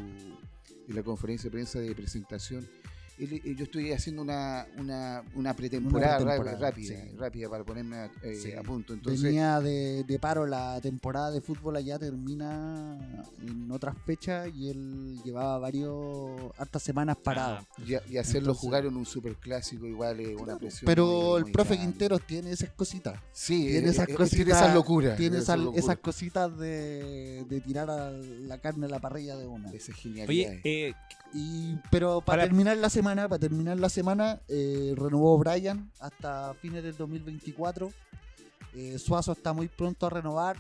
en 0.89 0.95
la 0.95 1.04
conferencia 1.04 1.47
de 1.49 1.51
prensa 1.51 1.80
de 1.80 1.95
presentación, 1.95 2.64
eh, 2.64 2.89
yo 3.28 3.64
estoy 3.64 3.92
haciendo 3.92 4.22
una, 4.22 4.66
una, 4.78 5.24
una 5.36 5.56
pretemporada, 5.56 6.18
Una 6.18 6.26
ra- 6.26 6.38
pretemporada, 6.42 6.70
rápida, 6.70 6.96
sí. 7.04 7.16
rápida 7.18 7.50
para 7.50 7.64
ponerme 7.64 7.96
a, 7.98 8.12
eh, 8.24 8.36
Sí. 8.36 8.54
a 8.54 8.62
punto. 8.64 8.94
Entonces, 8.94 9.22
Venía 9.22 9.60
de, 9.60 10.04
de 10.04 10.20
paro 10.20 10.46
la 10.46 10.80
temporada 10.82 11.32
de 11.32 11.42
fútbol 11.42 11.76
allá 11.76 11.98
termina 12.00 12.98
en 13.42 13.72
otras 13.72 13.96
fechas 14.06 14.50
y 14.54 14.70
él 14.70 15.20
llevaba 15.24 15.58
varios 15.60 16.52
hartas 16.58 16.84
semanas 16.84 17.18
parado. 17.24 17.66
y, 17.86 17.92
y 18.14 18.18
hacerlo 18.18 18.50
Entonces- 18.52 18.62
jugar 18.62 18.86
en 18.86 18.96
un 18.98 19.06
superclásico 19.06 19.86
igual 19.88 20.20
es 20.20 20.40
una 20.40 20.58
presión. 20.58 20.86
Pero 20.86 21.06
muy- 21.06 21.38
el 21.38 21.44
muy 21.44 21.52
profe 21.52 21.76
grande. 21.76 21.92
Quinteros 21.92 22.22
tiene 22.26 22.52
esas 22.52 22.70
cositas. 22.72 23.20
Sí, 23.32 23.68
tiene 23.68 23.88
eh, 23.88 23.92
esas 23.92 24.10
eh, 24.10 24.14
cositas- 24.16 24.36
tiene 24.36 24.52
esas 24.52 24.74
locuras. 24.74 25.18
Tiene 25.18 25.38
esas 25.38 25.44
esas, 25.56 25.60
locuras, 25.60 25.84
esas 25.86 25.98
cositas 26.00 26.58
de, 26.58 27.46
de 27.48 27.62
tirar 27.62 27.90
a 27.90 28.12
la 28.12 28.58
carne 28.60 28.86
a 28.86 28.90
la 28.90 29.00
parrilla 29.00 29.36
de 29.38 29.46
una. 29.48 29.70
esas 29.72 29.96
genialidades. 29.96 30.62
Oye, 30.64 30.88
eh, 30.90 30.94
Y, 31.34 31.76
pero 31.90 32.22
para, 32.22 32.38
Para- 32.38 32.44
terminar 32.44 32.78
la 32.78 32.90
semana, 32.90 33.28
para 33.28 33.40
terminar 33.40 33.80
la 33.80 33.90
semana, 33.90 34.40
eh, 34.48 34.94
renovó 34.96 35.38
Brian 35.40 35.90
hasta 36.00 36.54
fines 36.56 36.84
del 36.84 36.96
2024. 36.96 37.92
Eh, 38.76 38.98
Suazo 39.00 39.32
está 39.32 39.52
muy 39.54 39.68
pronto 39.68 40.06
a 40.06 40.10
renovar, 40.10 40.58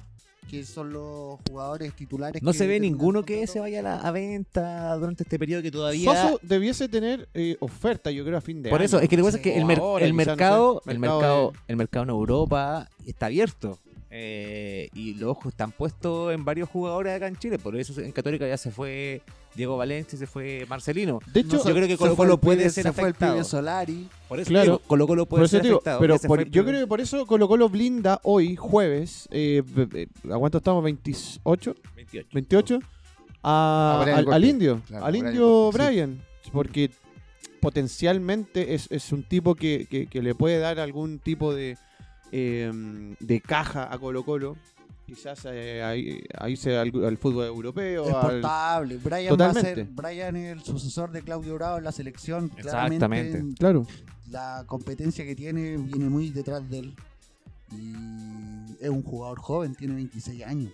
que 0.49 0.65
son 0.65 0.91
los 0.91 1.39
jugadores 1.47 1.95
titulares. 1.95 2.41
no 2.43 2.51
que 2.51 2.57
se 2.57 2.67
ve 2.67 2.79
ninguno 2.79 3.23
que 3.23 3.45
se 3.47 3.59
vaya 3.59 3.79
a, 3.79 3.83
la- 3.83 3.99
a 4.01 4.11
venta 4.11 4.93
durante 4.95 5.23
este 5.23 5.39
periodo 5.39 5.61
que 5.61 5.71
todavía... 5.71 6.03
Suazo 6.03 6.39
debiese 6.43 6.89
tener 6.89 7.29
eh, 7.33 7.55
oferta, 7.59 8.11
yo 8.11 8.25
creo, 8.25 8.37
a 8.37 8.41
fin 8.41 8.61
de 8.61 8.69
Por 8.69 8.79
año. 8.81 8.85
eso, 8.85 8.99
es 8.99 9.07
que 9.09 9.15
lo 9.15 9.23
que 9.23 9.27
pasa 9.27 9.37
es 9.37 9.43
que 9.43 9.57
el, 9.57 9.65
mer- 9.65 9.79
ahora, 9.79 10.05
el 10.05 10.11
quizá, 10.11 10.17
no 10.17 10.23
sé. 10.23 10.29
mercado, 10.31 10.81
el 10.87 10.99
Mercado 10.99 11.19
mercado, 11.21 11.51
de- 11.51 11.57
el 11.67 11.75
mercado 11.77 12.03
en 12.03 12.09
Europa 12.09 12.89
está 13.05 13.27
abierto. 13.27 13.79
Eh, 14.15 14.89
y 14.93 15.15
los 15.15 15.31
ojos 15.31 15.47
están 15.53 15.71
puestos 15.71 16.31
en 16.33 16.45
varios 16.45 16.69
jugadores 16.69 17.15
acá 17.15 17.27
en 17.27 17.35
Chile. 17.35 17.57
Por 17.57 17.75
eso 17.75 17.99
en 17.99 18.11
Católica 18.11 18.47
ya 18.47 18.57
se 18.57 18.69
fue 18.69 19.23
Diego 19.55 19.75
Valencia, 19.75 20.19
se 20.19 20.27
fue 20.27 20.67
Marcelino. 20.69 21.19
De 21.33 21.39
hecho, 21.39 21.57
yo 21.67 21.73
creo 21.73 21.87
que 21.87 21.97
Colo 21.97 22.15
Colo 22.15 22.37
puede 22.37 22.65
pibe- 22.65 22.69
ser 22.69 22.83
se 22.83 22.91
fue 22.93 23.05
el 23.05 23.09
afectado. 23.09 23.33
pibe 23.33 23.43
Solari. 23.43 24.07
Por 24.29 24.39
eso 24.39 24.49
Claro. 24.49 24.65
digo, 24.65 24.79
Colo 24.85 25.07
Colo 25.07 25.25
puede 25.25 25.39
por 25.41 25.45
eso 25.45 25.55
ser 25.57 25.63
digo, 25.63 25.75
afectado. 25.77 25.99
pero 25.99 26.19
por- 26.19 26.47
yo 26.47 26.63
creo 26.63 26.79
que 26.81 26.87
por 26.87 27.01
eso 27.01 27.25
Colo 27.25 27.47
Colo 27.47 27.69
blinda 27.69 28.19
hoy, 28.23 28.55
jueves, 28.55 29.27
eh, 29.31 29.63
¿a 30.31 30.37
cuánto 30.37 30.59
estamos? 30.59 30.83
¿28? 30.83 31.75
28. 31.95 32.29
28 32.33 32.79
a- 33.41 33.97
A 33.99 34.03
Brian 34.03 34.31
al, 34.33 34.45
indio, 34.45 34.81
Claro, 34.87 35.05
al 35.05 35.11
Brian 35.11 35.25
indio 35.27 35.69
sí. 35.71 35.77
Brian, 35.79 36.21
porque 36.51 36.91
potencialmente 37.61 38.73
es, 38.75 38.87
es 38.91 39.11
un 39.11 39.23
tipo 39.23 39.55
que, 39.55 39.87
que- 39.89 40.07
que 40.07 40.21
le 40.21 40.35
puede 40.35 40.59
dar 40.59 40.79
algún 40.79 41.19
tipo 41.19 41.53
de, 41.53 41.77
eh, 42.35 43.15
de 43.19 43.41
caja 43.41 43.93
a 43.93 43.97
Colo 43.99 44.23
Colo. 44.25 44.57
Quizás 45.05 45.45
eh, 45.51 45.83
ahí, 45.83 46.23
ahí 46.39 46.55
sea 46.55 46.81
al, 46.81 46.91
al 47.05 47.17
fútbol 47.17 47.45
europeo. 47.45 48.03
al- 48.05 48.09
Exportable. 48.37 48.97
Brian 48.97 49.37
va 49.39 49.49
a 49.49 49.53
ser. 49.53 49.85
Brian 49.91 50.35
es 50.37 50.53
el 50.53 50.63
sucesor 50.63 51.11
de 51.11 51.21
Claudio 51.21 51.55
Bravo 51.55 51.77
en 51.77 51.83
la 51.83 51.91
selección. 51.91 52.49
Exactamente. 52.57 52.97
Claramente, 52.97 53.55
claro. 53.59 53.85
la 54.29 54.63
competencia 54.65 55.25
que 55.25 55.35
tiene 55.35 55.77
viene 55.77 56.09
muy 56.09 56.29
detrás 56.31 56.67
de 56.69 56.79
él. 56.79 56.95
Y 57.71 57.93
es 58.79 58.89
un 58.89 59.03
jugador 59.03 59.39
joven, 59.39 59.75
tiene 59.75 59.95
26 59.95 60.43
años. 60.45 60.71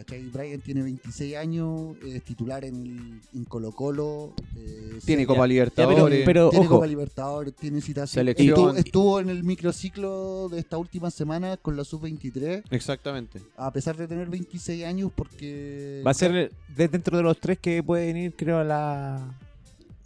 ¿Cachai? 0.00 0.22
Brian 0.30 0.60
tiene 0.62 0.82
26 0.82 1.36
años, 1.36 1.94
es 2.02 2.22
titular 2.24 2.64
en, 2.64 2.74
el- 2.74 3.20
en 3.38 3.44
Colo 3.44 3.70
Colo. 3.72 4.32
eh, 4.56 4.98
Tiene 5.04 5.26
Copa 5.26 5.46
Libertadores. 5.46 6.22
pero 6.24 6.48
tiene 6.48 6.64
ojo, 6.64 6.76
Copa 6.76 6.86
Libertadores, 6.86 7.54
tiene 7.54 7.80
citación. 7.82 8.20
Selección. 8.20 8.48
Estuvo, 8.48 8.74
estuvo 8.76 9.20
en 9.20 9.28
el 9.28 9.44
microciclo 9.44 10.48
de 10.50 10.58
esta 10.60 10.78
última 10.78 11.10
semana 11.10 11.58
con 11.58 11.76
la 11.76 11.84
sub-23, 11.84 12.62
Exactamente. 12.70 13.40
a 13.58 13.70
pesar 13.72 13.96
de 13.98 14.08
tener 14.08 14.28
26 14.30 14.84
años, 14.84 15.12
porque. 15.14 16.02
va 16.06 16.12
a 16.12 16.14
ser 16.14 16.50
de 16.74 16.88
dentro 16.88 17.18
de 17.18 17.22
los 17.22 17.38
tres 17.38 17.58
que 17.58 17.82
pueden 17.82 18.16
ir, 18.16 18.34
creo, 18.34 18.58
a 18.58 18.64
la. 18.64 19.38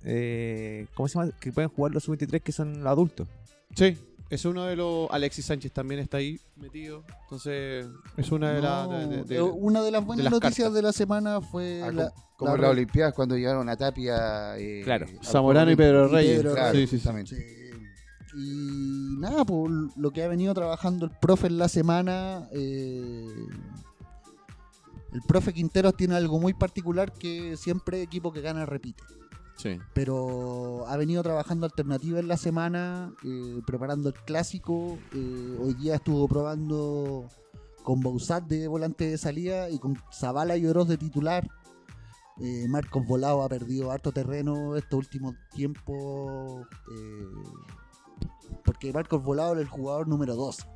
eh, 0.05 0.87
¿Cómo 0.95 1.09
se 1.09 1.19
llama? 1.19 1.31
Que 1.41 1.53
pueden 1.53 1.71
jugar 1.71 1.93
los 1.93 2.03
sub-23 2.05 2.41
que 2.43 2.53
son 2.53 2.79
los 2.79 2.87
adultos. 2.87 3.29
Sí, 3.77 3.97
es 4.31 4.45
uno 4.45 4.65
de 4.65 4.77
los. 4.77 5.09
Alexis 5.11 5.45
Sánchez 5.47 5.73
también 5.73 6.01
está 6.01 6.17
ahí 6.17 6.41
metido. 6.57 7.05
Entonces, 7.23 7.87
es 8.17 8.33
una 8.33 8.53
de 8.53 8.59
eh, 9.37 9.43
una 9.43 9.83
de 9.83 9.91
las 9.91 10.05
buenas 10.05 10.25
las 10.25 10.33
noticias 10.33 10.57
cartas. 10.67 10.75
de 10.75 10.83
la 10.83 10.93
semana 10.93 11.41
fue 11.41 11.83
Ah, 11.83 11.93
la, 11.93 12.13
como 12.37 12.51
la 12.53 12.57
las 12.57 12.67
re- 12.67 12.73
Olimpiadas 12.73 13.15
cuando 13.15 13.37
llegaron 13.37 13.69
a 13.69 13.77
Tapia. 13.77 14.59
eh, 14.59 14.83
Claro. 14.85 15.07
Zamorano 15.23 15.71
y 15.71 15.77
Pedro. 15.77 16.09
Reyes. 16.09 16.39
Pedro 16.41 16.55
Claro, 16.55 16.73
Sí, 16.75 16.81
sí, 16.81 16.87
sí. 16.87 16.97
justamente. 16.97 17.37
Sí. 17.37 17.45
Y 18.37 19.17
nada, 19.21 19.45
pues 19.45 19.71
lo 19.97 20.11
que 20.11 20.23
ha 20.25 20.29
venido 20.29 20.53
trabajando 20.55 21.07
el 21.07 21.13
profe 21.13 21.47
en 21.47 21.59
la 21.59 21.69
semana. 21.69 22.49
eh, 22.53 23.29
el 25.13 25.23
profe 25.23 25.53
Quinteros 25.53 25.97
tiene 25.97 26.17
algo 26.17 26.41
muy 26.41 26.55
particular 26.55 27.13
que 27.13 27.57
siempre 27.57 28.03
equipo 28.03 28.33
que 28.33 28.41
gana 28.41 28.67
repite. 28.67 29.03
Sí. 29.57 29.79
Pero 29.93 30.87
ha 30.89 30.97
venido 30.97 31.23
trabajando 31.23 31.67
alternativa 31.67 32.19
en 32.19 32.29
la 32.29 32.37
semana, 32.37 33.13
eh, 33.25 33.61
preparando 33.67 34.09
el 34.09 34.15
clásico. 34.15 34.99
eh, 35.15 35.59
hoy 35.61 35.75
día 35.75 35.97
estuvo 35.97 36.27
probando 36.29 37.29
con 37.83 38.01
Bausat 38.01 38.45
de 38.45 38.67
volante 38.67 39.09
de 39.09 39.19
salida 39.19 39.71
y 39.71 39.79
con 39.79 39.97
Zavala 40.13 40.57
y 40.57 40.67
Oroz 40.67 40.89
de 40.89 40.99
titular. 40.99 41.49
Eh, 42.41 42.67
Marcos 42.69 43.07
Volado 43.07 43.43
ha 43.43 43.49
perdido 43.49 43.93
harto 43.93 44.11
terreno 44.11 44.77
estos 44.77 44.99
últimos 44.99 45.35
tiempos. 45.53 46.67
porque 48.65 48.93
Marcos 48.93 49.23
Volado 49.23 49.53
era 49.53 49.61
el 49.61 49.69
jugador 49.69 50.09
número 50.09 50.35
2. 50.35 50.67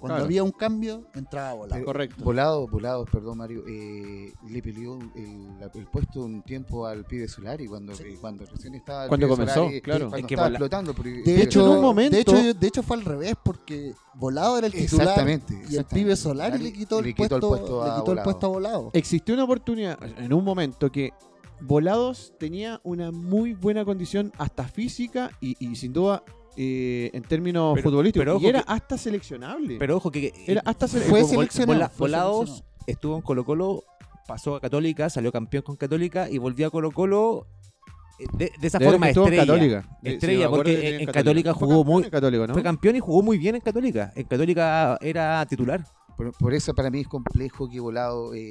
Cuando 0.00 0.16
Claro. 0.16 0.24
había 0.24 0.42
un 0.44 0.50
cambio, 0.52 1.06
entraba 1.14 1.54
Volado. 1.54 1.84
Correcto. 1.84 2.22
Volado, 2.24 2.66
volado, 2.68 3.04
perdón 3.06 3.38
Mario, 3.38 3.64
eh, 3.68 4.32
le 4.48 4.62
peleó 4.62 4.98
el, 5.14 5.48
el 5.74 5.86
puesto 5.86 6.20
un 6.20 6.42
tiempo 6.42 6.86
al 6.86 7.04
pibe 7.04 7.26
Solari 7.28 7.66
cuando, 7.66 7.94
Sí. 7.94 8.02
eh, 8.06 8.18
cuando 8.20 8.44
recién 8.44 8.74
estaba 8.74 9.04
el 9.04 9.08
Cuando 9.08 9.28
comenzó, 9.28 9.54
Solari, 9.54 9.80
claro. 9.80 10.00
cuando 10.08 10.16
Es 10.18 10.26
que 10.26 10.34
estaba 10.34 10.48
Vola- 10.48 10.56
explotando. 10.56 10.94
porque- 10.94 11.22
De 11.22 11.36
eh, 11.36 11.42
hecho, 11.42 11.64
en 11.66 11.72
un 11.72 11.80
momento- 11.80 12.14
de, 12.14 12.20
hecho, 12.22 12.54
de 12.54 12.66
hecho 12.66 12.82
fue 12.82 12.96
al 12.98 13.04
revés 13.04 13.34
porque 13.42 13.94
Volado 14.14 14.58
era 14.58 14.66
el 14.66 14.72
titular 14.72 15.02
exactamente, 15.08 15.52
y 15.52 15.56
el 15.56 15.62
exactamente. 15.62 15.94
pibe 15.94 16.16
Solari 16.16 16.58
le 16.58 16.72
quitó 16.72 16.98
el, 17.00 17.14
puesto, 17.14 17.38
le 17.84 17.90
a 17.90 17.94
quitó 17.96 17.98
el 17.98 18.02
Volado. 18.04 18.24
puesto 18.24 18.46
a 18.46 18.48
Volado. 18.50 18.90
Existió 18.92 19.34
una 19.34 19.44
oportunidad 19.44 19.98
en 20.18 20.32
un 20.32 20.44
momento 20.44 20.90
que 20.92 21.12
Volados 21.60 22.34
tenía 22.38 22.80
una 22.84 23.10
muy 23.10 23.54
buena 23.54 23.84
condición 23.84 24.30
hasta 24.36 24.64
física 24.64 25.30
y, 25.40 25.56
y 25.58 25.74
sin 25.76 25.92
duda 25.92 26.22
eh, 26.56 27.10
en 27.12 27.22
términos 27.22 27.72
Pero- 27.74 27.90
futbolísticos. 27.90 28.24
pero 28.24 28.38
y 28.40 28.46
era 28.46 28.62
que- 28.62 28.72
hasta 28.72 28.96
seleccionable. 28.98 29.76
Pero 29.78 29.96
ojo 29.96 30.10
que 30.10 30.32
era 30.46 30.62
hasta 30.64 30.88
Fue. 30.88 31.00
Vol- 31.22 31.26
seleccionado, 31.28 31.90
fue 31.90 32.08
Volados 32.08 32.46
seleccionado. 32.48 32.74
estuvo 32.86 33.16
en 33.16 33.22
Colo 33.22 33.44
Colo, 33.44 33.84
pasó 34.26 34.56
a 34.56 34.60
Católica, 34.60 35.08
salió 35.10 35.30
campeón 35.32 35.62
con 35.62 35.76
Católica 35.76 36.28
y 36.30 36.38
volvió 36.38 36.66
a 36.66 36.70
Colo 36.70 36.90
Colo 36.90 37.46
eh, 38.18 38.24
de, 38.32 38.52
de 38.58 38.66
esa 38.66 38.78
De 38.78 38.86
forma 38.86 39.10
estrella. 39.10 39.44
Católica. 39.46 39.98
Eh, 40.02 40.12
Estrella, 40.14 40.46
sí, 40.46 40.50
porque 40.50 40.96
en 40.96 41.06
Católica 41.06 41.54
Fue 41.54 41.68
jugó 41.68 41.84
muy- 41.84 42.04
en 42.04 42.10
Católica, 42.10 42.46
¿no? 42.46 42.54
Fue 42.54 42.62
campeón 42.62 42.96
y 42.96 43.00
jugó 43.00 43.22
muy 43.22 43.36
bien 43.38 43.54
en 43.56 43.60
Católica. 43.60 44.12
En 44.16 44.24
Católica 44.24 44.96
era 45.02 45.44
titular. 45.46 45.84
Por, 46.16 46.32
por 46.32 46.54
eso 46.54 46.74
para 46.74 46.88
mí 46.90 47.00
es 47.00 47.08
complejo 47.08 47.68
que 47.68 47.78
Volado 47.78 48.32
eh, 48.34 48.48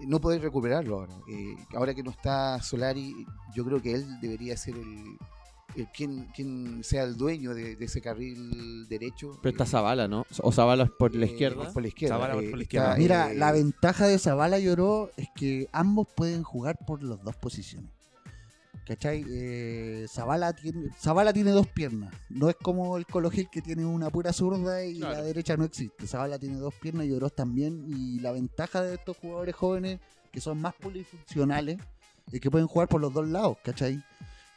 no 0.00 0.20
poder 0.20 0.42
recuperarlo 0.42 0.96
ahora. 1.00 1.14
Eh, 1.30 1.54
ahora 1.76 1.94
que 1.94 2.02
no 2.02 2.10
está 2.10 2.60
Solari, 2.60 3.14
yo 3.54 3.64
creo 3.64 3.80
que 3.80 3.94
él 3.94 4.20
debería 4.20 4.56
ser 4.56 4.74
el, 4.76 5.04
quien, 5.94 6.26
quien 6.34 6.82
sea 6.82 7.04
el 7.04 7.16
dueño 7.16 7.54
de, 7.54 7.76
de 7.76 7.84
ese 7.84 8.00
carril 8.00 8.86
derecho. 8.88 9.38
Pero 9.42 9.50
está 9.52 9.64
Eh, 9.64 9.68
Zavala, 9.68 10.08
¿no? 10.08 10.24
O 10.42 10.50
Zavala 10.52 10.86
por 10.98 11.14
la 11.14 11.26
eh, 11.26 11.30
izquierda. 11.30 11.72
Por 11.72 11.82
la 11.82 11.88
izquierda. 11.88 12.16
Zavala 12.16 12.32
eh, 12.34 12.36
por 12.36 12.44
la 12.44 12.48
está, 12.50 12.62
izquierda. 12.62 12.96
Mira, 12.96 13.32
eh, 13.32 13.34
la 13.36 13.52
ventaja 13.52 14.06
de 14.06 14.18
Zavala 14.18 14.58
lloró 14.58 15.10
es 15.16 15.28
que 15.34 15.68
ambos 15.72 16.08
pueden 16.16 16.42
jugar 16.42 16.78
por 16.86 17.02
las 17.02 17.22
dos 17.22 17.36
posiciones. 17.36 17.90
¿Cachai? 18.86 19.22
Eh, 19.28 20.06
Zavala, 20.08 20.54
tiene, 20.54 20.88
Zavala 20.98 21.34
tiene 21.34 21.50
dos 21.50 21.66
piernas. 21.66 22.14
No 22.30 22.48
es 22.48 22.56
como 22.56 22.96
el 22.96 23.04
Colo 23.04 23.30
Gil 23.30 23.48
que 23.52 23.60
tiene 23.60 23.84
una 23.84 24.08
pura 24.08 24.32
zurda 24.32 24.82
y 24.82 24.96
Claro. 24.98 25.16
la 25.18 25.22
derecha 25.22 25.58
no 25.58 25.64
existe. 25.64 26.06
Zavala 26.06 26.38
tiene 26.38 26.56
dos 26.56 26.72
piernas 26.74 27.04
y 27.06 27.12
Oroz 27.12 27.34
también. 27.34 27.84
Y 27.86 28.18
la 28.20 28.32
ventaja 28.32 28.80
de 28.82 28.94
estos 28.94 29.18
jugadores 29.18 29.54
jóvenes 29.54 30.00
que 30.32 30.40
son 30.40 30.58
más 30.62 30.72
polifuncionales 30.74 31.78
es 32.32 32.40
que 32.40 32.50
pueden 32.50 32.66
jugar 32.66 32.88
por 32.88 33.02
los 33.02 33.12
dos 33.12 33.28
lados, 33.28 33.58
¿cachai? 33.62 34.02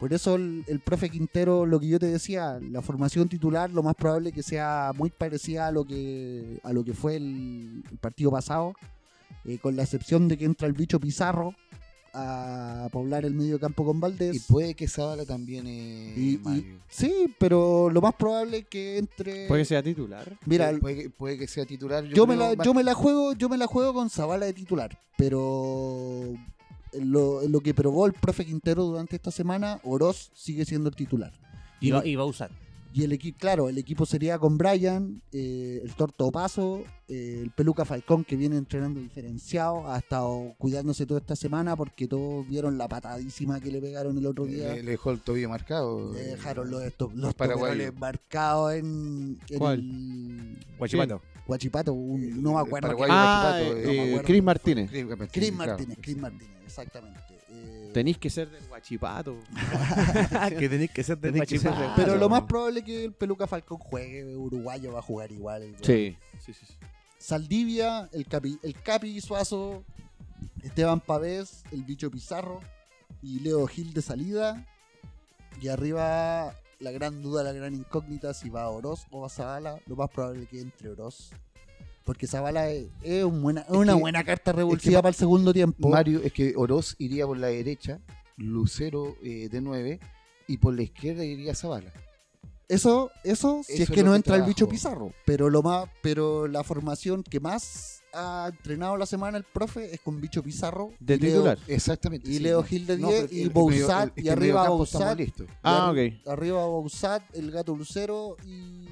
Por 0.01 0.13
eso 0.13 0.33
el, 0.33 0.63
el 0.65 0.79
profe 0.79 1.11
Quintero, 1.11 1.67
lo 1.67 1.79
que 1.79 1.87
yo 1.87 1.99
te 1.99 2.07
decía, 2.07 2.59
la 2.59 2.81
formación 2.81 3.29
titular 3.29 3.69
lo 3.69 3.83
más 3.83 3.93
probable 3.93 4.31
que 4.31 4.41
sea 4.41 4.93
muy 4.95 5.11
parecida 5.11 5.67
a 5.67 5.71
lo 5.71 5.85
que, 5.85 6.59
a 6.63 6.73
lo 6.73 6.83
que 6.83 6.95
fue 6.95 7.17
el, 7.17 7.83
el 7.91 7.97
partido 7.99 8.31
pasado, 8.31 8.73
eh, 9.45 9.59
con 9.59 9.75
la 9.75 9.83
excepción 9.83 10.27
de 10.27 10.39
que 10.39 10.45
entra 10.45 10.67
el 10.67 10.73
bicho 10.73 10.99
Pizarro 10.99 11.53
a 12.15 12.89
poblar 12.91 13.25
el 13.25 13.35
medio 13.35 13.59
campo 13.59 13.85
con 13.85 13.99
Valdés. 13.99 14.37
Y 14.37 14.39
puede 14.39 14.73
que 14.73 14.87
Zavala 14.87 15.23
también 15.23 15.67
eh, 15.67 16.15
Y-. 16.17 16.39
Sí, 16.89 17.35
pero 17.37 17.91
lo 17.91 18.01
más 18.01 18.15
probable 18.15 18.57
es 18.57 18.65
que 18.65 18.97
entre... 18.97 19.47
Puede 19.47 19.61
que 19.61 19.65
sea 19.65 19.83
titular. 19.83 20.35
Mira, 20.47 20.71
puede, 20.81 20.95
que, 20.95 21.09
puede 21.11 21.37
que 21.37 21.45
sea 21.45 21.67
titular. 21.67 22.05
yo, 22.05 22.25
me 22.25 22.35
creo, 22.35 22.55
la, 22.55 22.63
yo 22.63 22.73
me 22.73 22.83
la 22.83 22.95
juego, 22.95 23.33
yo 23.33 23.49
me 23.49 23.57
la 23.57 23.67
juego 23.67 23.93
con 23.93 24.09
Zavala 24.09 24.47
de 24.47 24.53
titular, 24.53 24.97
pero 25.15 26.33
lo, 26.93 27.59
que 27.61 27.73
probó 27.73 28.05
el 28.05 28.13
profe 28.13 28.45
Quintero 28.45 28.83
durante 28.83 29.15
esta 29.15 29.31
semana, 29.31 29.79
Oroz 29.83 30.31
sigue 30.33 30.65
siendo 30.65 30.89
el 30.89 30.95
titular. 30.95 31.33
Y 31.79 31.91
va, 31.91 32.05
y 32.05 32.15
va 32.15 32.23
a 32.23 32.27
usar. 32.27 32.51
Y 32.93 33.03
el 33.05 33.13
equipo, 33.13 33.37
claro, 33.39 33.69
el 33.69 33.77
equipo 33.77 34.05
sería 34.05 34.37
con 34.37 34.57
Brian, 34.57 35.21
eh, 35.31 35.79
el 35.83 35.93
Torto 35.95 36.29
Paso, 36.31 36.83
eh, 37.07 37.39
el 37.43 37.51
Peluca 37.51 37.85
Falcón 37.85 38.25
que 38.25 38.35
viene 38.35 38.57
entrenando 38.57 38.99
diferenciado, 38.99 39.89
ha 39.89 39.97
estado 39.99 40.53
cuidándose 40.57 41.05
toda 41.05 41.21
esta 41.21 41.35
semana 41.37 41.75
porque 41.77 42.07
todos 42.07 42.45
vieron 42.49 42.77
la 42.77 42.89
patadísima 42.89 43.61
que 43.61 43.71
le 43.71 43.79
pegaron 43.79 44.17
el 44.17 44.25
otro 44.25 44.45
día. 44.45 44.73
le, 44.73 44.83
le 44.83 44.91
dejó 44.91 45.11
el 45.11 45.21
tobillo 45.21 45.47
marcado. 45.49 46.11
Le 46.13 46.19
eh, 46.21 46.23
dejaron 46.31 46.69
los, 46.69 46.83
estos, 46.83 47.13
los 47.15 47.33
paraguayos. 47.33 47.77
toperoles 47.77 47.99
marcados 47.99 48.73
en, 48.73 49.37
en 49.49 49.57
¿Cuál? 49.59 49.79
el 49.79 50.57
Guachipato. 50.77 51.21
Guachipato, 51.47 51.93
un- 51.93 52.41
no 52.43 52.53
me 52.55 52.59
acuerdo. 52.59 52.87
paraguayo 52.87 53.13
Ah, 53.15 53.51
Guachipato, 53.61 53.77
eh, 53.77 53.83
no 53.85 53.91
me 53.93 54.07
acuerdo. 54.09 54.27
Chris 54.27 54.43
Martínez. 54.43 54.89
Chris 54.91 55.05
Martínez, 55.05 55.29
Chris 55.31 55.51
claro. 55.51 55.71
Martínez, 55.71 55.97
Chris 56.01 56.17
Martínez, 56.17 56.55
exactamente. 56.65 57.19
Tenéis 57.93 58.17
que 58.17 58.29
ser 58.29 58.49
del 58.49 58.63
Guachipato. 58.67 59.37
que 60.59 60.69
tenéis 60.69 60.91
que 60.91 61.03
ser 61.03 61.17
de 61.17 61.31
Tenés 61.31 61.47
que 61.47 61.59
ser 61.59 61.71
de- 61.71 61.77
Guachipato. 61.77 61.95
pero 62.05 62.15
lo 62.17 62.29
más 62.29 62.43
probable 62.43 62.79
es 62.79 62.85
que 62.85 63.05
el 63.05 63.13
Peluca 63.13 63.47
Falcón 63.47 63.77
juegue, 63.77 64.35
uruguayo 64.35 64.93
va 64.93 64.99
a 64.99 65.01
jugar 65.03 65.31
igual. 65.31 65.75
Sí. 65.81 66.17
sí, 66.39 66.53
sí, 66.53 66.65
sí. 66.65 66.73
Saldivia, 67.17 68.09
el 68.13 68.25
Capi, 68.25 68.57
el 68.63 68.73
Capi 68.81 69.21
Suazo, 69.21 69.83
Esteban 70.63 70.99
Pavés, 70.99 71.63
el 71.71 71.83
bicho 71.83 72.09
Pizarro 72.09 72.59
y 73.21 73.39
Leo 73.41 73.67
Gil 73.67 73.93
de 73.93 74.01
salida. 74.01 74.65
Y 75.61 75.67
arriba 75.67 76.55
la 76.79 76.91
gran 76.91 77.21
duda, 77.21 77.43
la 77.43 77.51
gran 77.51 77.75
incógnita, 77.75 78.33
si 78.33 78.49
va 78.49 78.63
a 78.63 78.69
Oroz 78.69 79.05
o 79.11 79.21
va 79.21 79.27
a 79.27 79.29
Zavala. 79.29 79.79
Lo 79.85 79.95
más 79.95 80.09
probable 80.09 80.43
es 80.43 80.49
que 80.49 80.61
entre 80.61 80.89
Oroz. 80.89 81.29
Porque 82.11 82.27
Zavala 82.27 82.69
es, 82.69 82.87
es 83.03 83.23
un 83.23 83.41
buena- 83.41 83.65
una 83.69 83.93
que- 83.93 83.99
buena 84.01 84.21
carta 84.25 84.51
revulsiva 84.51 84.97
Ma- 84.97 85.01
para 85.03 85.09
el 85.11 85.15
segundo 85.15 85.53
tiempo. 85.53 85.87
Mario, 85.87 86.19
es 86.21 86.33
que 86.33 86.53
Oroz 86.57 86.95
iría 86.99 87.25
por 87.25 87.37
la 87.37 87.47
derecha, 87.47 88.01
Lucero 88.35 89.15
eh, 89.23 89.47
de 89.49 89.61
9 89.61 89.97
y 90.45 90.57
por 90.57 90.73
la 90.75 90.81
izquierda 90.81 91.23
iría 91.23 91.55
Zavala. 91.55 91.93
Eso, 92.67 93.11
eso, 93.23 93.61
si 93.65 93.75
Eso 93.75 93.83
es 93.83 93.89
es 93.89 93.95
que 93.95 94.03
no 94.03 94.11
que 94.11 94.17
entra 94.17 94.35
el 94.35 94.43
bicho. 94.43 94.67
Pizarro. 94.67 95.13
Pero 95.25 95.49
lo 95.49 95.61
más, 95.63 95.87
pero 96.01 96.47
la 96.49 96.65
formación 96.65 97.23
que 97.23 97.39
más 97.39 98.01
ha 98.13 98.49
entrenado 98.51 98.97
la 98.97 99.05
semana 99.05 99.37
el 99.37 99.45
profe 99.45 99.93
es 99.93 100.01
con 100.01 100.19
bicho 100.19 100.43
Pizarro. 100.43 100.91
De 100.99 101.17
Leo- 101.17 101.31
titular. 101.35 101.59
Exactamente. 101.67 102.29
Y 102.29 102.33
sí. 102.35 102.39
Leo 102.39 102.61
Gil 102.63 102.85
de 102.87 102.97
No, 102.97 103.07
10 103.07 103.21
pero 103.29 103.33
y 103.41 103.47
Bouzat, 103.47 104.19
y 104.19 104.27
arriba 104.27 104.67
Bouzat. 104.67 105.17
Ah, 105.63 105.91
ok. 105.91 106.27
Arriba 106.27 106.57
Bausat, 106.67 107.23
el 107.37 107.51
gato 107.51 107.73
Lucero 107.73 108.35
y 108.45 108.85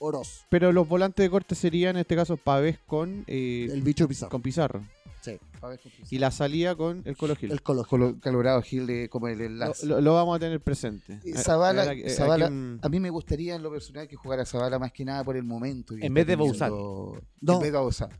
Oroz. 0.00 0.46
Pero 0.48 0.72
los 0.72 0.88
volantes 0.88 1.22
de 1.24 1.30
corte 1.30 1.54
serían 1.54 1.96
en 1.96 2.00
este 2.00 2.16
caso 2.16 2.36
Pavés 2.36 2.78
con, 2.86 3.24
eh, 3.26 3.68
El 3.70 3.82
bicho 3.82 4.08
Pizarro. 4.08 4.30
con 4.30 4.42
Pizarro. 4.42 4.82
Sí, 5.20 5.32
A 5.60 5.76
Y 6.10 6.18
la 6.18 6.30
salida 6.30 6.74
con 6.74 7.02
el 7.04 7.14
Colo 7.14 7.36
Gil. 7.36 7.52
el 7.52 7.62
Colo. 7.62 7.84
Colo- 7.84 8.18
Colorado 8.22 8.62
Gil 8.62 8.86
de, 8.86 9.10
como 9.10 9.28
el 9.28 9.38
Lo, 9.38 9.44
enlace. 9.44 9.86
lo- 9.86 10.00
lo 10.00 10.14
vamos 10.14 10.36
a 10.36 10.38
tener 10.38 10.60
presente. 10.62 11.20
Eh, 11.24 11.34
Zavala- 11.34 12.48
un- 12.48 12.80
A 12.82 12.88
mí 12.88 12.98
me 13.00 13.10
gustaría 13.10 13.54
en 13.54 13.62
lo 13.62 13.70
personal 13.70 14.08
que 14.08 14.16
jugara 14.16 14.46
Zavala 14.46 14.78
más 14.78 14.92
que 14.92 15.04
nada 15.04 15.22
por 15.22 15.36
el 15.36 15.44
momento. 15.44 15.94
En 16.00 16.14
vez 16.14 16.26
de 16.26 16.36
teniendo- 16.38 17.20
No. 17.42 17.52
En 17.56 17.60
vez 17.60 17.70
de 17.72 17.78
Bausat. 17.78 18.12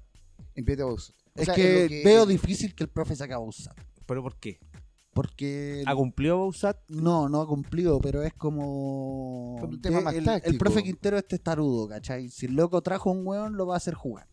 En 0.54 0.64
vez 0.66 0.76
de 0.76 0.84
Bausat. 0.84 1.16
O 1.34 1.40
Es 1.40 1.46
sea, 1.46 1.54
que, 1.54 2.02
veo 2.04 2.26
difícil 2.26 2.74
que 2.74 2.84
el 2.84 2.90
profe 2.90 3.16
saque 3.16 3.32
a 3.32 3.38
Bausat. 3.38 3.74
¿Pero 4.04 4.22
por 4.22 4.36
qué? 4.38 4.58
Porque 5.12 5.82
¿Ha 5.86 5.94
cumplido 5.94 6.38
Bausat? 6.38 6.78
no, 6.88 7.28
no 7.28 7.40
ha 7.40 7.46
cumplido, 7.46 8.00
pero 8.00 8.22
es 8.22 8.32
como. 8.34 9.56
Un 9.56 9.80
tema 9.82 9.98
de- 9.98 10.04
más 10.04 10.14
el, 10.14 10.52
el 10.52 10.58
profe 10.58 10.82
Quintero 10.84 11.18
es 11.18 11.26
testarudo, 11.26 11.88
¿cachai? 11.88 12.28
Si 12.30 12.46
el 12.46 12.54
loco 12.54 12.80
trajo 12.80 13.10
un 13.10 13.26
weón, 13.26 13.56
lo 13.56 13.66
va 13.66 13.74
a 13.74 13.76
hacer 13.78 13.94
jugar. 13.94 14.28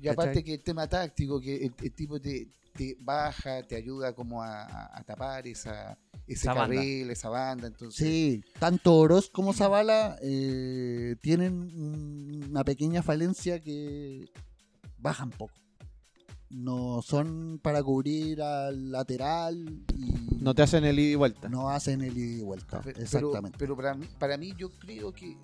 Y 0.00 0.06
aparte 0.06 0.30
¿Cachai? 0.30 0.44
que 0.44 0.54
el 0.54 0.62
tema 0.62 0.86
táctico, 0.86 1.40
que 1.40 1.56
el, 1.66 1.74
el 1.82 1.92
tipo 1.92 2.20
te, 2.20 2.46
te 2.76 2.96
baja, 3.00 3.64
te 3.64 3.74
ayuda 3.74 4.14
como 4.14 4.40
a, 4.42 4.62
a- 4.62 4.96
a 4.98 5.02
tapar 5.02 5.44
esa, 5.48 5.98
ese 6.28 6.34
Esa 6.34 6.54
banda. 6.54 6.76
carril, 6.76 7.10
esa 7.10 7.28
banda. 7.28 7.66
Entonces, 7.66 7.98
Sí, 7.98 8.44
tanto 8.60 8.94
Oroz 8.94 9.28
como 9.28 9.52
Zavala 9.52 10.16
eh, 10.22 11.16
tienen 11.20 12.44
una 12.48 12.62
pequeña 12.62 13.02
falencia 13.02 13.60
que 13.60 14.30
bajan 14.98 15.30
poco. 15.30 15.54
No 16.50 17.02
son 17.02 17.60
para 17.62 17.82
cubrir 17.82 18.40
al 18.40 18.90
lateral 18.90 19.82
y 19.96 20.36
No 20.42 20.54
te 20.54 20.62
hacen 20.62 20.84
el 20.84 20.98
ida 20.98 21.10
y 21.12 21.14
vuelta. 21.14 21.48
no 21.48 21.68
hacen 21.68 22.00
el 22.02 22.16
ida 22.16 22.38
y 22.38 22.42
vuelta. 22.42 22.80
Pero- 22.82 22.98
Exactamente. 23.00 23.58
Pero, 23.58 23.76
para, 23.76 23.94
mí, 23.94 24.06
para 24.18 24.36
mí 24.38 24.54
yo 24.56 24.70
creo 24.70 25.12
que 25.12 25.36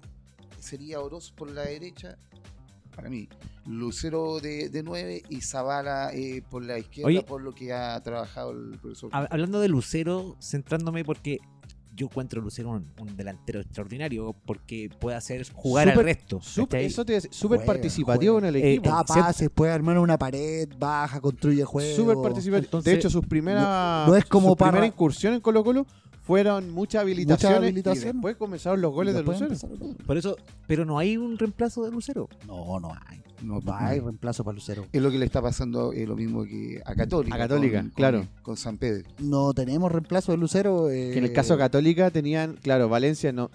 sería 0.58 1.00
Oroz 1.00 1.30
por 1.30 1.50
la 1.50 1.62
derecha, 1.62 2.16
para 2.96 3.10
mí, 3.10 3.28
Lucero 3.66 4.40
de, 4.40 4.68
de 4.70 4.82
9 4.82 5.22
y 5.28 5.40
Zavala 5.42 6.14
eh, 6.14 6.42
por 6.48 6.64
la 6.64 6.78
izquierda, 6.78 7.08
Oye. 7.08 7.22
por 7.22 7.42
lo 7.42 7.52
que 7.52 7.72
ha 7.72 8.00
trabajado 8.02 8.52
el 8.52 8.78
profesor. 8.78 9.10
Hab- 9.10 9.28
Hablando 9.30 9.60
de 9.60 9.68
Lucero, 9.68 10.36
centrándome 10.40 11.04
porque 11.04 11.38
yo 11.94 12.06
encuentro 12.06 12.40
Lucero 12.40 12.70
un, 12.70 12.86
un 13.00 13.16
delantero 13.16 13.60
extraordinario 13.60 14.34
porque 14.46 14.90
puede 14.98 15.16
hacer 15.16 15.46
jugar 15.52 15.88
Súper- 15.88 15.98
al 15.98 16.04
resto. 16.04 16.40
¿cachai? 16.66 16.84
eso 16.86 17.04
te 17.04 17.20
súper 17.20 17.64
participativo 17.64 18.34
juega. 18.34 18.48
en 18.48 18.54
el 18.56 18.62
Eh, 18.62 18.72
equipo. 18.74 18.90
da 18.90 19.04
siempre- 19.04 19.22
pases, 19.22 19.50
puede 19.50 19.72
armar 19.72 19.98
una 19.98 20.18
pared, 20.18 20.68
baja, 20.78 21.20
construye 21.20 21.64
juego. 21.64 21.94
Súper 21.96 22.16
participativo. 22.22 22.64
Entonces, 22.66 22.92
de 22.92 22.98
hecho, 22.98 23.10
sus 23.10 23.26
primeras, 23.26 24.08
no 24.08 24.16
es 24.16 24.24
como 24.24 24.50
su 24.50 24.56
primera 24.56 24.72
para- 24.78 24.86
incursión 24.86 25.34
en 25.34 25.40
Colo 25.40 25.62
Colo 25.64 25.86
fueron 26.24 26.70
muchas 26.72 27.02
habilitaciones, 27.02 27.58
habilitaciones. 27.58 28.02
y 28.02 28.12
después 28.16 28.36
comenzaron 28.36 28.80
los 28.80 28.92
goles 28.92 29.14
de 29.14 29.22
Lucero. 29.22 29.46
empezaron. 29.46 29.78
Por 30.06 30.16
eso, 30.16 30.36
pero 30.66 30.84
no 30.84 30.98
hay 30.98 31.16
un 31.16 31.38
reemplazo 31.38 31.84
de 31.84 31.90
Lucero. 31.92 32.28
No, 32.46 32.80
no 32.80 32.92
hay. 33.06 33.20
No, 33.42 33.60
No 33.60 33.74
hay 33.76 34.00
reemplazo 34.00 34.42
para 34.42 34.54
Lucero. 34.54 34.86
Es 34.90 35.02
lo 35.02 35.10
que 35.10 35.18
le 35.18 35.26
está 35.26 35.42
pasando, 35.42 35.92
es 35.92 36.08
lo 36.08 36.16
mismo 36.16 36.44
que 36.44 36.80
a 36.84 36.94
Católica. 36.94 37.34
A 37.34 37.38
Católica, 37.38 37.80
con- 37.82 37.90
claro. 37.90 38.18
Con, 38.20 38.42
con 38.42 38.56
San 38.56 38.78
Pedro. 38.78 39.06
No 39.18 39.52
tenemos 39.52 39.92
reemplazo 39.92 40.32
de 40.32 40.38
Lucero. 40.38 40.88
eh, 40.88 41.10
Que 41.12 41.18
en 41.18 41.24
el 41.24 41.32
caso 41.34 41.58
Católica 41.58 42.10
tenían, 42.10 42.54
claro, 42.62 42.88
Valencia 42.88 43.32
no, 43.32 43.50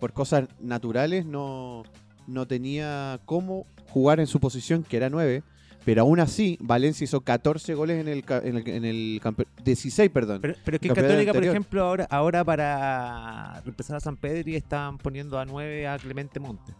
por 0.00 0.14
cosas 0.14 0.48
naturales 0.60 1.26
no, 1.26 1.82
no 2.26 2.46
tenía 2.46 3.20
cómo 3.26 3.66
jugar 3.90 4.18
en 4.18 4.26
su 4.26 4.40
posición, 4.40 4.82
que 4.82 4.96
era 4.96 5.10
9, 5.10 5.42
pero 5.84 6.02
aún 6.02 6.20
así 6.20 6.58
Valencia 6.60 7.04
hizo 7.04 7.20
14 7.20 7.74
goles 7.74 8.00
en 8.00 8.08
el, 8.08 8.24
en 8.42 8.56
el, 8.56 8.68
en 8.68 8.84
el 8.84 9.20
campe- 9.22 9.46
16, 9.64 10.10
perdón. 10.10 10.40
Pero, 10.40 10.54
pero 10.64 10.76
es 10.76 10.80
que 10.80 10.88
Católica, 10.88 11.32
por 11.32 11.44
ejemplo, 11.44 11.82
ahora, 11.84 12.06
ahora 12.10 12.44
para 12.44 13.60
reemplazar 13.64 13.96
a 13.96 14.00
San 14.00 14.16
Pedro 14.16 14.50
y 14.50 14.56
están 14.56 14.98
poniendo 14.98 15.38
a 15.38 15.44
9 15.44 15.86
a 15.88 15.98
Clemente 15.98 16.40
Monte. 16.40 16.72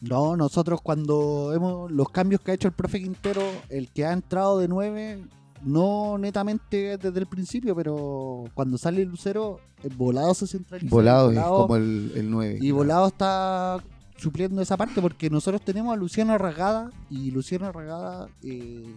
No, 0.00 0.34
nosotros 0.36 0.80
cuando 0.82 1.52
hemos 1.54 1.90
los 1.92 2.08
cambios 2.08 2.40
que 2.40 2.52
ha 2.52 2.54
hecho 2.54 2.68
el 2.68 2.74
profe 2.74 3.00
Quintero, 3.00 3.42
el 3.68 3.90
que 3.90 4.06
ha 4.06 4.12
entrado 4.12 4.58
de 4.58 4.66
9, 4.66 5.22
no 5.62 6.16
netamente 6.16 6.96
desde 6.96 7.20
el 7.20 7.26
principio, 7.26 7.76
pero 7.76 8.44
cuando 8.54 8.78
sale 8.78 9.04
Lucero, 9.04 9.60
el 9.82 9.94
volado 9.94 10.32
se 10.32 10.46
centraliza. 10.46 10.88
Volado 10.90 11.30
es 11.30 11.38
como 11.38 11.76
el, 11.76 12.12
el 12.16 12.30
9. 12.30 12.58
Y 12.62 12.70
Volado 12.70 13.08
está 13.08 13.78
supliendo 14.20 14.60
esa 14.60 14.76
parte 14.76 15.00
porque 15.00 15.30
nosotros 15.30 15.62
tenemos 15.62 15.92
a 15.92 15.96
Luciano 15.96 16.32
Arragada 16.32 16.90
y 17.08 17.30
Luciano 17.30 17.66
Arragada 17.66 18.28
eh, 18.42 18.94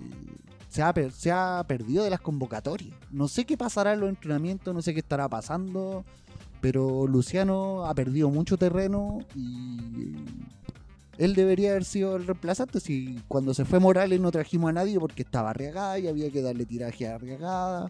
se, 0.70 0.82
ha 0.82 0.94
se 1.12 1.32
ha 1.32 1.64
perdido 1.68 2.04
de 2.04 2.10
las 2.10 2.20
convocatorias. 2.20 2.96
No 3.10 3.28
sé 3.28 3.46
qué 3.46 3.58
pasará 3.58 3.94
en 3.94 4.02
los 4.02 4.10
entrenamientos, 4.10 4.74
no 4.74 4.82
sé 4.82 4.94
qué 4.94 5.00
estará 5.00 5.30
pasando, 5.30 6.04
pero 6.60 7.08
Luciano 7.08 7.86
ha 7.86 7.94
perdido 7.96 8.30
mucho 8.30 8.58
terreno 8.58 9.20
y 9.36 10.14
él 11.18 11.36
debería 11.36 11.72
haber 11.72 11.86
sido 11.86 12.16
el 12.16 12.26
reemplazante. 12.26 12.80
Si 12.80 13.22
cuando 13.28 13.54
se 13.54 13.66
fue 13.66 13.80
Morales 13.80 14.20
no 14.20 14.32
trajimos 14.32 14.70
a 14.70 14.74
nadie 14.74 15.00
porque 15.00 15.22
estaba 15.22 15.52
arriagada 15.52 16.00
y 16.00 16.08
había 16.08 16.30
que 16.32 16.42
darle 16.42 16.66
tiraje 16.66 17.08
a 17.08 17.16
arriagada. 17.16 17.90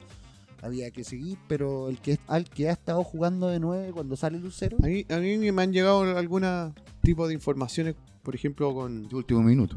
Había 0.62 0.92
que 0.92 1.04
seguir, 1.04 1.38
pero 1.50 1.90
el 1.90 2.00
que 2.00 2.20
al 2.26 2.46
que 2.46 2.70
ha 2.70 2.72
estado 2.72 3.04
jugando 3.04 3.48
de 3.48 3.60
9 3.60 3.92
cuando 3.92 4.16
sale 4.16 4.40
Lucero, 4.40 4.78
A 4.82 4.88
mí, 4.88 5.06
a 5.10 5.18
mí 5.18 5.52
me 5.52 5.62
han 5.62 5.74
llegado 5.74 6.18
algún 6.18 6.46
tipo 7.04 7.28
de 7.28 7.34
informaciones, 7.36 7.96
por 8.24 8.34
ejemplo, 8.34 8.74
con 8.74 9.08
De 9.08 9.16
último 9.16 9.44
minuto. 9.44 9.76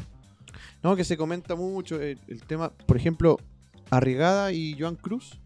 No, 0.82 0.96
que 0.96 1.04
se 1.04 1.16
comenta 1.18 1.54
mucho 1.54 2.00
el, 2.00 2.18
el 2.28 2.42
tema, 2.44 2.70
por 2.70 2.96
ejemplo, 2.96 3.36
Arrigada 3.90 4.52
y 4.52 4.74
Joan 4.78 4.96
Cruz. 4.96 5.38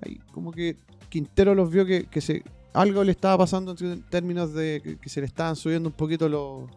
Ahí, 0.00 0.18
como 0.32 0.50
que 0.52 0.76
Quintero 1.08 1.54
los 1.54 1.70
vio 1.70 1.84
que, 1.84 2.04
que 2.06 2.20
se 2.20 2.42
algo 2.72 3.04
le 3.04 3.12
estaba 3.12 3.38
pasando 3.38 3.74
en 3.78 4.02
términos 4.02 4.52
de 4.54 4.80
que, 4.82 4.96
que 4.96 5.08
se 5.08 5.20
le 5.20 5.26
estaban 5.26 5.54
subiendo 5.56 5.88
un 5.88 5.94
poquito 5.94 6.28
los 6.28 6.68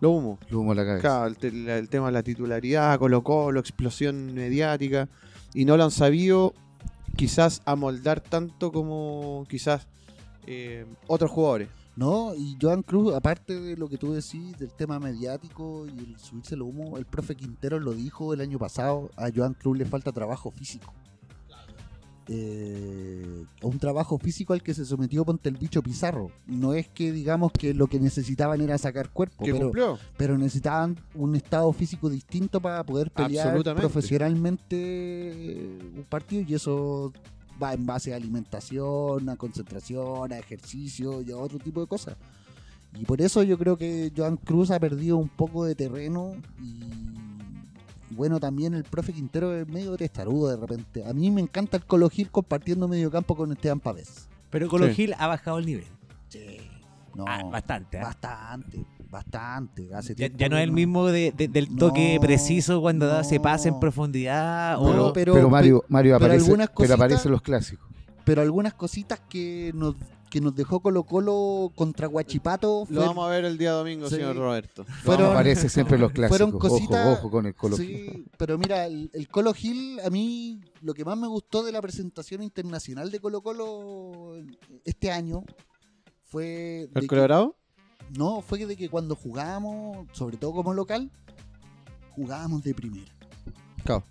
lo 0.00 0.10
humo. 0.10 0.38
Lo 0.50 0.60
humo 0.60 0.72
a 0.72 0.74
la 0.76 0.84
cabeza. 0.84 1.00
Claro, 1.02 1.26
el, 1.26 1.36
te- 1.36 1.50
la- 1.52 1.78
el 1.78 1.88
tema 1.88 2.06
de 2.06 2.12
la 2.12 2.22
titularidad, 2.22 2.98
colocó 2.98 3.50
la 3.50 3.60
explosión 3.60 4.32
mediática 4.34 5.08
y 5.54 5.64
no 5.64 5.76
lo 5.76 5.84
han 5.84 5.90
sabido 5.90 6.54
quizás 7.16 7.62
amoldar 7.64 8.20
tanto 8.20 8.70
como 8.70 9.44
quizás 9.48 9.88
eh, 10.46 10.86
otros 11.08 11.30
jugadores. 11.30 11.68
No, 11.98 12.32
y 12.32 12.56
Joan 12.62 12.82
Cruz, 12.82 13.12
aparte 13.12 13.60
de 13.60 13.76
lo 13.76 13.88
que 13.88 13.98
tú 13.98 14.12
decís 14.12 14.56
del 14.56 14.70
tema 14.70 15.00
mediático 15.00 15.84
y 15.84 15.98
el 15.98 16.16
subirse 16.16 16.54
el 16.54 16.62
humo, 16.62 16.96
el 16.96 17.04
profe 17.04 17.34
Quintero 17.34 17.80
lo 17.80 17.92
dijo 17.92 18.32
el 18.32 18.40
año 18.40 18.56
pasado, 18.56 19.10
a 19.16 19.30
Joan 19.34 19.54
Cruz 19.54 19.76
le 19.76 19.84
falta 19.84 20.12
trabajo 20.12 20.52
físico. 20.52 20.94
Eh, 22.28 23.44
un 23.62 23.78
trabajo 23.80 24.16
físico 24.16 24.52
al 24.52 24.62
que 24.62 24.74
se 24.74 24.84
sometió 24.84 25.24
Ponte 25.24 25.48
el 25.48 25.56
Bicho 25.56 25.82
Pizarro. 25.82 26.30
No 26.46 26.72
es 26.72 26.86
que 26.86 27.10
digamos 27.10 27.50
que 27.50 27.74
lo 27.74 27.88
que 27.88 27.98
necesitaban 27.98 28.60
era 28.60 28.78
sacar 28.78 29.08
cuerpo, 29.08 29.44
pero, 29.44 29.58
cumplió. 29.58 29.98
pero 30.16 30.38
necesitaban 30.38 30.96
un 31.16 31.34
estado 31.34 31.72
físico 31.72 32.08
distinto 32.08 32.60
para 32.60 32.84
poder 32.84 33.10
pelear 33.10 33.60
profesionalmente 33.74 35.80
un 35.96 36.04
partido 36.08 36.44
y 36.46 36.54
eso 36.54 37.12
va 37.62 37.74
en 37.74 37.84
base 37.86 38.12
a 38.12 38.16
alimentación, 38.16 39.28
a 39.28 39.36
concentración, 39.36 40.32
a 40.32 40.38
ejercicio 40.38 41.22
y 41.22 41.30
a 41.32 41.36
otro 41.36 41.58
tipo 41.58 41.80
de 41.80 41.86
cosas. 41.86 42.16
Y 42.98 43.04
por 43.04 43.20
eso 43.20 43.42
yo 43.42 43.58
creo 43.58 43.76
que 43.76 44.12
Joan 44.16 44.36
Cruz 44.36 44.70
ha 44.70 44.80
perdido 44.80 45.16
un 45.18 45.28
poco 45.28 45.64
de 45.64 45.74
terreno 45.74 46.34
y, 46.62 48.14
bueno, 48.14 48.40
también 48.40 48.74
el 48.74 48.84
profe 48.84 49.12
Quintero 49.12 49.54
es 49.54 49.68
medio 49.68 49.96
testarudo 49.96 50.48
de 50.48 50.56
repente. 50.56 51.04
A 51.04 51.12
mí 51.12 51.30
me 51.30 51.40
encanta 51.42 51.76
el 51.76 51.84
Colo 51.84 52.08
Gil 52.08 52.30
compartiendo 52.30 52.88
medio 52.88 53.10
campo 53.10 53.36
con 53.36 53.52
Esteban 53.52 53.80
Pavés. 53.80 54.28
Pero 54.50 54.68
Colo 54.68 54.86
Sí. 54.88 54.94
Gil 54.94 55.14
ha 55.18 55.26
bajado 55.26 55.58
el 55.58 55.66
nivel. 55.66 55.84
Sí. 56.28 56.40
No, 57.14 57.24
Ah, 57.26 57.42
bastante. 57.44 57.98
¿ah? 57.98 58.04
bastante, 58.04 58.84
bastante. 59.10 59.94
Hace 59.94 60.10
Ya, 60.14 60.16
tiempo 60.16 60.38
ya 60.38 60.48
no 60.48 60.56
es 60.58 60.64
el 60.64 60.72
mismo 60.72 61.06
de- 61.06 61.32
de- 61.36 61.48
del 61.48 61.74
toque 61.76 62.14
No, 62.16 62.20
preciso 62.20 62.80
cuando 62.80 63.06
da 63.06 63.20
ese 63.22 63.40
pase 63.40 63.68
en 63.68 63.80
profundidad. 63.80 64.74
No, 64.78 65.06
o, 65.08 65.12
Pero, 65.12 65.34
pero- 65.34 65.50
Mario, 65.50 65.84
Mario 65.88 66.12
pero 66.14 66.16
aparece, 66.26 66.44
algunas 66.44 66.68
pero 66.68 66.74
cositas- 66.76 66.94
aparecen 66.96 67.32
los 67.32 67.42
clásicos. 67.42 67.88
pero 68.24 68.42
algunas 68.42 68.74
cositas 68.74 69.20
que 69.28 69.72
nos, 69.74 69.94
que 70.30 70.42
nos 70.42 70.54
dejó 70.54 70.80
Colo 70.80 71.04
Colo 71.04 71.72
contra 71.74 72.06
Guachipato 72.06 72.84
Lo 72.90 73.00
vamos 73.00 73.26
a 73.26 73.30
ver 73.30 73.46
el 73.46 73.56
día 73.56 73.70
domingo, 73.72 74.10
Sí. 74.10 74.16
señor 74.16 74.36
Roberto. 74.36 74.84
Fueron- 75.02 75.30
aparece 75.30 75.70
siempre 75.70 75.96
los 75.98 76.12
clásicos. 76.12 76.36
fueron 76.36 76.58
cositas- 76.58 77.06
ojo, 77.06 77.18
ojo 77.20 77.30
con 77.30 77.46
el 77.46 77.54
Colo 77.54 77.76
Sí, 77.78 78.26
pero 78.36 78.58
mira, 78.58 78.84
el, 78.84 79.10
el 79.14 79.26
Colo 79.28 79.54
Gil, 79.54 79.98
a 80.00 80.10
mí 80.10 80.60
lo 80.82 80.92
que 80.92 81.06
más 81.06 81.16
me 81.16 81.26
gustó 81.28 81.62
de 81.64 81.72
la 81.72 81.80
presentación 81.80 82.42
internacional 82.42 83.10
de 83.10 83.20
Colo 83.20 83.40
Colo 83.40 84.34
este 84.84 85.10
año 85.10 85.44
fue... 86.26 86.88
¿El 86.94 87.06
Colorado? 87.06 87.56
No, 88.16 88.40
fue 88.42 88.64
de 88.66 88.76
que 88.76 88.88
cuando 88.88 89.14
jugábamos, 89.14 90.06
sobre 90.12 90.36
todo 90.36 90.52
como 90.52 90.72
local, 90.74 91.10
jugábamos 92.12 92.62
de 92.62 92.74
primera. 92.74 93.10
Claro. 93.84 94.04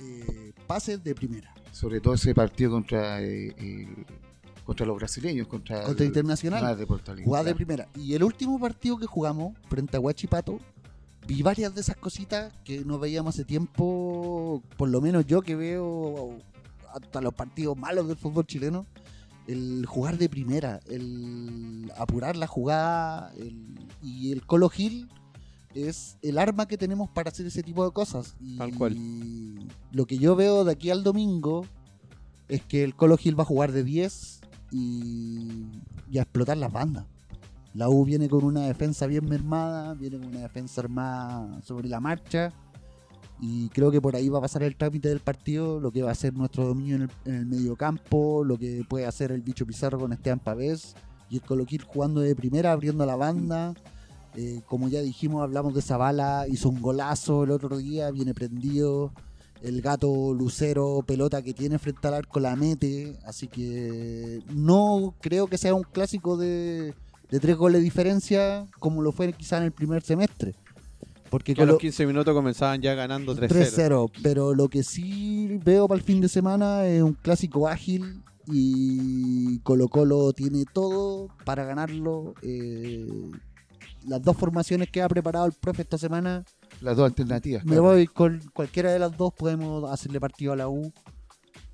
Eh, 0.00 0.52
pases 0.66 1.02
de 1.02 1.14
primera. 1.14 1.54
Sobre 1.72 2.00
todo 2.00 2.14
ese 2.14 2.34
partido 2.34 2.70
contra 2.72 3.20
eh, 3.22 3.54
el- 3.58 4.06
contra 4.64 4.84
los 4.84 4.96
brasileños, 4.96 5.46
contra, 5.46 5.82
Contra 5.84 6.02
el- 6.04 6.08
Internacional. 6.08 6.76
De 6.76 6.86
Porto 6.86 7.14
Jugada 7.24 7.44
de 7.44 7.54
primera. 7.54 7.88
Y 7.94 8.14
el 8.14 8.24
último 8.24 8.58
partido 8.58 8.98
que 8.98 9.06
jugamos 9.06 9.56
frente 9.68 9.96
a 9.96 10.00
Huachipato, 10.00 10.58
vi 11.26 11.40
varias 11.42 11.72
de 11.74 11.80
esas 11.82 11.96
cositas 11.96 12.52
que 12.64 12.84
no 12.84 12.98
veíamos 12.98 13.34
hace 13.34 13.44
tiempo, 13.44 14.62
por 14.76 14.88
lo 14.88 15.00
menos 15.00 15.24
yo 15.26 15.40
que 15.42 15.54
veo 15.54 16.36
hasta 16.92 17.20
los 17.20 17.32
partidos 17.34 17.76
malos 17.76 18.08
del 18.08 18.16
fútbol 18.16 18.44
chileno, 18.46 18.86
el 19.46 19.84
jugar 19.86 20.18
de 20.18 20.28
primera, 20.28 20.80
el 20.88 21.90
apurar 21.96 22.36
la 22.36 22.46
jugada, 22.46 23.32
el- 23.36 23.76
y 24.02 24.32
el 24.32 24.44
Colo 24.46 24.68
Gil 24.68 25.08
es 25.74 26.16
el 26.22 26.38
arma 26.38 26.66
que 26.66 26.78
tenemos 26.78 27.08
para 27.10 27.30
hacer 27.30 27.46
ese 27.46 27.62
tipo 27.62 27.84
de 27.84 27.92
cosas. 27.92 28.34
Y 28.40 28.56
Tal 28.58 28.74
cual. 28.74 28.96
lo 29.92 30.06
que 30.06 30.18
yo 30.18 30.34
veo 30.36 30.64
de 30.64 30.72
aquí 30.72 30.90
al 30.90 31.02
domingo 31.04 31.66
es 32.48 32.62
que 32.62 32.82
el 32.84 32.94
Colo 32.94 33.16
Gil 33.16 33.38
va 33.38 33.42
a 33.42 33.46
jugar 33.46 33.72
de 33.72 33.84
10 33.84 34.40
y, 34.70 35.66
y 36.10 36.18
a 36.18 36.22
explotar 36.22 36.56
las 36.56 36.72
bandas. 36.72 37.04
La 37.74 37.90
U 37.90 38.04
viene 38.06 38.28
con 38.28 38.42
una 38.44 38.62
defensa 38.62 39.06
bien 39.06 39.28
mermada, 39.28 39.92
viene 39.94 40.16
con 40.18 40.28
una 40.28 40.40
defensa 40.40 40.80
armada 40.80 41.60
sobre 41.62 41.88
la 41.88 42.00
marcha. 42.00 42.52
Y 43.40 43.68
creo 43.68 43.90
que 43.90 44.00
por 44.00 44.16
ahí 44.16 44.28
va 44.28 44.38
a 44.38 44.42
pasar 44.42 44.62
el 44.62 44.76
trámite 44.76 45.08
del 45.08 45.20
partido, 45.20 45.78
lo 45.78 45.92
que 45.92 46.02
va 46.02 46.08
a 46.08 46.12
hacer 46.12 46.32
nuestro 46.32 46.64
dominio 46.64 46.96
en 46.96 47.02
el, 47.02 47.10
en 47.26 47.34
el 47.34 47.46
medio 47.46 47.76
campo, 47.76 48.44
lo 48.44 48.56
que 48.56 48.82
puede 48.88 49.06
hacer 49.06 49.30
el 49.30 49.42
bicho 49.42 49.66
Pizarro 49.66 49.98
con 49.98 50.12
Esteban 50.12 50.38
Pavés 50.38 50.94
y 51.28 51.36
el 51.36 51.42
Coloquil 51.42 51.82
jugando 51.82 52.20
de 52.20 52.34
primera, 52.34 52.72
abriendo 52.72 53.04
la 53.04 53.16
banda. 53.16 53.74
Eh, 54.36 54.60
como 54.66 54.88
ya 54.88 55.00
dijimos, 55.00 55.42
hablamos 55.42 55.74
de 55.74 55.82
Zavala, 55.82 56.46
hizo 56.48 56.68
un 56.68 56.80
golazo 56.80 57.44
el 57.44 57.50
otro 57.50 57.76
día, 57.78 58.10
viene 58.10 58.34
prendido. 58.34 59.12
El 59.62 59.80
gato 59.80 60.34
Lucero, 60.34 61.02
pelota 61.06 61.42
que 61.42 61.54
tiene 61.54 61.78
frente 61.78 62.06
al 62.06 62.14
arco, 62.14 62.40
la 62.40 62.54
mete. 62.56 63.16
Así 63.24 63.48
que 63.48 64.42
no 64.54 65.14
creo 65.20 65.46
que 65.46 65.56
sea 65.58 65.74
un 65.74 65.82
clásico 65.82 66.36
de, 66.36 66.94
de 67.30 67.40
tres 67.40 67.56
goles 67.56 67.80
de 67.80 67.84
diferencia 67.84 68.66
como 68.78 69.02
lo 69.02 69.12
fue 69.12 69.32
quizá 69.32 69.56
en 69.56 69.64
el 69.64 69.72
primer 69.72 70.02
semestre. 70.02 70.54
Porque 71.30 71.54
Que 71.54 71.62
a 71.62 71.66
los 71.66 71.78
15 71.78 72.06
minutos 72.06 72.34
comenzaban 72.34 72.80
ya 72.80 72.94
ganando 72.94 73.34
3-0. 73.34 73.48
3-0. 73.48 74.10
Pero 74.22 74.54
lo 74.54 74.68
que 74.68 74.82
sí 74.82 75.58
veo 75.64 75.88
para 75.88 75.98
el 75.98 76.04
fin 76.04 76.20
de 76.20 76.28
semana 76.28 76.86
es 76.86 77.02
un 77.02 77.14
clásico 77.14 77.68
ágil 77.68 78.22
y 78.46 79.58
Colo 79.60 79.88
Colo 79.88 80.32
tiene 80.32 80.64
todo 80.72 81.28
para 81.44 81.64
ganarlo. 81.64 82.34
Eh, 82.42 83.06
las 84.06 84.22
dos 84.22 84.36
formaciones 84.36 84.88
que 84.90 85.02
ha 85.02 85.08
preparado 85.08 85.46
el 85.46 85.52
profe 85.52 85.82
esta 85.82 85.98
semana, 85.98 86.44
Las 86.80 86.96
dos 86.96 87.06
alternativas. 87.06 87.64
me 87.64 87.70
claro. 87.72 87.82
voy 87.82 88.06
con 88.06 88.40
cualquiera 88.54 88.92
de 88.92 89.00
las 89.00 89.16
dos, 89.16 89.32
podemos 89.36 89.90
hacerle 89.90 90.20
partido 90.20 90.52
a 90.52 90.56
la 90.56 90.68
U. 90.68 90.92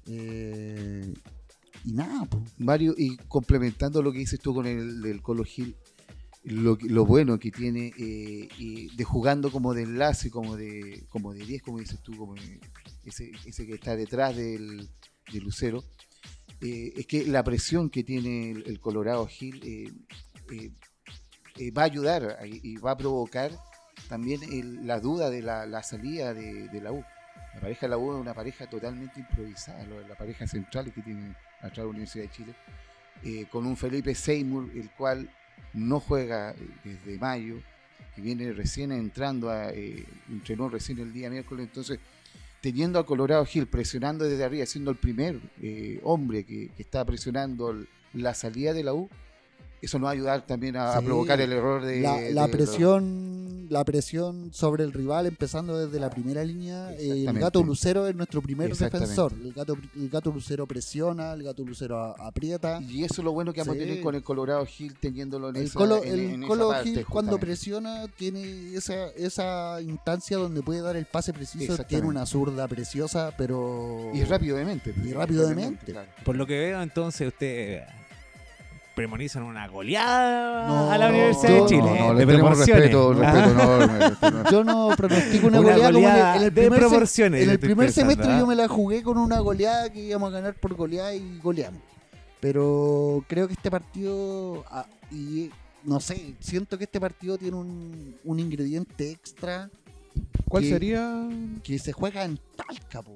Eh, 0.07 1.13
y 1.85 1.93
nada, 1.93 2.25
pues. 2.27 2.43
Mario, 2.59 2.95
y 2.97 3.17
complementando 3.29 4.03
lo 4.03 4.13
que 4.13 4.19
dices 4.19 4.41
tú 4.41 4.55
con 4.55 4.67
el 4.67 5.03
del 5.03 5.21
Colo 5.21 5.45
Gil, 5.45 5.77
lo, 6.45 7.07
bueno 7.07 7.39
que 7.39 7.51
tiene 7.51 7.93
eh, 7.99 8.49
de 8.97 9.05
jugando 9.05 9.51
como 9.51 9.75
de 9.75 9.83
enlace, 9.83 10.31
como 10.31 10.57
de 10.57 11.05
como 11.09 11.33
de 11.33 11.45
10, 11.45 11.63
como 11.63 11.79
dices 11.79 12.01
tú, 12.03 12.17
como 12.17 12.35
de- 12.35 12.61
ese, 13.05 13.67
que 13.67 13.75
está 13.75 13.97
detrás 13.97 14.37
del, 14.37 14.89
de 15.33 15.41
Lucero, 15.41 15.85
eh, 16.61 16.93
es 16.97 17.07
que 17.07 17.27
la 17.27 17.43
presión 17.43 17.91
que 17.91 18.05
tiene 18.05 18.53
el, 18.53 18.81
Colorado 18.81 19.29
Hill 19.29 19.61
eh, 19.65 20.71
eh, 21.59 21.71
va 21.73 21.83
a 21.83 21.87
ayudar 21.87 22.39
y 22.45 22.77
va 22.77 22.93
a 22.93 22.97
provocar 22.97 23.53
también 24.09 24.87
la 24.87 25.01
duda 25.01 25.31
de 25.31 25.43
la, 25.43 25.83
salida 25.83 26.35
de, 26.35 26.69
de 26.69 26.81
la 26.81 26.93
U. 26.93 27.05
La 27.55 27.61
pareja 27.61 27.87
de 27.87 27.91
la 27.91 27.99
U 27.99 28.15
es 28.15 28.21
una 28.21 28.35
pareja 28.35 28.69
totalmente 28.69 29.21
improvisada, 29.21 29.85
la 30.09 30.17
pareja 30.17 30.47
central 30.47 30.93
que 30.93 31.03
tiene 31.03 31.37
atrás 31.61 31.79
la 31.79 31.87
Universidad 31.87 32.25
de 32.25 32.31
Chile, 32.31 33.47
con 33.51 33.67
un 33.67 33.77
Felipe 33.77 34.15
Seymour, 34.15 34.71
el 34.75 34.91
cual 34.91 35.29
no 35.75 36.01
juega 36.01 36.51
eh, 36.51 36.57
desde 36.85 37.19
mayo, 37.19 37.57
que 38.15 38.23
viene 38.23 38.53
recién 38.53 38.93
entrando, 38.93 39.51
a, 39.51 39.71
eh, 39.71 40.05
entrenó 40.29 40.69
recién 40.69 40.99
el 40.99 41.13
día 41.13 41.31
miércoles, 41.31 41.67
entonces 41.67 41.99
teniendo 42.61 42.99
a 42.99 43.07
Colorado 43.07 43.47
Hill 43.53 43.67
presionando 43.67 44.25
desde 44.25 44.45
arriba, 44.45 44.67
siendo 44.67 44.91
el 44.91 44.97
primer 44.97 45.41
eh, 45.61 46.01
hombre 46.05 46.45
que, 46.45 46.69
que 46.77 46.83
está 46.83 47.05
presionando 47.05 47.85
la 48.13 48.35
salida 48.35 48.73
de 48.73 48.85
la 48.85 48.95
U, 48.95 49.09
eso 49.83 49.99
nos 49.99 50.07
va 50.07 50.11
a 50.11 50.13
ayudar 50.15 50.47
también 50.47 50.77
a, 50.77 50.99
provocar 51.03 51.41
el 51.41 51.53
error 51.53 51.85
de... 51.85 52.01
la, 52.01 52.17
de 52.17 52.33
la 52.33 52.49
presión 52.49 53.31
la 53.69 53.85
presión 53.85 54.51
sobre 54.53 54.85
el 54.85 54.93
rival 54.93 55.25
empezando 55.25 55.79
desde 55.79 55.99
la 55.99 56.11
primera 56.11 56.45
línea 56.45 56.93
eh, 56.93 57.25
el 57.27 57.39
gato 57.39 57.63
lucero 57.63 58.07
es 58.07 58.15
nuestro 58.15 58.43
primer 58.43 58.77
defensor 58.77 59.33
el 59.33 59.55
gato 59.55 59.79
el 59.97 60.11
gato 60.11 60.31
lucero 60.31 60.67
presiona 60.67 61.33
el 61.33 61.43
gato 61.43 61.65
lucero 61.65 62.15
aprieta 62.21 62.83
Y 62.83 63.03
eso 63.05 63.23
es 63.23 63.25
lo 63.25 63.33
bueno 63.33 63.51
que 63.55 63.61
vamos 63.63 63.77
Sí. 63.77 63.81
a 63.83 63.87
tener 63.87 64.03
con 64.03 64.15
el 64.15 64.23
Colorado 64.23 64.67
Hill 64.79 64.95
teniéndolo 65.01 65.49
en 65.49 65.57
el 65.57 65.63
esa, 65.63 65.79
Colo, 65.79 66.05
en- 66.05 66.13
el 66.13 66.21
en 66.21 66.43
esa 66.43 66.49
Colo 66.49 66.69
parte, 66.69 66.91
Gil 66.91 67.07
cuando 67.07 67.39
presiona 67.39 68.07
tiene 68.09 68.75
esa, 68.75 69.07
esa 69.17 69.81
instancia 69.81 70.37
donde 70.37 70.61
puede 70.63 70.83
dar 70.83 70.97
el 70.97 71.07
pase 71.07 71.33
preciso. 71.33 71.83
Tiene 71.85 72.07
una 72.07 72.27
zurda 72.27 72.69
preciosa, 72.69 73.33
pero... 73.39 74.11
Y 74.13 74.23
rápido 74.25 74.57
de 74.59 74.67
mente. 74.67 74.95
Y 75.03 75.13
rápido 75.15 75.49
de 75.49 75.55
mente. 75.55 75.93
claro. 75.93 76.09
Por 76.27 76.37
lo 76.37 76.47
que 76.47 76.59
veo, 76.59 76.83
entonces, 76.83 77.29
usted 77.29 77.83
premonizan 78.95 79.43
una 79.45 79.67
goleada 79.69 80.67
No, 80.69 80.91
a 80.91 80.99
la 80.99 81.09
Universidad 81.09 81.49
yo- 81.57 81.63
de 81.63 81.69
Chile. 81.69 81.83
No, 81.83 81.95
no, 82.09 82.15
de 82.15 82.21
le 82.21 82.27
tenemos 82.33 82.51
proporciones. 82.51 82.83
respeto, 82.83 83.15
respeto 83.15 83.51
enorme. 83.51 84.51
Yo 84.51 84.65
no 84.65 84.89
pronostico 84.97 85.47
una, 85.47 85.61
Una 85.61 85.71
goleada, 85.73 85.93
como 85.93 85.99
en 85.99 86.05
el- 86.05 86.11
goleada 86.13 86.37
en 86.37 86.43
el 86.43 86.55
de 86.55 86.61
primer, 86.63 86.79
se- 86.81 86.89
proporciones, 86.89 87.43
en 87.43 87.51
el 87.51 87.59
primer 87.59 87.87
pensando, 87.87 88.11
semestre 88.13 88.35
¿ah? 88.35 88.39
yo 88.41 88.47
me 88.47 88.55
la 88.55 88.69
jugué 88.69 89.03
con 89.03 89.19
una 89.19 89.39
goleada 89.41 89.91
que 89.91 90.01
íbamos 90.01 90.29
a 90.29 90.33
ganar 90.33 90.55
por 90.55 90.75
goleada 90.75 91.15
y 91.15 91.39
goleamos. 91.43 91.81
Pero 92.41 93.25
creo 93.29 93.47
que 93.47 93.55
este 93.55 93.71
partido, 93.71 94.65
ah, 94.71 94.85
y 95.11 95.51
no 95.85 96.01
sé, 96.01 96.35
siento 96.41 96.77
que 96.77 96.85
este 96.85 97.01
partido 97.01 97.39
tiene 97.39 97.57
un, 97.57 98.17
un 98.25 98.41
ingrediente 98.41 99.11
extra 99.11 99.71
¿Cuál 100.49 100.65
que- 100.65 100.69
sería? 100.71 101.29
que 101.63 101.79
se 101.79 101.93
juega 101.93 102.25
en 102.25 102.39
Talca, 102.57 103.01
po. 103.03 103.13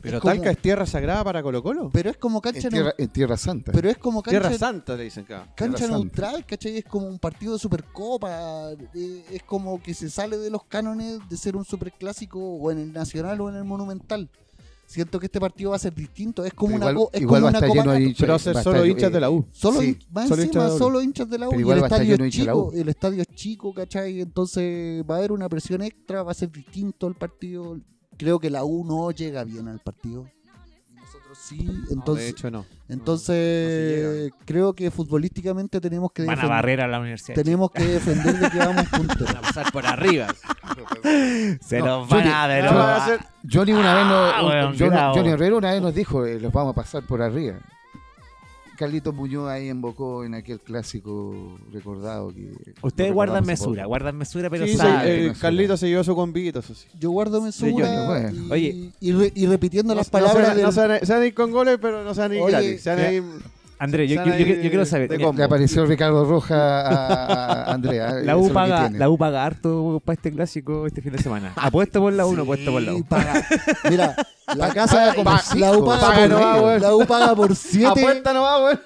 Pero 0.00 0.16
Es 0.18 0.22
como- 0.22 0.34
Talca 0.34 0.50
es 0.50 0.58
tierra 0.58 0.86
sagrada 0.86 1.24
para 1.24 1.42
Colo 1.42 1.62
Colo. 1.62 1.90
Pero 1.92 2.10
es 2.10 2.16
como 2.16 2.40
cancha 2.40 2.68
En 2.68 2.72
tierra, 2.72 2.94
en 2.96 3.08
tierra 3.08 3.36
Santa. 3.36 3.72
pero 3.72 3.90
es 3.90 3.98
como 3.98 4.22
cancha, 4.22 4.40
Tierra 4.40 4.56
Santa 4.58 4.96
le 4.96 5.04
dicen 5.04 5.24
acá. 5.24 5.46
cancha 5.56 5.76
Tierra 5.78 5.78
Santa. 5.94 5.98
neutral, 5.98 6.46
¿cachai? 6.46 6.76
Es 6.78 6.84
como 6.84 7.06
un 7.06 7.18
partido 7.18 7.54
de 7.54 7.58
Supercopa. 7.58 8.72
eh, 8.94 9.24
Es 9.30 9.42
como 9.42 9.82
que 9.82 9.94
se 9.94 10.08
sale 10.10 10.38
de 10.38 10.50
los 10.50 10.64
cánones 10.64 11.18
de 11.28 11.36
ser 11.36 11.56
un 11.56 11.64
superclásico 11.64 12.38
o 12.38 12.70
en 12.70 12.78
el 12.78 12.92
Nacional 12.92 13.40
o 13.40 13.48
en 13.48 13.56
el 13.56 13.64
Monumental. 13.64 14.28
Siento 14.86 15.20
que 15.20 15.26
este 15.26 15.38
partido 15.38 15.70
va 15.70 15.76
a 15.76 15.78
ser 15.78 15.94
distinto. 15.94 16.44
Es 16.46 16.54
como 16.54 16.74
una, 16.76 16.86
igual, 16.90 16.94
co- 16.94 17.10
es 17.12 17.20
igual 17.20 17.42
como 17.42 17.44
va 17.44 17.48
a 17.48 17.50
una 17.50 17.58
estar 17.58 17.68
Copa 17.68 17.80
lleno 17.80 17.92
de 17.92 17.98
Gato. 17.98 18.08
hinchas. 18.08 18.20
Pero 18.20 18.30
va 18.32 18.36
a 18.36 18.38
ser 18.38 18.56
solo 18.62 18.86
hinchas 18.86 19.12
de 19.12 19.20
la 19.20 19.30
U. 19.30 19.46
Solo, 19.52 19.80
Sí, 19.82 19.98
más 20.10 20.28
solo 20.28 20.42
encima, 20.42 20.68
solo 20.70 21.02
hinchas 21.02 21.28
de 21.28 21.38
la 21.38 21.46
U. 21.48 21.50
Pero 21.50 21.60
y 21.60 21.62
igual 21.62 21.78
el 21.78 21.84
estadio 21.84 22.14
es 22.24 22.32
chico, 22.32 22.72
el 22.74 22.88
estadio 22.88 23.20
es 23.22 23.28
chico, 23.28 23.74
¿cachai? 23.74 24.20
Entonces 24.22 25.04
va 25.04 25.16
a 25.16 25.18
haber 25.18 25.32
una 25.32 25.46
presión 25.50 25.82
extra, 25.82 26.22
va 26.22 26.30
a 26.30 26.34
ser 26.34 26.50
distinto 26.50 27.06
el 27.06 27.16
partido. 27.16 27.78
Creo 28.18 28.38
que 28.38 28.50
la 28.50 28.64
U 28.64 28.84
no 28.84 29.10
llega 29.12 29.44
bien 29.44 29.68
al 29.68 29.78
partido. 29.78 30.26
Nosotros 30.94 31.38
sí, 31.38 31.62
No, 31.64 31.84
entonces, 31.92 32.24
de 32.24 32.30
hecho, 32.30 32.50
no. 32.50 32.66
entonces 32.88 34.32
creo 34.44 34.74
que 34.74 34.90
futbolísticamente 34.90 35.80
tenemos 35.80 36.12
que 36.12 36.24
Van 36.24 36.38
a 36.38 36.46
barrer 36.46 36.80
a 36.80 36.88
la 36.88 36.98
Universidad. 37.00 37.34
tenemos 37.34 37.70
que 37.70 37.84
defender 37.84 38.38
de 38.38 38.50
que 38.50 38.58
vamos 38.58 38.86
punteros. 38.90 39.24
Van 39.26 39.36
a 39.36 39.40
pasar 39.40 39.72
por 39.72 39.86
arriba. 39.86 40.26
Se 41.60 41.78
No, 41.78 41.86
los 42.00 42.08
van 42.08 42.20
Johnny, 42.22 42.30
a 42.32 42.62
no, 42.72 43.06
ser- 43.06 43.20
Johnny 43.50 43.72
una 43.72 43.94
vez 43.94 44.04
Ah, 44.06 44.40
nos, 44.42 44.50
weón, 44.50 44.78
Johnny. 44.78 45.14
Johnny 45.14 45.28
Herrera 45.30 45.56
una 45.56 45.72
vez 45.72 45.82
nos 45.82 45.94
dijo, 45.94 46.26
eh, 46.26 46.40
los 46.40 46.52
vamos 46.52 46.72
a 46.72 46.74
pasar 46.74 47.02
por 47.04 47.22
arriba. 47.22 47.56
Carlitos 48.78 49.12
Muñoz 49.12 49.48
ahí 49.48 49.68
invocó 49.70 50.24
en 50.24 50.34
aquel 50.34 50.60
clásico 50.60 51.58
recordado 51.72 52.32
que 52.32 52.52
Ustedes 52.80 53.12
guardan 53.12 53.44
mesura, 53.44 53.82
poco. 53.82 53.88
guardan 53.88 54.16
mesura, 54.16 54.48
pero 54.48 54.66
Sí, 54.66 54.72
sí, 54.72 54.76
saben. 54.78 55.08
eh, 55.12 55.20
mesura. 55.28 55.38
Carlito 55.40 55.76
se 55.76 55.88
llevó 55.88 56.04
su 56.04 56.14
convito, 56.14 56.60
eso 56.60 56.74
sí. 56.76 56.86
Yo 56.98 57.10
guardo 57.10 57.42
mesura 57.42 57.86
Johnny, 57.88 58.06
bueno. 58.06 58.46
y, 58.46 58.52
Oye. 58.52 58.90
y 59.00 59.12
re- 59.12 59.32
y 59.34 59.46
repitiendo 59.46 59.94
las 59.96 60.06
No- 60.06 60.10
palabras 60.12 60.48
no 60.48 60.50
se, 60.50 60.54
del... 60.54 60.62
no 60.66 60.72
se 60.72 60.80
van 60.80 60.90
a- 60.92 60.98
se 61.00 61.12
van 61.12 61.22
a 61.22 61.26
ir 61.26 61.34
con 61.34 61.50
goles, 61.50 61.78
pero 61.82 62.04
no 62.04 62.14
se 62.14 62.20
van 62.20 62.30
a 62.30 62.34
ir 62.36 62.40
Oye, 62.42 62.52
gratis. 62.52 62.80
Se 62.82 62.90
van 62.90 62.98
a 63.00 63.12
ir- 63.12 63.22
Andrés, 63.80 64.10
yo, 64.10 64.24
yo- 64.24 64.34
yo- 64.36 64.60
quiero 64.60 64.84
saber. 64.84 65.10
Le 65.18 65.42
apareció 65.44 65.86
Ricardo 65.86 66.24
Roja 66.24 66.80
a, 66.80 67.62
a 67.70 67.72
Andrea. 67.74 68.10
La 68.24 68.36
U, 68.36 68.52
paga, 68.52 68.90
la 68.90 69.08
U 69.08 69.16
paga 69.16 69.44
harto 69.46 70.02
para 70.04 70.14
este 70.14 70.32
clásico 70.32 70.86
este 70.86 71.00
fin 71.00 71.12
de 71.12 71.18
semana. 71.18 71.52
Apuesto 71.56 72.00
por 72.00 72.12
la 72.12 72.26
U, 72.26 72.34
no 72.34 72.42
apuesto 72.42 72.72
por 72.72 72.82
la 72.82 72.92
Sí, 72.92 72.98
U. 73.00 73.04
paga. 73.04 73.46
Mira, 73.90 74.16
la 74.56 74.68
casa 74.74 74.96
paga 74.96 75.14
como 75.14 75.30
la 75.60 75.72
U 75.78 75.84
paga, 75.84 76.00
paga 76.08 76.28
por, 76.28 76.62
weón. 76.64 76.82
la 76.82 76.94
U 76.96 77.06
paga 77.06 77.34
por 77.36 77.54
7, 77.54 77.86
Apuesta 78.00 78.32
no 78.32 78.42
va, 78.42 78.64
weón. 78.64 78.80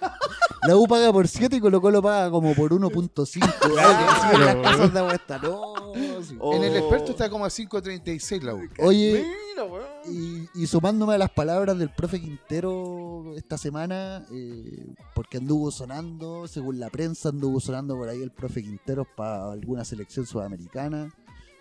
la 0.68 0.76
U 0.76 0.86
paga 0.86 1.12
por 1.12 1.26
7 1.28 1.56
y 1.56 1.60
Colo 1.60 1.80
Colo 1.80 2.02
paga 2.02 2.30
como 2.30 2.54
por 2.54 2.70
1.5. 2.72 3.42
Ay, 3.42 4.06
sí, 4.30 4.38
las 4.44 4.56
casas 4.56 4.92
de 4.92 5.00
apuesta, 5.00 5.38
no. 5.38 5.74
sí. 6.22 6.38
En 6.52 6.64
el 6.64 6.76
experto 6.76 7.12
está 7.12 7.30
como 7.30 7.44
a 7.46 7.48
5.36 7.48 8.42
la 8.42 8.54
U. 8.54 8.60
Oye, 8.78 9.24
Mira, 9.54 9.64
weón. 9.64 9.82
Y, 10.08 10.48
y 10.54 10.66
sumándome 10.66 11.14
a 11.14 11.18
las 11.18 11.30
palabras 11.30 11.78
del 11.78 11.90
profe 11.90 12.20
Quintero 12.20 13.34
esta 13.36 13.58
semana, 13.58 14.24
eh, 14.32 14.94
porque 15.14 15.38
anduvo 15.38 15.70
sonando, 15.70 16.46
según 16.48 16.80
la 16.80 16.90
prensa, 16.90 17.28
anduvo 17.30 17.60
sonando 17.60 17.96
por 17.96 18.08
ahí 18.08 18.22
el 18.22 18.30
profe 18.30 18.62
Quintero 18.62 19.06
para 19.16 19.52
alguna 19.52 19.84
selección 19.84 20.26
sudamericana, 20.26 21.12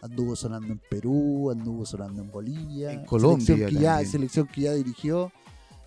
anduvo 0.01 0.35
sonando 0.35 0.73
en 0.73 0.81
Perú, 0.89 1.51
anduvo 1.51 1.85
sonando 1.85 2.21
en 2.21 2.31
Bolivia, 2.31 2.91
En 2.93 3.05
Colombia 3.05 3.45
selección 3.45 3.69
que, 3.69 3.75
ya, 3.83 3.91
también. 3.93 4.11
selección 4.11 4.47
que 4.47 4.61
ya 4.61 4.73
dirigió. 4.73 5.31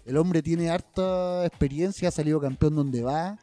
El 0.05 0.19
hombre 0.19 0.43
tiene 0.43 0.71
harta 0.71 1.47
experiencia, 1.47 2.09
ha 2.09 2.13
salido 2.13 2.41
campeón 2.41 2.77
donde 2.77 3.03
va, 3.03 3.39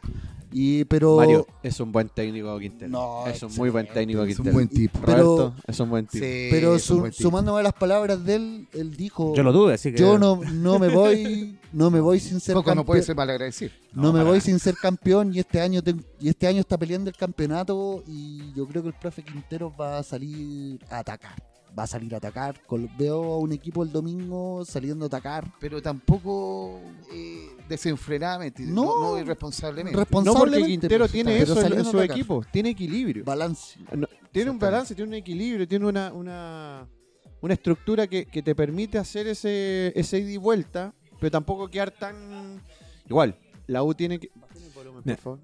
y 0.52 0.84
pero 0.86 1.18
Mario, 1.18 1.48
es 1.64 1.80
un 1.80 1.92
buen 1.92 2.10
técnico 2.10 2.58
Quintero. 2.60 2.92
No, 2.92 3.28
es 3.28 3.42
un 3.44 3.54
muy 3.56 3.70
buen 3.70 3.88
técnico 3.88 4.24
Es 4.24 4.30
un 4.30 4.36
Quintero. 4.36 4.54
buen 4.54 4.68
tipo. 4.68 5.00
Pero- 5.06 5.24
Roberto, 5.38 5.56
es 5.68 5.80
un 5.80 5.90
buen 5.90 6.06
tipo. 6.08 6.26
Sí, 6.26 6.48
pero 6.52 6.80
su- 6.80 7.00
buen 7.00 7.12
tipo. 7.12 7.24
sumándome 7.30 7.60
a 7.60 7.64
las 7.64 7.74
palabras 7.74 8.24
de 8.26 8.36
él, 8.36 8.68
él 8.74 8.96
dijo 8.96 9.34
Yo 9.36 9.44
lo 9.44 9.52
dudo, 9.54 9.70
así 9.74 9.92
que. 9.92 9.98
yo 9.98 10.18
no, 10.20 10.42
no 10.54 10.80
me 10.80 10.90
voy 10.90 11.58
no 11.74 11.90
me 11.90 12.00
voy 12.02 12.20
sin 12.20 12.40
ser 12.42 12.54
Poco 12.56 12.70
no 12.72 12.76
campeón. 12.76 12.86
puede 12.86 13.04
ser 13.04 13.16
mal 13.16 13.30
agradecido. 13.30 13.72
No, 13.94 14.02
No, 14.04 14.14
me 14.14 14.20
voy 14.24 14.30
nada. 14.38 14.42
sin 14.42 14.60
ser 14.60 14.76
campeón 14.76 15.34
y 15.34 15.40
este 15.40 15.62
año 15.62 15.82
ten- 15.82 16.06
y 16.20 16.28
este 16.30 16.48
año 16.48 16.60
está 16.60 16.78
peleando 16.78 17.10
el 17.10 17.16
campeonato 17.16 18.04
y 18.08 18.54
yo 18.54 18.68
creo 18.68 18.82
que 18.82 18.90
el 18.90 18.96
profe 18.96 19.24
Quintero 19.24 19.74
va 19.80 20.00
a 20.00 20.04
salir 20.04 20.80
a 20.90 21.00
atacar. 21.00 21.36
Va 21.78 21.84
a 21.84 21.88
salir 21.88 22.14
a 22.14 22.18
atacar. 22.18 22.62
Veo 22.98 23.24
a 23.24 23.38
un 23.40 23.54
equipo 23.54 23.84
el 23.84 23.92
domingo 23.92 24.66
saliendo 24.66 25.06
a 25.06 25.08
atacar. 25.08 25.54
Pero 25.60 25.82
tampoco 25.82 26.82
eh, 27.14 27.50
desenfrenadamente, 27.70 28.64
no, 28.64 28.84
No. 28.84 29.02
no 29.14 29.20
irresponsablemente. 29.20 29.94
No 29.94 30.00
Responsablemente. 30.00 30.60
porque 30.60 30.72
Quintero 30.72 31.08
tiene 31.08 31.40
pero 31.40 31.54
eso 31.54 31.74
en, 31.74 31.86
su 31.86 32.02
equipo. 32.02 32.44
Tiene 32.52 32.70
equilibrio. 32.72 33.24
Balance. 33.24 33.80
No, 33.96 34.08
tiene 34.32 34.52
un 34.52 34.60
balance, 34.60 34.94
tiene 34.96 35.08
un 35.10 35.14
equilibrio, 35.16 35.66
tiene 35.68 35.86
una, 35.86 36.12
una, 36.12 36.88
una 37.40 37.54
estructura 37.54 38.06
que, 38.08 38.26
que 38.26 38.42
te 38.44 38.54
permite 38.54 38.98
hacer 38.98 39.28
ese, 39.28 39.94
ese 39.96 40.20
ida 40.20 40.32
y 40.32 40.38
vuelta, 40.38 40.94
pero 41.20 41.32
tampoco 41.32 41.70
quedar 41.70 41.92
tan... 41.92 42.62
Igual, 43.10 43.38
la 43.68 43.82
U 43.84 43.94
tiene 43.94 44.20
que... 44.20 44.30
Bajen 44.36 44.64
el 44.64 44.72
volumen, 44.72 45.04
por 45.04 45.18
favor. 45.18 45.40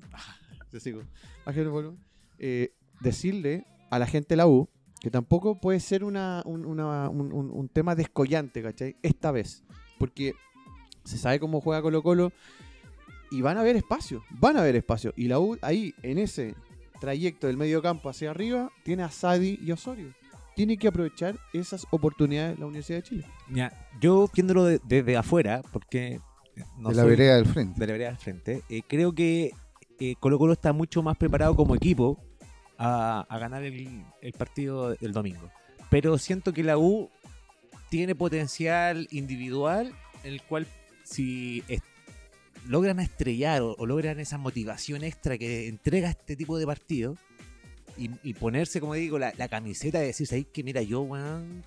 Te 0.70 0.80
sigo. 0.82 1.02
Bajen 1.46 1.64
el 1.64 1.70
volumen. 1.70 2.00
Eh, 2.40 2.74
decirle 3.00 3.66
a 3.90 3.98
la 4.00 4.06
gente 4.08 4.30
de 4.30 4.36
la 4.38 4.48
U 4.48 4.70
que 5.02 5.12
tampoco 5.12 5.60
puede 5.60 5.80
ser 5.80 6.04
una, 6.04 6.42
un, 6.46 6.66
una- 6.66 7.10
un- 7.10 7.32
un- 7.34 7.52
un 7.52 7.70
tema 7.70 7.96
descollante, 7.96 8.62
¿cachai? 8.62 8.96
Esta 9.04 9.32
vez. 9.32 9.64
Porque 10.00 10.34
se 11.04 11.18
sabe 11.18 11.40
cómo 11.40 11.62
juega 11.62 11.82
Colo 11.82 12.02
Colo 12.04 12.32
y 13.32 13.42
van 13.42 13.58
a 13.58 13.62
haber 13.62 13.76
espacio, 13.76 14.24
van 14.30 14.58
a 14.58 14.62
haber 14.62 14.76
espacio. 14.76 15.14
Y 15.16 15.28
la 15.28 15.40
U 15.40 15.58
ahí, 15.62 15.94
en 16.04 16.18
ese 16.18 16.56
trayecto 17.00 17.48
del 17.48 17.58
medio 17.58 17.82
campo 17.82 18.10
hacia 18.10 18.32
arriba, 18.32 18.72
tiene 18.84 19.04
a 19.04 19.12
Sadi 19.12 19.60
y 19.62 19.72
Osorio. 19.72 20.14
Tiene 20.56 20.78
que 20.78 20.88
aprovechar 20.88 21.38
esas 21.54 21.86
oportunidades 21.92 22.58
la 22.58 22.66
Universidad 22.66 22.98
de 23.00 23.04
Chile. 23.04 23.26
Mira, 23.48 23.72
yo 24.02 24.28
viéndolo 24.34 24.64
de- 24.66 24.82
desde 24.84 25.16
afuera, 25.16 25.62
porque. 25.72 26.20
no 26.80 26.90
de 26.90 26.96
la 26.96 27.02
soy- 27.04 27.12
vereda 27.12 27.36
del 27.36 27.46
frente. 27.46 27.80
de 27.80 27.86
la 27.86 27.92
vereda 27.94 28.10
del 28.10 28.18
frente, 28.18 28.64
eh, 28.70 28.82
creo 28.88 29.14
que 29.14 29.52
eh, 30.00 30.16
Colo 30.20 30.40
Colo 30.40 30.54
está 30.54 30.74
mucho 30.74 31.04
más 31.04 31.16
preparado 31.18 31.56
como 31.56 31.76
equipo 31.76 32.20
a, 32.78 33.26
ganar 33.40 33.64
el, 33.64 34.06
el 34.22 34.34
partido 34.34 34.96
del 34.96 35.12
domingo. 35.12 35.50
Pero 35.90 36.18
siento 36.18 36.54
que 36.54 36.64
la 36.64 36.78
U 36.78 37.10
tiene 37.90 38.16
potencial 38.16 39.08
individual, 39.12 39.94
el 40.24 40.42
cual 40.44 40.68
si 41.04 41.64
logran 42.68 43.00
estrellar 43.00 43.62
o, 43.62 43.86
logran 43.86 44.20
esa 44.20 44.38
motivación 44.38 45.04
extra 45.04 45.38
que 45.38 45.68
entrega 45.68 46.10
este 46.10 46.36
tipo 46.36 46.58
de 46.58 46.66
partidos 46.66 47.18
y, 48.00 48.36
ponerse, 48.36 48.80
como 48.80 48.94
digo, 48.94 49.18
la, 49.18 49.32
camiseta 49.48 50.00
de 50.00 50.08
decir, 50.08 50.28
ahí 50.32 50.44
que 50.44 50.64
mira, 50.64 50.84
yo, 50.84 51.02
weón, 51.02 51.64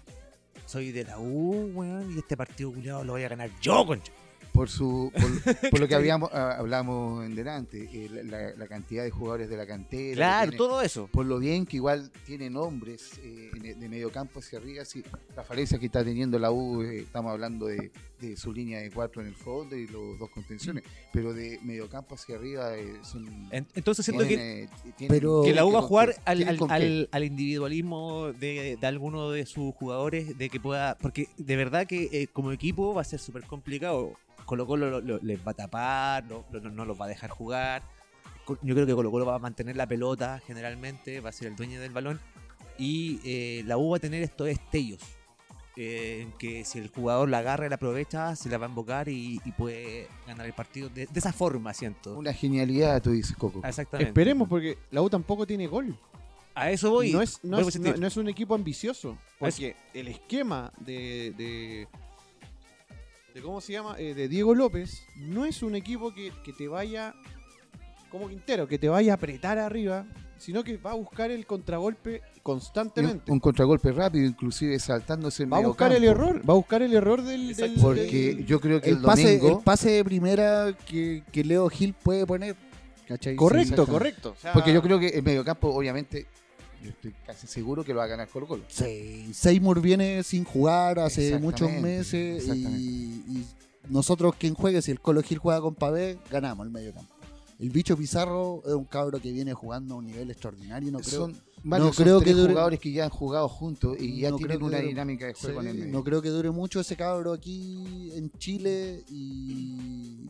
soy 0.64 0.92
de 0.92 1.02
la 1.02 1.18
U, 1.18 1.72
weón, 1.74 2.14
y 2.14 2.18
este 2.18 2.36
partido 2.36 2.72
culiado 2.72 3.02
lo 3.02 3.14
voy 3.14 3.24
a 3.24 3.28
ganar 3.28 3.50
yo, 3.60 3.84
concha. 3.84 4.12
Por 4.52 4.68
su 4.68 5.12
por, 5.12 5.30
por 5.70 5.80
lo 5.80 5.88
que 5.88 5.94
habíamos 5.94 6.30
ah, 6.32 6.56
hablamos 6.58 7.24
en 7.24 7.34
delante, 7.34 7.88
eh, 7.92 8.54
la, 8.56 8.66
cantidad 8.66 9.04
de 9.04 9.10
jugadores 9.10 9.48
de 9.48 9.56
la 9.56 9.66
cantera. 9.66 10.16
Claro, 10.16 10.50
tiene, 10.50 10.56
todo 10.56 10.82
eso. 10.82 11.08
Por 11.08 11.26
lo 11.26 11.38
bien 11.38 11.66
que 11.66 11.76
igual 11.76 12.10
tiene 12.24 12.50
nombres 12.50 13.18
eh, 13.22 13.50
de 13.76 13.88
medio 13.88 14.10
campo 14.10 14.40
hacia 14.40 14.58
arriba, 14.58 14.84
sí, 14.84 15.02
la 15.36 15.44
falencia 15.44 15.78
que 15.78 15.86
está 15.86 16.04
teniendo 16.04 16.38
la 16.38 16.50
U, 16.50 16.82
eh, 16.82 17.00
estamos 17.00 17.32
hablando 17.32 17.66
de, 17.66 17.90
de 18.20 18.36
su 18.36 18.52
línea 18.52 18.80
de 18.80 18.90
cuatro 18.90 19.22
en 19.22 19.28
el 19.28 19.34
fondo 19.34 19.74
y 19.76 19.86
los 19.86 20.18
dos 20.18 20.28
contenciones, 20.30 20.84
pero 21.12 21.32
de 21.32 21.58
medio 21.62 21.88
campo 21.88 22.14
hacia 22.14 22.36
arriba 22.36 22.76
eh, 22.76 22.98
son... 23.02 23.26
En- 23.50 23.66
Entonces 23.74 24.04
siento 24.04 24.22
que, 24.22 24.28
tienen, 24.36 24.64
eh, 24.64 24.68
tienen- 24.96 25.16
Pero- 25.18 25.42
que 25.42 25.54
la 25.54 25.64
U 25.64 25.72
va 25.72 25.78
a 25.78 25.82
jugar 25.82 26.14
al, 26.24 26.42
al- 26.48 26.58
al- 26.70 27.08
al 27.10 27.24
individualismo 27.24 28.32
de, 28.32 28.76
de 28.80 28.86
alguno 28.86 29.30
de 29.30 29.46
sus 29.46 29.74
jugadores, 29.74 30.36
de 30.38 30.48
que 30.50 30.60
pueda. 30.60 30.96
Porque 30.98 31.28
de 31.36 31.56
verdad 31.56 31.86
que 31.86 32.08
eh, 32.12 32.26
como 32.32 32.52
equipo 32.52 32.94
va 32.94 33.00
a 33.02 33.04
ser 33.04 33.18
súper 33.20 33.44
complicado. 33.44 34.12
Colo 34.44 34.66
Colo 34.66 34.90
lo- 34.90 35.00
lo- 35.00 35.18
les 35.22 35.38
va 35.46 35.52
a 35.52 35.54
tapar, 35.54 36.24
no, 36.24 36.44
no- 36.52 36.70
no 36.70 36.84
los 36.84 37.00
va 37.00 37.04
a 37.06 37.08
dejar 37.08 37.30
jugar. 37.30 37.82
Yo 38.62 38.74
creo 38.74 38.86
que 38.86 38.94
Colo 38.94 39.10
Colo 39.10 39.24
va 39.26 39.36
a 39.36 39.38
mantener 39.38 39.76
la 39.76 39.86
pelota 39.86 40.42
generalmente, 40.46 41.20
va 41.20 41.28
a 41.30 41.32
ser 41.32 41.48
el 41.48 41.56
dueño 41.56 41.80
del 41.80 41.92
balón. 41.92 42.20
Y 42.78 43.20
eh, 43.24 43.62
la 43.66 43.76
U 43.78 43.90
va 43.90 43.98
a 43.98 44.00
tener 44.00 44.22
estos 44.22 44.46
destellos. 44.46 45.00
Eh, 45.76 46.20
en 46.22 46.32
que 46.32 46.64
si 46.64 46.78
el 46.78 46.88
jugador 46.88 47.28
la 47.28 47.38
agarra 47.38 47.66
y 47.66 47.68
la 47.68 47.76
aprovecha, 47.76 48.34
se 48.36 48.48
la 48.48 48.58
va 48.58 48.66
a 48.66 48.68
invocar 48.68 49.08
y, 49.08 49.40
y 49.44 49.52
puede 49.52 50.08
ganar 50.26 50.46
el 50.46 50.52
partido 50.52 50.88
de, 50.88 51.06
de 51.06 51.18
esa 51.18 51.32
forma, 51.32 51.72
siento. 51.74 52.16
Una 52.16 52.32
genialidad, 52.32 53.00
tú 53.02 53.10
dices, 53.12 53.36
Coco. 53.36 53.60
Exactamente. 53.64 54.10
Esperemos, 54.10 54.48
porque 54.48 54.76
la 54.90 55.02
U 55.02 55.08
tampoco 55.10 55.46
tiene 55.46 55.66
gol. 55.66 55.96
A 56.54 56.70
eso 56.70 56.90
voy. 56.90 57.12
no, 57.12 57.22
es, 57.22 57.38
no, 57.44 57.60
es, 57.60 57.78
no- 57.78 57.96
no 57.96 58.06
es 58.06 58.16
un 58.16 58.28
equipo 58.28 58.54
ambicioso. 58.54 59.16
Porque 59.38 59.76
el 59.94 60.08
esquema 60.08 60.72
de, 60.78 61.32
de, 61.36 61.88
de 63.34 63.40
¿Cómo 63.40 63.60
se 63.60 63.72
llama? 63.72 63.94
Eh, 63.98 64.14
de 64.14 64.28
Diego 64.28 64.54
López 64.54 65.04
no 65.16 65.44
es 65.46 65.62
un 65.62 65.76
equipo 65.76 66.12
que, 66.12 66.32
que 66.44 66.52
te 66.52 66.66
vaya. 66.68 67.14
Como 68.10 68.28
Quintero, 68.28 68.66
que 68.66 68.76
te 68.78 68.88
vaya 68.88 69.12
a 69.12 69.14
apretar 69.14 69.56
arriba, 69.58 70.04
sino 70.40 70.64
que 70.64 70.76
va 70.78 70.92
a 70.92 70.94
buscar 70.94 71.30
el 71.30 71.46
contragolpe 71.46 72.22
constantemente. 72.42 73.30
un 73.30 73.38
contragolpe 73.38 73.92
rápido, 73.92 74.26
inclusive 74.26 74.78
saltándose 74.78 75.44
el 75.44 75.52
va 75.52 75.58
a 75.58 75.60
buscar 75.60 75.92
el 75.92 76.04
error, 76.04 76.40
va 76.48 76.54
a 76.54 76.56
buscar 76.56 76.82
el 76.82 76.92
error 76.94 77.22
del. 77.22 77.54
Porque 77.80 78.34
del- 78.34 78.46
yo 78.46 78.60
creo 78.60 78.80
que 78.80 78.90
el, 78.90 78.96
El 78.96 79.02
pase, 79.02 79.36
domingo... 79.38 79.58
el 79.58 79.64
pase 79.64 79.90
de 79.90 80.04
primera 80.04 80.76
que, 80.86 81.22
que 81.30 81.44
Leo 81.44 81.68
Gil 81.68 81.94
puede 81.94 82.26
poner. 82.26 82.56
¿cachai? 83.06 83.36
Correcto, 83.36 83.86
correcto. 83.86 84.34
O 84.36 84.40
sea, 84.40 84.52
Porque 84.52 84.72
yo 84.72 84.82
creo 84.82 84.98
que 84.98 85.08
el 85.08 85.22
mediocampo, 85.22 85.68
obviamente, 85.68 86.26
yo 86.82 86.90
estoy 86.90 87.12
casi 87.26 87.46
seguro 87.46 87.84
que 87.84 87.92
lo 87.92 87.98
va 87.98 88.04
a 88.04 88.08
ganar 88.08 88.28
Colo 88.28 88.46
Colo. 88.46 88.64
Sí, 88.68 89.30
Seymour 89.34 89.80
viene 89.80 90.22
sin 90.22 90.44
jugar 90.44 90.98
hace 91.00 91.38
muchos 91.38 91.70
meses 91.72 92.46
y, 92.48 93.44
nosotros 93.88 94.34
quien 94.38 94.54
juegue, 94.54 94.80
si 94.82 94.92
el 94.92 95.00
Colo 95.00 95.22
Gil 95.22 95.38
juega 95.38 95.60
con 95.60 95.74
Pavé, 95.74 96.18
ganamos 96.30 96.64
el 96.66 96.72
medio 96.72 96.94
campo. 96.94 97.12
El 97.60 97.68
bicho 97.70 97.94
Pizarro 97.96 98.62
es 98.66 98.72
un 98.72 98.84
cabro 98.86 99.20
que 99.20 99.30
viene 99.32 99.52
jugando 99.52 99.94
a 99.94 99.98
un 99.98 100.06
nivel 100.06 100.30
extraordinario, 100.30 100.90
no 100.90 101.00
creo, 101.00 101.10
son 101.26 101.36
varios, 101.62 101.94
son 101.94 102.04
creo 102.04 102.20
que 102.22 102.34
dure- 102.34 102.48
jugadores 102.52 102.80
que 102.80 102.90
ya 102.90 103.04
han 103.04 103.10
jugado 103.10 103.48
juntos 103.48 103.96
y 104.00 104.18
ya 104.20 104.30
No 104.30 104.36
creo 104.38 104.48
tienen 104.48 104.58
que 104.60 104.64
una 104.64 104.78
dure- 104.78 104.88
dinámica 104.88 105.26
de 105.26 105.34
juego 105.34 105.60
sí, 105.60 105.66
en 105.66 105.70
el 105.74 105.78
medio. 105.80 105.92
no 105.92 106.02
creo 106.02 106.22
que 106.22 106.30
dure 106.30 106.50
mucho 106.50 106.80
ese 106.80 106.96
cabro 106.96 107.32
aquí 107.34 108.10
en 108.14 108.30
Chile 108.38 109.04
y 109.10 110.26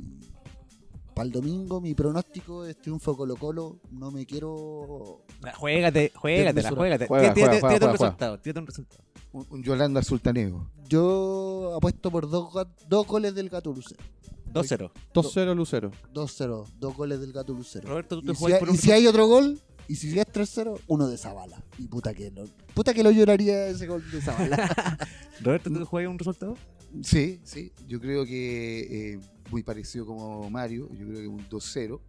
para 1.15 1.27
el 1.27 1.33
domingo 1.33 1.81
mi 1.81 1.95
pronóstico 1.95 2.65
es 2.65 2.77
triunfo 2.81 3.17
Colo 3.17 3.37
Colo, 3.37 3.79
no 3.93 4.11
me 4.11 4.27
quiero 4.27 5.23
Juégate, 5.57 6.13
juégate. 6.17 7.07
Juega, 7.07 7.33
Tírate- 7.35 7.63
un 7.87 7.93
resultado, 7.93 8.39
tírate 8.41 8.61
un 8.61 8.67
resultado. 8.67 9.05
Un, 9.33 9.47
un 9.51 9.63
Yolanda 9.63 10.03
Sultanego. 10.03 10.69
yo 10.89 11.75
apuesto 11.77 12.11
por 12.11 12.29
dos, 12.29 12.53
dos 12.89 13.07
goles 13.07 13.35
del 13.37 13.49
Gato 13.49 13.73
Lucero. 13.73 14.03
2-0. 14.53 14.91
2-0 15.15 15.55
Lucero. 15.55 15.91
2-0, 16.13 16.67
dos 16.79 16.97
goles 16.97 17.21
del 17.21 17.33
Gato 17.33 17.53
Lucero. 17.53 17.89
Roberto, 17.89 18.21
tú 18.21 18.27
te 18.27 18.33
Y 18.33 18.35
si, 18.35 18.41
juegas 18.41 18.57
hay, 18.57 18.61
por 18.61 18.69
y 18.69 18.73
un 18.73 18.79
si 18.79 18.93
hay 18.93 19.07
otro 19.07 19.27
gol, 19.27 19.61
y 19.89 19.97
si 19.97 20.19
es 20.19 20.27
3-0, 20.27 20.81
uno 20.87 21.09
de 21.09 21.19
Zabala. 21.19 21.63
Y 21.79 21.89
puta 21.89 22.15
que 22.15 22.31
lo, 22.31 22.45
puta 22.75 22.95
que 22.95 23.03
lo 23.03 23.11
lloraría 23.11 23.67
ese 23.67 23.87
gol 23.87 24.09
de 24.11 24.21
Zabala. 24.21 24.99
Roberto, 25.41 25.71
tú 25.71 25.79
te 25.79 25.85
juegas 25.85 26.11
un 26.11 26.19
resultado. 26.19 26.57
Sí, 27.03 27.41
sí. 27.45 27.73
Yo 27.89 28.01
creo 28.01 28.25
que 28.25 29.15
eh, 29.15 29.21
muy 29.51 29.63
parecido 29.63 30.07
como 30.07 30.49
Mario. 30.51 30.89
Yo 30.93 31.07
creo 31.07 31.21
que 31.21 31.29
un 31.29 31.49
2-0. 31.49 32.01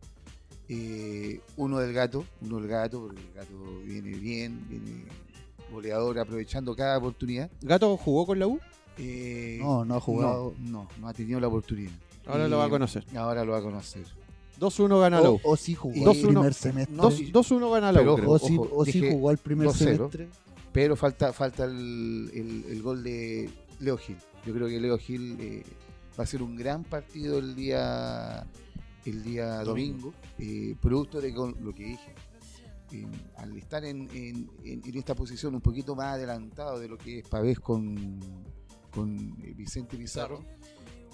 Eh, 0.70 1.42
uno 1.58 1.80
del 1.80 1.92
gato, 1.92 2.26
uno 2.42 2.60
del 2.60 2.68
gato, 2.68 3.02
porque 3.02 3.22
el 3.22 3.34
gato 3.34 3.54
viene 3.84 4.16
bien, 4.18 4.66
viene 4.70 5.06
goleador, 5.72 6.20
aprovechando 6.20 6.76
cada 6.76 6.98
oportunidad. 6.98 7.50
¿Gato 7.62 7.98
jugó 7.98 8.26
con 8.26 8.40
la 8.40 8.48
U? 8.48 8.60
Eh, 8.98 9.58
no, 9.60 9.86
no 9.86 9.96
ha 9.96 10.00
jugado. 10.00 10.54
No, 10.60 10.84
no, 10.84 10.88
no 11.00 11.08
ha 11.08 11.14
tenido 11.14 11.40
la 11.40 11.48
oportunidad. 11.48 11.92
Ahora 12.27 12.48
Y 12.48 12.49
lo 12.49 12.57
va 12.57 12.65
a 12.65 12.69
conocer. 12.69 13.06
Ahora 13.15 13.43
lo 13.45 13.52
va 13.53 13.57
a 13.60 13.61
conocer. 13.61 14.06
2-1 14.60 14.99
gana 14.99 15.22
la 15.22 15.31
O, 15.31 15.39
o 15.43 15.57
sí 15.57 15.73
jugó 15.73 15.95
el 15.95 16.18
2-1. 16.18 16.27
primer 16.27 16.53
semestre. 16.53 16.95
No, 16.95 17.03
Dos- 17.03 17.15
sí. 17.15 17.31
2-1 17.31 17.72
gana 17.72 17.91
creo. 17.91 18.15
o 18.76 18.85
dije 18.85 19.11
jugó 19.14 19.31
el 19.31 19.38
primer 19.38 19.68
2-0. 19.68 19.73
semestre. 19.77 20.30
Pero 20.72 20.95
falta, 20.95 21.34
falta 21.34 21.65
el, 21.65 22.30
el- 22.34 22.65
el 22.72 22.81
gol 22.81 23.03
de 23.03 23.49
Leo 23.80 23.98
Gil. 23.98 24.18
Yo 24.45 24.53
creo 24.53 24.68
que 24.68 24.80
Leo 24.80 24.98
Gil 24.98 25.38
eh, 25.39 25.64
va 26.19 26.23
a 26.23 26.27
ser 26.27 26.41
un 26.43 26.56
gran 26.56 26.84
partido 26.84 27.39
el 27.39 27.56
día 27.56 28.45
el 29.06 29.23
día 29.23 29.64
domingo, 29.64 30.14
eh, 30.38 30.76
producto 30.80 31.19
de 31.19 31.31
lo 31.31 31.73
que 31.73 31.84
dije. 31.84 32.14
Eh, 32.93 33.07
al 33.38 33.57
estar 33.57 33.84
en, 33.84 34.07
en- 34.14 34.49
en- 34.64 34.81
en 34.85 34.95
esta 34.98 35.15
posición 35.15 35.56
un 35.56 35.61
poquito 35.61 35.95
más 35.95 36.14
adelantado 36.15 36.77
de 36.80 36.88
lo 36.88 36.98
que 36.99 37.19
es 37.19 37.27
Pavés 37.27 37.60
con, 37.60 38.19
con 38.91 39.35
eh, 39.43 39.53
Vicente 39.56 39.98
Pizarro, 39.98 40.43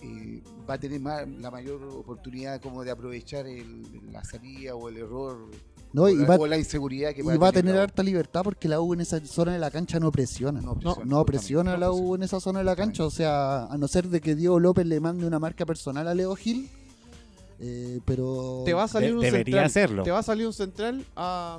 eh, 0.01 0.41
va 0.69 0.75
a 0.75 0.77
tener 0.79 0.99
más- 0.99 1.27
la 1.27 1.49
mayor 1.51 1.83
oportunidad 1.83 2.61
como 2.61 2.83
de 2.83 2.91
aprovechar 2.91 3.47
el- 3.47 3.83
la 4.11 4.23
salida 4.23 4.75
o 4.75 4.89
el 4.89 4.97
error 4.97 5.49
No, 5.93 6.03
o, 6.03 6.09
y 6.09 6.15
la, 6.17 6.25
va, 6.27 6.35
o 6.35 6.45
la 6.47 6.57
inseguridad 6.57 7.13
que 7.13 7.21
y 7.21 7.37
va 7.37 7.47
a 7.47 7.51
tener 7.51 7.75
U. 7.75 7.79
harta 7.79 8.03
libertad 8.03 8.41
porque 8.43 8.67
la 8.67 8.79
U 8.79 8.93
en 8.93 9.01
esa 9.01 9.19
zona 9.25 9.53
de 9.53 9.59
la 9.59 9.71
cancha 9.71 9.99
no 9.99 10.11
presiona. 10.11 10.61
No 10.61 10.77
No, 11.05 11.25
presiona, 11.25 11.71
no 11.71 11.77
la 11.77 11.91
U 11.91 12.15
en 12.15 12.23
esa 12.23 12.39
zona 12.39 12.59
de 12.59 12.65
la 12.65 12.75
cancha. 12.75 13.05
O 13.05 13.09
sea, 13.09 13.65
a 13.65 13.77
no 13.77 13.87
ser 13.87 14.07
de 14.07 14.21
que 14.21 14.35
Diego 14.35 14.59
López 14.59 14.85
le 14.85 14.99
mande 14.99 15.25
una 15.25 15.39
marca 15.39 15.65
personal 15.65 16.07
a 16.07 16.13
Leo 16.13 16.35
Gil. 16.35 16.69
eh, 17.59 17.99
pero 18.05 18.61
Te 18.65 18.73
va 18.75 18.83
a 18.83 18.87
salir 18.87 19.09
De- 19.09 19.15
un 19.15 19.21
debería 19.21 19.43
central. 19.45 19.65
hacerlo. 19.65 20.03
Te 20.03 20.11
va 20.11 20.19
a 20.19 20.23
salir 20.23 20.45
un 20.45 20.53
central 20.53 21.03
a 21.15 21.57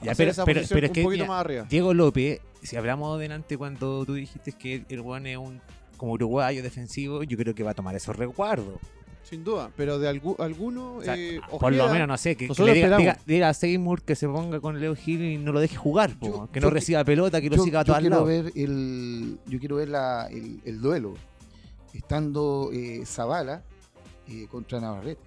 Ya, 0.00 0.12
hacer 0.12 0.16
pero- 0.26 0.30
esa 0.30 0.44
pero- 0.44 0.60
posición 0.60 0.76
pero 0.76 0.86
es 0.86 0.90
un 0.90 0.94
que, 0.94 1.02
poquito 1.02 1.22
mira, 1.24 1.26
más 1.34 1.40
arriba. 1.40 1.66
Diego 1.68 1.92
López, 1.94 2.40
si 2.62 2.76
hablamos 2.76 3.18
delante 3.18 3.58
cuando 3.58 4.04
tú 4.06 4.14
dijiste 4.14 4.52
que 4.52 4.84
el 4.88 5.00
Juan 5.00 5.26
es 5.26 5.38
un 5.38 5.60
como 6.00 6.12
uruguayo 6.14 6.62
defensivo, 6.62 7.22
yo 7.22 7.36
creo 7.36 7.54
que 7.54 7.62
va 7.62 7.72
a 7.72 7.74
tomar 7.74 7.94
esos 7.94 8.16
resguardos. 8.16 8.80
Sin 9.22 9.44
duda, 9.44 9.70
pero 9.76 9.98
de 9.98 10.10
algu- 10.10 10.40
alguno. 10.40 10.94
O 10.96 11.02
sea, 11.02 11.14
eh, 11.16 11.40
por 11.60 11.72
lo 11.74 11.88
menos, 11.90 12.08
no 12.08 12.16
sé, 12.16 12.36
que, 12.36 12.48
que 12.48 12.62
le 12.64 12.72
diga, 12.72 12.96
diga- 12.98 13.18
diga 13.26 13.48
a 13.50 13.54
Seymour 13.54 14.02
que 14.02 14.16
se 14.16 14.26
ponga 14.26 14.60
con 14.60 14.80
Leo 14.80 14.96
Gil 14.96 15.22
y 15.22 15.36
no 15.36 15.52
lo 15.52 15.60
deje 15.60 15.76
jugar, 15.76 16.18
po, 16.18 16.26
Yo- 16.26 16.48
que 16.50 16.58
no 16.60 16.70
reciba 16.70 17.04
pelota, 17.04 17.38
que 17.42 17.50
lo 17.50 17.56
yo, 17.56 17.62
siga 17.64 17.80
a 17.80 17.82
yo 17.82 17.86
todos 17.92 18.00
quiero 18.00 18.16
lados. 18.16 18.28
ver 18.28 18.52
el 18.56 19.38
yo 19.46 19.58
quiero 19.60 19.76
ver 19.76 19.90
la, 19.90 20.26
el, 20.30 20.60
el 20.64 20.80
duelo 20.80 21.14
estando 21.92 22.70
eh, 22.72 23.02
Zavala 23.04 23.62
eh, 24.28 24.46
contra 24.50 24.80
Navarrete 24.80 25.20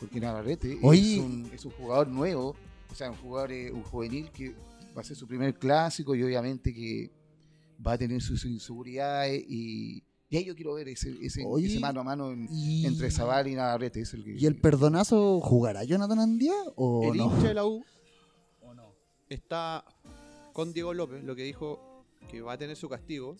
porque 0.00 0.20
Navarrete 0.20 0.72
es, 0.82 1.18
un, 1.18 1.50
es 1.52 1.64
un 1.64 1.72
jugador 1.72 2.08
nuevo 2.08 2.56
o 2.90 2.94
sea 2.94 3.10
un 3.10 3.16
jugador 3.16 3.52
eh, 3.52 3.70
un 3.72 3.82
juvenil 3.82 4.30
que 4.30 4.54
va 4.96 5.00
a 5.02 5.04
ser 5.04 5.16
su 5.16 5.26
primer 5.26 5.54
clásico 5.54 6.14
y 6.14 6.22
obviamente 6.22 6.72
que 6.72 7.10
va 7.86 7.92
a 7.92 7.98
tener 7.98 8.22
sus 8.22 8.44
inseguridades 8.44 9.44
y, 9.48 10.02
y 10.30 10.36
ahí 10.36 10.44
yo 10.44 10.54
quiero 10.54 10.74
ver 10.74 10.88
ese, 10.88 11.14
ese, 11.22 11.42
Oye, 11.46 11.66
ese 11.68 11.80
mano 11.80 12.00
a 12.00 12.04
mano 12.04 12.32
en- 12.32 12.48
y, 12.50 12.84
entre 12.86 13.10
Zavala 13.10 13.48
y 13.48 13.54
Navarrete 13.54 14.00
es 14.00 14.14
el 14.14 14.24
que- 14.24 14.34
¿Y 14.34 14.46
el 14.46 14.56
perdonazo 14.60 15.40
jugará 15.40 15.84
Jonathan 15.84 16.18
Andía 16.18 16.54
o 16.76 17.12
el 17.12 17.18
no? 17.18 17.24
hincha 17.26 17.48
de 17.48 17.54
la 17.54 17.64
U 17.66 17.84
está 19.28 19.84
con 20.52 20.72
Diego 20.72 20.94
López, 20.94 21.24
lo 21.24 21.34
que 21.34 21.42
dijo 21.42 22.04
que 22.30 22.40
va 22.40 22.52
a 22.54 22.58
tener 22.58 22.76
su 22.76 22.88
castigo. 22.88 23.36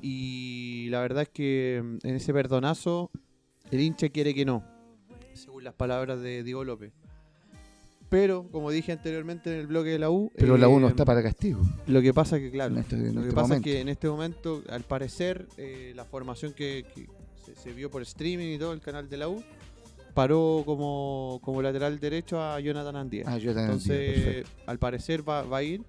Y 0.00 0.88
la 0.90 1.00
verdad 1.00 1.22
es 1.22 1.28
que 1.28 1.80
mm, 1.82 2.06
en 2.06 2.14
ese 2.16 2.32
perdonazo, 2.32 3.10
el 3.70 3.80
hincha 3.80 4.08
quiere 4.08 4.34
que 4.34 4.44
no, 4.44 4.64
según 5.34 5.62
las 5.64 5.74
palabras 5.74 6.20
de 6.20 6.42
Diego 6.42 6.64
López. 6.64 6.92
Pero, 8.12 8.46
como 8.52 8.70
dije 8.70 8.92
anteriormente 8.92 9.50
en 9.50 9.58
el 9.58 9.66
bloque 9.66 9.88
de 9.88 9.98
la 9.98 10.10
U, 10.10 10.30
pero 10.36 10.58
la 10.58 10.66
eh, 10.66 10.68
1 10.68 10.88
está 10.88 11.06
para 11.06 11.22
castigo 11.22 11.62
Lo 11.86 12.02
que 12.02 12.12
pasa 12.12 12.38
que, 12.38 12.50
claro, 12.50 12.78
este, 12.78 12.96
lo 12.96 13.22
que 13.22 13.28
este 13.28 13.32
pasa 13.32 13.56
es 13.56 13.62
que 13.62 13.80
en 13.80 13.88
este 13.88 14.06
momento, 14.06 14.62
al 14.68 14.82
parecer, 14.82 15.48
eh, 15.56 15.94
la 15.96 16.04
formación 16.04 16.52
que, 16.52 16.84
que 16.94 17.08
se, 17.42 17.54
se 17.54 17.72
vio 17.72 17.90
por 17.90 18.02
streaming 18.02 18.54
y 18.54 18.58
todo 18.58 18.74
el 18.74 18.82
canal 18.82 19.08
de 19.08 19.16
la 19.16 19.30
U, 19.30 19.42
paró 20.12 20.62
como, 20.66 21.40
como 21.42 21.62
lateral 21.62 21.98
derecho 21.98 22.38
a 22.38 22.60
Jonathan 22.60 22.96
Andía. 22.96 23.24
Ah, 23.26 23.38
Entonces, 23.38 24.44
al 24.66 24.78
parecer 24.78 25.26
va, 25.26 25.40
va 25.44 25.56
a 25.56 25.62
ir 25.62 25.80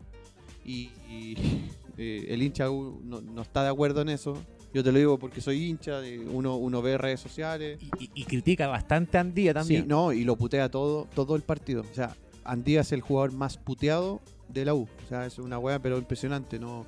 y, 0.63 0.91
y, 1.09 1.35
eh, 1.97 2.27
el 2.29 2.41
hincha 2.41 2.71
U 2.71 3.01
no, 3.03 3.19
no 3.19 3.41
está 3.41 3.63
de 3.63 3.69
acuerdo 3.69 3.99
en 3.99 4.07
eso. 4.07 4.37
Yo 4.73 4.83
te 4.83 4.91
lo 4.91 4.97
digo 4.97 5.19
porque 5.19 5.39
soy 5.41 5.65
hincha, 5.65 5.99
de- 6.01 6.19
uno, 6.19 6.55
uno 6.57 6.81
ve 6.81 6.97
redes 6.97 7.19
sociales. 7.19 7.79
Y, 7.99 8.05
y- 8.05 8.11
y 8.15 8.23
critica 8.25 8.67
bastante 8.67 9.17
a 9.17 9.21
Andía 9.21 9.53
también. 9.53 9.83
Sí, 9.83 9.87
no, 9.87 10.11
y 10.11 10.23
lo 10.23 10.35
putea 10.35 10.69
todo, 10.69 11.07
todo 11.13 11.35
el 11.35 11.43
partido. 11.43 11.81
O 11.89 11.93
sea, 11.95 12.15
Andía 12.43 12.81
es 12.81 12.91
el 12.91 13.01
jugador 13.01 13.31
más 13.33 13.57
puteado 13.57 14.19
de 14.49 14.65
la 14.65 14.73
U. 14.73 14.81
O 15.05 15.07
sea, 15.09 15.25
es 15.25 15.37
una 15.39 15.59
weá, 15.59 15.79
pero 15.79 15.97
impresionante. 15.97 16.57
No, 16.59 16.85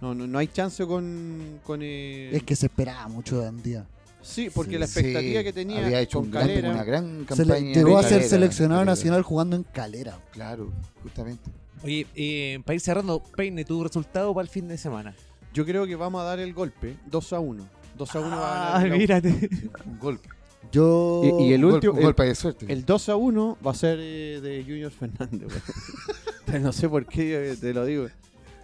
no, 0.00 0.14
no, 0.14 0.26
no 0.26 0.38
hay 0.38 0.46
chance 0.48 0.84
con. 0.86 1.60
con 1.64 1.80
eh, 1.82 2.30
Es 2.32 2.42
que 2.44 2.56
se 2.56 2.66
esperaba 2.66 3.06
mucho 3.08 3.40
de 3.40 3.48
Andía. 3.48 3.86
Sí, 4.20 4.48
porque 4.52 4.72
Sí. 4.72 4.78
la 4.78 4.84
expectativa 4.86 5.38
Sí, 5.40 5.44
que 5.44 5.52
tenía 5.52 5.84
había 5.84 6.00
hecho 6.00 6.18
con 6.18 6.26
un 6.26 6.32
gran- 6.32 6.46
Calera, 6.48 6.70
una 6.70 6.84
gran 6.84 7.04
Se 7.28 7.44
le- 7.44 7.52
campaña. 7.52 7.72
llegó 7.74 7.98
a 7.98 8.02
ser 8.02 8.10
Calera, 8.12 8.28
seleccionado 8.28 8.80
Calera. 8.80 8.92
nacional 8.92 9.22
jugando 9.22 9.54
en 9.56 9.62
Calera. 9.62 10.18
Claro, 10.32 10.70
justamente. 11.02 11.50
Oye, 11.84 12.06
eh, 12.16 12.58
para 12.64 12.74
ir 12.74 12.80
cerrando, 12.80 13.22
Peine, 13.36 13.64
tu 13.64 13.82
resultado 13.84 14.34
para 14.34 14.42
el 14.42 14.48
fin 14.48 14.66
de 14.66 14.76
semana. 14.76 15.14
Yo 15.58 15.64
creo 15.66 15.86
que 15.86 15.96
vamos 15.96 16.20
a 16.20 16.24
dar 16.24 16.38
el 16.38 16.54
golpe 16.54 16.96
2 17.06 17.32
a 17.32 17.40
1. 17.40 17.68
2 17.96 18.14
a 18.16 18.20
1 18.20 18.30
va 18.30 18.36
a 18.36 18.76
Ah, 18.76 18.82
ganar 18.82 18.94
U. 18.96 18.98
mírate. 18.98 19.50
Un 19.84 19.98
golpe. 19.98 20.28
Yo. 20.70 21.22
Y- 21.40 21.48
y 21.48 21.52
el 21.52 21.64
último- 21.64 21.92
golpe, 21.92 21.98
un 22.00 22.04
golpe 22.04 22.24
de 22.26 22.34
suerte. 22.34 22.66
El 22.72 22.84
2 22.84 23.08
a 23.08 23.16
1 23.16 23.58
va 23.66 23.70
a 23.72 23.74
ser 23.74 23.98
eh, 24.00 24.40
de 24.40 24.62
Junior 24.62 24.90
Fernández. 24.92 25.48
weón. 25.48 26.62
No 26.62 26.72
sé 26.72 26.88
por 26.88 27.04
qué 27.06 27.50
eh, 27.52 27.56
te 27.56 27.74
lo 27.74 27.84
digo. 27.84 28.06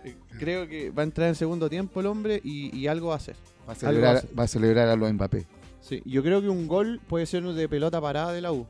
Eh, 0.04 0.14
Creo 0.38 0.68
que 0.68 0.90
va 0.90 1.02
a 1.02 1.04
entrar 1.04 1.28
en 1.28 1.34
segundo 1.34 1.68
tiempo 1.68 2.00
el 2.00 2.06
hombre 2.06 2.40
y, 2.44 2.74
y 2.76 2.86
algo 2.86 3.08
va 3.08 3.14
a 3.14 3.16
hacer. 3.16 3.34
va, 3.68 3.72
a 3.72 3.72
algo 3.72 3.80
celebrar, 3.80 4.16
hace. 4.16 4.28
va 4.38 4.44
a 4.44 4.48
celebrar 4.48 4.88
a 4.88 4.96
los 4.96 5.12
Mbappé. 5.12 5.46
Sí, 5.80 6.00
yo 6.06 6.22
creo 6.22 6.40
que 6.40 6.48
un 6.48 6.66
gol 6.68 7.00
puede 7.08 7.26
ser 7.26 7.42
de 7.42 7.68
pelota 7.68 8.00
parada 8.00 8.32
de 8.32 8.40
la 8.40 8.52
U. 8.52 8.66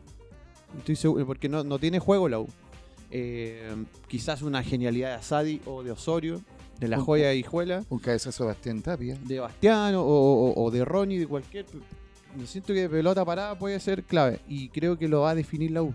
Estoy 0.78 0.96
seguro, 0.96 1.24
porque 1.26 1.48
no, 1.48 1.62
no 1.62 1.78
tiene 1.78 1.98
juego 2.00 2.28
la 2.28 2.40
U. 2.40 2.48
Eh, 3.10 3.70
quizás 4.08 4.42
una 4.42 4.62
genialidad 4.64 5.10
de 5.10 5.14
Asadi 5.14 5.60
o 5.66 5.82
de 5.84 5.92
Osorio, 5.92 6.40
de 6.80 6.88
la 6.88 7.00
joya 7.00 7.28
de 7.28 7.36
Hijuela, 7.36 7.84
Un 7.88 7.98
cabezazo 7.98 8.44
de 8.44 8.48
Bastián 8.48 8.82
Tapia. 8.82 9.16
de 9.24 9.40
Bastiano 9.40 10.02
o, 10.02 10.50
o- 10.50 10.64
o 10.64 10.70
de 10.70 10.84
Ronnie, 10.84 11.18
de 11.18 11.26
cualquier. 11.26 11.66
Yo 12.36 12.46
siento 12.46 12.74
que 12.74 12.88
pelota 12.88 13.24
parada 13.24 13.56
puede 13.58 13.78
ser 13.80 14.02
clave 14.02 14.40
y 14.48 14.68
creo 14.70 14.98
que 14.98 15.06
lo 15.08 15.20
va 15.22 15.30
a 15.30 15.34
definir 15.34 15.70
la 15.70 15.82
U. 15.82 15.94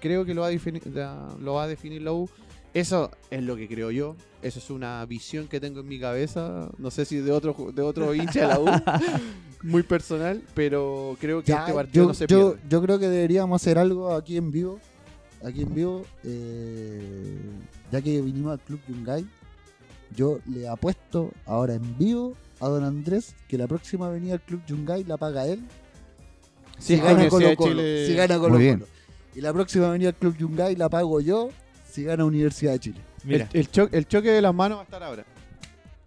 Creo 0.00 0.24
que 0.24 0.32
lo 0.34 0.40
va 0.42 0.46
a 0.46 0.50
definir, 0.50 0.86
la- 0.94 1.28
lo 1.40 1.54
va 1.54 1.64
a 1.64 1.68
definir 1.68 2.00
la 2.02 2.12
U. 2.12 2.28
Eso 2.74 3.10
es 3.30 3.42
lo 3.42 3.56
que 3.56 3.66
creo 3.68 3.90
yo. 3.90 4.14
Eso 4.40 4.58
es 4.60 4.70
una 4.70 5.04
visión 5.06 5.48
que 5.48 5.58
tengo 5.60 5.80
en 5.80 5.88
mi 5.88 5.98
cabeza. 5.98 6.70
No 6.78 6.90
sé 6.90 7.04
si 7.04 7.16
de 7.16 7.32
otro 7.32 7.54
de 7.74 7.82
otro 7.82 8.14
hincha 8.14 8.40
de 8.42 8.46
la 8.48 8.60
U. 8.60 8.66
Muy 9.62 9.82
personal, 9.82 10.42
pero 10.54 11.16
creo 11.20 11.40
que 11.42 11.48
Ya, 11.50 11.60
este 11.60 11.72
partido 11.72 12.04
yo, 12.04 12.08
no 12.08 12.14
se 12.14 12.26
yo, 12.28 12.52
pierde. 12.52 12.68
yo 12.68 12.82
creo 12.82 12.98
que 13.00 13.08
deberíamos 13.08 13.60
hacer 13.60 13.76
algo 13.78 14.12
aquí 14.14 14.36
en 14.36 14.50
vivo. 14.52 14.78
Aquí 15.44 15.62
en 15.62 15.74
vivo. 15.74 16.04
eh, 16.24 17.38
ya 17.90 18.00
que 18.00 18.20
vinimos 18.22 18.52
al 18.52 18.60
Club 18.60 18.80
Yungay. 18.88 19.26
Yo 20.16 20.40
le 20.50 20.68
apuesto 20.68 21.32
ahora 21.46 21.74
en 21.74 21.96
vivo 21.98 22.34
a 22.60 22.68
don 22.68 22.84
Andrés 22.84 23.34
que 23.48 23.56
la 23.58 23.66
próxima 23.66 24.08
venida 24.10 24.34
al 24.34 24.40
Club 24.40 24.60
Yungay 24.66 25.04
la 25.04 25.16
paga 25.16 25.46
él. 25.46 25.60
Si 26.78 26.96
gana 26.96 27.28
Colo 27.28 27.54
Colo. 27.56 27.70
Chile- 27.72 28.06
Si 28.06 28.14
gana 28.14 28.38
Colo. 28.38 28.54
Colo. 28.54 28.86
Y 29.34 29.40
la 29.40 29.52
próxima 29.52 29.90
venida 29.90 30.08
al 30.10 30.14
Club 30.16 30.36
Yungay 30.36 30.76
la 30.76 30.88
pago 30.88 31.20
yo 31.20 31.50
si 31.90 32.04
gana 32.04 32.24
Universidad 32.24 32.72
de 32.72 32.78
Chile. 32.80 33.00
Mira, 33.24 33.48
El, 33.52 33.60
el 33.60 33.70
cho- 33.70 33.88
el 33.92 34.06
choque 34.06 34.30
de 34.30 34.40
las 34.42 34.54
manos 34.54 34.78
va 34.78 34.82
a 34.82 34.84
estar 34.84 35.02
ahora. 35.02 35.24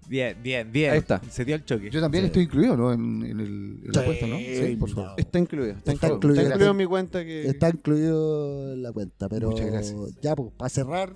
bien, 0.08 0.36
bien, 0.42 0.72
bien. 0.72 0.92
Ahí 0.92 0.98
está. 1.00 1.22
Se 1.30 1.46
dio 1.46 1.56
el 1.56 1.64
choque. 1.66 1.90
Yo 1.90 2.02
también 2.02 2.24
Sí. 2.24 2.28
estoy 2.28 2.44
incluido, 2.44 2.76
¿no? 2.76 2.92
En, 2.92 3.24
en 3.24 3.40
el, 3.40 3.48
en 3.48 3.82
la 3.88 3.94
Sí, 3.94 4.00
apuesta, 4.00 4.28
¿no? 4.28 4.38
Sí, 4.38 4.76
por 4.78 4.90
favor. 4.90 5.10
no. 5.12 5.16
Está 5.18 5.40
incluido. 5.40 5.72
Está, 5.74 5.92
Está 5.94 6.08
incluido, 6.08 6.16
incluido. 6.18 6.42
Está 6.42 6.54
incluido 6.56 6.72
en 6.72 6.78
mi 6.78 6.86
cuenta 6.86 7.24
que. 7.24 7.48
Está 7.48 7.70
incluido 7.70 8.74
en 8.74 8.84
la 8.84 8.92
cuenta, 8.92 9.30
pero 9.30 9.52
Muchas 9.52 9.68
gracias. 9.68 9.96
ya, 10.22 10.36
pues, 10.36 10.52
para 10.58 10.70
cerrar, 10.70 11.14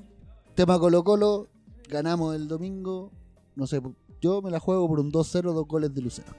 tema 0.53 0.79
Colo 0.79 1.03
Colo, 1.03 1.47
ganamos 1.89 2.35
el 2.35 2.47
domingo, 2.47 3.11
no 3.55 3.67
sé, 3.67 3.81
yo 4.21 4.41
me 4.41 4.49
la 4.51 4.59
juego 4.59 4.87
por 4.87 4.99
un 4.99 5.11
2-0, 5.11 5.41
dos 5.53 5.67
goles 5.67 5.93
de 5.93 6.01
Lucero. 6.01 6.33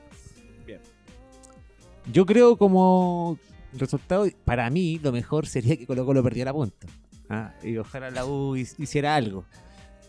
Yo 2.12 2.24
creo 2.24 2.56
como 2.56 3.38
resultado, 3.72 4.26
para 4.44 4.70
mí, 4.70 5.00
lo 5.02 5.10
mejor 5.12 5.46
sería 5.46 5.76
que 5.76 5.86
Colo 5.86 6.06
Colo 6.06 6.22
perdiera 6.22 6.52
punta. 6.52 6.86
Ah, 7.28 7.52
y 7.64 7.76
ojalá 7.78 8.10
la 8.10 8.24
U 8.24 8.56
hic- 8.56 8.74
hiciera 8.78 9.16
algo. 9.16 9.44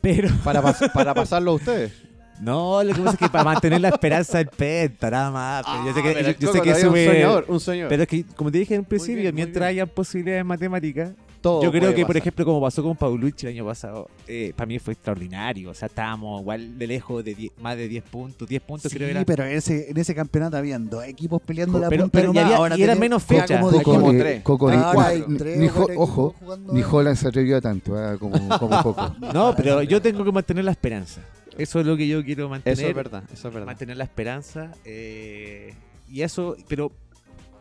Pero 0.01 0.29
Para, 0.43 0.61
pas- 0.61 0.91
para 0.93 1.13
pasarlo 1.15 1.51
a 1.51 1.53
ustedes. 1.55 1.91
no, 2.39 2.83
lo 2.83 2.93
que 2.93 2.99
pasa 3.01 3.13
es 3.13 3.17
que 3.17 3.29
para 3.29 3.43
mantener 3.43 3.81
la 3.81 3.89
esperanza 3.89 4.37
del 4.37 4.47
penta, 4.49 5.09
nada 5.09 5.31
más. 5.31 5.65
Pero 5.65 5.85
yo 5.87 5.93
sé 5.93 6.03
que, 6.03 6.09
Ah, 6.09 6.35
yo, 6.39 6.51
sé 6.53 6.61
que 6.61 6.69
es 6.69 6.83
un 6.83 6.93
soñador, 6.95 7.45
un 7.47 7.59
soñador. 7.59 7.89
Pero 7.89 8.03
es 8.03 8.09
que, 8.09 8.23
como 8.35 8.51
te 8.51 8.59
dije 8.59 8.75
en 8.75 8.85
principio, 8.85 9.21
bien, 9.23 9.33
mientras 9.35 9.61
bien. 9.73 9.83
haya 9.83 9.85
posibilidades 9.87 10.45
matemáticas, 10.45 11.13
Todo 11.47 11.63
yo 11.63 11.71
creo 11.71 11.93
que, 11.95 12.05
por 12.05 12.17
ejemplo, 12.17 12.45
como 12.45 12.61
pasó 12.61 12.83
con 12.83 12.95
Paulucci 12.95 13.45
el 13.47 13.53
año 13.53 13.65
pasado, 13.65 14.09
eh, 14.27 14.53
para 14.55 14.67
mí 14.67 14.79
fue 14.79 14.93
extraordinario. 14.93 15.69
O 15.71 15.73
sea, 15.73 15.87
estábamos 15.87 16.41
igual 16.41 16.77
de 16.77 16.87
lejos 16.87 17.23
de 17.23 17.33
10 17.35 17.51
más 17.61 17.77
de 17.77 17.87
10 17.87 18.03
puntos. 18.03 18.47
10 18.47 18.61
puntos 18.61 18.91
creo 18.93 19.07
que 19.07 19.11
era. 19.11 19.25
pero 19.25 19.45
en 19.45 19.57
ese, 19.57 19.89
en 19.89 19.97
ese 19.97 20.13
campeonato 20.13 20.57
habían 20.57 20.89
dos 20.89 21.03
equipos 21.05 21.41
peleando 21.41 21.79
la 21.79 21.89
Pero- 21.89 22.03
punta 22.03 22.19
pero 22.19 22.31
y 22.31 22.33
nomás, 22.33 22.43
había- 22.45 22.57
ahora 22.57 22.77
y 22.77 22.83
eran 22.83 22.97
tenés- 22.97 22.99
menos 22.99 23.27
ya 23.27 23.41
fechas. 23.41 23.61
como 23.61 23.81
como 23.83 24.11
ni- 24.13 24.19
tres. 24.19 24.43
Coco, 24.43 24.69
ni- 24.71 24.77
ahora 24.77 25.07
hay 25.07 25.23
tres 25.37 25.57
ni 25.59 25.67
ojo, 25.95 26.35
ni 26.71 26.81
Holland 26.83 27.15
se 27.17 27.27
atrevió 27.27 27.57
a 27.57 27.61
tanto, 27.61 27.93
como, 28.19 28.31
como 28.59 28.83
Coco. 28.83 29.15
No, 29.33 29.53
pero 29.55 29.81
yo 29.83 30.01
tengo 30.01 30.23
que 30.23 30.31
mantener 30.31 30.65
la 30.65 30.71
esperanza. 30.71 31.21
Eso 31.57 31.79
es 31.79 31.85
lo 31.85 31.97
que 31.97 32.07
yo 32.07 32.23
quiero 32.23 32.49
mantener. 32.49 32.77
Eso 32.77 32.87
es 32.87 32.93
verdad, 32.95 33.23
eso 33.33 33.47
es 33.47 33.53
verdad. 33.53 33.65
mantener 33.65 33.97
la 33.97 34.03
esperanza 34.03 34.71
eh, 34.85 35.73
y 36.09 36.21
eso 36.21 36.55
pero 36.67 36.91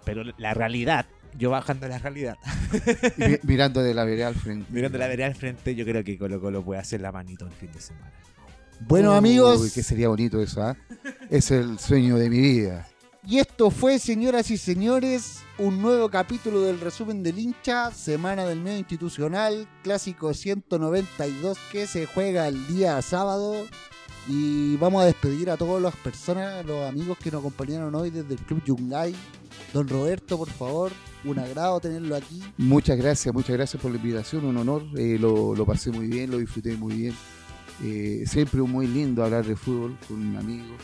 pero 0.05 0.23
la 0.39 0.55
realidad 0.55 1.07
yo 1.39 1.51
bajando 1.51 1.87
la 1.89 1.99
realidad 1.99 2.37
mi- 3.17 3.39
mirando 3.43 3.83
de 3.83 3.95
la 3.95 4.05
vereda 4.05 4.29
al 4.29 4.35
frente. 4.35 4.67
mirando 4.73 4.99
la 4.99 5.07
vereda 5.09 5.27
al 5.27 5.35
frente 5.35 5.75
yo 5.75 5.85
creo 5.85 6.03
que 6.05 6.17
Colo 6.19 6.41
Colo 6.41 6.65
puede 6.65 6.81
hacer 6.81 7.01
la 7.01 7.13
manito 7.13 7.47
el 7.47 7.53
fin 7.53 7.71
de 7.73 7.81
semana 7.81 8.11
Bueno, 8.89 9.13
Uy, 9.13 9.19
amigos, 9.19 9.73
que 9.73 9.83
sería 9.83 10.09
bonito 10.09 10.41
eso, 10.43 10.63
¿ah? 10.63 10.77
Es 11.31 11.51
el 11.51 11.79
sueño 11.79 12.17
de 12.19 12.29
mi 12.31 12.41
vida. 12.41 12.87
y 13.27 13.39
esto 13.39 13.71
fue, 13.71 13.99
señoras 13.99 14.51
y 14.51 14.57
señores, 14.59 15.39
un 15.59 15.81
nuevo 15.83 16.09
capítulo 16.11 16.61
del 16.61 16.79
resumen 16.81 17.23
del 17.23 17.39
hincha, 17.39 17.91
semana 17.91 18.45
del 18.45 18.61
medio 18.61 18.79
institucional, 18.79 19.67
clásico 19.83 20.33
192 20.35 21.59
que 21.73 21.87
se 21.87 22.07
juega 22.07 22.47
el 22.49 22.67
día 22.69 23.01
sábado. 23.03 23.67
Y 24.29 24.77
vamos 24.77 25.03
a 25.03 25.07
despedir 25.07 25.51
a 25.51 25.57
todas 25.57 25.81
las 25.81 25.95
personas, 25.97 26.65
los 26.67 26.89
amigos 26.89 27.17
que 27.19 27.31
nos 27.31 27.41
acompañaron 27.41 27.95
hoy 27.95 28.11
desde 28.11 28.35
el 28.35 28.41
Club 28.41 28.63
Yungay. 28.65 29.15
Don 29.77 29.89
Roberto, 29.89 30.39
por 30.39 30.49
favor, 30.49 30.91
un 31.25 31.39
agrado 31.39 31.79
tenerlo 31.81 32.17
aquí. 32.17 32.43
Muchas 32.57 32.97
gracias, 32.97 33.35
muchas 33.35 33.57
gracias 33.57 33.83
por 33.83 33.91
la 33.91 33.99
invitación, 33.99 34.47
un 34.47 34.57
honor. 34.57 34.83
eh, 34.97 35.19
lo, 35.21 35.55
lo 35.55 35.67
pasé 35.67 35.91
muy 35.91 36.07
bien, 36.07 36.31
lo 36.31 36.39
disfruté 36.39 36.75
muy 36.77 36.95
bien. 36.95 37.15
Eh, 37.85 38.25
siempre 38.27 38.63
muy 38.63 38.87
lindo 38.87 39.23
hablar 39.23 39.45
de 39.45 39.55
fútbol 39.55 39.99
con 40.09 40.17
un 40.27 40.35
amigo. 40.37 40.75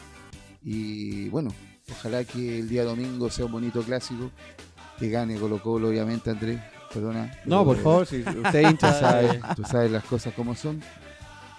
Y 0.63 1.31
bueno, 1.31 1.51
ojalá 1.91 2.23
que 2.25 2.59
el 2.59 2.69
día 2.69 2.85
domingo 2.85 3.31
sea 3.31 3.47
un 3.47 3.53
bonito 3.53 3.81
clásico. 3.83 4.31
Que 4.99 5.09
gane 5.09 5.39
Colo 5.41 5.63
Colo, 5.63 5.89
obviamente, 5.89 6.29
Andrés. 6.29 6.61
Perdona. 6.93 7.33
No, 7.47 7.65
por 7.65 7.79
favor, 7.79 8.07
si 8.07 8.19
usted 8.19 8.63
Tú 8.63 8.69
hincha. 8.69 8.93
sabes, 9.01 9.41
tú 9.57 9.63
sabes 9.65 9.91
las 9.91 10.05
cosas 10.05 10.35
como 10.35 10.55
son, 10.55 10.83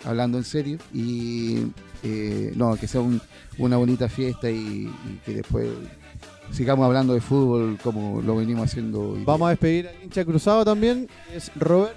hablando 0.06 0.38
en 0.38 0.44
serio. 0.44 0.78
Y 0.94 1.64
eh, 2.04 2.54
no, 2.56 2.76
que 2.76 2.88
sea 2.88 3.02
un- 3.02 3.20
una 3.58 3.78
bonita 3.78 4.08
fiesta 4.08 4.52
y, 4.52 4.86
y 4.88 5.20
que 5.26 5.34
después 5.34 5.68
sigamos 6.52 6.86
hablando 6.86 7.14
de 7.14 7.22
fútbol 7.22 7.78
como 7.84 8.22
lo 8.22 8.36
venimos 8.36 8.66
haciendo. 8.66 9.12
hoy. 9.12 9.24
Vamos 9.24 9.48
a 9.48 9.50
despedir 9.52 9.88
al 9.88 10.04
hincha 10.04 10.24
cruzado 10.26 10.66
también. 10.66 11.10
Es 11.34 11.52
Robert, 11.56 11.96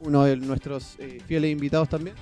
uno 0.00 0.24
de 0.24 0.36
nuestros 0.36 0.96
eh, 0.98 1.20
fieles 1.26 1.50
invitados 1.50 1.88
también. 1.88 2.16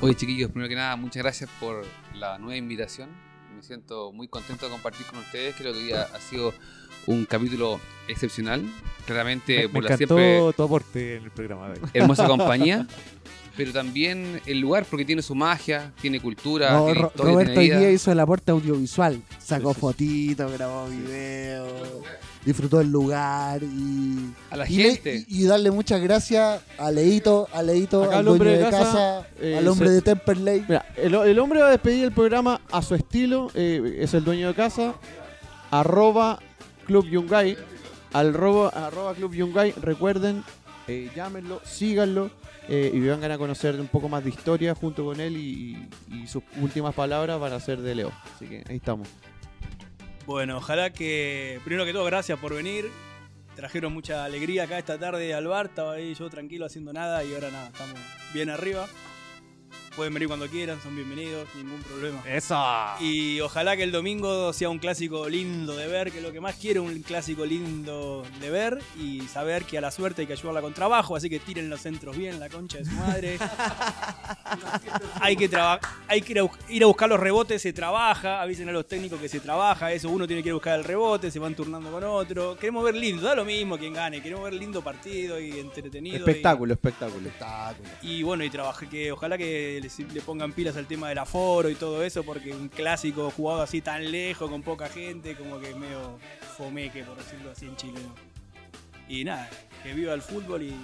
Oye 0.00 0.14
chiquillos, 0.14 0.50
primero 0.50 0.68
que 0.68 0.76
nada, 0.76 0.94
muchas 0.96 1.22
gracias 1.22 1.50
por 1.60 1.84
la 2.14 2.38
nueva 2.38 2.56
invitación. 2.56 3.10
Me 3.54 3.62
siento 3.62 4.12
muy 4.12 4.28
contento 4.28 4.66
de 4.66 4.72
compartir 4.72 5.06
con 5.06 5.18
ustedes. 5.18 5.54
Creo 5.56 5.72
que 5.72 5.78
hoy 5.78 5.92
ha 5.92 6.20
sido 6.20 6.52
un 7.06 7.24
capítulo 7.26 7.80
excepcional. 8.08 8.64
Claramente 9.06 9.56
me, 9.56 9.62
me 9.62 9.68
por 9.68 9.84
la 9.84 9.94
encantó 9.94 10.16
siempre 10.16 10.52
tu 10.56 10.62
aporte 10.62 11.16
en 11.16 11.24
el 11.24 11.30
programa 11.30 11.68
de 11.70 11.80
hoy. 11.80 11.90
hermosa 11.94 12.26
compañía. 12.28 12.86
Pero 13.56 13.70
también 13.72 14.40
el 14.46 14.60
lugar 14.60 14.86
porque 14.88 15.04
tiene 15.04 15.20
su 15.20 15.34
magia, 15.34 15.92
tiene 16.00 16.20
cultura, 16.20 16.72
No, 16.72 16.86
tiene 16.86 17.00
Ro- 17.00 17.06
historia, 17.08 17.32
Roberto 17.32 17.52
tiene 17.52 17.60
hoy 17.60 17.66
vida. 17.68 17.78
día 17.80 17.90
hizo 17.92 18.10
el 18.12 18.20
aporte 18.20 18.50
audiovisual. 18.50 19.22
Sacó 19.38 19.68
Sí, 19.70 19.74
sí. 19.74 19.80
fotitos, 19.80 20.52
grabó 20.52 20.86
videos, 20.88 21.70
disfrutó 22.46 22.80
el 22.80 22.90
lugar 22.90 23.62
y, 23.62 24.30
A 24.50 24.56
la 24.56 24.66
y, 24.70 24.76
le- 24.78 24.94
gente. 24.94 25.24
y- 25.28 25.42
y 25.42 25.44
darle 25.44 25.70
muchas 25.70 26.00
gracias 26.00 26.62
a 26.78 26.90
Leito, 26.90 27.46
a 27.52 27.62
Leito, 27.62 28.04
Acá 28.04 28.18
al 28.18 28.24
dueño 28.24 28.32
hombre 28.32 28.50
de 28.52 28.56
de 28.64 28.70
casa, 28.70 28.78
casa, 28.84 29.26
eh, 29.40 29.58
al 29.58 29.68
hombre 29.68 29.88
se- 29.88 29.94
de 29.94 30.00
Temperley. 30.02 30.64
Mira, 30.66 30.86
el, 30.96 31.14
el 31.14 31.38
hombre 31.38 31.60
va 31.60 31.68
a 31.68 31.72
despedir 31.72 32.04
el 32.04 32.12
programa 32.12 32.60
a 32.70 32.80
su 32.80 32.94
estilo. 32.94 33.50
eh, 33.54 33.98
es 34.00 34.14
el 34.14 34.24
dueño 34.24 34.48
de 34.48 34.54
casa. 34.54 34.94
Arroba 35.70 36.38
Club 36.86 37.06
Yungay. 37.06 37.56
Al 38.14 38.34
robo, 38.34 38.70
arroba 38.74 39.14
Club 39.14 39.34
Yungay. 39.34 39.72
Recuerden, 39.72 40.42
eh, 40.88 41.10
llámenlo, 41.14 41.60
síganlo. 41.64 42.30
Eh, 42.68 42.90
y 42.92 43.00
vengan 43.00 43.30
a 43.32 43.38
conocer 43.38 43.80
un 43.80 43.88
poco 43.88 44.08
más 44.08 44.22
de 44.24 44.30
historia 44.30 44.74
junto 44.74 45.04
con 45.04 45.20
él 45.20 45.36
y, 45.36 45.88
y 46.10 46.26
sus 46.26 46.42
últimas 46.60 46.94
palabras 46.94 47.40
van 47.40 47.52
a 47.52 47.60
ser 47.60 47.80
de 47.80 47.94
Leo. 47.94 48.12
Así 48.34 48.46
que 48.46 48.64
ahí 48.68 48.76
estamos. 48.76 49.08
Bueno, 50.26 50.58
ojalá 50.58 50.90
que, 50.90 51.60
primero 51.64 51.84
que 51.84 51.92
todo, 51.92 52.04
gracias 52.04 52.38
por 52.38 52.54
venir. 52.54 52.90
Trajeron 53.56 53.92
mucha 53.92 54.24
alegría 54.24 54.64
acá 54.64 54.78
esta 54.78 54.98
tarde 54.98 55.34
al 55.34 55.46
bar. 55.46 55.66
Estaba 55.66 55.94
ahí 55.94 56.14
yo 56.14 56.30
tranquilo 56.30 56.64
haciendo 56.66 56.92
nada 56.92 57.24
y 57.24 57.34
ahora 57.34 57.50
nada, 57.50 57.66
estamos 57.66 57.98
bien 58.32 58.48
arriba. 58.48 58.86
Pueden 59.96 60.14
venir 60.14 60.28
cuando 60.28 60.46
quieran, 60.48 60.80
son 60.82 60.94
bienvenidos, 60.96 61.46
ningún 61.56 61.82
problema. 61.82 62.22
Eso. 62.26 62.58
Y 63.00 63.40
ojalá 63.40 63.76
que 63.76 63.82
el 63.82 63.92
domingo 63.92 64.52
sea 64.52 64.68
un 64.70 64.78
clásico 64.78 65.28
lindo 65.28 65.76
de 65.76 65.86
ver, 65.86 66.10
que 66.10 66.18
es 66.18 66.22
lo 66.24 66.32
que 66.32 66.40
más 66.40 66.56
quiero, 66.56 66.82
un 66.82 67.02
clásico 67.02 67.44
lindo 67.44 68.24
de 68.40 68.50
ver 68.50 68.78
y 68.98 69.20
saber 69.22 69.64
que 69.64 69.78
a 69.78 69.80
la 69.80 69.90
suerte 69.90 70.22
hay 70.22 70.26
que 70.26 70.32
ayudarla 70.34 70.62
con 70.62 70.72
trabajo, 70.74 71.14
así 71.16 71.28
que 71.28 71.38
tiren 71.40 71.68
los 71.68 71.80
centros 71.82 72.16
bien, 72.16 72.40
la 72.40 72.48
concha 72.48 72.78
de 72.78 72.84
su 72.86 72.92
madre. 72.92 73.38
hay 75.20 75.36
que, 75.36 75.50
hay 76.08 76.20
que 76.22 76.32
ir, 76.32 76.38
a, 76.38 76.42
bus- 76.42 76.58
ir 76.68 76.82
a 76.82 76.86
buscar 76.86 77.08
los 77.08 77.20
rebotes, 77.20 77.62
se 77.62 77.72
trabaja, 77.72 78.40
avisen 78.42 78.68
a 78.68 78.72
los 78.72 78.86
técnicos 78.86 79.20
que 79.20 79.28
se 79.28 79.40
trabaja, 79.40 79.92
eso 79.92 80.08
uno 80.10 80.26
tiene 80.26 80.42
que 80.42 80.48
ir 80.48 80.52
a 80.52 80.54
buscar 80.54 80.78
el 80.78 80.84
rebote, 80.84 81.30
se 81.30 81.38
van 81.38 81.54
turnando 81.54 81.90
con 81.90 82.02
otro. 82.04 82.56
Queremos 82.56 82.84
ver 82.84 82.94
lindo, 82.94 83.22
da 83.22 83.34
lo 83.34 83.44
mismo 83.44 83.78
quien 83.78 83.92
gane, 83.94 84.22
queremos 84.22 84.44
ver 84.44 84.54
lindo 84.54 84.82
partido 84.82 85.38
y 85.40 85.58
entretenido. 85.58 86.16
y- 86.16 86.20
Espectáculo, 86.20 86.72
espectáculo. 86.74 87.26
Espectáculo. 87.28 87.88
y 88.02 88.22
bueno, 88.22 88.44
y 88.44 88.50
trabajé 88.50 88.88
que 88.88 89.12
ojalá 89.12 89.36
que 89.38 89.80
le, 89.82 89.90
le 90.14 90.20
pongan 90.20 90.52
pilas 90.52 90.76
al 90.76 90.86
tema 90.86 91.08
del 91.08 91.18
aforo 91.18 91.68
y 91.68 91.74
todo 91.74 92.02
eso, 92.02 92.22
porque 92.22 92.54
un 92.54 92.68
clásico 92.68 93.30
jugado 93.30 93.62
así 93.62 93.80
tan 93.80 94.10
lejos, 94.10 94.48
con 94.50 94.62
poca 94.62 94.88
gente, 94.88 95.36
como 95.36 95.58
que 95.60 95.70
es 95.70 95.76
medio 95.76 96.18
fomeque, 96.56 97.02
por 97.04 97.16
decirlo 97.16 97.50
así 97.50 97.66
en 97.66 97.76
chileno. 97.76 98.14
Y 99.08 99.24
nada, 99.24 99.50
que 99.82 99.92
viva 99.92 100.14
el 100.14 100.22
fútbol 100.22 100.62
y, 100.62 100.74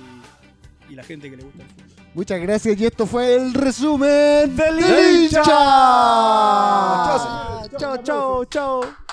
y 0.90 0.94
la 0.94 1.04
gente 1.04 1.30
que 1.30 1.36
le 1.36 1.44
gusta 1.44 1.62
el 1.62 1.68
fútbol. 1.68 1.86
Muchas 2.14 2.40
gracias 2.40 2.80
y 2.80 2.86
esto 2.86 3.06
fue 3.06 3.36
el 3.36 3.54
resumen 3.54 4.56
del 4.56 4.76
¡Del 4.76 5.24
hincha. 5.24 5.42
Chao, 7.78 7.96
chao, 8.02 8.44
chao. 8.46 9.07